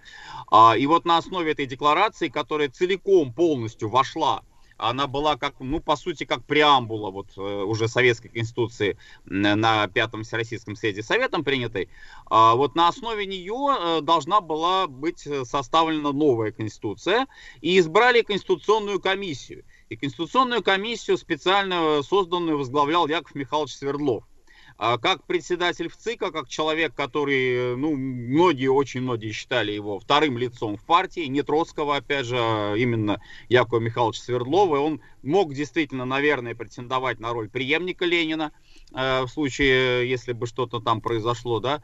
А, 0.49 0.77
и 0.79 0.87
вот 0.87 1.05
на 1.07 1.17
основе 1.17 1.51
этой 1.51 1.67
декларации, 1.67 2.29
которая 2.29 2.69
целиком 2.69 3.33
полностью 3.33 3.89
вошла 3.89 4.45
она 4.79 5.09
была 5.09 5.37
как, 5.37 5.55
ну, 5.59 5.81
по 5.81 5.97
сути, 5.97 6.23
как 6.25 6.45
преамбула 6.45 7.11
вот 7.11 7.37
э, 7.37 7.41
уже 7.41 7.89
Советской 7.89 8.29
Конституции 8.29 8.97
на 9.25 9.89
Пятом 9.89 10.23
Всероссийском 10.23 10.77
съезде 10.77 11.03
Советом 11.03 11.43
принятой. 11.43 11.89
А 12.27 12.55
вот 12.55 12.77
на 12.77 12.87
основе 12.87 13.27
нее 13.27 13.77
э, 13.77 14.01
должна 14.03 14.41
была 14.41 14.87
быть 14.87 15.27
э, 15.27 15.45
составлена 15.45 16.13
новая 16.13 16.53
Конституция. 16.53 17.27
И 17.61 17.77
избрали 17.77 18.23
Конституционную 18.23 19.01
комиссию. 19.01 19.65
И 19.89 19.97
Конституционную 19.97 20.63
комиссию 20.63 21.19
специально 21.19 22.01
созданную 22.05 22.57
возглавлял 22.57 23.09
Яков 23.09 23.35
Михайлович 23.35 23.75
Свердлов. 23.75 24.28
А 24.79 24.97
как 24.97 25.25
председатель 25.25 25.89
ВЦИКа, 25.89 26.31
как 26.31 26.49
человек, 26.49 26.95
который, 26.95 27.77
ну, 27.77 27.97
многие, 27.97 28.69
очень 28.69 29.01
многие 29.01 29.33
считали 29.33 29.73
его 29.73 29.99
вторым 29.99 30.39
лицом 30.39 30.77
в 30.77 30.85
партии, 30.85 31.27
не 31.27 31.43
Троцкого, 31.43 31.97
опять 31.97 32.27
же, 32.27 32.37
а 32.39 32.77
именно 32.77 33.21
Якова 33.49 33.81
Михайловича 33.81 34.23
Свердлова, 34.23 34.79
он 34.79 35.01
мог 35.25 35.53
действительно, 35.53 36.05
наверное, 36.05 36.55
претендовать 36.55 37.19
на 37.19 37.33
роль 37.33 37.49
преемника 37.49 38.05
Ленина, 38.05 38.53
э, 38.95 39.23
в 39.23 39.29
случае, 39.29 40.09
если 40.09 40.33
бы 40.33 40.47
что-то 40.47 40.79
там 40.79 41.01
произошло, 41.01 41.59
да, 41.59 41.83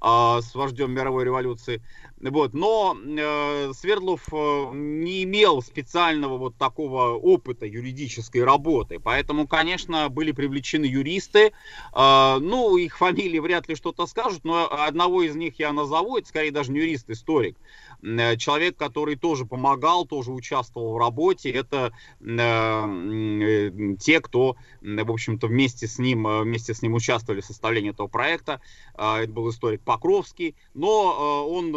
а, 0.00 0.42
с 0.42 0.56
вождем 0.56 0.90
мировой 0.90 1.24
революции. 1.24 1.80
Вот. 2.22 2.54
Но 2.54 2.96
э, 3.04 3.72
Свердлов 3.74 4.22
э, 4.32 4.70
не 4.74 5.24
имел 5.24 5.60
специального 5.60 6.38
вот 6.38 6.56
такого 6.56 7.14
опыта 7.14 7.66
юридической 7.66 8.44
работы. 8.44 9.00
Поэтому, 9.00 9.48
конечно, 9.48 10.08
были 10.08 10.30
привлечены 10.32 10.84
юристы. 10.84 11.52
Э, 11.94 12.38
ну, 12.40 12.76
их 12.76 12.96
фамилии 12.96 13.40
вряд 13.40 13.68
ли 13.68 13.74
что-то 13.74 14.06
скажут, 14.06 14.44
но 14.44 14.68
одного 14.70 15.22
из 15.22 15.34
них 15.34 15.58
я 15.58 15.72
назову, 15.72 16.16
это 16.16 16.28
скорее 16.28 16.52
даже 16.52 16.70
не 16.70 16.78
юрист-историк. 16.80 17.56
Э, 18.02 18.36
Человек, 18.36 18.76
который 18.76 19.16
тоже 19.16 19.44
помогал, 19.44 20.06
тоже 20.06 20.30
участвовал 20.32 20.94
в 20.94 20.98
работе. 20.98 21.50
Это 21.50 21.92
э, 22.20 22.26
э, 22.26 23.96
те, 23.98 24.20
кто, 24.20 24.56
в 24.80 25.10
общем-то, 25.10 25.48
вместе 25.48 25.86
с 25.86 25.98
ним, 25.98 26.26
вместе 26.42 26.72
с 26.74 26.82
ним 26.82 26.94
участвовали 26.94 27.40
в 27.40 27.44
составлении 27.44 27.90
этого 27.90 28.06
проекта. 28.06 28.60
Э, 28.96 29.22
Это 29.22 29.32
был 29.32 29.50
историк 29.50 29.82
Покровский, 29.82 30.54
но 30.74 31.44
э, 31.46 31.50
он, 31.50 31.72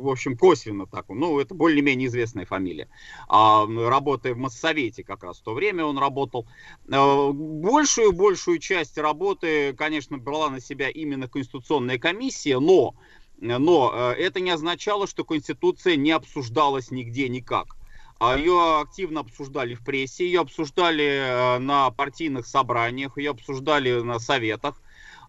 в 0.00 0.08
общем, 0.08 0.36
косвенно 0.36 0.86
так, 0.86 1.08
ну, 1.08 1.38
это 1.40 1.54
более-менее 1.54 2.08
известная 2.08 2.46
фамилия. 2.46 2.88
А, 3.28 3.66
Работая 3.66 4.34
в 4.34 4.38
Моссовете 4.38 5.04
как 5.04 5.24
раз 5.24 5.38
в 5.40 5.42
то 5.42 5.54
время 5.54 5.84
он 5.84 5.98
работал. 5.98 6.46
Большую-большую 6.86 8.58
часть 8.58 8.98
работы, 8.98 9.72
конечно, 9.74 10.18
брала 10.18 10.50
на 10.50 10.60
себя 10.60 10.88
именно 10.88 11.28
Конституционная 11.28 11.98
комиссия, 11.98 12.58
но 12.58 12.94
но 13.38 13.92
э, 13.92 14.12
это 14.22 14.40
не 14.40 14.50
означало, 14.50 15.06
что 15.06 15.24
Конституция 15.24 15.96
не 15.96 16.12
обсуждалась 16.12 16.90
нигде 16.90 17.28
никак. 17.28 17.76
А 18.20 18.38
Ее 18.38 18.80
активно 18.80 19.20
обсуждали 19.20 19.74
в 19.74 19.84
прессе, 19.84 20.24
ее 20.24 20.40
обсуждали 20.40 21.58
на 21.58 21.90
партийных 21.90 22.46
собраниях, 22.46 23.18
ее 23.18 23.32
обсуждали 23.32 24.00
на 24.00 24.20
советах. 24.20 24.80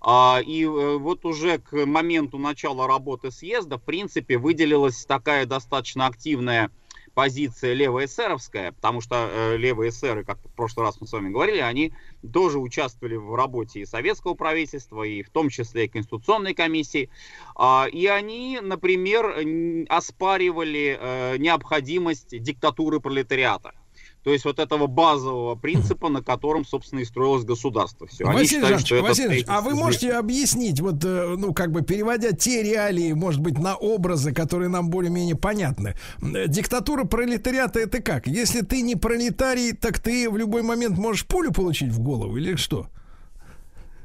А, 0.08 0.40
И 0.46 0.64
э, 0.64 0.98
вот 0.98 1.26
уже 1.26 1.58
к 1.58 1.74
моменту 1.86 2.38
начала 2.38 2.86
работы 2.86 3.32
съезда, 3.32 3.80
в 3.80 3.84
принципе, 3.84 4.38
выделилась 4.38 5.04
такая 5.06 5.48
достаточно 5.48 6.06
активная 6.06 6.70
позиция 7.16 7.74
левоэсеровская, 7.74 8.74
потому 8.74 9.02
что 9.02 9.28
э, 9.32 9.58
левые 9.58 9.90
эсеры, 9.90 10.24
как 10.24 10.38
в 10.46 10.52
прошлый 10.56 10.86
раз 10.86 11.02
мы 11.02 11.08
с 11.08 11.12
вами 11.12 11.32
говорили, 11.32 11.58
они 11.58 11.92
тоже 12.32 12.60
участвовали 12.60 13.16
в 13.16 13.34
работе 13.34 13.80
и 13.80 13.86
советского 13.88 14.36
правительства, 14.36 15.02
и 15.02 15.24
в 15.24 15.32
том 15.32 15.50
числе 15.50 15.86
и 15.86 15.88
Конституционной 15.88 16.54
комиссии. 16.54 17.10
А, 17.56 17.88
И 17.92 18.06
они, 18.06 18.60
например, 18.62 19.26
оспаривали 19.90 21.00
э, 21.02 21.38
необходимость 21.38 22.40
диктатуры 22.44 23.00
пролетариата. 23.00 23.74
То 24.26 24.32
есть 24.32 24.44
вот 24.44 24.58
этого 24.58 24.88
базового 24.88 25.54
принципа, 25.54 26.10
на 26.10 26.24
котором, 26.24 26.66
собственно, 26.66 27.02
и 27.02 27.06
строилось 27.06 27.46
государство. 27.46 28.08
Все. 28.08 28.26
Василий 28.26 28.48
считают, 28.48 28.68
Жанович, 28.68 28.86
что 28.88 29.02
Василий 29.04 29.28
Жанович, 29.28 29.46
а 29.48 29.62
вы 29.62 29.76
можете 29.76 30.14
объяснить, 30.14 30.80
вот, 30.82 30.96
э, 31.06 31.36
ну, 31.38 31.54
как 31.54 31.72
бы 31.72 31.84
переводя 31.84 32.32
те 32.32 32.64
реалии, 32.64 33.14
может 33.14 33.40
быть, 33.40 33.60
на 33.60 33.76
образы, 33.76 34.34
которые 34.34 34.70
нам 34.70 34.90
более-менее 34.90 35.36
понятны. 35.36 35.96
Э, 36.24 36.48
Диктатура 36.48 37.04
пролетариата 37.04 37.80
это 37.80 38.02
как? 38.02 38.26
Если 38.26 38.62
ты 38.62 38.82
не 38.82 38.96
пролетарий, 38.96 39.74
так 39.74 40.00
ты 40.00 40.28
в 40.28 40.38
любой 40.38 40.64
момент 40.64 40.98
можешь 40.98 41.28
пулю 41.28 41.54
получить 41.54 41.92
в 41.92 42.00
голову 42.00 42.36
или 42.36 42.56
что? 42.56 42.88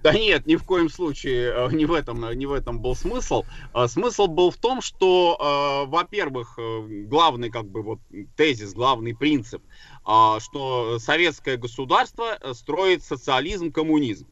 Да 0.03 0.13
нет, 0.13 0.47
ни 0.47 0.57
в 0.57 0.65
коем 0.65 0.91
случае 0.91 1.51
э, 1.51 1.73
не 1.73 1.87
в 1.87 1.95
этом, 1.95 2.31
не 2.39 2.45
в 2.45 2.53
этом 2.53 2.81
был 2.81 2.95
смысл. 2.95 3.45
Смысл 3.87 4.27
был 4.27 4.51
в 4.51 4.57
том, 4.59 4.83
что, 4.83 5.87
во-первых, 5.89 6.59
главный 7.07 7.49
как 7.51 7.67
бы 7.71 7.83
вот 7.83 8.01
тезис, 8.37 8.75
главный 8.75 9.15
принцип, 9.15 9.63
что 10.05 10.99
советское 10.99 11.57
государство 11.57 12.39
э, 12.41 12.55
строит 12.55 13.05
социализм, 13.05 13.71
коммунизм. 13.71 14.27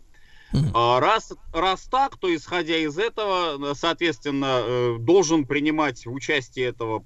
А, 0.73 0.99
Раз, 0.99 1.35
раз 1.53 1.82
так, 1.90 2.16
то 2.16 2.35
исходя 2.35 2.77
из 2.77 2.97
этого, 2.97 3.73
э, 3.73 3.74
соответственно, 3.77 4.62
э, 4.62 4.97
должен 4.99 5.45
принимать 5.45 6.07
в 6.07 6.12
участии 6.12 6.62
этого 6.62 7.05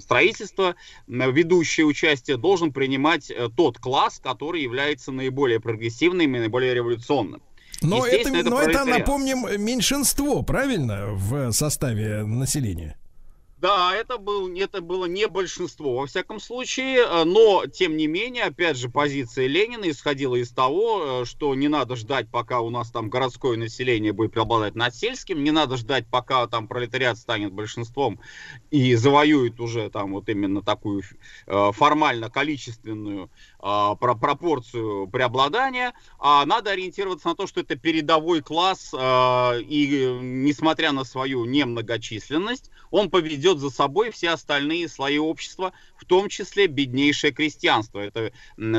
строительства, 0.00 0.76
ведущее 1.06 1.86
участие 1.86 2.36
должен 2.36 2.72
принимать 2.72 3.32
тот 3.56 3.78
класс, 3.78 4.20
который 4.22 4.62
является 4.62 5.12
наиболее 5.12 5.60
прогрессивным 5.60 6.36
и 6.36 6.38
наиболее 6.38 6.74
революционным. 6.74 7.42
Но 7.80 8.06
это, 8.06 8.16
Естественно, 8.16 8.50
но 8.50 8.60
это, 8.60 8.84
напомним, 8.84 9.62
меньшинство, 9.62 10.42
правильно, 10.42 11.08
в 11.12 11.52
составе 11.52 12.24
населения? 12.24 12.96
Да, 13.64 13.96
это, 13.96 14.18
был, 14.18 14.54
это 14.54 14.82
было 14.82 15.06
не 15.06 15.26
большинство, 15.26 15.94
во 15.94 16.06
всяком 16.06 16.38
случае, 16.38 16.98
э, 16.98 17.24
но, 17.24 17.64
тем 17.64 17.96
не 17.96 18.06
менее, 18.06 18.44
опять 18.44 18.76
же, 18.76 18.90
позиция 18.90 19.46
Ленина 19.46 19.88
исходила 19.88 20.36
из 20.36 20.50
того, 20.50 21.22
э, 21.22 21.24
что 21.24 21.54
не 21.54 21.68
надо 21.68 21.96
ждать, 21.96 22.28
пока 22.30 22.60
у 22.60 22.68
нас 22.68 22.90
там 22.90 23.08
городское 23.08 23.56
население 23.56 24.12
будет 24.12 24.32
преобладать 24.32 24.74
над 24.74 24.94
сельским, 24.94 25.42
не 25.42 25.50
надо 25.50 25.78
ждать, 25.78 26.04
пока 26.10 26.46
там 26.46 26.68
пролетариат 26.68 27.16
станет 27.16 27.54
большинством 27.54 28.20
и 28.70 28.94
завоюет 28.96 29.58
уже 29.58 29.88
там 29.88 30.12
вот 30.12 30.28
именно 30.28 30.60
такую 30.60 31.02
э, 31.46 31.70
формально-количественную 31.72 33.24
а, 33.24 33.30
про- 33.64 34.14
пропорцию 34.14 35.08
преобладания, 35.08 35.94
а 36.18 36.44
надо 36.44 36.70
ориентироваться 36.70 37.28
на 37.28 37.34
то, 37.34 37.46
что 37.46 37.60
это 37.60 37.76
передовой 37.76 38.42
класс, 38.42 38.92
а, 38.94 39.56
и 39.58 40.04
э, 40.04 40.18
несмотря 40.20 40.92
на 40.92 41.04
свою 41.04 41.46
немногочисленность, 41.46 42.70
он 42.90 43.08
поведет 43.08 43.58
за 43.58 43.70
собой 43.70 44.10
все 44.10 44.30
остальные 44.30 44.88
слои 44.88 45.16
общества, 45.16 45.72
в 45.96 46.04
том 46.04 46.28
числе 46.28 46.66
беднейшее 46.66 47.32
крестьянство. 47.32 48.00
Это 48.00 48.32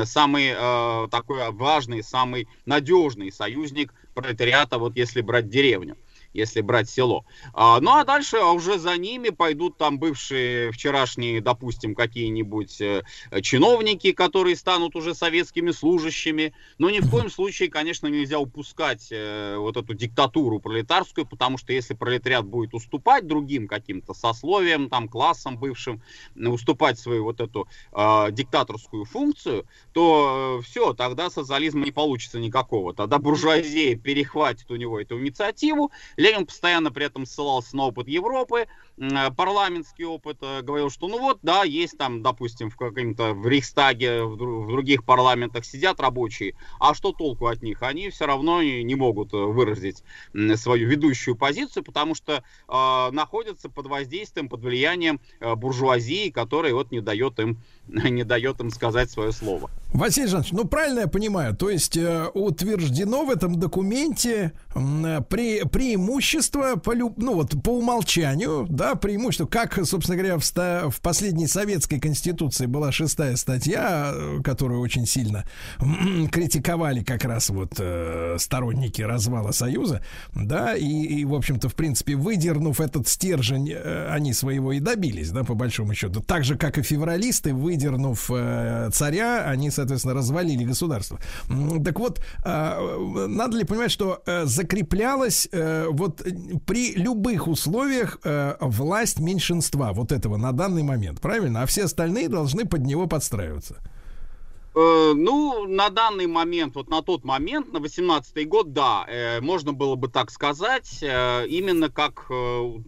самый 0.04 0.52
э, 0.56 1.08
такой 1.10 1.50
важный, 1.50 2.04
самый 2.04 2.48
надежный 2.64 3.32
союзник 3.32 3.92
пролетариата, 4.14 4.78
вот 4.78 4.96
если 4.96 5.20
брать 5.20 5.48
деревню. 5.48 5.96
Если 6.32 6.60
брать 6.60 6.88
село. 6.88 7.24
А, 7.52 7.80
ну 7.80 7.92
а 7.92 8.04
дальше 8.04 8.38
уже 8.38 8.78
за 8.78 8.96
ними 8.96 9.30
пойдут 9.30 9.76
там 9.76 9.98
бывшие 9.98 10.70
вчерашние, 10.72 11.40
допустим, 11.40 11.94
какие-нибудь 11.94 12.80
э, 12.80 13.02
чиновники, 13.42 14.12
которые 14.12 14.56
станут 14.56 14.96
уже 14.96 15.14
советскими 15.14 15.70
служащими. 15.70 16.52
Но 16.78 16.90
ни 16.90 17.00
в 17.00 17.10
коем 17.10 17.30
случае, 17.30 17.70
конечно, 17.70 18.06
нельзя 18.06 18.38
упускать 18.38 19.08
э, 19.10 19.56
вот 19.58 19.76
эту 19.76 19.94
диктатуру 19.94 20.60
пролетарскую, 20.60 21.26
потому 21.26 21.58
что 21.58 21.72
если 21.72 21.94
пролетариат 21.94 22.46
будет 22.46 22.74
уступать 22.74 23.26
другим 23.26 23.68
каким-то 23.68 24.14
сословиям, 24.14 24.88
там, 24.88 25.08
классам 25.08 25.58
бывшим, 25.58 26.02
э, 26.34 26.46
уступать 26.46 26.98
свою 26.98 27.24
вот 27.24 27.40
эту 27.40 27.68
э, 27.92 28.28
диктаторскую 28.30 29.04
функцию, 29.04 29.66
то 29.92 30.60
все, 30.64 30.92
тогда 30.94 31.30
социализма 31.30 31.84
не 31.84 31.92
получится 31.92 32.38
никакого. 32.38 32.94
Тогда 32.94 33.18
буржуазия 33.18 33.96
перехватит 33.96 34.70
у 34.70 34.76
него 34.76 35.00
эту 35.00 35.18
инициативу. 35.18 35.90
Ленин 36.26 36.44
постоянно 36.44 36.90
при 36.90 37.06
этом 37.06 37.24
ссылался 37.24 37.76
на 37.76 37.86
опыт 37.86 38.08
Европы, 38.08 38.66
э, 38.96 39.30
парламентский 39.36 40.04
опыт, 40.04 40.38
э, 40.40 40.62
говорил, 40.62 40.90
что 40.90 41.06
ну 41.06 41.20
вот, 41.20 41.38
да, 41.42 41.62
есть 41.62 41.96
там, 41.96 42.22
допустим, 42.22 42.68
в 42.68 42.76
каком-то 42.76 43.32
в 43.32 43.46
Рейхстаге, 43.46 44.24
в, 44.24 44.34
в 44.34 44.68
других 44.68 45.04
парламентах 45.04 45.64
сидят 45.64 46.00
рабочие, 46.00 46.56
а 46.80 46.94
что 46.94 47.12
толку 47.12 47.46
от 47.46 47.62
них? 47.62 47.82
Они 47.82 48.10
все 48.10 48.26
равно 48.26 48.62
не 48.62 48.82
не 48.82 48.94
могут 48.96 49.32
э, 49.34 49.36
выразить 49.36 50.02
свою 50.56 50.88
ведущую 50.88 51.36
позицию, 51.36 51.84
потому 51.84 52.14
что 52.14 52.42
э, 52.68 53.10
находятся 53.12 53.68
под 53.68 53.86
воздействием, 53.86 54.48
под 54.48 54.62
влиянием 54.62 55.20
буржуазии, 55.40 56.30
которая 56.30 56.74
вот 56.74 56.90
не 56.90 57.00
дает 57.00 57.38
им 57.38 57.58
не 58.10 58.24
дает 58.24 58.60
им 58.60 58.70
сказать 58.70 59.10
свое 59.10 59.32
слово. 59.32 59.70
Василий 59.92 60.26
Жанович, 60.26 60.52
ну 60.52 60.64
правильно 60.66 61.00
я 61.00 61.06
понимаю, 61.06 61.56
то 61.56 61.70
есть 61.70 61.96
э, 61.96 62.26
утверждено 62.34 63.24
в 63.24 63.30
этом 63.30 63.58
документе 63.58 64.52
э, 64.74 64.78
пре- 64.78 65.66
преимущество 65.66 66.76
по, 66.76 66.94
ну, 66.94 67.34
вот, 67.34 67.62
по 67.62 67.70
умолчанию, 67.70 68.66
да, 68.68 68.94
преимущество, 68.96 69.46
как, 69.46 69.86
собственно 69.86 70.18
говоря, 70.18 70.36
в, 70.38 70.44
ста- 70.44 70.90
в 70.90 71.00
последней 71.00 71.46
советской 71.46 71.98
конституции 71.98 72.66
была 72.66 72.92
шестая 72.92 73.36
статья, 73.36 74.10
э, 74.12 74.42
которую 74.42 74.80
очень 74.80 75.06
сильно 75.06 75.44
критиковали 76.30 77.02
как 77.02 77.24
раз 77.24 77.48
вот 77.50 77.74
э, 77.78 78.36
сторонники 78.38 79.02
развала 79.02 79.52
Союза, 79.52 80.02
да, 80.34 80.74
и, 80.74 80.84
и, 80.84 81.24
в 81.24 81.34
общем-то, 81.34 81.68
в 81.68 81.74
принципе, 81.74 82.16
выдернув 82.16 82.80
этот 82.80 83.08
стержень, 83.08 83.72
э, 83.72 84.08
они 84.10 84.32
своего 84.32 84.72
и 84.72 84.80
добились, 84.80 85.30
да, 85.30 85.44
по 85.44 85.54
большому 85.54 85.94
счету. 85.94 86.20
Так 86.20 86.44
же, 86.44 86.56
как 86.56 86.76
и 86.76 86.82
февралисты, 86.82 87.54
выдернув 87.76 88.30
э, 88.30 88.90
царя, 88.92 89.44
они, 89.44 89.70
соответственно, 89.70 90.14
развалили 90.14 90.64
государство. 90.64 91.18
Так 91.84 91.98
вот, 91.98 92.20
э, 92.44 93.26
надо 93.28 93.58
ли 93.58 93.64
понимать, 93.64 93.90
что 93.90 94.22
э, 94.26 94.44
закреплялась 94.46 95.48
вот 95.88 96.22
при 96.66 96.94
любых 96.94 97.48
условиях 97.48 98.18
власть 98.60 99.20
меньшинства 99.20 99.92
вот 99.92 100.12
этого 100.12 100.36
на 100.36 100.52
данный 100.52 100.82
момент, 100.82 101.20
правильно? 101.20 101.62
А 101.62 101.66
все 101.66 101.84
остальные 101.84 102.28
должны 102.28 102.64
под 102.64 102.80
него 102.80 103.06
подстраиваться. 103.06 103.76
Э, 104.76 105.14
Ну, 105.14 105.66
на 105.66 105.88
данный 105.88 106.26
момент, 106.26 106.74
вот 106.74 106.90
на 106.90 107.00
тот 107.00 107.24
момент, 107.24 107.72
на 107.72 107.80
18 107.80 108.46
год, 108.46 108.72
да, 108.74 109.06
э, 109.08 109.40
можно 109.40 109.72
было 109.72 109.94
бы 109.94 110.08
так 110.08 110.30
сказать, 110.30 110.98
э, 111.02 111.46
именно 111.48 111.90
как 111.90 112.26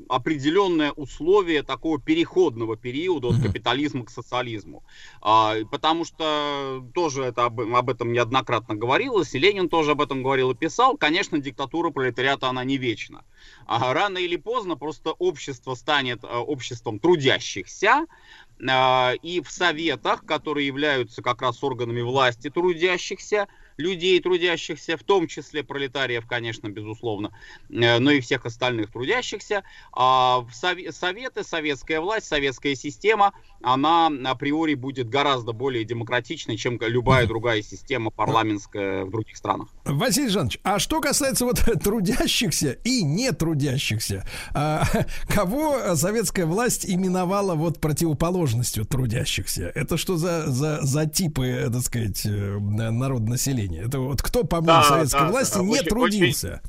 определенное 0.08 0.92
условие 0.92 1.62
такого 1.62 1.98
переходного 1.98 2.76
периода 2.76 3.28
от 3.28 3.40
капитализма 3.42 4.04
к 4.04 4.10
социализму. 4.10 4.84
А, 5.22 5.54
Потому 5.70 6.04
что 6.04 6.84
тоже 6.94 7.22
это 7.22 7.46
об, 7.46 7.60
об 7.60 7.90
этом 7.90 8.12
неоднократно 8.12 8.74
говорилось, 8.74 9.34
и 9.34 9.38
Ленин 9.38 9.68
тоже 9.68 9.92
об 9.92 10.02
этом 10.02 10.22
говорил 10.22 10.50
и 10.50 10.54
писал. 10.54 10.96
Конечно, 10.98 11.38
диктатура 11.38 11.90
пролетариата, 11.90 12.48
она 12.48 12.64
не 12.64 12.76
вечна. 12.76 13.24
А 13.66 13.94
рано 13.94 14.18
или 14.18 14.36
поздно 14.36 14.76
просто 14.76 15.12
общество 15.12 15.74
станет 15.74 16.24
обществом 16.24 16.98
трудящихся, 16.98 18.06
и 19.22 19.40
в 19.40 19.50
советах, 19.50 20.24
которые 20.24 20.66
являются 20.66 21.22
как 21.22 21.42
раз 21.42 21.62
органами 21.62 22.00
власти 22.00 22.50
трудящихся, 22.50 23.46
людей 23.78 24.20
трудящихся, 24.20 24.96
в 24.96 25.04
том 25.04 25.26
числе 25.26 25.62
пролетариев, 25.62 26.26
конечно, 26.26 26.68
безусловно, 26.68 27.32
э, 27.70 27.98
но 27.98 28.10
и 28.10 28.20
всех 28.20 28.44
остальных 28.44 28.92
трудящихся, 28.92 29.62
а 29.92 30.44
советы, 30.52 31.44
советская 31.44 32.00
власть, 32.00 32.26
советская 32.26 32.74
система, 32.74 33.32
она 33.62 34.10
априори 34.26 34.74
будет 34.74 35.08
гораздо 35.08 35.52
более 35.52 35.84
демократичной, 35.84 36.56
чем 36.56 36.78
любая 36.80 37.26
другая 37.26 37.62
система 37.62 38.10
парламентская 38.10 39.04
в 39.04 39.10
других 39.10 39.36
странах. 39.36 39.68
Василий 39.84 40.28
Жанович, 40.28 40.58
а 40.64 40.78
что 40.78 41.00
касается 41.00 41.44
вот 41.44 41.60
трудящихся 41.82 42.72
и 42.84 43.02
не 43.02 43.32
трудящихся, 43.32 44.28
а, 44.54 44.84
кого 45.28 45.94
советская 45.94 46.46
власть 46.46 46.84
именовала 46.88 47.54
вот 47.54 47.80
противоположностью 47.80 48.84
трудящихся? 48.84 49.70
Это 49.74 49.96
что 49.96 50.16
за, 50.16 50.46
за, 50.48 50.80
за 50.82 51.06
типы, 51.06 51.46
э, 51.46 51.70
так 51.70 51.82
сказать, 51.82 52.26
э, 52.26 52.58
народонаселения? 53.68 53.86
Это 53.86 54.00
вот 54.00 54.22
кто, 54.22 54.44
по 54.44 54.60
мнению 54.60 54.82
Да, 54.82 54.88
советской 54.88 55.20
да, 55.20 55.30
власти, 55.30 55.54
да, 55.54 55.62
не 55.62 55.70
очень- 55.70 55.84
трудился? 55.86 56.62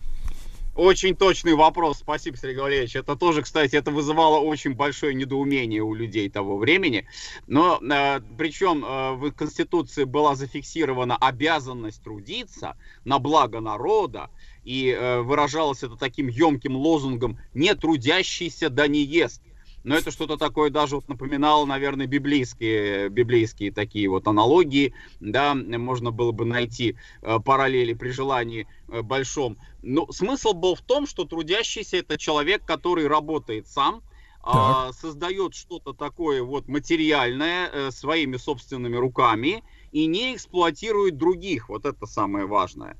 Очень 0.76 1.14
точный 1.14 1.56
вопрос, 1.56 1.98
спасибо, 2.00 2.38
Сергей 2.38 2.62
Валерьевич. 2.62 2.96
Это 2.96 3.18
тоже, 3.18 3.42
кстати, 3.42 3.76
это 3.76 3.92
вызывало 3.92 4.40
очень 4.40 4.76
большое 4.76 5.14
недоумение 5.14 5.82
у 5.82 5.94
людей 5.94 6.30
того 6.30 6.58
времени. 6.58 7.06
Но 7.48 7.82
э, 7.82 8.22
причем 8.38 8.86
э, 8.86 9.16
в 9.16 9.32
Конституции 9.32 10.06
была 10.06 10.36
зафиксирована 10.36 11.18
обязанность 11.18 12.02
трудиться 12.02 12.78
на 13.04 13.20
благо 13.20 13.60
народа, 13.60 14.30
и 14.64 14.90
э, 14.90 15.20
выражалось 15.20 15.84
это 15.84 15.98
таким 15.98 16.30
емким 16.30 16.78
лозунгом 16.78 17.40
«не 17.54 17.76
трудящийся 17.76 18.70
да 18.70 18.88
не 18.88 19.04
ест». 19.04 19.42
Но 19.90 19.96
это 19.96 20.12
что-то 20.12 20.38
такое 20.38 20.70
даже 20.70 20.98
вот 20.98 21.10
напоминало, 21.10 21.66
наверное, 21.66 22.06
библейские, 22.06 23.10
библейские 23.10 23.72
такие 23.72 24.08
вот 24.08 24.28
аналогии, 24.28 24.94
да, 25.20 25.56
можно 25.56 26.12
было 26.12 26.32
бы 26.32 26.46
найти 26.46 26.96
э, 27.24 27.40
параллели 27.44 27.94
при 27.94 28.12
желании 28.12 28.68
э, 28.88 29.02
большом. 29.02 29.58
Но 29.82 30.06
смысл 30.12 30.54
был 30.54 30.76
в 30.76 30.82
том, 30.82 31.08
что 31.08 31.26
трудящийся 31.26 31.98
это 31.98 32.20
человек, 32.20 32.64
который 32.66 33.08
работает 33.08 33.68
сам, 33.68 34.04
а, 34.44 34.94
создает 34.94 35.56
что-то 35.56 35.94
такое 35.94 36.44
вот 36.44 36.68
материальное 36.68 37.68
э, 37.68 37.92
своими 37.92 38.38
собственными 38.38 38.96
руками 38.96 39.64
и 39.92 40.06
не 40.06 40.36
эксплуатирует 40.36 41.18
других. 41.18 41.68
Вот 41.68 41.86
это 41.86 42.06
самое 42.06 42.46
важное. 42.46 42.96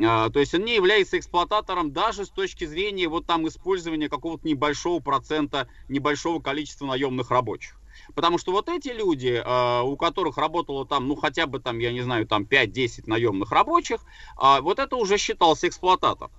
А, 0.00 0.30
То 0.30 0.40
есть 0.40 0.54
он 0.54 0.64
не 0.64 0.74
является 0.74 1.18
эксплуататором 1.18 1.92
даже 1.92 2.24
с 2.24 2.30
точки 2.30 2.64
зрения 2.64 3.08
вот 3.08 3.26
там 3.26 3.46
использования 3.48 4.08
какого-то 4.08 4.46
небольшого 4.46 5.00
процента, 5.00 5.68
небольшого 5.88 6.40
количества 6.40 6.86
наемных 6.86 7.30
рабочих. 7.30 7.80
Потому 8.14 8.38
что 8.38 8.52
вот 8.52 8.68
эти 8.68 8.88
люди, 8.88 9.40
а, 9.44 9.82
у 9.82 9.96
которых 9.96 10.38
работало 10.38 10.86
там, 10.86 11.08
ну 11.08 11.14
хотя 11.14 11.46
бы 11.46 11.60
там, 11.60 11.78
я 11.78 11.92
не 11.92 12.00
знаю, 12.00 12.26
там 12.26 12.44
5-10 12.46 13.06
наемных 13.06 13.52
рабочих, 13.52 14.00
а, 14.36 14.60
вот 14.60 14.78
это 14.78 14.96
уже 14.96 15.18
считался 15.18 15.68
эксплуататор. 15.68 16.30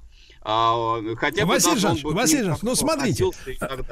А, 0.45 0.99
Хотя 1.17 1.45
бы 1.45 1.53
Василий 1.53 1.79
Жанович, 1.79 2.03
Василий 2.03 2.37
ним 2.39 2.45
Жанович, 2.45 2.63
ну 2.63 2.75
смотрите, 2.75 3.25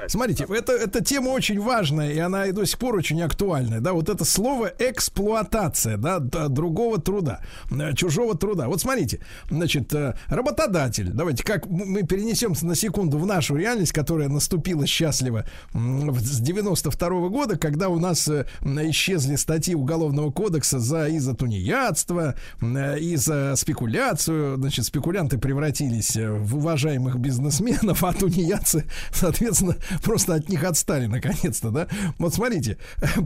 смотрите, 0.07 0.45
это, 0.49 0.73
эта 0.73 1.03
тема 1.03 1.29
очень 1.29 1.59
важная, 1.59 2.11
и 2.11 2.19
она 2.19 2.47
и 2.47 2.51
до 2.51 2.65
сих 2.65 2.77
пор 2.77 2.95
очень 2.95 3.21
актуальная, 3.21 3.79
да, 3.79 3.93
вот 3.93 4.09
это 4.09 4.25
слово 4.25 4.71
эксплуатация, 4.77 5.97
да, 5.97 6.19
другого 6.19 6.99
труда, 6.99 7.41
э, 7.71 7.93
чужого 7.93 8.35
труда. 8.37 8.67
Вот 8.67 8.81
смотрите, 8.81 9.21
значит, 9.49 9.93
э, 9.93 10.15
работодатель, 10.27 11.09
давайте, 11.11 11.43
как 11.43 11.67
мы 11.67 12.03
перенесемся 12.03 12.65
на 12.65 12.75
секунду 12.75 13.17
в 13.17 13.25
нашу 13.25 13.55
реальность, 13.55 13.93
которая 13.93 14.27
наступила 14.27 14.85
счастливо 14.85 15.45
с 15.73 16.39
92 16.39 17.29
года, 17.29 17.57
когда 17.57 17.87
у 17.87 17.99
нас 17.99 18.27
э, 18.27 18.45
исчезли 18.61 19.37
статьи 19.37 19.73
Уголовного 19.73 20.31
кодекса 20.31 20.79
за 20.79 21.07
и 21.07 21.19
за 21.19 21.33
тунеядство, 21.33 22.35
и 22.61 23.15
за 23.15 23.55
спекуляцию, 23.55 24.57
значит, 24.57 24.85
спекулянты 24.85 25.37
превратились 25.37 26.15
в 26.15 26.40
уважаемых 26.55 27.17
бизнесменов, 27.17 28.03
а 28.03 28.13
тунеядцы, 28.13 28.85
соответственно, 29.11 29.75
просто 30.03 30.35
от 30.35 30.49
них 30.49 30.63
отстали 30.63 31.07
наконец-то, 31.07 31.71
да? 31.71 31.87
Вот 32.17 32.33
смотрите, 32.33 32.77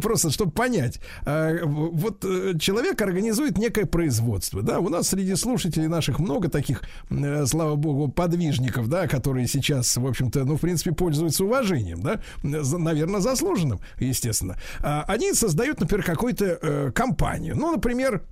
просто 0.01 0.29
чтобы 0.31 0.51
понять, 0.51 0.99
э, 1.25 1.59
вот 1.63 2.23
э, 2.25 2.53
человек 2.59 3.01
организует 3.01 3.57
некое 3.57 3.85
производство, 3.85 4.61
да, 4.61 4.79
у 4.79 4.89
нас 4.89 5.09
среди 5.09 5.35
слушателей 5.35 5.87
наших 5.87 6.19
много 6.19 6.49
таких, 6.49 6.83
э, 7.09 7.45
слава 7.45 7.75
богу, 7.75 8.07
подвижников, 8.09 8.87
да, 8.87 9.07
которые 9.07 9.47
сейчас, 9.47 9.97
в 9.97 10.05
общем-то, 10.05 10.45
ну, 10.45 10.57
в 10.57 10.61
принципе, 10.61 10.91
пользуются 10.91 11.45
уважением, 11.45 12.01
да, 12.01 12.19
наверное, 12.43 13.21
заслуженным, 13.21 13.79
естественно. 13.99 14.57
А 14.81 15.03
Они 15.07 15.33
создают, 15.33 15.79
например, 15.79 16.05
какую-то 16.05 16.91
компанию, 16.93 17.55
ну, 17.55 17.71
например, 17.71 18.23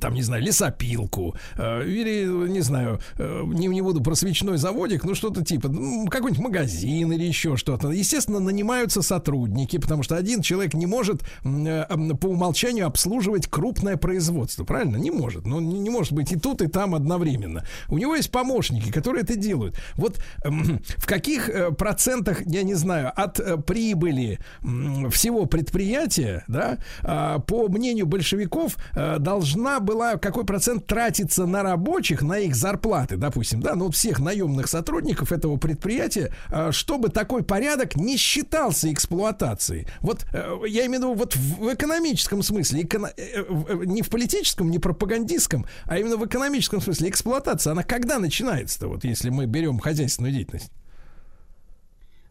там, 0.00 0.14
не 0.14 0.22
знаю, 0.22 0.42
лесопилку, 0.42 1.36
э, 1.56 1.86
или, 1.86 2.26
не 2.48 2.60
знаю, 2.60 3.00
э, 3.18 3.42
не, 3.46 3.68
не 3.68 3.82
буду 3.82 4.02
про 4.02 4.14
свечной 4.16 4.58
заводик, 4.58 5.04
ну 5.04 5.14
что-то 5.14 5.44
типа, 5.44 5.68
ну, 5.68 6.06
какой-нибудь 6.06 6.42
магазин 6.42 7.12
или 7.12 7.24
еще 7.24 7.56
что-то. 7.56 7.90
Естественно, 7.92 8.40
нанимаются 8.40 9.00
сотрудники, 9.02 9.78
потому 9.78 10.02
что 10.02 10.16
один 10.16 10.42
человек 10.42 10.74
не 10.74 10.86
может 10.86 11.22
э, 11.44 11.84
по 12.20 12.26
умолчанию 12.26 12.86
обслуживать 12.86 13.46
крупное 13.46 13.96
производство, 13.96 14.64
правильно? 14.64 14.96
Не 14.96 15.12
может. 15.12 15.46
Ну, 15.46 15.60
не, 15.60 15.78
не 15.78 15.90
может 15.90 16.12
быть 16.12 16.32
и 16.32 16.36
тут, 16.36 16.62
и 16.62 16.66
там 16.66 16.94
одновременно. 16.94 17.64
У 17.88 17.98
него 17.98 18.16
есть 18.16 18.32
помощники, 18.32 18.90
которые 18.90 19.22
это 19.22 19.36
делают. 19.36 19.78
Вот 19.94 20.18
эм, 20.44 20.82
в 20.96 21.06
каких 21.06 21.48
э, 21.48 21.70
процентах, 21.70 22.44
я 22.44 22.64
не 22.64 22.74
знаю, 22.74 23.12
от 23.14 23.38
э, 23.38 23.56
прибыли 23.56 24.40
м, 24.62 25.10
всего 25.10 25.46
предприятия, 25.46 26.44
да, 26.48 26.78
а, 27.02 27.38
по 27.38 27.68
мнению 27.68 28.06
большевиков, 28.06 28.76
э, 28.94 29.18
должна 29.18 29.75
была, 29.80 30.16
какой 30.16 30.44
процент 30.44 30.86
тратиться 30.86 31.46
на 31.46 31.62
рабочих, 31.62 32.22
на 32.22 32.38
их 32.38 32.54
зарплаты, 32.54 33.16
допустим, 33.16 33.60
да, 33.60 33.74
ну 33.74 33.90
всех 33.90 34.18
наемных 34.18 34.68
сотрудников 34.68 35.32
этого 35.32 35.56
предприятия, 35.56 36.32
э, 36.50 36.70
чтобы 36.72 37.08
такой 37.08 37.42
порядок 37.42 37.96
не 37.96 38.16
считался 38.16 38.92
эксплуатацией. 38.92 39.86
Вот 40.00 40.26
э, 40.32 40.56
я 40.68 40.86
имею 40.86 40.90
в 40.90 41.02
виду 41.02 41.14
вот 41.14 41.36
в 41.36 41.74
экономическом 41.74 42.42
смысле, 42.42 42.82
э, 42.82 42.98
э, 43.16 43.84
не 43.84 44.02
в 44.02 44.10
политическом, 44.10 44.70
не 44.70 44.78
пропагандистском, 44.78 45.66
а 45.84 45.98
именно 45.98 46.16
в 46.16 46.26
экономическом 46.26 46.80
смысле 46.80 47.08
эксплуатация, 47.08 47.72
она 47.72 47.82
когда 47.82 48.18
начинается-то, 48.18 48.88
вот 48.88 49.04
если 49.04 49.30
мы 49.30 49.46
берем 49.46 49.78
хозяйственную 49.78 50.32
деятельность? 50.32 50.70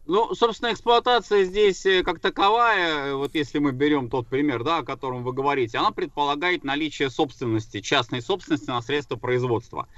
Ну, 0.06 0.34
собственно, 0.34 0.72
эксплуатация 0.72 1.44
здесь 1.44 1.84
э, 1.84 2.02
как 2.02 2.20
таковая, 2.20 3.06
э, 3.06 3.14
вот 3.14 3.34
если 3.34 3.58
мы 3.58 3.72
берем 3.72 4.08
тот 4.08 4.28
пример, 4.28 4.62
да, 4.62 4.78
о 4.78 4.82
котором 4.84 5.24
вы 5.24 5.32
говорите, 5.32 5.78
она 5.78 5.90
предполагает 5.90 6.62
наличие 6.64 7.10
собственности, 7.10 7.80
частной 7.80 8.22
собственности 8.22 8.68
на 8.68 8.80
средства 8.82 9.16
производства. 9.16 9.88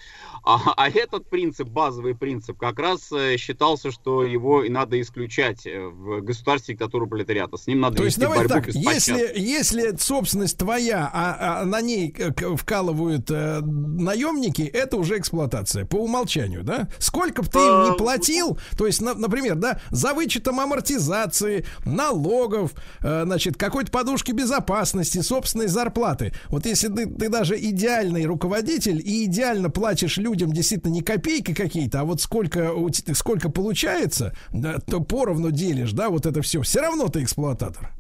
А, 0.44 0.60
а 0.76 0.88
этот 0.88 1.28
принцип, 1.28 1.68
базовый 1.68 2.14
принцип, 2.14 2.58
как 2.58 2.78
раз 2.78 3.12
э, 3.12 3.36
считался, 3.36 3.90
что 3.90 4.24
его 4.24 4.62
и 4.62 4.70
надо 4.70 4.98
исключать 5.00 5.66
в 5.66 6.22
государстве 6.22 6.74
диктатуру 6.74 7.06
пролетариата. 7.06 7.56
С 7.56 7.66
ним 7.66 7.80
надо 7.80 7.98
То 7.98 8.04
есть 8.04 8.18
давай 8.18 8.46
так, 8.48 8.68
если, 8.68 9.32
если 9.36 9.94
собственность 9.96 10.56
твоя, 10.58 11.10
а, 11.12 11.60
а 11.60 11.64
на 11.64 11.80
ней 11.82 12.14
вкалывают 12.56 13.30
э, 13.30 13.60
наемники, 13.60 14.62
это 14.62 14.96
уже 14.96 15.18
эксплуатация 15.18 15.84
по 15.84 15.96
умолчанию, 15.96 16.62
да? 16.62 16.88
Сколько 16.98 17.42
бы 17.42 17.48
ты 17.48 17.58
им 17.58 17.74
А, 17.74 17.90
не 17.90 17.96
платил, 17.96 18.58
то 18.76 18.86
есть, 18.86 19.00
на- 19.02 19.14
например, 19.14 19.56
да, 19.56 19.80
за 19.98 20.14
вычетом 20.14 20.60
амортизации, 20.60 21.64
налогов, 21.84 22.72
э, 23.02 23.24
значит, 23.24 23.56
какой-то 23.56 23.90
подушки 23.90 24.32
безопасности, 24.32 25.20
собственной 25.20 25.66
зарплаты. 25.66 26.32
Вот 26.48 26.66
если 26.66 26.88
ты, 26.88 27.06
ты 27.06 27.28
даже 27.28 27.58
идеальный 27.58 28.24
руководитель 28.24 29.02
и 29.04 29.24
идеально 29.24 29.70
платишь 29.70 30.16
людям 30.16 30.52
действительно 30.52 30.92
не 30.92 31.02
копейки 31.02 31.52
какие-то, 31.52 32.00
а 32.00 32.04
вот 32.04 32.20
сколько, 32.20 32.72
сколько 33.14 33.50
получается, 33.50 34.34
то 34.86 35.00
поровну 35.00 35.50
делишь, 35.50 35.92
да, 35.92 36.08
вот 36.08 36.26
это 36.26 36.40
все. 36.42 36.62
Все 36.62 36.80
равно 36.80 37.08
ты 37.08 37.22
эксплуататор. 37.22 37.97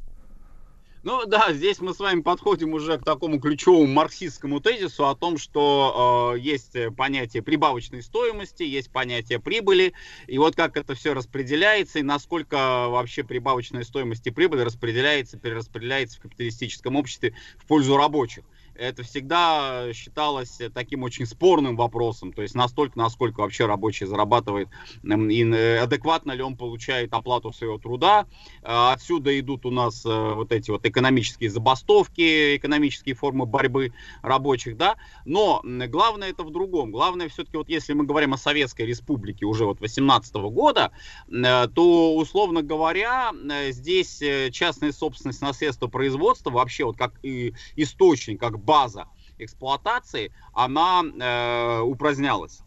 Ну 1.08 1.24
да, 1.24 1.54
здесь 1.54 1.80
мы 1.80 1.94
с 1.94 2.00
вами 2.00 2.20
подходим 2.20 2.74
уже 2.74 2.98
к 2.98 3.02
такому 3.02 3.40
ключевому 3.40 3.86
марксистскому 3.86 4.60
тезису 4.60 5.06
о 5.06 5.14
том, 5.14 5.38
что 5.38 6.34
э, 6.36 6.38
есть 6.38 6.76
э, 6.76 6.90
понятие 6.90 7.42
прибавочной 7.42 8.02
стоимости, 8.02 8.62
есть 8.62 8.90
понятие 8.90 9.38
прибыли, 9.38 9.94
и 10.26 10.36
вот 10.36 10.54
как 10.54 10.76
это 10.76 10.94
все 10.94 11.14
распределяется, 11.14 12.00
и 12.00 12.02
насколько 12.02 12.88
вообще 12.90 13.24
прибавочная 13.24 13.84
стоимость 13.84 14.26
и 14.26 14.30
прибыль 14.30 14.62
распределяется, 14.62 15.38
перераспределяется 15.38 16.18
в 16.18 16.20
капиталистическом 16.20 16.94
обществе 16.94 17.34
в 17.56 17.64
пользу 17.64 17.96
рабочих. 17.96 18.44
Это 18.78 19.02
всегда 19.02 19.92
считалось 19.92 20.60
таким 20.72 21.02
очень 21.02 21.26
спорным 21.26 21.76
вопросом, 21.76 22.32
то 22.32 22.42
есть 22.42 22.54
настолько, 22.54 22.96
насколько 22.96 23.40
вообще 23.40 23.66
рабочий 23.66 24.06
зарабатывает 24.06 24.68
и 25.02 25.44
э, 25.44 25.78
адекватно 25.78 26.32
ли 26.32 26.42
он 26.42 26.56
получает 26.56 27.12
оплату 27.12 27.52
своего 27.52 27.78
труда. 27.78 28.26
А, 28.62 28.92
Отсюда 28.92 29.38
идут 29.38 29.66
у 29.66 29.70
нас 29.70 30.04
э, 30.06 30.34
вот 30.34 30.52
эти 30.52 30.70
вот 30.70 30.86
экономические 30.86 31.50
забастовки, 31.50 32.56
экономические 32.56 33.14
формы 33.14 33.46
борьбы 33.46 33.92
рабочих, 34.22 34.76
да. 34.76 34.96
Но 35.24 35.62
главное 35.64 36.30
это 36.30 36.44
в 36.44 36.50
другом. 36.50 36.92
Главное 36.92 37.28
все-таки 37.28 37.56
вот 37.56 37.68
если 37.68 37.92
мы 37.94 38.04
говорим 38.04 38.34
о 38.34 38.38
Советской 38.38 38.82
Республике 38.82 39.44
уже 39.44 39.64
вот 39.64 39.80
18 39.80 40.34
года, 40.34 40.92
э, 41.28 41.68
то 41.74 42.16
условно 42.16 42.62
говоря 42.62 43.32
здесь 43.70 44.22
частная 44.52 44.92
собственность 44.92 45.42
на 45.42 45.52
средства 45.52 45.88
производства 45.88 46.50
вообще 46.50 46.84
вот 46.84 46.96
как 46.96 47.12
и 47.22 47.54
источник, 47.76 48.40
как 48.40 48.58
база 48.68 49.06
эксплуатации, 49.38 50.30
она 50.52 51.02
э, 51.02 51.80
упразднялась. 51.80 52.60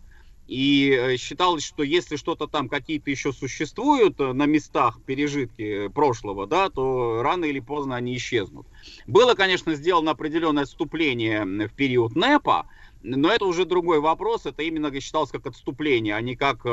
И 0.47 0.89
э, 0.91 1.17
считалось, 1.17 1.63
что 1.63 1.83
если 1.83 2.15
что-то 2.17 2.47
там 2.47 2.67
какие-то 2.67 3.11
еще 3.11 3.31
существуют 3.31 4.19
э, 4.19 4.33
на 4.33 4.47
местах 4.47 4.99
пережитки 5.05 5.85
э, 5.85 5.89
прошлого, 5.89 6.47
да, 6.47 6.69
то 6.69 7.21
рано 7.23 7.45
или 7.45 7.59
поздно 7.59 7.95
они 7.95 8.17
исчезнут. 8.17 8.67
Было, 9.07 9.35
конечно, 9.35 9.75
сделано 9.75 10.11
определенное 10.11 10.63
отступление 10.63 11.45
в 11.45 11.73
период 11.73 12.15
НЭПа, 12.15 12.65
но 13.03 13.29
это 13.29 13.45
уже 13.45 13.65
другой 13.65 13.99
вопрос. 13.99 14.45
Это 14.45 14.63
именно 14.63 14.91
считалось 14.99 15.31
как 15.31 15.45
отступление, 15.45 16.15
а 16.15 16.21
не 16.21 16.35
как 16.35 16.63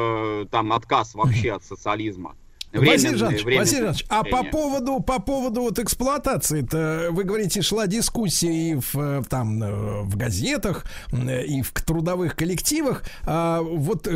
там 0.51 0.73
отказ 0.73 1.15
вообще 1.15 1.53
от 1.53 1.65
социализма. 1.65 2.35
Василий 2.73 3.17
Жанович, 3.17 3.45
временное 3.45 3.65
Василий 3.65 3.81
Жанович, 3.81 4.05
а 4.09 4.25
по 4.25 4.45
поводу, 4.45 5.01
по 5.01 5.21
поводу 5.21 5.63
вот 5.63 5.79
эксплуатации-то, 5.79 7.09
вы 7.11 7.25
говорите, 7.25 7.63
шла 7.63 7.87
дискуссия 7.87 8.53
и 8.53 8.75
в, 8.75 8.95
э, 8.97 9.23
там, 9.29 9.63
э, 9.63 10.03
в 10.03 10.17
газетах, 10.17 10.85
э, 11.13 11.45
и 11.45 11.63
в 11.63 11.73
трудовых 11.73 12.37
коллективах. 12.37 13.05
А 13.25 13.61
вот 13.63 14.09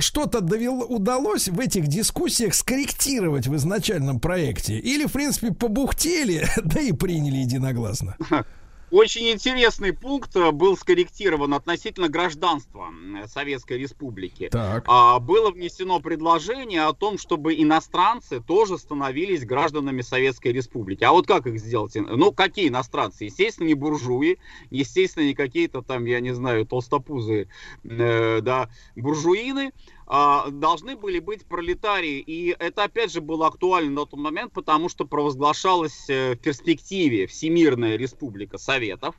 что-то 0.00 0.38
удалось 0.38 1.48
в 1.48 1.60
этих 1.60 1.86
дискуссиях 1.86 2.54
скорректировать 2.54 3.46
в 3.46 3.54
изначальном 3.56 4.18
проекте? 4.20 4.78
Или, 4.78 5.06
в 5.06 5.12
принципе, 5.12 5.52
побухтели, 5.52 6.46
да 6.64 6.80
и 6.80 6.92
приняли 6.92 7.36
единогласно? 7.36 8.16
Очень 8.90 9.30
интересный 9.30 9.92
пункт 9.92 10.34
э, 10.34 10.50
был 10.50 10.76
скорректирован 10.76 11.52
относительно 11.52 12.08
гражданства 12.08 12.86
м, 12.86 13.28
Советской 13.28 13.78
Республики. 13.78 14.48
Так. 14.50 14.84
А, 14.86 15.18
Было 15.18 15.50
внесено 15.50 16.00
предложение 16.00 16.84
о 16.84 16.94
том, 16.94 17.18
чтобы 17.18 17.54
иностранцы 17.54 18.40
тоже 18.40 18.78
становились 18.78 19.44
гражданами 19.44 20.00
Советской 20.00 20.52
Республики. 20.52 21.04
А 21.04 21.12
вот 21.12 21.26
как 21.26 21.46
их 21.46 21.60
сделать? 21.60 21.94
Ну, 21.96 22.32
какие 22.32 22.68
иностранцы? 22.68 23.24
Естественно, 23.24 23.66
не 23.66 23.74
буржуи, 23.74 24.38
естественно, 24.70 25.24
не 25.24 25.34
какие-то 25.34 25.82
там, 25.82 26.06
я 26.06 26.20
не 26.20 26.34
знаю, 26.34 26.64
толстопузы, 26.64 27.48
э, 27.84 28.40
да, 28.40 28.70
буржуины 28.96 29.72
должны 30.08 30.96
были 30.96 31.18
быть 31.18 31.46
пролетарии. 31.46 32.18
И 32.20 32.56
это, 32.58 32.84
опять 32.84 33.12
же, 33.12 33.20
было 33.20 33.46
актуально 33.46 33.90
на 33.90 34.06
тот 34.06 34.18
момент, 34.18 34.52
потому 34.52 34.88
что 34.88 35.04
провозглашалась 35.04 36.08
э, 36.08 36.34
в 36.34 36.38
перспективе 36.38 37.26
Всемирная 37.26 37.96
Республика 37.96 38.58
Советов. 38.58 39.14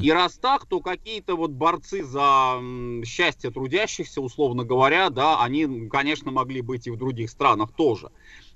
И 0.00 0.12
раз 0.12 0.38
так, 0.38 0.66
то 0.66 0.80
какие-то 0.80 1.34
вот 1.34 1.50
борцы 1.50 2.04
за 2.04 2.60
счастье 3.04 3.50
трудящихся, 3.50 4.20
условно 4.20 4.64
говоря, 4.64 5.10
да, 5.10 5.42
они, 5.42 5.88
конечно, 5.88 6.30
могли 6.30 6.60
быть 6.60 6.86
и 6.86 6.90
в 6.90 6.96
других 6.96 7.30
странах 7.30 7.72
тоже. 7.72 8.10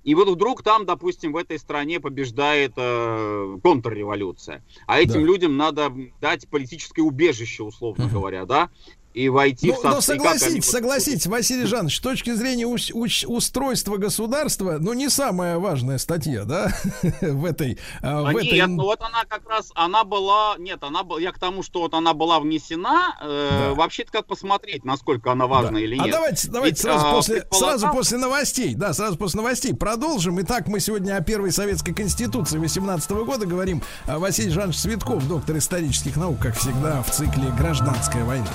И 0.05 0.15
вот 0.15 0.29
вдруг 0.29 0.63
там, 0.63 0.87
допустим, 0.87 1.33
в 1.33 1.37
этой 1.37 1.59
стране 1.59 1.99
побеждает 1.99 2.75
э, 2.77 3.59
контрреволюция. 3.61 4.65
А 4.87 5.01
этим 5.01 5.21
Да. 5.23 5.27
людям 5.27 5.57
надо 5.57 5.93
дать 6.21 6.49
политическое 6.49 7.03
убежище, 7.03 7.65
условно 7.65 8.07
говоря, 8.07 8.45
да, 8.45 8.71
и 9.17 9.31
войти 9.31 9.69
Ну, 9.69 9.81
в 9.81 9.85
но 9.85 10.01
со- 10.03 10.13
и 10.15 10.19
как 10.19 10.27
они 10.33 10.39
согласитесь, 10.39 10.71
согласитесь, 10.71 11.27
Василий 11.27 11.65
Жанович, 11.65 11.97
с 11.97 12.01
точки 12.01 12.35
зрения 12.35 12.67
устройства 12.67 13.97
государства, 13.97 14.77
ну, 14.79 14.93
не 14.93 15.09
самая 15.09 15.57
важная 15.59 15.97
статья, 15.97 16.45
да, 16.45 16.71
в 17.23 17.47
этой... 17.47 17.79
а, 18.03 18.21
А 18.29 18.33
в 18.33 18.37
этой... 18.37 18.53
Нет, 18.53 18.69
ну 18.69 18.83
вот 18.85 19.01
она 19.01 19.25
как 19.27 19.49
раз, 19.49 19.73
она 19.75 20.05
была, 20.05 20.57
нет, 20.59 20.83
она 20.85 21.03
была, 21.03 21.19
я 21.19 21.33
к 21.33 21.39
тому, 21.39 21.63
что 21.63 21.81
вот 21.81 21.95
она 21.95 22.13
была 22.13 22.41
внесена, 22.41 23.17
э, 23.23 23.73
вообще-то 23.75 24.13
как 24.13 24.27
посмотреть, 24.27 24.85
насколько 24.85 25.33
она 25.33 25.47
важна 25.47 25.79
или 25.81 25.97
А 25.99 26.03
нет. 26.05 26.13
давайте, 26.13 26.49
давайте 26.51 26.75
Ведь, 26.75 26.83
сразу, 26.83 27.07
а, 27.07 27.13
после, 27.13 27.37
предполагал- 27.41 27.79
сразу 27.79 27.97
после 27.97 28.19
новостей, 28.19 28.75
да, 28.75 28.93
сразу 28.93 29.17
после 29.17 29.39
новостей 29.39 29.75
продолжим. 29.75 30.39
Итак, 30.43 30.69
мы 30.69 30.79
сегодня 30.79 31.17
о 31.17 31.23
первой 31.23 31.53
советской 31.53 31.95
конституции 31.95 32.59
18 32.59 33.25
года 33.25 33.47
говорим. 33.47 33.83
А 34.07 34.19
Василий 34.19 34.51
Жанович 34.51 34.77
Светков, 34.77 35.27
доктор 35.27 35.57
исторических 35.57 36.17
наук, 36.17 36.39
как 36.39 36.55
всегда, 36.59 37.03
в 37.03 37.11
цикле 37.11 37.51
«Гражданская 37.59 38.23
война». 38.25 38.47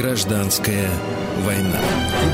Гражданская 0.00 0.88
война. 1.40 1.80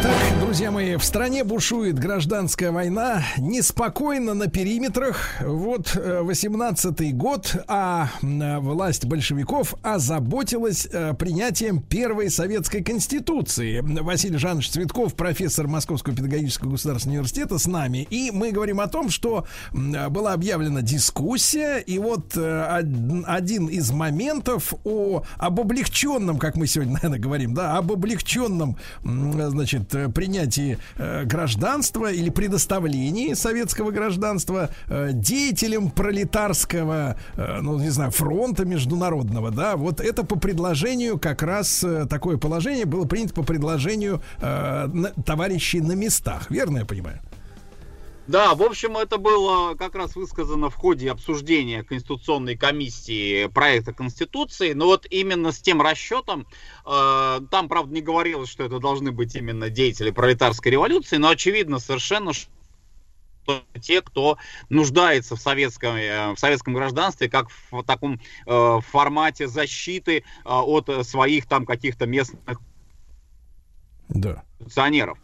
Итак, 0.01 0.41
друзья 0.41 0.71
мои, 0.71 0.97
в 0.97 1.05
стране 1.05 1.45
бушует 1.45 1.99
гражданская 1.99 2.73
война, 2.73 3.23
неспокойно 3.39 4.35
на 4.35 4.49
периметрах. 4.49 5.29
Вот 5.41 5.95
18-й 5.95 7.13
год, 7.13 7.57
а 7.69 8.09
м, 8.23 8.61
власть 8.61 9.05
большевиков 9.05 9.75
озаботилась 9.83 10.89
э, 10.91 11.15
принятием 11.15 11.81
первой 11.81 12.31
советской 12.31 12.83
конституции. 12.83 13.81
Василий 13.81 14.39
Жанович 14.39 14.71
Цветков, 14.71 15.15
профессор 15.15 15.69
Московского 15.69 16.15
педагогического 16.17 16.71
государственного 16.73 17.19
университета 17.21 17.59
с 17.59 17.67
нами. 17.67 18.07
И 18.11 18.31
мы 18.33 18.51
говорим 18.53 18.81
о 18.81 18.89
том, 18.89 19.09
что 19.11 19.47
была 19.73 20.33
объявлена 20.33 20.83
дискуссия, 20.83 21.79
и 21.79 21.99
вот 21.99 22.37
э, 22.37 22.81
од- 22.81 23.25
один 23.27 23.67
из 23.67 23.91
моментов 23.93 24.75
о, 24.85 25.23
об 25.37 25.61
облегченном, 25.61 26.39
как 26.39 26.57
мы 26.57 26.67
сегодня, 26.67 26.93
наверное, 27.03 27.19
говорим, 27.19 27.55
да, 27.55 27.77
об 27.77 27.93
облегченном, 27.93 28.77
значит, 29.03 29.95
э, 29.95 30.09
принятии 30.09 30.79
э, 30.97 31.25
гражданства 31.25 32.11
или 32.11 32.31
предоставлении 32.31 33.35
советского 33.35 33.91
гражданства 33.91 34.71
э, 34.89 35.11
деятелям 35.13 35.91
пролетарского, 35.91 37.17
ну, 37.37 37.79
не 37.79 37.91
знаю, 37.91 38.11
фронта 38.11 38.65
международного, 38.65 39.51
да, 39.51 39.77
вот 39.77 40.01
это 40.01 40.25
по 40.25 40.39
предложению, 40.39 41.19
как 41.19 41.43
раз 41.43 41.85
такое 42.09 42.37
положение 42.37 42.85
было 42.85 43.05
принято 43.05 43.35
по 43.35 43.43
предложению 43.43 44.21
товарищей 45.25 45.81
на 45.81 45.93
местах, 45.93 46.51
верно 46.51 46.79
я 46.79 46.85
понимаю? 46.85 47.21
Да, 48.27 48.57
в 48.57 48.63
общем, 48.63 48.97
это 48.97 49.19
было 49.19 49.75
как 49.75 49.95
раз 49.95 50.17
высказано 50.17 50.69
в 50.69 50.75
ходе 50.75 51.13
обсуждения 51.13 51.85
Конституционной 51.85 52.57
комиссии 52.57 53.47
проекта 53.47 53.93
Конституции, 53.93 54.73
но 54.73 54.87
вот 54.87 55.07
именно 55.11 55.53
с 55.53 55.61
тем 55.61 55.81
расчетом, 55.81 56.47
э, 56.85 57.41
там, 57.51 57.69
правда, 57.69 57.95
не 57.95 58.01
говорилось, 58.01 58.49
что 58.49 58.65
это 58.65 58.81
должны 58.81 59.13
быть 59.13 59.37
именно 59.37 59.71
деятели 59.71 60.11
пролетарской 60.11 60.73
революции, 60.73 61.19
но 61.19 61.29
очевидно 61.29 61.79
совершенно, 61.79 62.33
что 62.33 62.51
те, 63.81 64.03
кто 64.03 64.39
нуждается 64.71 65.37
в 65.37 65.41
советском, 65.41 65.95
э, 65.95 66.33
в 66.33 66.39
советском 66.39 66.75
гражданстве, 66.75 67.29
как 67.29 67.49
в 67.71 67.85
таком 67.85 68.21
э, 68.47 68.79
формате 68.91 69.47
защиты 69.47 70.19
э, 70.19 70.23
от 70.45 71.07
своих 71.07 71.47
там 71.47 71.65
каких-то 71.65 72.07
местных 72.07 72.61
Да. 74.09 74.43
функционеров. 74.59 75.19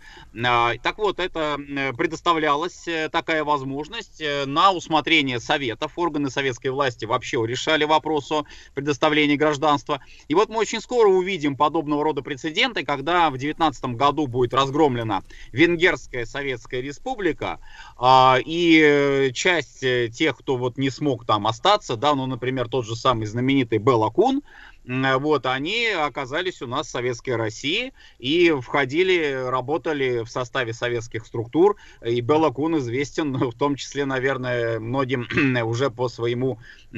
А, 0.44 0.74
Так 0.82 0.98
вот, 0.98 1.18
это 1.18 1.58
предоставлялась 1.96 2.86
э, 2.86 3.08
такая 3.10 3.44
возможность 3.44 4.20
э, 4.20 4.44
на 4.46 4.72
усмотрение 4.72 5.40
советов. 5.40 5.92
Органы 5.96 6.30
советской 6.30 6.68
власти 6.68 7.04
вообще 7.04 7.44
решали 7.46 7.84
вопрос 7.84 8.30
о 8.30 8.44
предоставлении 8.74 9.36
гражданства. 9.36 10.00
И 10.28 10.34
вот 10.34 10.48
мы 10.48 10.58
очень 10.58 10.80
скоро 10.80 11.08
увидим 11.08 11.56
подобного 11.56 12.04
рода 12.04 12.22
прецеденты, 12.22 12.84
когда 12.84 13.28
в 13.28 13.32
2019 13.32 13.84
году 13.96 14.26
будет 14.26 14.54
разгромлена 14.54 15.22
Венгерская 15.52 16.24
Советская 16.24 16.80
Республика, 16.80 17.58
а, 17.96 18.38
и 18.44 18.80
э, 18.82 19.30
часть 19.32 19.80
тех, 19.80 20.38
кто 20.38 20.56
вот 20.56 20.78
не 20.78 20.90
смог 20.90 21.26
там 21.26 21.46
остаться, 21.46 21.96
да, 21.96 22.14
ну, 22.14 22.26
например, 22.26 22.68
тот 22.68 22.86
же 22.86 22.96
самый 22.96 23.26
знаменитый 23.26 23.78
Белакун, 23.78 24.42
Вот, 24.84 25.46
они 25.46 25.86
оказались 25.86 26.60
у 26.60 26.66
нас 26.66 26.88
в 26.88 26.90
Советской 26.90 27.36
России 27.36 27.92
и 28.18 28.50
входили, 28.50 29.44
работали 29.48 30.24
в 30.24 30.28
составе 30.28 30.72
советских 30.72 31.24
структур. 31.24 31.76
И 32.04 32.20
Белакун 32.20 32.78
известен, 32.78 33.32
в 33.50 33.54
том 33.54 33.76
числе, 33.76 34.04
наверное, 34.06 34.80
многим 34.80 35.28
уже 35.64 35.90
по 35.90 36.08
своему 36.08 36.58
э, 36.92 36.96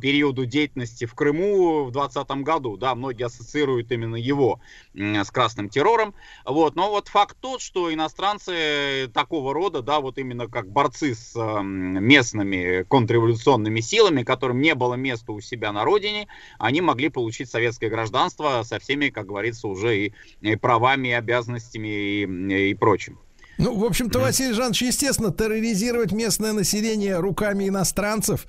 периоду 0.00 0.46
деятельности 0.46 1.04
в 1.04 1.14
Крыму 1.14 1.84
в 1.84 1.90
2020 1.90 2.30
году. 2.44 2.76
Да, 2.76 2.94
многие 2.94 3.24
ассоциируют 3.24 3.90
именно 3.90 4.16
его 4.16 4.60
м, 4.94 5.16
с 5.24 5.30
красным 5.32 5.68
террором. 5.68 6.14
Вот, 6.44 6.76
но 6.76 6.90
вот 6.90 7.08
факт 7.08 7.36
тот, 7.40 7.60
что 7.60 7.92
иностранцы 7.92 9.10
такого 9.12 9.52
рода, 9.52 9.82
да, 9.82 10.00
вот 10.00 10.18
именно 10.18 10.46
как 10.46 10.70
борцы 10.70 11.14
с 11.16 11.34
м, 11.36 12.04
местными 12.04 12.84
контрреволюционными 12.84 13.80
силами, 13.80 14.22
которым 14.22 14.60
не 14.60 14.76
было 14.76 14.94
места 14.94 15.32
у 15.32 15.40
себя 15.40 15.72
на 15.72 15.84
родине, 15.84 16.28
они 16.58 16.80
могли 16.80 16.99
получить 17.08 17.48
советское 17.50 17.88
гражданство 17.88 18.62
со 18.64 18.78
всеми, 18.78 19.08
как 19.08 19.26
говорится, 19.26 19.68
уже 19.68 20.12
и 20.40 20.56
правами, 20.56 21.08
и 21.08 21.12
обязанностями 21.12 21.88
и, 21.88 22.70
и 22.70 22.74
прочим. 22.74 23.18
Ну, 23.60 23.76
в 23.76 23.84
общем-то, 23.84 24.18
Василий 24.18 24.54
Жанович, 24.54 24.82
естественно, 24.82 25.30
терроризировать 25.30 26.12
местное 26.12 26.52
население 26.54 27.18
руками 27.18 27.68
иностранцев, 27.68 28.46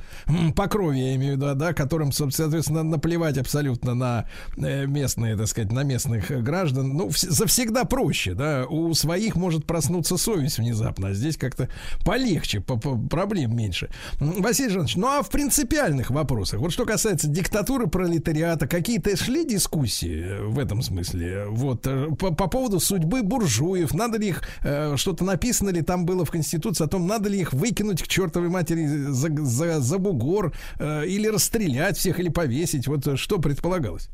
по 0.55 0.67
крови, 0.67 0.99
я 0.99 1.15
имею 1.15 1.33
в 1.33 1.35
виду, 1.37 1.53
да, 1.55 1.73
которым, 1.73 2.13
соответственно, 2.13 2.83
наплевать 2.83 3.37
абсолютно 3.37 3.93
на 3.93 4.25
э, 4.57 4.85
местные, 4.85 5.35
так 5.35 5.47
сказать, 5.47 5.71
на 5.71 5.83
местных 5.83 6.31
э, 6.31 6.39
граждан, 6.39 6.93
ну, 6.93 7.07
вс- 7.09 7.29
завсегда 7.29 7.83
проще, 7.83 8.33
да, 8.35 8.65
у 8.69 8.93
своих 8.93 9.35
может 9.35 9.65
проснуться 9.65 10.15
совесть 10.15 10.59
внезапно, 10.59 11.09
а 11.09 11.13
здесь 11.13 11.35
как-то 11.35 11.67
полегче, 12.05 12.61
по- 12.61 12.77
по- 12.77 12.97
проблем 12.97 13.55
меньше. 13.55 13.89
Василий 14.19 14.69
Жанович, 14.69 14.95
ну, 14.95 15.07
а 15.07 15.23
в 15.23 15.29
принципиальных 15.29 16.09
вопросах, 16.09 16.61
вот 16.61 16.71
что 16.71 16.85
касается 16.85 17.27
диктатуры 17.27 17.87
пролетариата, 17.87 18.65
какие-то 18.65 19.17
шли 19.17 19.43
дискуссии 19.45 20.23
э, 20.25 20.41
в 20.43 20.57
этом 20.57 20.81
смысле, 20.81 21.47
вот, 21.49 21.81
по, 22.17 22.33
по 22.33 22.47
поводу 22.47 22.79
судьбы 22.79 23.23
буржуев, 23.23 23.93
надо 23.93 24.17
ли 24.17 24.29
их 24.29 24.41
что-то 25.01 25.25
написано 25.25 25.69
ли 25.69 25.81
там 25.81 26.05
было 26.05 26.23
в 26.23 26.31
Конституции 26.31 26.85
о 26.85 26.87
том, 26.87 27.07
надо 27.07 27.29
ли 27.29 27.39
их 27.39 27.53
выкинуть 27.53 28.01
к 28.01 28.07
чертовой 28.07 28.49
матери 28.49 28.85
за, 28.85 29.29
за, 29.43 29.79
за 29.79 29.97
бугор 29.97 30.53
э, 30.79 31.05
или 31.07 31.27
расстрелять 31.27 31.97
всех, 31.97 32.19
или 32.19 32.29
повесить. 32.29 32.87
Вот 32.87 33.05
э, 33.07 33.17
что 33.17 33.39
предполагалось? 33.39 34.09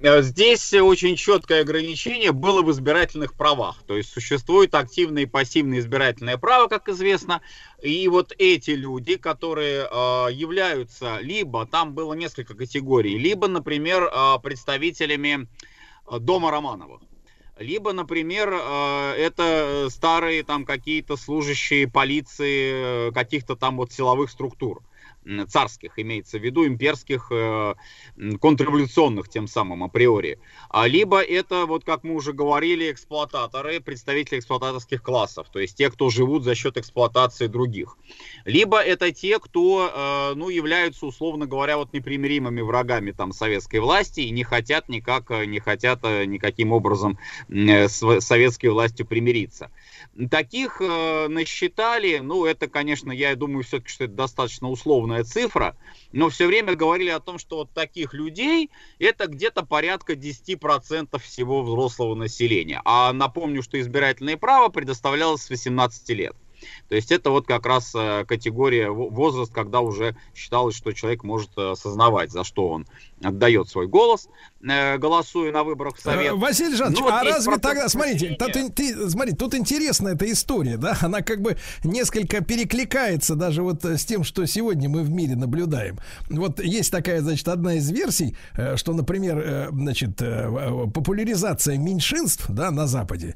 Э, 0.00 0.22
Здесь 0.22 0.72
очень 0.74 1.16
четкое 1.16 1.62
ограничение 1.62 2.32
было 2.32 2.62
в 2.62 2.70
избирательных 2.70 3.34
правах. 3.34 3.82
То 3.86 3.96
есть 3.96 4.12
существует 4.12 4.74
активное 4.74 5.22
и 5.22 5.26
пассивное 5.26 5.80
избирательное 5.80 6.38
право, 6.38 6.68
как 6.68 6.88
известно. 6.88 7.40
И 7.82 8.06
вот 8.08 8.32
эти 8.38 8.70
люди, 8.70 9.16
которые 9.16 9.88
э, 9.90 10.32
являются 10.32 11.18
либо, 11.20 11.66
там 11.66 11.94
было 11.94 12.14
несколько 12.14 12.54
категорий, 12.54 13.18
либо, 13.18 13.48
например, 13.48 14.04
э, 14.04 14.38
представителями 14.42 15.48
э, 16.10 16.18
Дома 16.18 16.50
Романовых. 16.50 17.00
Либо, 17.58 17.92
например, 17.92 18.52
э, 18.52 19.12
это 19.16 19.88
старые 19.90 20.42
там 20.42 20.64
какие-то 20.64 21.16
служащие 21.16 21.88
полиции, 21.88 23.08
э, 23.08 23.12
каких-то 23.12 23.54
там 23.54 23.76
вот 23.76 23.92
силовых 23.92 24.30
структур 24.30 24.82
царских, 25.48 25.98
имеется 25.98 26.38
в 26.38 26.42
виду 26.42 26.66
имперских, 26.66 27.28
э, 27.30 27.74
контрреволюционных 28.40 29.28
тем 29.28 29.46
самым 29.46 29.84
априори. 29.84 30.38
А 30.68 30.86
либо 30.86 31.22
это, 31.22 31.66
вот 31.66 31.84
как 31.84 32.04
мы 32.04 32.14
уже 32.14 32.32
говорили, 32.32 32.90
эксплуататоры, 32.90 33.80
представители 33.80 34.38
эксплуататорских 34.38 35.02
классов, 35.02 35.46
то 35.50 35.58
есть 35.58 35.76
те, 35.76 35.90
кто 35.90 36.10
живут 36.10 36.44
за 36.44 36.54
счет 36.54 36.76
эксплуатации 36.76 37.46
других. 37.46 37.96
Либо 38.44 38.78
это 38.78 39.12
те, 39.12 39.38
кто, 39.38 39.90
э, 39.92 40.34
ну, 40.34 40.48
являются, 40.48 41.06
условно 41.06 41.46
говоря, 41.46 41.78
вот 41.78 41.92
непримиримыми 41.92 42.60
врагами 42.60 43.12
там 43.12 43.32
советской 43.32 43.78
власти 43.78 44.20
и 44.20 44.30
не 44.30 44.44
хотят 44.44 44.88
никак, 44.88 45.30
э, 45.30 45.46
не 45.46 45.60
хотят 45.60 46.02
никаким 46.04 46.72
образом 46.72 47.18
с 47.48 48.20
советской 48.20 48.66
властью 48.66 49.06
примириться. 49.06 49.70
Таких 50.30 50.80
насчитали, 50.80 52.18
ну, 52.18 52.44
это, 52.44 52.68
конечно, 52.68 53.10
я 53.10 53.34
думаю, 53.36 53.64
все-таки, 53.64 53.90
что 53.90 54.04
это 54.04 54.14
достаточно 54.14 54.68
условная 55.14 55.24
цифра, 55.24 55.76
но 56.12 56.28
все 56.28 56.46
время 56.46 56.74
говорили 56.74 57.10
о 57.10 57.20
том, 57.20 57.38
что 57.38 57.58
вот 57.58 57.72
таких 57.72 58.14
людей 58.14 58.70
это 58.98 59.26
где-то 59.26 59.64
порядка 59.64 60.14
10% 60.14 61.18
всего 61.18 61.62
взрослого 61.62 62.14
населения. 62.14 62.80
А 62.84 63.12
напомню, 63.12 63.62
что 63.62 63.80
избирательное 63.80 64.36
право 64.36 64.68
предоставлялось 64.68 65.42
с 65.42 65.50
18 65.50 66.08
лет. 66.10 66.36
То 66.88 66.94
есть 66.94 67.12
это 67.12 67.30
вот 67.30 67.46
как 67.46 67.66
раз 67.66 67.94
э, 67.94 68.24
категория, 68.26 68.88
во- 68.88 69.10
возраст, 69.10 69.52
когда 69.52 69.80
уже 69.80 70.16
считалось, 70.34 70.74
что 70.74 70.92
человек 70.92 71.22
может 71.22 71.50
э, 71.58 71.72
осознавать, 71.72 72.30
за 72.30 72.42
что 72.42 72.68
он 72.68 72.86
отдает 73.22 73.68
свой 73.68 73.86
голос, 73.86 74.28
э, 74.62 74.98
голосуя 74.98 75.52
на 75.52 75.64
выборах 75.64 75.96
в 75.96 76.00
Совет. 76.00 76.32
Э, 76.32 76.34
Василий 76.34 76.76
Жанович, 76.76 76.98
Ну, 76.98 77.04
вот 77.04 77.12
а 77.12 77.24
10% 77.24 77.28
разве 77.28 77.58
тогда, 77.58 77.88
смотрите, 77.88 78.36
тут, 78.38 78.74
ты, 78.74 79.10
смотри, 79.10 79.32
тут 79.32 79.54
интересная 79.54 80.14
эта 80.14 80.30
история, 80.30 80.76
да, 80.76 80.96
она 81.00 81.22
как 81.22 81.40
бы 81.40 81.56
несколько 81.82 82.42
перекликается 82.42 83.34
даже 83.34 83.62
вот 83.62 83.84
э, 83.84 83.96
с 83.96 84.04
тем, 84.04 84.24
что 84.24 84.46
сегодня 84.46 84.88
мы 84.88 85.02
в 85.02 85.10
мире 85.10 85.36
наблюдаем. 85.36 85.98
Вот 86.28 86.62
есть 86.62 86.90
такая, 86.90 87.20
значит, 87.20 87.48
одна 87.48 87.74
из 87.74 87.90
версий, 87.90 88.36
э, 88.54 88.76
что, 88.76 88.92
например, 88.92 89.70
значит, 89.72 90.16
популяризация 90.16 91.78
меньшинств, 91.78 92.46
да, 92.48 92.70
на 92.70 92.86
Западе, 92.86 93.34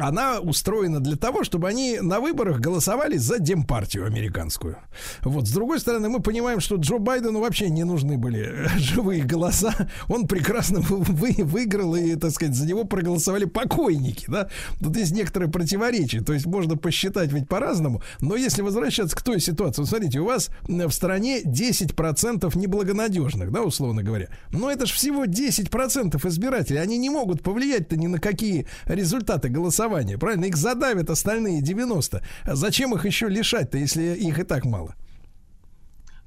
она 0.00 0.40
устроена 0.40 1.00
для 1.00 1.16
того, 1.16 1.44
чтобы 1.44 1.68
они 1.68 1.98
на 2.00 2.20
выборах 2.20 2.60
голосовали 2.60 3.16
за 3.16 3.38
демпартию 3.38 4.06
американскую. 4.06 4.78
Вот, 5.22 5.46
с 5.46 5.52
другой 5.52 5.80
стороны, 5.80 6.08
мы 6.08 6.20
понимаем, 6.20 6.60
что 6.60 6.76
Джо 6.76 6.98
Байдену 6.98 7.40
вообще 7.40 7.68
не 7.68 7.84
нужны 7.84 8.16
были 8.18 8.68
живые 8.78 9.17
голоса. 9.26 9.74
Он 10.08 10.26
прекрасно 10.26 10.80
вы, 10.80 11.34
выиграл, 11.38 11.96
и, 11.96 12.14
так 12.16 12.30
сказать, 12.32 12.54
за 12.54 12.66
него 12.66 12.84
проголосовали 12.84 13.44
покойники, 13.44 14.26
да. 14.28 14.48
Тут 14.80 14.96
есть 14.96 15.12
некоторые 15.12 15.50
противоречия, 15.50 16.20
то 16.20 16.32
есть 16.32 16.46
можно 16.46 16.76
посчитать 16.76 17.32
ведь 17.32 17.48
по-разному. 17.48 18.02
Но 18.20 18.36
если 18.36 18.62
возвращаться 18.62 19.16
к 19.16 19.22
той 19.22 19.40
ситуации, 19.40 19.82
вот 19.82 19.88
смотрите, 19.88 20.20
у 20.20 20.24
вас 20.24 20.50
в 20.66 20.90
стране 20.90 21.42
10% 21.42 22.58
неблагонадежных, 22.58 23.50
да, 23.52 23.62
условно 23.62 24.02
говоря. 24.02 24.28
Но 24.52 24.70
это 24.70 24.86
же 24.86 24.94
всего 24.94 25.24
10% 25.24 26.28
избирателей. 26.28 26.78
Они 26.78 26.98
не 26.98 27.10
могут 27.10 27.42
повлиять-то 27.42 27.96
ни 27.96 28.06
на 28.06 28.18
какие 28.18 28.66
результаты 28.86 29.48
голосования, 29.48 30.18
правильно? 30.18 30.46
Их 30.46 30.56
задавят 30.56 31.10
остальные 31.10 31.62
90. 31.62 32.22
А 32.44 32.54
зачем 32.56 32.94
их 32.94 33.04
еще 33.04 33.28
лишать-то, 33.28 33.78
если 33.78 34.14
их 34.14 34.38
и 34.38 34.44
так 34.44 34.64
мало? 34.64 34.94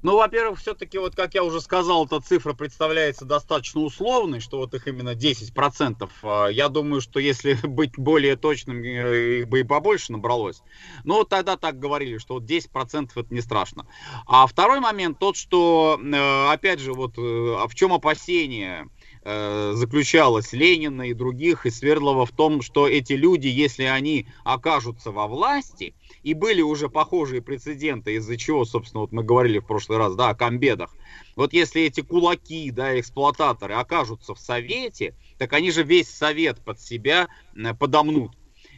Ну, 0.02 0.16
во-первых, 0.16 0.58
все-таки, 0.58 0.98
вот 0.98 1.14
как 1.14 1.34
я 1.34 1.44
уже 1.44 1.60
сказал, 1.60 2.06
эта 2.06 2.20
цифра 2.20 2.54
представляется 2.54 3.24
достаточно 3.24 3.82
условной, 3.82 4.40
что 4.40 4.58
вот 4.58 4.74
их 4.74 4.88
именно 4.88 5.14
10%. 5.14 6.10
А, 6.22 6.48
Я 6.48 6.68
думаю, 6.68 7.00
что 7.00 7.20
если 7.20 7.54
быть 7.62 7.96
более 7.96 8.34
точным, 8.34 8.82
э, 8.82 9.40
их 9.40 9.48
бы 9.48 9.60
и 9.60 9.62
побольше 9.62 10.10
набралось. 10.10 10.62
Но 11.04 11.18
вот 11.18 11.28
тогда 11.28 11.56
так 11.56 11.78
говорили, 11.78 12.18
что 12.18 12.34
вот 12.34 12.42
10% 12.42 13.10
это 13.14 13.32
не 13.32 13.40
страшно. 13.40 13.86
А 14.26 14.48
второй 14.48 14.80
момент 14.80 15.20
тот, 15.20 15.36
что, 15.36 16.00
э, 16.02 16.52
опять 16.52 16.80
же, 16.80 16.94
вот 16.94 17.16
э, 17.16 17.56
а 17.58 17.68
в 17.68 17.74
чем 17.74 17.92
опасение 17.92 18.88
заключалось 19.24 20.52
Ленина 20.52 21.02
и 21.02 21.14
других, 21.14 21.64
и 21.64 21.70
Свердлова 21.70 22.26
в 22.26 22.32
том, 22.32 22.60
что 22.60 22.88
эти 22.88 23.12
люди, 23.12 23.46
если 23.46 23.84
они 23.84 24.26
окажутся 24.42 25.12
во 25.12 25.28
власти, 25.28 25.94
и 26.22 26.34
были 26.34 26.62
уже 26.62 26.88
похожие 26.88 27.42
прецеденты, 27.42 28.14
из-за 28.14 28.36
чего, 28.36 28.64
собственно, 28.64 29.00
вот 29.00 29.12
мы 29.12 29.22
говорили 29.22 29.58
в 29.58 29.66
прошлый 29.66 29.98
раз, 29.98 30.14
да, 30.14 30.30
о 30.30 30.34
комбедах. 30.34 30.94
Вот 31.36 31.52
если 31.52 31.82
эти 31.82 32.00
кулаки, 32.00 32.70
да, 32.70 32.98
эксплуататоры 32.98 33.74
окажутся 33.74 34.34
в 34.34 34.38
Совете, 34.38 35.14
так 35.38 35.52
они 35.52 35.70
же 35.70 35.82
весь 35.82 36.08
Совет 36.08 36.60
под 36.60 36.80
себя 36.80 37.28
э, 37.56 37.74
подомнут. 37.74 38.32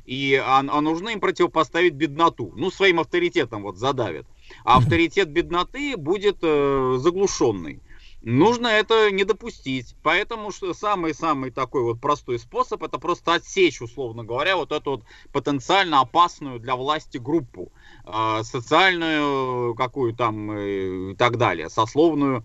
И, 0.07 0.35
а, 0.35 0.59
а 0.59 0.81
нужно 0.81 1.11
им 1.11 1.21
противопоставить 1.21 1.95
бедноту. 1.95 2.53
Ну, 2.57 2.71
своим 2.71 3.01
авторитетом 3.01 3.63
вот 3.63 3.79
задавят. 3.79 4.27
А 4.65 4.77
авторитет 4.77 5.31
бедноты 5.31 5.97
будет 5.97 6.39
э, 6.43 6.97
заглушенный. 6.99 7.81
Нужно 8.27 8.69
это 8.69 9.11
не 9.11 9.25
допустить. 9.25 9.95
Поэтому 10.03 10.51
что 10.51 10.73
самый-самый 10.73 11.51
такой 11.51 11.83
вот 11.83 12.01
простой 12.01 12.39
способ 12.39 12.83
это 12.83 12.99
просто 12.99 13.35
отсечь, 13.35 13.83
условно 13.83 14.25
говоря, 14.25 14.57
вот 14.57 14.73
эту 14.73 14.93
вот 14.93 15.05
потенциально 15.31 16.01
опасную 16.01 16.59
для 16.59 16.75
власти 16.75 17.19
группу. 17.19 17.71
Э, 18.07 18.41
социальную 18.43 19.75
какую 19.75 20.15
там 20.15 20.51
э, 20.53 21.11
и 21.13 21.17
так 21.17 21.37
далее, 21.37 21.69
сословную 21.69 22.45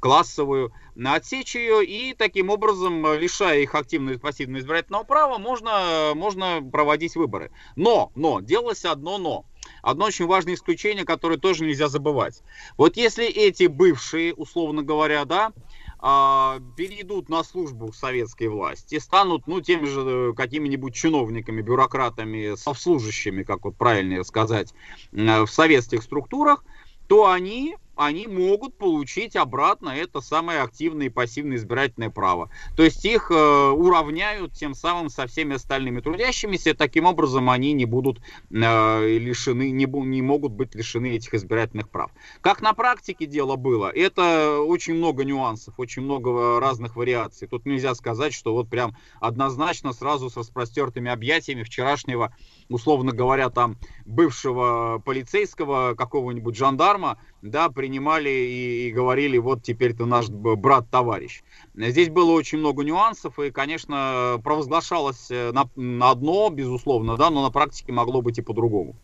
классовую, 0.00 0.72
отсечь 1.04 1.54
ее 1.54 1.84
и 1.84 2.14
таким 2.14 2.50
образом, 2.50 3.14
лишая 3.14 3.60
их 3.60 3.74
активного 3.74 4.14
и 4.14 4.18
пассивного 4.18 4.60
избирательного 4.60 5.04
права, 5.04 5.38
можно, 5.38 6.12
можно 6.16 6.60
проводить 6.62 7.14
выборы. 7.14 7.52
Но, 7.76 8.10
но, 8.16 8.40
делалось 8.40 8.84
одно 8.84 9.18
но. 9.18 9.44
Одно 9.82 10.06
очень 10.06 10.26
важное 10.26 10.54
исключение, 10.54 11.04
которое 11.04 11.38
тоже 11.38 11.64
нельзя 11.64 11.88
забывать. 11.88 12.42
Вот 12.76 12.96
если 12.96 13.26
эти 13.26 13.64
бывшие, 13.64 14.34
условно 14.34 14.82
говоря, 14.82 15.24
да, 15.24 15.52
а, 15.98 16.60
перейдут 16.76 17.28
на 17.28 17.44
службу 17.44 17.92
советской 17.92 18.48
власти, 18.48 18.98
станут, 18.98 19.46
ну, 19.46 19.60
теми 19.60 19.84
же 19.84 20.00
э, 20.00 20.32
какими-нибудь 20.34 20.94
чиновниками, 20.94 21.60
бюрократами, 21.60 22.54
совслужащими, 22.56 23.42
как 23.42 23.64
вот 23.64 23.76
правильно 23.76 24.24
сказать, 24.24 24.72
э, 25.12 25.42
в 25.42 25.48
советских 25.48 26.02
структурах, 26.02 26.64
то 27.06 27.30
они 27.30 27.76
они 28.00 28.26
могут 28.26 28.78
получить 28.78 29.36
обратно 29.36 29.90
это 29.90 30.22
самое 30.22 30.62
активное 30.62 31.06
и 31.06 31.10
пассивное 31.10 31.58
избирательное 31.58 32.08
право. 32.08 32.50
То 32.74 32.82
есть 32.82 33.04
их 33.04 33.30
э, 33.30 33.34
уравняют 33.34 34.54
тем 34.54 34.74
самым 34.74 35.10
со 35.10 35.26
всеми 35.26 35.56
остальными 35.56 36.00
трудящимися, 36.00 36.74
таким 36.74 37.04
образом 37.04 37.50
они 37.50 37.74
не 37.74 37.84
будут 37.84 38.22
э, 38.50 39.18
лишены, 39.18 39.70
не, 39.70 39.84
не 39.84 40.22
могут 40.22 40.52
быть 40.52 40.74
лишены 40.74 41.10
этих 41.10 41.34
избирательных 41.34 41.90
прав. 41.90 42.10
Как 42.40 42.62
на 42.62 42.72
практике 42.72 43.26
дело 43.26 43.56
было, 43.56 43.90
это 43.90 44.60
очень 44.60 44.94
много 44.94 45.24
нюансов, 45.24 45.74
очень 45.76 46.00
много 46.00 46.58
разных 46.58 46.96
вариаций. 46.96 47.48
Тут 47.48 47.66
нельзя 47.66 47.94
сказать, 47.94 48.32
что 48.32 48.54
вот 48.54 48.70
прям 48.70 48.96
однозначно 49.20 49.92
сразу 49.92 50.30
с 50.30 50.38
распростертыми 50.38 51.10
объятиями 51.10 51.64
вчерашнего 51.64 52.34
условно 52.70 53.12
говоря, 53.12 53.50
там 53.50 53.76
бывшего 54.06 55.02
полицейского, 55.04 55.94
какого-нибудь 55.94 56.56
жандарма, 56.56 57.18
да, 57.42 57.68
принимали 57.68 58.28
и, 58.28 58.88
и 58.88 58.92
говорили, 58.92 59.38
вот 59.38 59.62
теперь 59.62 59.94
ты 59.94 60.04
наш 60.04 60.28
брат-товарищ. 60.28 61.42
Здесь 61.74 62.08
было 62.08 62.32
очень 62.32 62.58
много 62.58 62.84
нюансов, 62.84 63.38
и, 63.38 63.50
конечно, 63.50 64.40
провозглашалось 64.42 65.30
э, 65.30 65.52
на, 65.52 65.68
на 65.76 66.10
одно, 66.10 66.50
безусловно, 66.50 67.16
да, 67.16 67.30
но 67.30 67.42
на 67.42 67.50
практике 67.50 67.92
могло 67.92 68.22
быть 68.22 68.38
и 68.38 68.42
по-другому. 68.42 68.96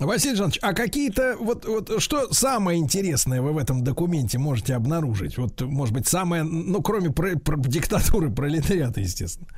Василий 0.00 0.34
Жанович, 0.34 0.58
а 0.60 0.72
какие-то 0.72 1.36
вот, 1.38 1.66
вот 1.66 2.02
что 2.02 2.32
самое 2.32 2.80
интересное 2.80 3.40
вы 3.40 3.52
в 3.52 3.58
этом 3.58 3.84
документе 3.84 4.38
можете 4.38 4.74
обнаружить? 4.74 5.38
Вот, 5.38 5.60
может 5.62 5.94
быть, 5.94 6.08
самое, 6.08 6.42
ну, 6.42 6.82
кроме 6.82 7.10
про, 7.10 7.38
про 7.38 7.56
диктатуры 7.56 8.30
пролетариата, 8.30 9.00
естественно. 9.00 9.48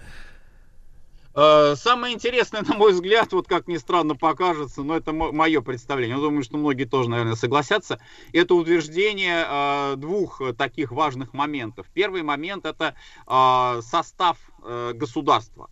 Э, 1.36 1.74
самое 1.76 2.15
интересное, 2.15 2.62
на 2.66 2.74
мой 2.74 2.92
взгляд, 2.92 3.32
вот 3.32 3.47
как 3.47 3.68
ни 3.68 3.76
странно 3.76 4.16
покажется, 4.16 4.82
но 4.82 4.97
это 4.97 5.12
мое 5.12 5.60
представление, 5.60 6.16
я 6.16 6.23
думаю, 6.23 6.42
что 6.42 6.56
многие 6.56 6.84
тоже, 6.84 7.10
наверное, 7.10 7.36
согласятся, 7.36 8.00
это 8.32 8.55
утверждение 8.55 9.44
э, 9.47 9.94
двух 9.97 10.40
таких 10.56 10.92
важных 10.92 11.34
моментов. 11.34 11.86
Первый 11.92 12.23
момент 12.23 12.65
это 12.65 12.94
э, 13.26 13.81
состав 13.82 14.39
э, 14.65 14.92
государства. 14.94 15.68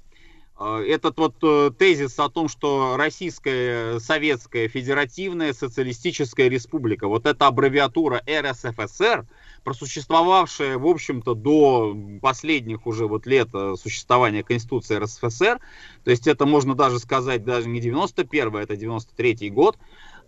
Э, 0.59 0.85
этот 0.87 1.17
вот 1.17 1.37
э, 1.43 1.71
тезис 1.79 2.19
о 2.19 2.29
том, 2.29 2.49
что 2.49 2.97
Российская 2.99 3.99
Советская 4.01 4.69
Федеративная 4.69 5.55
Социалистическая 5.55 6.51
Республика, 6.51 7.09
вот 7.09 7.25
эта 7.25 7.47
аббревиатура 7.47 8.23
РСФСР, 8.29 9.27
просуществовавшая, 9.65 10.79
в 10.79 10.87
общем-то, 10.87 11.35
до 11.35 11.97
последних 12.21 12.87
уже 12.87 13.07
вот 13.07 13.27
лет 13.27 13.49
э, 13.55 13.75
существования 13.77 14.45
Конституции 14.45 14.97
РСФСР, 14.97 15.59
то 16.05 16.11
есть 16.11 16.27
это 16.27 16.47
можно 16.47 16.75
даже 16.75 16.99
сказать, 16.99 17.45
даже 17.45 17.69
не 17.69 17.81
91 17.81 18.57
это 18.57 18.77
93 18.77 19.51
год, 19.51 19.77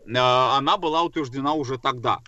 э, 0.07 0.17
она 0.17 0.79
была 0.79 1.03
утверждена 1.03 1.53
уже 1.53 1.79
тогда. 1.79 2.21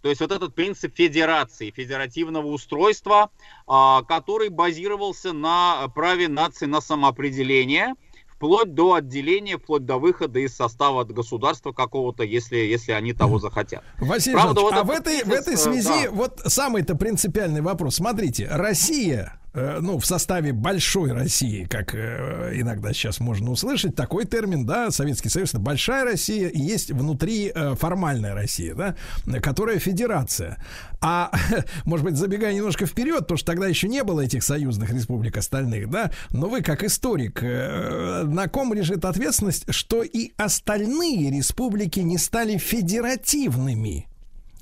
То 0.00 0.08
есть 0.08 0.20
вот 0.20 0.32
этот 0.32 0.54
принцип 0.54 0.96
федерации, 0.96 1.70
федеративного 1.70 2.46
устройства, 2.46 3.30
а, 3.68 4.02
который 4.02 4.48
базировался 4.48 5.32
на 5.32 5.86
праве 5.94 6.26
нации 6.26 6.66
на 6.66 6.80
самоопределение– 6.80 7.94
вплоть 8.42 8.74
до 8.74 8.94
отделения, 8.94 9.56
вплоть 9.56 9.86
до 9.86 9.98
выхода 9.98 10.40
из 10.40 10.56
состава 10.56 11.04
государства 11.04 11.70
какого-то, 11.70 12.24
если, 12.24 12.56
если 12.56 12.90
они 12.90 13.12
того 13.12 13.38
захотят. 13.38 13.84
Василий 14.00 14.34
Правда, 14.34 14.62
вот 14.62 14.72
а 14.72 14.82
в 14.82 14.90
этой, 14.90 15.22
в 15.22 15.30
этой 15.30 15.56
связи 15.56 16.06
да. 16.06 16.10
вот 16.10 16.40
самый-то 16.44 16.96
принципиальный 16.96 17.60
вопрос. 17.60 17.96
Смотрите, 17.96 18.48
Россия 18.50 19.38
ну, 19.54 19.98
в 19.98 20.06
составе 20.06 20.52
большой 20.52 21.12
России, 21.12 21.64
как 21.64 21.94
э, 21.94 22.52
иногда 22.54 22.92
сейчас 22.92 23.20
можно 23.20 23.50
услышать, 23.50 23.94
такой 23.94 24.24
термин, 24.24 24.64
да, 24.64 24.90
Советский 24.90 25.28
Союз, 25.28 25.50
это 25.50 25.58
большая 25.58 26.04
Россия, 26.04 26.48
и 26.48 26.58
есть 26.58 26.90
внутри 26.90 27.52
э, 27.54 27.74
формальная 27.74 28.34
Россия, 28.34 28.74
да, 28.74 28.96
которая 29.40 29.78
федерация. 29.78 30.56
А, 31.00 31.30
может 31.84 32.04
быть, 32.06 32.16
забегая 32.16 32.54
немножко 32.54 32.86
вперед, 32.86 33.20
потому 33.20 33.36
что 33.36 33.46
тогда 33.46 33.66
еще 33.66 33.88
не 33.88 34.02
было 34.04 34.22
этих 34.22 34.42
союзных 34.42 34.90
республик 34.90 35.36
остальных, 35.36 35.90
да, 35.90 36.10
но 36.30 36.48
вы, 36.48 36.62
как 36.62 36.82
историк, 36.82 37.42
на 37.42 38.48
ком 38.48 38.72
лежит 38.72 39.04
ответственность, 39.04 39.64
что 39.72 40.02
и 40.02 40.32
остальные 40.36 41.30
республики 41.30 42.00
не 42.00 42.18
стали 42.18 42.56
федеративными? 42.56 44.06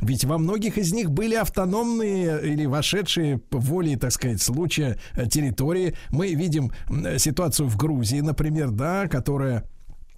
Ведь 0.00 0.24
во 0.24 0.38
многих 0.38 0.78
из 0.78 0.92
них 0.92 1.10
были 1.10 1.34
автономные 1.34 2.40
или 2.42 2.66
вошедшие 2.66 3.38
по 3.38 3.58
воле, 3.58 3.96
так 3.96 4.12
сказать, 4.12 4.42
случая 4.42 4.98
э, 5.14 5.26
территории. 5.26 5.94
Мы 6.10 6.34
видим 6.34 6.72
ситуацию 7.18 7.68
в 7.68 7.76
Грузии, 7.76 8.20
например, 8.20 8.70
да, 8.70 9.08
которая 9.08 9.64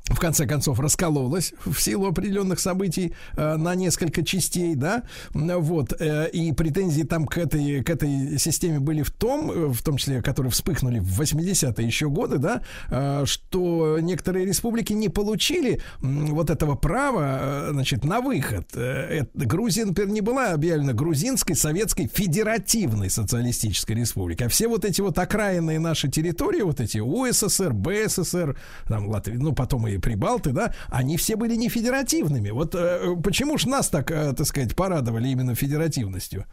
в 0.09 0.19
конце 0.19 0.47
концов 0.47 0.81
раскололась 0.81 1.53
в 1.65 1.79
силу 1.79 2.07
определенных 2.07 2.61
событий 2.61 3.15
э, 3.37 3.57
на 3.57 3.75
несколько 3.75 4.25
частей, 4.25 4.75
да, 4.75 5.05
вот, 5.33 5.95
э, 6.01 6.29
и 6.31 6.53
претензии 6.53 7.03
там 7.03 7.27
к 7.27 7.39
этой, 7.39 7.83
к 7.85 7.91
этой 7.91 8.39
системе 8.39 8.81
были 8.81 9.03
в 9.03 9.11
том, 9.11 9.51
э, 9.51 9.67
в 9.69 9.83
том 9.83 9.97
числе, 9.97 10.21
которые 10.21 10.51
вспыхнули 10.51 10.99
в 10.99 11.21
80-е 11.21 11.87
еще 11.87 12.09
годы, 12.09 12.39
да, 12.39 12.63
э, 12.91 13.25
что 13.27 13.99
некоторые 14.01 14.45
республики 14.47 14.93
не 14.93 15.09
получили 15.09 15.75
э, 15.75 15.81
вот 16.01 16.51
этого 16.51 16.75
права, 16.75 17.39
э, 17.41 17.69
значит, 17.73 18.05
на 18.05 18.21
выход. 18.21 18.67
Э, 18.75 19.25
Грузия, 19.35 19.85
например, 19.85 20.11
не 20.13 20.21
была 20.21 20.53
объявлена 20.53 20.93
грузинской 20.93 21.55
советской 21.55 22.09
федеративной 22.13 23.09
социалистической 23.09 23.97
республикой, 23.97 24.49
а 24.49 24.51
все 24.51 24.67
вот 24.67 24.85
эти 24.85 25.01
вот 25.01 25.19
окраинные 25.19 25.79
наши 25.79 26.11
территории, 26.11 26.63
вот 26.63 26.81
эти 26.81 26.99
УССР, 26.99 27.73
БССР, 27.73 28.57
там, 28.89 29.09
Латвия, 29.09 29.39
ну, 29.39 29.53
потом 29.53 29.87
и 29.87 29.92
и 29.95 29.99
прибалты, 29.99 30.53
да, 30.53 30.75
они 30.89 31.17
все 31.17 31.37
были 31.37 31.55
не 31.57 31.69
федеративными. 31.69 32.51
Вот 32.51 32.75
э, 32.75 33.17
почему 33.23 33.59
ж 33.59 33.67
нас 33.67 33.89
так, 33.89 34.11
э, 34.11 34.33
так 34.33 34.47
сказать, 34.47 34.75
порадовали 34.77 35.29
именно 35.29 35.55
федеративностью? 35.55 36.45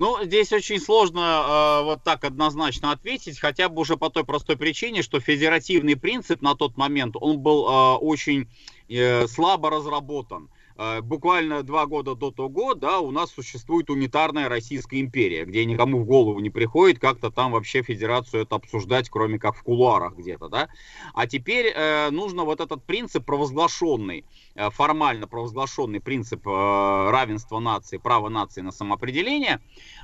Ну, 0.00 0.24
здесь 0.24 0.50
очень 0.50 0.80
сложно 0.80 1.20
э, 1.20 1.84
вот 1.84 2.02
так 2.02 2.24
однозначно 2.24 2.92
ответить, 2.92 3.38
хотя 3.38 3.68
бы 3.68 3.82
уже 3.82 3.98
по 3.98 4.08
той 4.08 4.24
простой 4.24 4.56
причине, 4.56 5.02
что 5.02 5.20
федеративный 5.20 5.94
принцип 5.94 6.40
на 6.40 6.54
тот 6.54 6.78
момент, 6.78 7.16
он 7.20 7.38
был 7.38 7.68
э, 7.68 7.96
очень 7.96 8.48
э, 8.88 9.26
слабо 9.26 9.68
разработан. 9.68 10.48
Э, 10.80 11.02
Буквально 11.02 11.62
два 11.62 11.84
года 11.84 12.14
до 12.14 12.30
того, 12.30 12.74
да, 12.74 13.00
у 13.00 13.10
нас 13.10 13.30
существует 13.30 13.90
унитарная 13.90 14.48
Российская 14.48 15.00
империя, 15.00 15.44
где 15.44 15.66
никому 15.66 16.00
в 16.00 16.06
голову 16.06 16.40
не 16.40 16.48
приходит 16.48 16.98
как-то 16.98 17.30
там 17.30 17.52
вообще 17.52 17.82
федерацию 17.82 18.44
это 18.44 18.54
обсуждать, 18.56 19.10
кроме 19.10 19.38
как 19.38 19.56
в 19.56 19.62
кулуарах 19.62 20.14
где-то, 20.16 20.48
да. 20.48 20.68
А 21.12 21.26
теперь 21.26 21.66
э, 21.66 22.08
нужно 22.10 22.44
вот 22.44 22.60
этот 22.60 22.82
принцип 22.82 23.26
провозглашенный, 23.26 24.24
э, 24.54 24.70
формально 24.70 25.26
провозглашенный 25.26 26.00
принцип 26.00 26.46
э, 26.48 26.50
равенства 27.10 27.58
нации, 27.58 27.98
права 27.98 28.30
нации 28.30 28.62
на 28.62 28.72
самоопределение, 28.72 29.60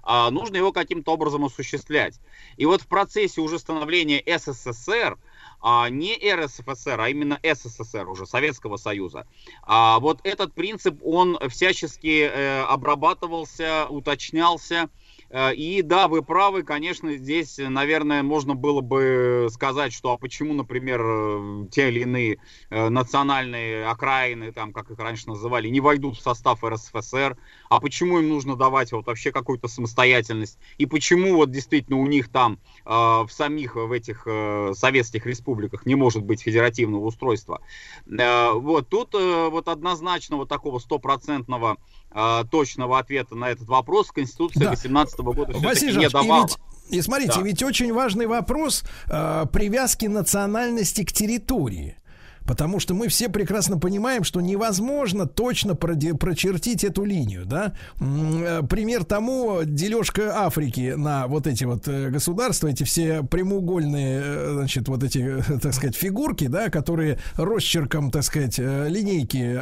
э, 0.06 0.30
нужно 0.30 0.56
его 0.56 0.72
каким-то 0.72 1.12
образом 1.12 1.46
осуществлять. 1.46 2.20
И 2.58 2.66
вот 2.66 2.82
в 2.82 2.86
процессе 2.86 3.40
уже 3.40 3.58
становления 3.58 4.22
СССР, 4.26 5.16
а 5.60 5.88
не 5.88 6.16
РСФСР, 6.16 7.00
а 7.00 7.08
именно 7.08 7.40
СССР 7.42 8.08
уже, 8.08 8.26
Советского 8.26 8.76
Союза. 8.76 9.26
А 9.62 9.98
вот 9.98 10.20
этот 10.24 10.54
принцип, 10.54 11.00
он 11.02 11.38
всячески 11.48 12.22
э, 12.22 12.62
обрабатывался, 12.62 13.86
уточнялся. 13.88 14.88
Э, 15.30 15.54
И 15.54 15.82
да, 15.82 16.08
вы 16.08 16.22
правы, 16.22 16.62
конечно, 16.62 17.16
здесь, 17.16 17.58
наверное, 17.58 18.22
можно 18.22 18.54
было 18.54 18.80
бы 18.80 19.48
сказать, 19.50 19.92
что 19.92 20.12
а 20.12 20.18
почему, 20.18 20.54
например, 20.54 21.00
э, 21.04 21.66
те 21.70 21.88
или 21.88 22.00
иные 22.00 22.38
э, 22.70 22.88
национальные 22.88 23.86
окраины, 23.86 24.52
там, 24.52 24.72
как 24.72 24.90
их 24.90 24.98
раньше 24.98 25.28
называли, 25.28 25.68
не 25.68 25.80
войдут 25.80 26.16
в 26.16 26.22
состав 26.22 26.62
РСФСР, 26.64 27.36
а 27.68 27.80
почему 27.80 28.18
им 28.18 28.28
нужно 28.28 28.56
давать 28.56 28.92
вот 28.92 29.06
вообще 29.06 29.32
какую-то 29.32 29.68
самостоятельность, 29.68 30.58
и 30.78 30.86
почему 30.86 31.36
вот 31.36 31.50
действительно 31.50 31.98
у 31.98 32.06
них 32.06 32.28
там 32.28 32.58
э, 32.84 32.90
в 32.90 33.28
самих, 33.30 33.76
в 33.76 33.92
этих 33.92 34.22
э, 34.26 34.72
советских 34.76 35.26
республиках 35.26 35.86
не 35.86 35.94
может 35.94 36.22
быть 36.22 36.42
федеративного 36.42 37.04
устройства. 37.06 37.60
Э, 38.06 38.52
вот 38.52 38.88
тут 38.88 39.14
э, 39.14 39.48
вот 39.50 39.68
однозначного 39.68 40.46
такого 40.46 40.78
стопроцентного 40.78 41.76
э, 42.12 42.44
точного 42.50 42.98
ответа 42.98 43.34
на 43.34 43.50
этот 43.50 43.68
вопрос 43.68 44.10
Конституция 44.12 44.64
Да. 44.64 44.70
18 44.70 45.18
года 45.20 45.52
все-таки 45.52 45.96
не 45.98 46.04
и 46.04 46.08
давала. 46.08 46.42
ведь- 46.42 46.58
И 46.90 47.00
смотрите, 47.02 47.32
Да. 47.36 47.42
ведь 47.42 47.62
очень 47.62 47.92
важный 47.92 48.26
вопрос 48.26 48.84
э, 49.10 49.44
привязки 49.52 50.06
национальности 50.06 51.04
к 51.04 51.12
территории. 51.12 51.96
Потому 52.46 52.80
что 52.80 52.94
мы 52.94 53.08
все 53.08 53.28
прекрасно 53.28 53.78
понимаем, 53.78 54.24
что 54.24 54.40
невозможно 54.40 55.26
точно 55.26 55.74
прочертить 55.74 56.84
эту 56.84 57.04
линию, 57.04 57.44
да. 57.44 57.74
Э, 58.00 58.62
Пример 58.68 59.04
тому 59.04 59.60
дележка 59.64 60.44
Африки 60.44 60.94
на 60.96 61.26
вот 61.26 61.46
эти 61.46 61.64
вот 61.64 61.88
э, 61.88 62.10
государства, 62.10 62.68
эти 62.68 62.84
все 62.84 63.22
прямоугольные, 63.22 64.20
э, 64.22 64.50
значит, 64.54 64.88
вот 64.88 65.02
эти, 65.02 65.42
так 65.60 65.74
сказать, 65.74 65.96
фигурки, 65.96 66.46
да, 66.46 66.70
которые 66.70 67.18
росчерком, 67.34 68.10
так 68.10 68.22
сказать, 68.22 68.58
линейки, 68.58 69.56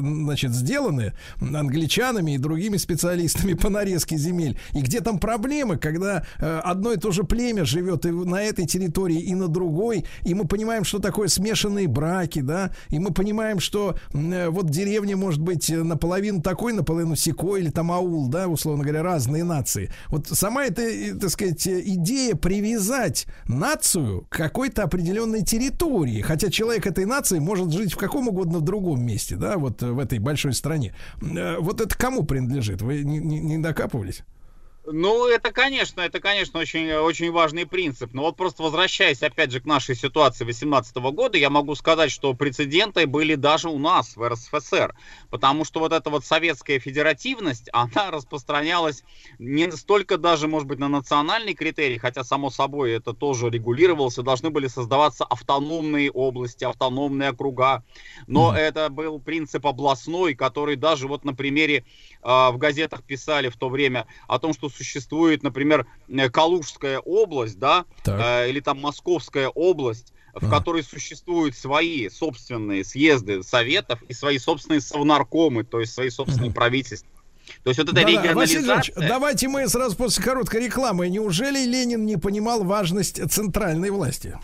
значит, 0.00 0.52
сделаны 0.52 1.14
англичанами 1.40 2.32
и 2.34 2.38
другими 2.38 2.76
специалистами 2.76 3.52
по 3.54 3.70
нарезке 3.70 4.16
земель. 4.16 4.58
И 4.72 4.80
где 4.80 5.00
там 5.00 5.18
проблемы, 5.18 5.76
когда 5.78 6.24
одно 6.38 6.92
и 6.92 6.96
то 6.96 7.10
же 7.10 7.24
племя 7.24 7.64
живет 7.64 8.06
и 8.06 8.10
на 8.10 8.42
этой 8.42 8.66
территории, 8.66 9.20
и 9.20 9.34
на 9.34 9.48
другой, 9.48 10.04
и 10.24 10.34
мы 10.34 10.46
понимаем, 10.46 10.84
что 10.84 10.98
такое 10.98 11.28
смешанные 11.28 11.88
браки, 11.88 12.17
да, 12.26 12.72
и 12.88 12.98
мы 12.98 13.12
понимаем, 13.12 13.60
что 13.60 13.96
э, 14.12 14.48
вот 14.48 14.70
деревня 14.70 15.16
может 15.16 15.40
быть 15.40 15.70
э, 15.70 15.82
наполовину 15.82 16.42
такой, 16.42 16.72
наполовину 16.72 17.16
секой, 17.16 17.60
или 17.60 17.70
там 17.70 17.92
аул, 17.92 18.28
да, 18.28 18.48
условно 18.48 18.82
говоря, 18.82 19.02
разные 19.02 19.44
нации. 19.44 19.90
Вот 20.08 20.26
сама 20.28 20.64
эта, 20.64 20.82
э, 20.82 21.14
так 21.14 21.30
сказать, 21.30 21.66
идея 21.66 22.34
привязать 22.34 23.26
нацию 23.46 24.26
к 24.28 24.36
какой-то 24.36 24.82
определенной 24.84 25.42
территории, 25.44 26.20
хотя 26.22 26.50
человек 26.50 26.86
этой 26.86 27.04
нации 27.04 27.38
может 27.38 27.72
жить 27.72 27.92
в 27.92 27.96
каком 27.96 28.28
угодно 28.28 28.60
другом 28.60 29.04
месте, 29.04 29.36
да, 29.36 29.56
вот 29.56 29.82
в 29.82 29.98
этой 29.98 30.18
большой 30.18 30.54
стране. 30.54 30.94
Вот 31.20 31.80
это 31.80 31.96
кому 31.96 32.24
принадлежит? 32.24 32.82
Вы 32.82 33.02
не, 33.02 33.18
не- 33.18 33.40
не 33.40 33.58
докапывались? 33.58 34.22
Ну, 34.90 35.26
это, 35.28 35.52
конечно, 35.52 36.00
это, 36.00 36.18
конечно, 36.18 36.60
очень, 36.60 36.90
очень 36.94 37.30
важный 37.30 37.66
принцип. 37.66 38.14
Но 38.14 38.22
вот 38.22 38.36
просто 38.36 38.62
возвращаясь, 38.62 39.22
опять 39.22 39.50
же, 39.50 39.60
к 39.60 39.66
нашей 39.66 39.94
ситуации 39.94 40.44
2018 40.44 40.96
года, 40.96 41.36
я 41.36 41.50
могу 41.50 41.74
сказать, 41.74 42.10
что 42.10 42.32
прецеденты 42.32 43.06
были 43.06 43.34
даже 43.34 43.68
у 43.68 43.78
нас, 43.78 44.16
в 44.16 44.26
РСФСР. 44.26 44.94
Потому 45.30 45.64
что 45.64 45.80
вот 45.80 45.92
эта 45.92 46.10
вот 46.10 46.24
советская 46.24 46.78
федеративность, 46.78 47.68
она 47.72 48.10
распространялась 48.10 49.04
не 49.38 49.70
столько 49.72 50.18
даже, 50.18 50.48
может 50.48 50.68
быть, 50.68 50.78
на 50.78 50.88
национальный 50.88 51.54
критерий, 51.54 51.98
хотя, 51.98 52.24
само 52.24 52.50
собой, 52.50 52.92
это 52.92 53.12
тоже 53.12 53.50
регулировалось, 53.50 54.16
должны 54.16 54.50
были 54.50 54.66
создаваться 54.68 55.24
автономные 55.24 56.10
области, 56.10 56.64
автономные 56.64 57.30
округа. 57.30 57.84
Но 58.26 58.54
это 58.54 58.88
был 58.88 59.20
принцип 59.20 59.66
областной, 59.66 60.34
который 60.34 60.76
даже 60.76 61.08
вот 61.08 61.24
на 61.24 61.34
примере 61.34 61.84
а, 62.22 62.50
в 62.50 62.58
газетах 62.58 63.02
писали 63.02 63.48
в 63.48 63.56
то 63.56 63.68
время 63.68 64.06
о 64.26 64.38
том, 64.38 64.52
что 64.52 64.68
существует, 64.68 65.42
например, 65.42 65.86
э, 66.08 66.30
Калужская 66.30 66.98
область, 66.98 67.58
да, 67.58 67.84
э, 68.06 68.48
или 68.50 68.60
там 68.60 68.80
Московская 68.80 69.48
область, 69.48 70.12
в 70.40 70.50
которой 70.50 70.82
существуют 70.82 71.56
свои 71.56 72.08
собственные 72.08 72.84
съезды 72.84 73.42
советов 73.42 74.02
и 74.08 74.12
свои 74.12 74.38
собственные 74.38 74.80
совнаркомы, 74.80 75.64
то 75.64 75.80
есть 75.80 75.94
свои 75.94 76.10
собственные 76.10 76.52
правительства. 76.52 77.08
То 77.64 77.70
есть 77.70 77.78
вот 77.78 77.88
эта 77.88 77.94
Да-да, 77.94 78.34
Василий 78.34 78.64
Жанович, 78.64 78.88
регионализация... 78.88 79.08
давайте 79.08 79.48
мы 79.48 79.68
сразу 79.68 79.96
после 79.96 80.22
короткой 80.22 80.66
рекламы. 80.66 81.08
Неужели 81.08 81.64
Ленин 81.64 82.04
не 82.04 82.16
понимал 82.16 82.64
важность 82.64 83.20
центральной 83.30 83.90
власти? 83.90 84.38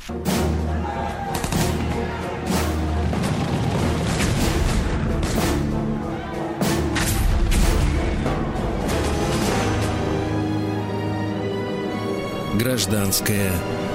Гражданская 12.54 13.52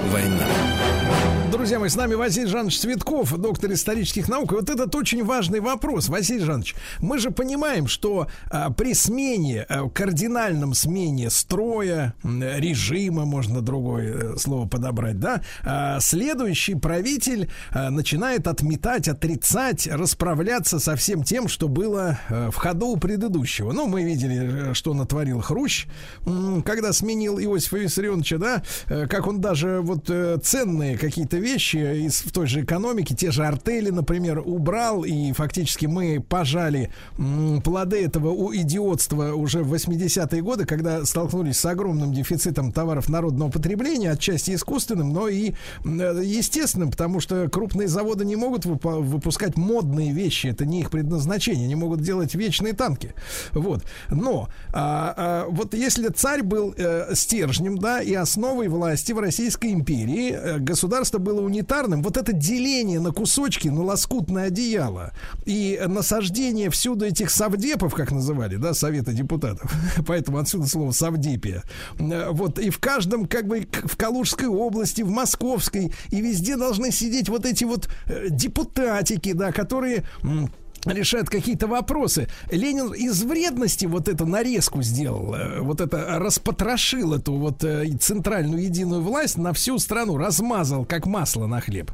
война. 0.10 0.48
Друзья 1.60 1.78
мои, 1.78 1.90
с 1.90 1.96
нами 1.98 2.14
Василий 2.14 2.48
Жанович 2.48 2.80
Цветков, 2.80 3.36
доктор 3.38 3.74
исторических 3.74 4.30
наук. 4.30 4.54
И 4.54 4.56
вот 4.56 4.70
этот 4.70 4.96
очень 4.96 5.26
важный 5.26 5.60
вопрос, 5.60 6.08
Василий 6.08 6.40
Жанович. 6.40 6.74
Мы 7.00 7.20
же 7.20 7.32
понимаем, 7.32 7.88
что 7.88 8.28
а, 8.50 8.72
при 8.72 8.94
смене, 8.94 9.66
а, 9.68 9.90
кардинальном 9.90 10.74
смене 10.74 11.30
строя, 11.30 12.14
режима, 12.24 13.26
можно 13.26 13.62
другое 13.62 14.36
э, 14.36 14.38
слово 14.38 14.70
подобрать, 14.70 15.20
да, 15.20 15.42
а, 15.66 16.00
следующий 16.00 16.76
правитель 16.76 17.50
а, 17.72 17.90
начинает 17.90 18.48
отметать, 18.48 19.10
отрицать, 19.10 19.86
расправляться 19.86 20.80
со 20.80 20.96
всем 20.96 21.24
тем, 21.24 21.50
что 21.50 21.68
было 21.68 22.20
э, 22.30 22.52
в 22.52 22.56
ходу 22.56 22.88
у 22.88 22.98
предыдущего. 22.98 23.74
Ну, 23.74 23.88
мы 23.88 24.04
видели, 24.04 24.70
э, 24.70 24.74
что 24.74 24.94
натворил 24.94 25.42
Хрущ, 25.42 25.88
когда 26.64 26.94
сменил 26.94 27.38
Иосифа 27.38 27.78
Виссарионовича, 27.78 28.38
да, 28.38 28.64
как 29.08 29.28
он 29.28 29.42
даже 29.42 29.82
вот 29.82 29.99
э, 30.08 30.38
ценные 30.44 30.98
какие-то 30.98 31.38
вещи 31.38 31.78
из 32.06 32.22
в 32.22 32.32
той 32.32 32.48
же 32.48 32.62
экономике, 32.64 33.16
те 33.16 33.32
же 33.32 33.46
артели, 33.46 33.90
например, 33.90 34.40
убрал, 34.46 35.04
и 35.04 35.32
фактически 35.34 35.86
мы 35.88 36.20
пожали 36.22 36.92
м, 37.18 37.62
плоды 37.62 38.04
этого 38.04 38.30
у- 38.30 38.54
идиотства 38.54 39.34
уже 39.34 39.64
в 39.64 39.74
80-е 39.74 40.42
годы, 40.42 40.66
когда 40.66 41.04
столкнулись 41.06 41.58
с 41.58 41.66
огромным 41.66 42.14
дефицитом 42.14 42.72
товаров 42.72 43.10
народного 43.10 43.50
потребления, 43.50 44.12
отчасти 44.12 44.54
искусственным, 44.54 45.12
но 45.14 45.28
и 45.28 45.54
э, 45.86 46.22
естественным, 46.24 46.92
потому 46.92 47.20
что 47.20 47.50
крупные 47.50 47.88
заводы 47.88 48.26
не 48.26 48.36
могут 48.36 48.66
выпа- 48.66 49.00
выпускать 49.02 49.58
модные 49.58 50.12
вещи, 50.14 50.48
это 50.48 50.66
не 50.66 50.82
их 50.82 50.92
предназначение, 50.92 51.66
они 51.66 51.76
могут 51.76 52.02
делать 52.02 52.36
вечные 52.36 52.74
танки. 52.74 53.14
Вот. 53.54 53.84
Но 54.10 54.50
а, 54.74 55.14
а, 55.18 55.46
вот 55.50 55.74
если 55.74 56.10
царь 56.10 56.44
был 56.44 56.74
э, 56.78 57.14
стержнем, 57.16 57.78
да, 57.78 58.02
и 58.02 58.14
основой 58.14 58.68
власти 58.68 59.12
в 59.14 59.20
Российской 59.20 59.72
империи, 59.72 59.89
э, 59.94 60.60
государство 60.60 61.18
было 61.18 61.42
унитарным, 61.42 62.02
вот 62.02 62.18
это 62.18 62.34
деление 62.34 63.00
на 63.00 63.12
кусочки, 63.12 63.68
на 63.68 63.84
лоскутное 63.84 64.48
одеяло 64.48 65.14
и 65.46 65.82
насаждение 65.88 66.70
всюду 66.70 67.06
этих 67.06 67.30
совдепов, 67.30 67.94
как 67.94 68.12
называли, 68.12 68.56
да, 68.56 68.74
Совета 68.74 69.14
депутатов, 69.14 69.72
поэтому 70.08 70.38
отсюда 70.38 70.68
слово 70.68 70.92
совдепия, 70.92 71.64
Э, 72.00 72.30
вот, 72.32 72.60
и 72.60 72.70
в 72.70 72.80
каждом, 72.80 73.26
как 73.26 73.48
бы, 73.48 73.68
в 73.72 73.98
Калужской 73.98 74.48
области, 74.48 75.02
в 75.02 75.10
Московской, 75.10 75.94
и 76.10 76.22
везде 76.22 76.58
должны 76.58 76.92
сидеть 76.92 77.30
вот 77.30 77.46
эти 77.46 77.64
вот 77.64 77.90
э, 78.06 78.28
депутатики, 78.30 79.34
да, 79.34 79.52
которые... 79.52 80.06
м, 80.86 80.92
решают 80.94 81.30
какие-то 81.30 81.68
вопросы. 81.68 82.28
Ленин 82.52 82.94
из 82.94 83.24
вредности 83.24 83.86
вот 83.86 84.08
эту 84.08 84.26
нарезку 84.26 84.82
сделал, 84.82 85.34
э, 85.36 85.60
вот 85.60 85.82
это 85.82 86.20
распотрошил 86.20 87.14
эту 87.14 87.34
вот 87.34 87.64
э, 87.64 87.88
центральную 88.00 88.64
единую 88.64 89.02
власть 89.02 89.38
на 89.38 89.54
всю 89.54 89.80
страну, 89.80 90.18
размазал 90.18 90.86
как 90.86 91.06
масло 91.06 91.48
на 91.48 91.62
хлеб. 91.62 91.92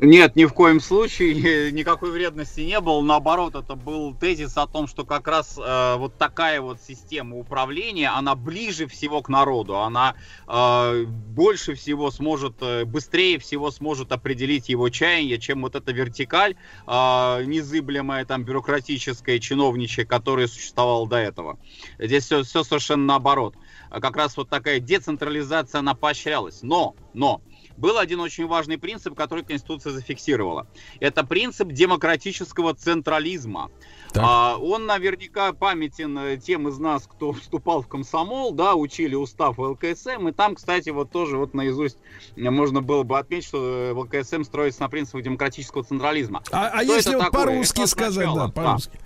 Нет, 0.00 0.36
ни 0.36 0.44
в 0.44 0.52
коем 0.52 0.78
случае 0.80 1.72
никакой 1.72 2.12
вредности 2.12 2.60
не 2.60 2.80
было. 2.80 3.02
Наоборот, 3.02 3.56
это 3.56 3.74
был 3.74 4.14
тезис 4.14 4.56
о 4.56 4.68
том, 4.68 4.86
что 4.86 5.04
как 5.04 5.26
раз 5.26 5.58
э, 5.58 5.96
вот 5.96 6.16
такая 6.16 6.60
вот 6.60 6.80
система 6.80 7.36
управления, 7.36 8.10
она 8.10 8.36
ближе 8.36 8.86
всего 8.86 9.22
к 9.22 9.28
народу, 9.28 9.78
она 9.78 10.14
э, 10.46 11.04
больше 11.04 11.74
всего 11.74 12.12
сможет, 12.12 12.54
э, 12.60 12.84
быстрее 12.84 13.40
всего 13.40 13.72
сможет 13.72 14.12
определить 14.12 14.68
его 14.68 14.88
чаяние, 14.88 15.38
чем 15.38 15.62
вот 15.62 15.74
эта 15.74 15.90
вертикаль 15.90 16.54
э, 16.86 17.44
незыблемая, 17.44 18.24
там, 18.24 18.44
бюрократическая, 18.44 19.40
чиновничья, 19.40 20.04
которая 20.04 20.46
существовала 20.46 21.08
до 21.08 21.16
этого. 21.16 21.58
Здесь 21.98 22.24
все, 22.24 22.44
все 22.44 22.62
совершенно 22.62 23.04
наоборот. 23.04 23.56
Как 23.90 24.16
раз 24.16 24.36
вот 24.36 24.48
такая 24.48 24.78
децентрализация, 24.78 25.80
она 25.80 25.94
поощрялась. 25.94 26.62
Но, 26.62 26.94
но, 27.14 27.40
был 27.78 27.98
один 27.98 28.20
очень 28.20 28.46
важный 28.46 28.76
принцип, 28.76 29.14
который 29.14 29.44
Конституция 29.44 29.92
зафиксировала. 29.92 30.66
Это 31.00 31.24
принцип 31.24 31.68
демократического 31.68 32.74
централизма. 32.74 33.70
А, 34.16 34.56
он 34.56 34.86
наверняка 34.86 35.52
памятен 35.52 36.18
э, 36.18 36.36
тем 36.38 36.68
из 36.68 36.78
нас, 36.78 37.06
кто 37.06 37.32
вступал 37.34 37.82
в 37.82 37.88
комсомол, 37.88 38.52
да, 38.52 38.74
учили 38.74 39.14
устав 39.14 39.58
ЛКСМ, 39.58 40.28
и 40.28 40.32
там, 40.32 40.54
кстати, 40.54 40.90
вот 40.90 41.10
тоже 41.10 41.36
вот 41.36 41.54
наизусть 41.54 41.98
можно 42.36 42.82
было 42.82 43.02
бы 43.02 43.18
отметить, 43.18 43.46
что 43.46 43.92
ЛКСМ 43.94 44.42
строится 44.42 44.82
на 44.82 44.88
принципах 44.88 45.22
демократического 45.22 45.84
централизма. 45.84 46.42
А, 46.50 46.68
а 46.68 46.84
Что 46.84 46.94
если 46.94 47.14
вот 47.14 47.30
по-русски 47.30 47.86
сказать, 47.86 48.28
да, 48.34 48.48
по-русски. 48.48 48.98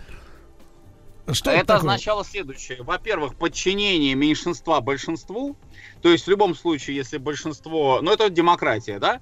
Что 1.31 1.51
это 1.51 1.61
это 1.61 1.67
такое? 1.67 1.79
означало 1.79 2.25
следующее. 2.25 2.83
Во-первых, 2.83 3.37
подчинение 3.37 4.15
меньшинства 4.15 4.81
большинству. 4.81 5.57
То 6.03 6.11
есть 6.11 6.27
в 6.27 6.31
любом 6.31 6.55
случае, 6.55 6.97
если 6.97 7.19
большинство... 7.19 8.01
Ну, 8.03 8.13
это 8.13 8.29
демократия, 8.29 8.99
да? 8.99 9.21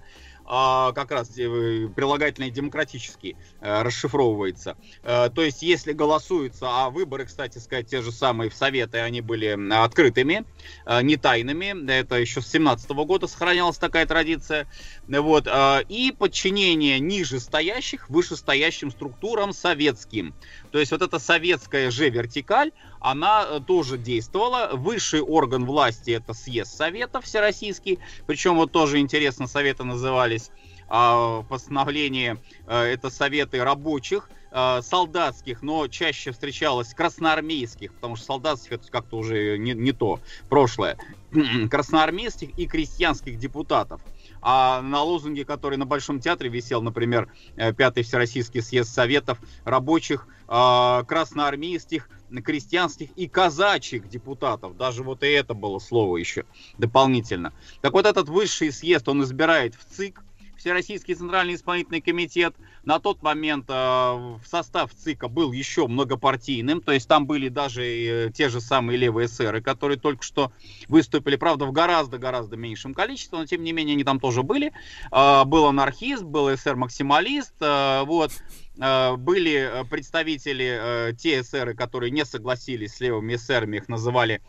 А, 0.52 0.90
как 0.94 1.12
раз 1.12 1.28
прилагательный 1.28 2.50
демократический 2.50 3.36
э, 3.60 3.82
расшифровывается. 3.82 4.76
Э, 5.04 5.30
то 5.32 5.42
есть, 5.42 5.62
если 5.62 5.92
голосуется, 5.92 6.66
а 6.68 6.90
выборы, 6.90 7.24
кстати 7.26 7.58
сказать, 7.58 7.86
те 7.86 8.02
же 8.02 8.10
самые 8.10 8.50
в 8.50 8.54
Советы, 8.54 8.98
они 8.98 9.20
были 9.20 9.56
открытыми, 9.72 10.44
э, 10.86 11.02
не 11.02 11.16
тайными. 11.16 11.88
Это 11.88 12.16
еще 12.16 12.40
с 12.40 12.48
17 12.48 12.90
года 12.90 13.28
сохранялась 13.28 13.78
такая 13.78 14.06
традиция. 14.06 14.66
Вот. 15.06 15.46
И 15.88 16.12
подчинение 16.18 16.98
ниже 16.98 17.38
стоящих 17.38 18.10
вышестоящим 18.10 18.90
структурам 18.90 19.52
советским. 19.52 20.34
То 20.70 20.78
есть 20.78 20.92
вот 20.92 21.02
эта 21.02 21.18
советская 21.18 21.90
же 21.90 22.08
вертикаль, 22.10 22.72
она 23.00 23.44
э, 23.48 23.60
тоже 23.66 23.98
действовала. 23.98 24.70
Высший 24.72 25.20
орган 25.20 25.64
власти 25.64 26.10
это 26.10 26.32
съезд 26.32 26.72
Советов 26.72 27.24
всероссийский. 27.24 27.98
Причем 28.26 28.56
вот 28.56 28.70
тоже 28.72 28.98
интересно, 28.98 29.46
Советы 29.46 29.84
назывались 29.84 30.50
а, 30.88 31.40
в 31.40 31.46
постановлении 31.46 32.36
э, 32.66 32.82
это 32.82 33.10
Советы 33.10 33.62
рабочих, 33.62 34.28
э, 34.50 34.80
солдатских, 34.82 35.62
но 35.62 35.86
чаще 35.86 36.32
встречалось 36.32 36.94
красноармейских, 36.94 37.94
потому 37.94 38.16
что 38.16 38.26
солдатских 38.26 38.72
это 38.72 38.90
как-то 38.90 39.18
уже 39.18 39.56
не, 39.56 39.72
не 39.72 39.92
то 39.92 40.20
прошлое. 40.48 40.98
Красноармейских 41.70 42.58
и 42.58 42.66
крестьянских 42.66 43.38
депутатов. 43.38 44.00
А 44.42 44.80
на 44.82 45.02
лозунге, 45.02 45.44
который 45.44 45.76
на 45.78 45.86
Большом 45.86 46.20
театре 46.20 46.50
висел, 46.50 46.82
например, 46.82 47.28
э, 47.56 47.72
Пятый 47.72 48.02
Всероссийский 48.02 48.62
съезд 48.62 48.92
Советов 48.92 49.38
рабочих, 49.64 50.26
э, 50.48 51.02
красноармейских, 51.06 52.08
крестьянских 52.44 53.10
и 53.16 53.28
казачьих 53.28 54.08
депутатов. 54.08 54.76
Даже 54.76 55.02
вот 55.02 55.22
и 55.22 55.26
это 55.26 55.54
было 55.54 55.78
слово 55.78 56.16
еще 56.16 56.44
дополнительно. 56.78 57.52
Так 57.80 57.92
вот 57.92 58.06
этот 58.06 58.28
высший 58.28 58.72
съезд, 58.72 59.08
он 59.08 59.22
избирает 59.22 59.74
в 59.74 59.84
ЦИК, 59.84 60.22
Всероссийский 60.60 61.14
Центральный 61.14 61.54
Исполнительный 61.54 62.02
Комитет. 62.02 62.54
На 62.84 62.98
тот 62.98 63.22
момент 63.22 63.64
э, 63.68 63.72
в 63.72 64.42
состав 64.44 64.94
ЦИКа 64.94 65.28
был 65.28 65.52
еще 65.52 65.86
многопартийным, 65.86 66.82
то 66.82 66.92
есть 66.92 67.08
там 67.08 67.26
были 67.26 67.48
даже 67.48 67.82
э, 67.82 68.30
те 68.30 68.50
же 68.50 68.60
самые 68.60 68.98
левые 68.98 69.26
эсеры, 69.26 69.62
которые 69.62 69.98
только 69.98 70.22
что 70.22 70.52
выступили, 70.86 71.36
правда, 71.36 71.64
в 71.64 71.72
гораздо-гораздо 71.72 72.58
меньшем 72.58 72.92
количестве, 72.92 73.38
но 73.38 73.46
тем 73.46 73.64
не 73.64 73.72
менее 73.72 73.94
они 73.94 74.04
там 74.04 74.20
тоже 74.20 74.42
были. 74.42 74.72
Э, 75.10 75.44
был 75.44 75.64
анархист, 75.64 76.24
был 76.24 76.52
эсер-максималист, 76.52 77.54
вот. 77.60 78.32
Были 78.76 79.84
представители, 79.90 81.14
те 81.18 81.40
эсеры, 81.40 81.74
которые 81.74 82.10
не 82.10 82.24
согласились 82.24 82.94
с 82.94 83.00
левыми 83.00 83.34
эсерами, 83.34 83.76
их 83.76 83.88
называли 83.88 84.40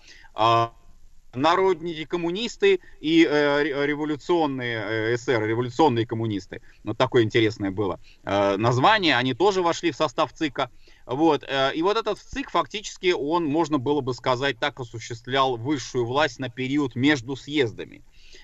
народники 1.34 2.06
коммунисты 2.06 2.80
и 3.00 3.24
э, 3.24 3.64
ре- 3.64 3.88
революционные 3.88 4.78
э, 4.78 5.16
эсеры, 5.16 5.48
революционные 5.48 6.06
коммунисты. 6.06 6.62
Вот 6.84 6.98
такое 6.98 7.24
интересное 7.24 7.72
было 7.72 8.00
э, 8.24 8.58
название. 8.58 9.18
Они 9.18 9.34
тоже 9.34 9.62
вошли 9.62 9.92
в 9.92 9.96
состав 9.96 10.34
ЦИКа. 10.34 10.70
Вот. 11.06 11.44
э, 11.48 11.72
И 11.76 11.82
вот 11.82 11.98
этот 11.98 12.20
ЦИК 12.20 12.52
фактически, 12.52 13.12
он, 13.12 13.46
можно 13.46 13.78
было 13.78 14.02
бы 14.02 14.14
сказать, 14.14 14.60
так 14.60 14.80
осуществлял 14.80 15.58
высшую 15.58 16.06
власть 16.06 16.40
на 16.40 16.50
период 16.50 16.96
между 16.96 17.36
съездами 17.36 18.04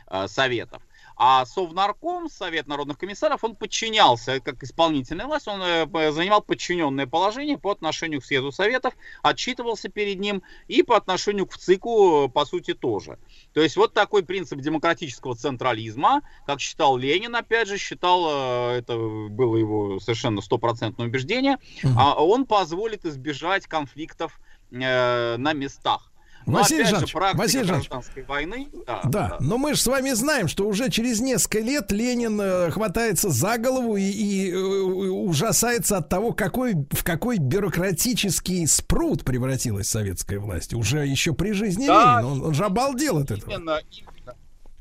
э, 0.10 0.28
Советов. 0.28 0.82
А 1.18 1.46
Совнарком, 1.46 2.30
Совет 2.30 2.68
народных 2.68 3.00
комиссаров, 3.00 3.44
он 3.44 3.56
подчинялся, 3.56 4.40
как 4.40 4.62
исполнительная 4.64 5.26
власть, 5.26 5.48
он 5.48 5.62
э, 5.62 6.12
занимал 6.12 6.42
подчиненное 6.42 7.08
положение 7.08 7.58
по 7.58 7.72
отношению 7.72 8.22
к 8.22 8.26
съезду 8.26 8.52
Советов, 8.52 8.94
отчитывался 9.24 9.90
перед 9.90 10.20
ним 10.20 10.44
и 10.68 10.84
по 10.84 10.96
отношению 10.96 11.48
к 11.48 11.58
ЦИКу, 11.58 12.26
э, 12.26 12.30
по 12.30 12.46
сути, 12.46 12.76
тоже. 12.76 13.18
То 13.54 13.62
есть 13.62 13.78
вот 13.78 13.94
такой 13.94 14.24
принцип 14.24 14.60
демократического 14.60 15.36
централизма, 15.36 16.22
как 16.46 16.60
считал 16.60 16.98
Ленин, 16.98 17.36
опять 17.36 17.68
же, 17.68 17.80
считал, 17.80 18.28
э, 18.30 18.78
это 18.78 18.96
было 18.96 19.58
его 19.58 20.00
совершенно 20.00 20.42
стопроцентное 20.42 21.08
убеждение, 21.08 21.58
а 21.98 22.24
он 22.24 22.46
позволит 22.46 23.06
избежать 23.06 23.66
конфликтов 23.66 24.40
на 24.70 25.54
местах. 25.54 26.12
Но, 26.48 26.60
Василий 26.60 26.84
опять 26.84 27.08
же, 27.08 27.14
практика 27.14 27.38
Василий 27.42 27.68
гражданской 27.68 28.24
войны, 28.24 28.70
да, 28.86 29.02
Да, 29.04 29.38
но 29.42 29.58
мы 29.58 29.74
же 29.74 29.82
с 29.82 29.88
вами 29.88 30.12
знаем, 30.12 30.48
что 30.48 30.66
уже 30.66 30.90
через 30.90 31.20
несколько 31.20 31.60
лет 31.60 31.92
Ленин 31.92 32.40
э, 32.40 32.72
хватается 32.72 33.30
за 33.30 33.58
голову 33.58 33.98
и, 33.98 34.04
и, 34.04 34.52
э, 34.52 34.58
ужасается 34.58 35.98
от 35.98 36.08
того, 36.08 36.32
какой, 36.32 36.76
в 36.92 37.04
какой 37.04 37.38
бюрократический 37.38 38.66
спрут 38.66 39.26
превратилась 39.26 39.90
советская 39.90 40.40
власть. 40.40 40.74
Уже 40.74 41.06
еще 41.06 41.34
при 41.34 41.52
жизни 41.52 41.86
Да. 41.86 42.22
Ленина. 42.22 42.32
Он, 42.32 42.44
он 42.46 42.54
же 42.54 42.64
обалдел 42.64 43.18
от 43.18 43.32
этого. 43.32 43.52
Именно, 43.52 43.82
именно, 43.92 44.36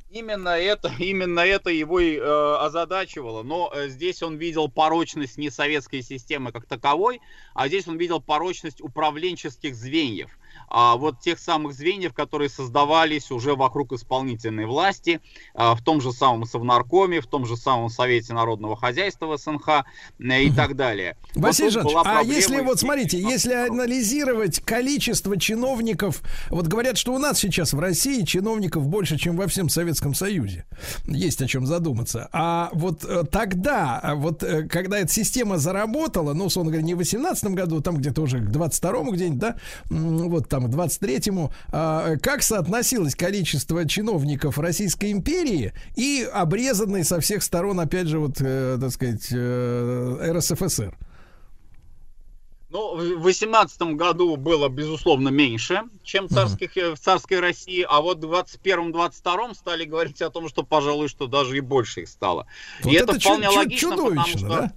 именно 0.09 0.49
это, 0.51 0.93
именно 1.01 1.41
это 1.41 1.71
его 1.71 1.99
и 1.99 2.17
э, 2.17 2.57
озадачивало. 2.61 3.43
Но 3.43 3.73
э, 3.75 3.89
здесь 3.89 4.23
он 4.23 4.37
видел 4.37 4.69
порочность 4.69 5.37
не 5.37 5.51
советской 5.51 6.03
системы 6.03 6.53
как 6.53 6.67
таковой, 6.67 7.21
а 7.55 7.67
здесь 7.67 7.89
он 7.89 7.99
видел 7.99 8.21
порочность 8.21 8.81
управленческих 8.81 9.75
звеньев. 9.75 10.31
А 10.69 10.97
вот 10.97 11.21
тех 11.21 11.39
самых 11.39 11.75
звеньев, 11.75 12.13
которые 12.13 12.49
создавались 12.49 13.31
уже 13.31 13.55
вокруг 13.55 13.93
исполнительной 13.93 14.67
власти, 14.67 15.21
а, 15.55 15.75
в 15.75 15.83
том 15.83 16.01
же 16.01 16.13
самом 16.13 16.45
Совнаркоме, 16.45 17.21
в 17.21 17.27
том 17.27 17.47
же 17.47 17.57
самом 17.57 17.89
Совете 17.89 18.33
народного 18.33 18.77
хозяйства 18.77 19.37
СНХ 19.37 19.69
э, 20.19 20.43
и 20.43 20.51
так 20.51 20.77
далее. 20.77 21.17
Вот 21.35 21.45
Василий 21.45 21.71
тут 21.71 21.91
Жанович, 21.91 22.07
а 22.07 22.23
если 22.23 22.61
вот 22.61 22.81
смотрите, 22.81 23.21
если 23.21 23.53
анализировать 23.53 24.61
количество 24.61 25.39
чиновников, 25.39 26.23
вот 26.51 26.67
говорят, 26.67 26.99
что 26.99 27.15
у 27.15 27.19
нас 27.19 27.39
сейчас 27.39 27.73
в 27.73 27.81
России 27.81 28.23
чиновников 28.23 28.87
больше, 28.87 29.19
чем 29.19 29.37
во 29.37 29.47
всем 29.47 29.69
Советском 29.69 30.15
Союзе. 30.15 30.65
Есть 31.07 31.43
о 31.43 31.47
чем 31.47 31.67
задуматься. 31.67 32.29
А 32.33 32.71
вот 32.73 33.05
э, 33.05 33.25
тогда, 33.31 34.01
а 34.03 34.15
вот 34.15 34.43
э, 34.43 34.67
когда 34.69 34.99
эта 34.99 35.13
система 35.13 35.59
заработала, 35.59 36.33
ну, 36.33 36.47
условно 36.47 36.73
говоря, 36.73 36.87
не 36.87 36.95
в 36.95 36.99
18 36.99 37.45
году, 37.51 37.81
там 37.81 37.97
где-то 37.97 38.23
уже 38.23 38.39
к 38.39 38.49
22-му 38.49 39.13
где-нибудь, 39.13 39.39
да, 39.39 39.57
вот 39.91 40.49
там 40.57 40.71
к 40.71 40.75
23-му, 40.75 41.53
а, 41.71 42.17
как 42.17 42.43
соотносилось 42.43 43.15
количество 43.15 43.87
чиновников 43.87 44.59
Российской 44.59 45.13
империи 45.13 45.73
и 45.97 46.27
обрезанной 46.33 47.05
со 47.05 47.21
всех 47.21 47.43
сторон, 47.43 47.79
опять 47.81 48.07
же, 48.07 48.19
вот, 48.19 48.37
э, 48.41 48.79
так 48.81 48.91
сказать, 48.91 49.29
э, 49.31 50.33
РСФСР? 50.33 50.97
Ну, 52.69 52.97
в 52.97 53.23
18 53.23 53.95
году 53.95 54.37
было, 54.37 54.69
безусловно, 54.69 55.29
меньше, 55.29 55.83
чем 56.03 56.29
царских, 56.29 56.77
э, 56.77 56.95
в 56.95 56.99
царской 56.99 57.39
России, 57.39 57.87
а 57.89 58.01
вот 58.01 58.19
в 58.19 58.27
21-22 58.27 59.55
стали 59.55 59.85
говорить 59.85 60.21
о 60.21 60.31
том, 60.31 60.49
что, 60.49 60.63
пожалуй, 60.63 61.09
что 61.09 61.27
даже 61.27 61.57
и 61.57 61.61
больше 61.61 62.03
их 62.03 62.09
стало. 62.09 62.47
Вот 62.83 62.93
и 62.93 62.97
это 62.97 63.13
это, 63.13 63.21
вполне 63.21 63.47
чу- 63.47 63.57
логично, 63.57 63.91
потому 63.91 64.09
чудовищно, 64.09 64.39
что... 64.39 64.49
да? 64.49 64.73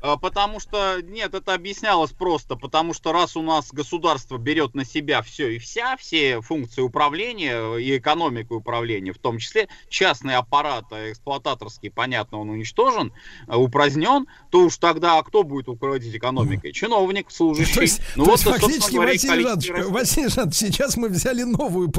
А, 0.00 0.16
Потому 0.16 0.60
что, 0.60 1.00
нет, 1.02 1.34
это 1.34 1.54
объяснялось 1.54 2.12
просто, 2.12 2.56
потому 2.56 2.94
что 2.94 3.12
раз 3.12 3.36
у 3.36 3.42
нас 3.42 3.70
государство 3.70 4.38
берет 4.38 4.74
на 4.74 4.84
себя 4.84 5.22
все 5.22 5.56
и 5.56 5.58
вся, 5.58 5.96
все 5.96 6.40
функции 6.40 6.82
управления 6.82 7.76
и 7.76 7.96
экономику 7.96 8.56
управления, 8.56 9.12
в 9.12 9.18
том 9.18 9.38
числе 9.38 9.68
частный 9.88 10.36
аппарат 10.36 10.84
а 10.90 11.10
эксплуататорский, 11.10 11.90
понятно, 11.90 12.38
он 12.38 12.50
уничтожен, 12.50 13.12
а, 13.46 13.58
упразднен, 13.58 14.26
то 14.50 14.64
уж 14.64 14.76
тогда 14.78 15.22
кто 15.22 15.42
будет 15.42 15.68
руководить 15.68 16.14
экономикой? 16.14 16.72
Чиновник, 16.72 17.30
служащий. 17.30 17.74
То 17.74 17.80
есть, 17.80 18.00
ну 18.16 18.24
то 18.24 18.30
вот, 18.32 18.40
есть 18.40 18.50
фактически, 18.50 18.94
говоря, 18.94 19.12
Василий 19.12 19.42
Жанович, 19.42 19.70
растет. 19.70 19.90
Василий 19.90 20.28
Жанович, 20.28 20.54
сейчас 20.54 20.96
мы 20.96 21.08
взяли 21.08 21.42
новую 21.42 21.92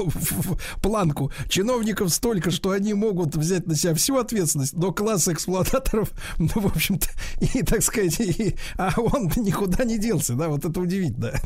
планку. 0.82 1.32
Чиновников 1.50 2.09
столько, 2.11 2.51
что 2.51 2.72
они 2.72 2.93
могут 2.93 3.35
взять 3.35 3.66
на 3.67 3.76
себя 3.76 3.93
всю 3.95 4.17
ответственность, 4.17 4.74
но 4.74 4.92
класс 4.92 5.27
эксплуататоров, 5.27 6.11
ну, 6.38 6.50
в 6.53 6.67
общем-то, 6.67 7.08
и, 7.42 7.64
так 7.64 7.82
сказать, 7.88 8.19
и- 8.19 8.56
а 8.77 8.91
он 8.98 9.32
никуда 9.38 9.83
не 9.83 9.98
делся, 9.98 10.33
да, 10.33 10.48
вот 10.49 10.64
это 10.66 10.80
удивительно. 10.80 11.32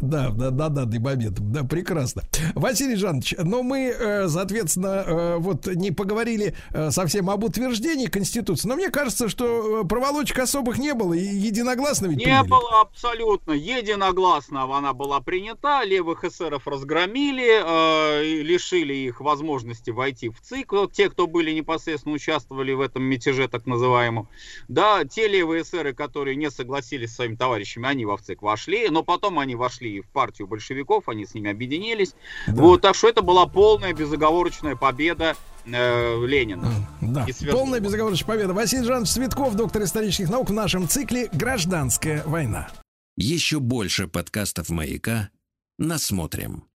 Да, 0.00 0.30
да, 0.30 0.50
да, 0.50 0.68
данный 0.68 0.98
момент, 0.98 1.38
да, 1.52 1.64
прекрасно. 1.64 2.22
Василий 2.54 2.96
Жанович, 2.96 3.34
но 3.38 3.62
мы, 3.62 3.88
э, 3.98 4.28
соответственно, 4.28 5.04
э, 5.06 5.36
вот 5.38 5.66
не 5.66 5.90
поговорили 5.90 6.54
э, 6.72 6.90
совсем 6.90 7.28
об 7.30 7.44
утверждении 7.44 8.06
Конституции, 8.06 8.68
но 8.68 8.76
мне 8.76 8.90
кажется, 8.90 9.28
что 9.28 9.84
проволочек 9.84 10.38
особых 10.38 10.78
не 10.78 10.94
было, 10.94 11.14
и 11.14 11.24
единогласно 11.24 12.06
ведь 12.06 12.18
Не 12.18 12.24
приняли. 12.24 12.48
было 12.48 12.80
абсолютно. 12.82 13.52
Единогласно 13.52 14.62
она 14.76 14.92
была 14.92 15.20
принята. 15.20 15.82
Левых 15.84 16.24
эсеров 16.24 16.66
разгромили, 16.66 18.42
лишили 18.42 18.94
их 18.94 19.20
возможности 19.20 19.90
войти 19.90 20.28
в 20.28 20.40
ЦИК. 20.40 20.72
Вот 20.72 20.92
те, 20.92 21.08
кто 21.10 21.26
были 21.26 21.50
непосредственно 21.52 22.14
участвовали 22.14 22.72
в 22.72 22.80
этом 22.80 23.02
мятеже 23.02 23.48
так 23.48 23.66
называемом. 23.66 24.28
Да, 24.68 25.04
те 25.04 25.28
левые 25.28 25.62
эсеры, 25.62 25.85
которые 25.92 26.36
не 26.36 26.50
согласились 26.50 27.12
с 27.12 27.16
своими 27.16 27.36
товарищами, 27.36 27.88
они 27.88 28.04
во 28.04 28.16
ЦИК 28.18 28.42
вошли. 28.42 28.88
Но 28.88 29.02
потом 29.02 29.38
они 29.38 29.54
вошли 29.54 30.00
в 30.00 30.08
партию 30.10 30.48
большевиков, 30.48 31.08
они 31.08 31.26
с 31.26 31.34
ними 31.34 31.50
объединились. 31.50 32.14
Вот, 32.46 32.82
так 32.82 32.94
что 32.94 33.08
это 33.08 33.22
была 33.22 33.46
полная 33.46 33.92
безоговорочная 33.92 34.76
победа 34.76 35.36
э, 35.64 36.26
Ленина. 36.26 36.68
Да, 37.00 37.26
И 37.26 37.46
полная 37.50 37.80
безоговорочная 37.80 38.26
победа. 38.26 38.54
Василий 38.54 38.84
Жанович 38.84 39.10
Цветков, 39.10 39.54
доктор 39.54 39.82
исторических 39.82 40.30
наук 40.30 40.50
в 40.50 40.52
нашем 40.52 40.88
цикле 40.88 41.28
«Гражданская 41.32 42.22
война». 42.24 42.68
Еще 43.16 43.60
больше 43.60 44.08
подкастов 44.08 44.68
«Маяка» 44.68 45.30
насмотрим. 45.78 46.64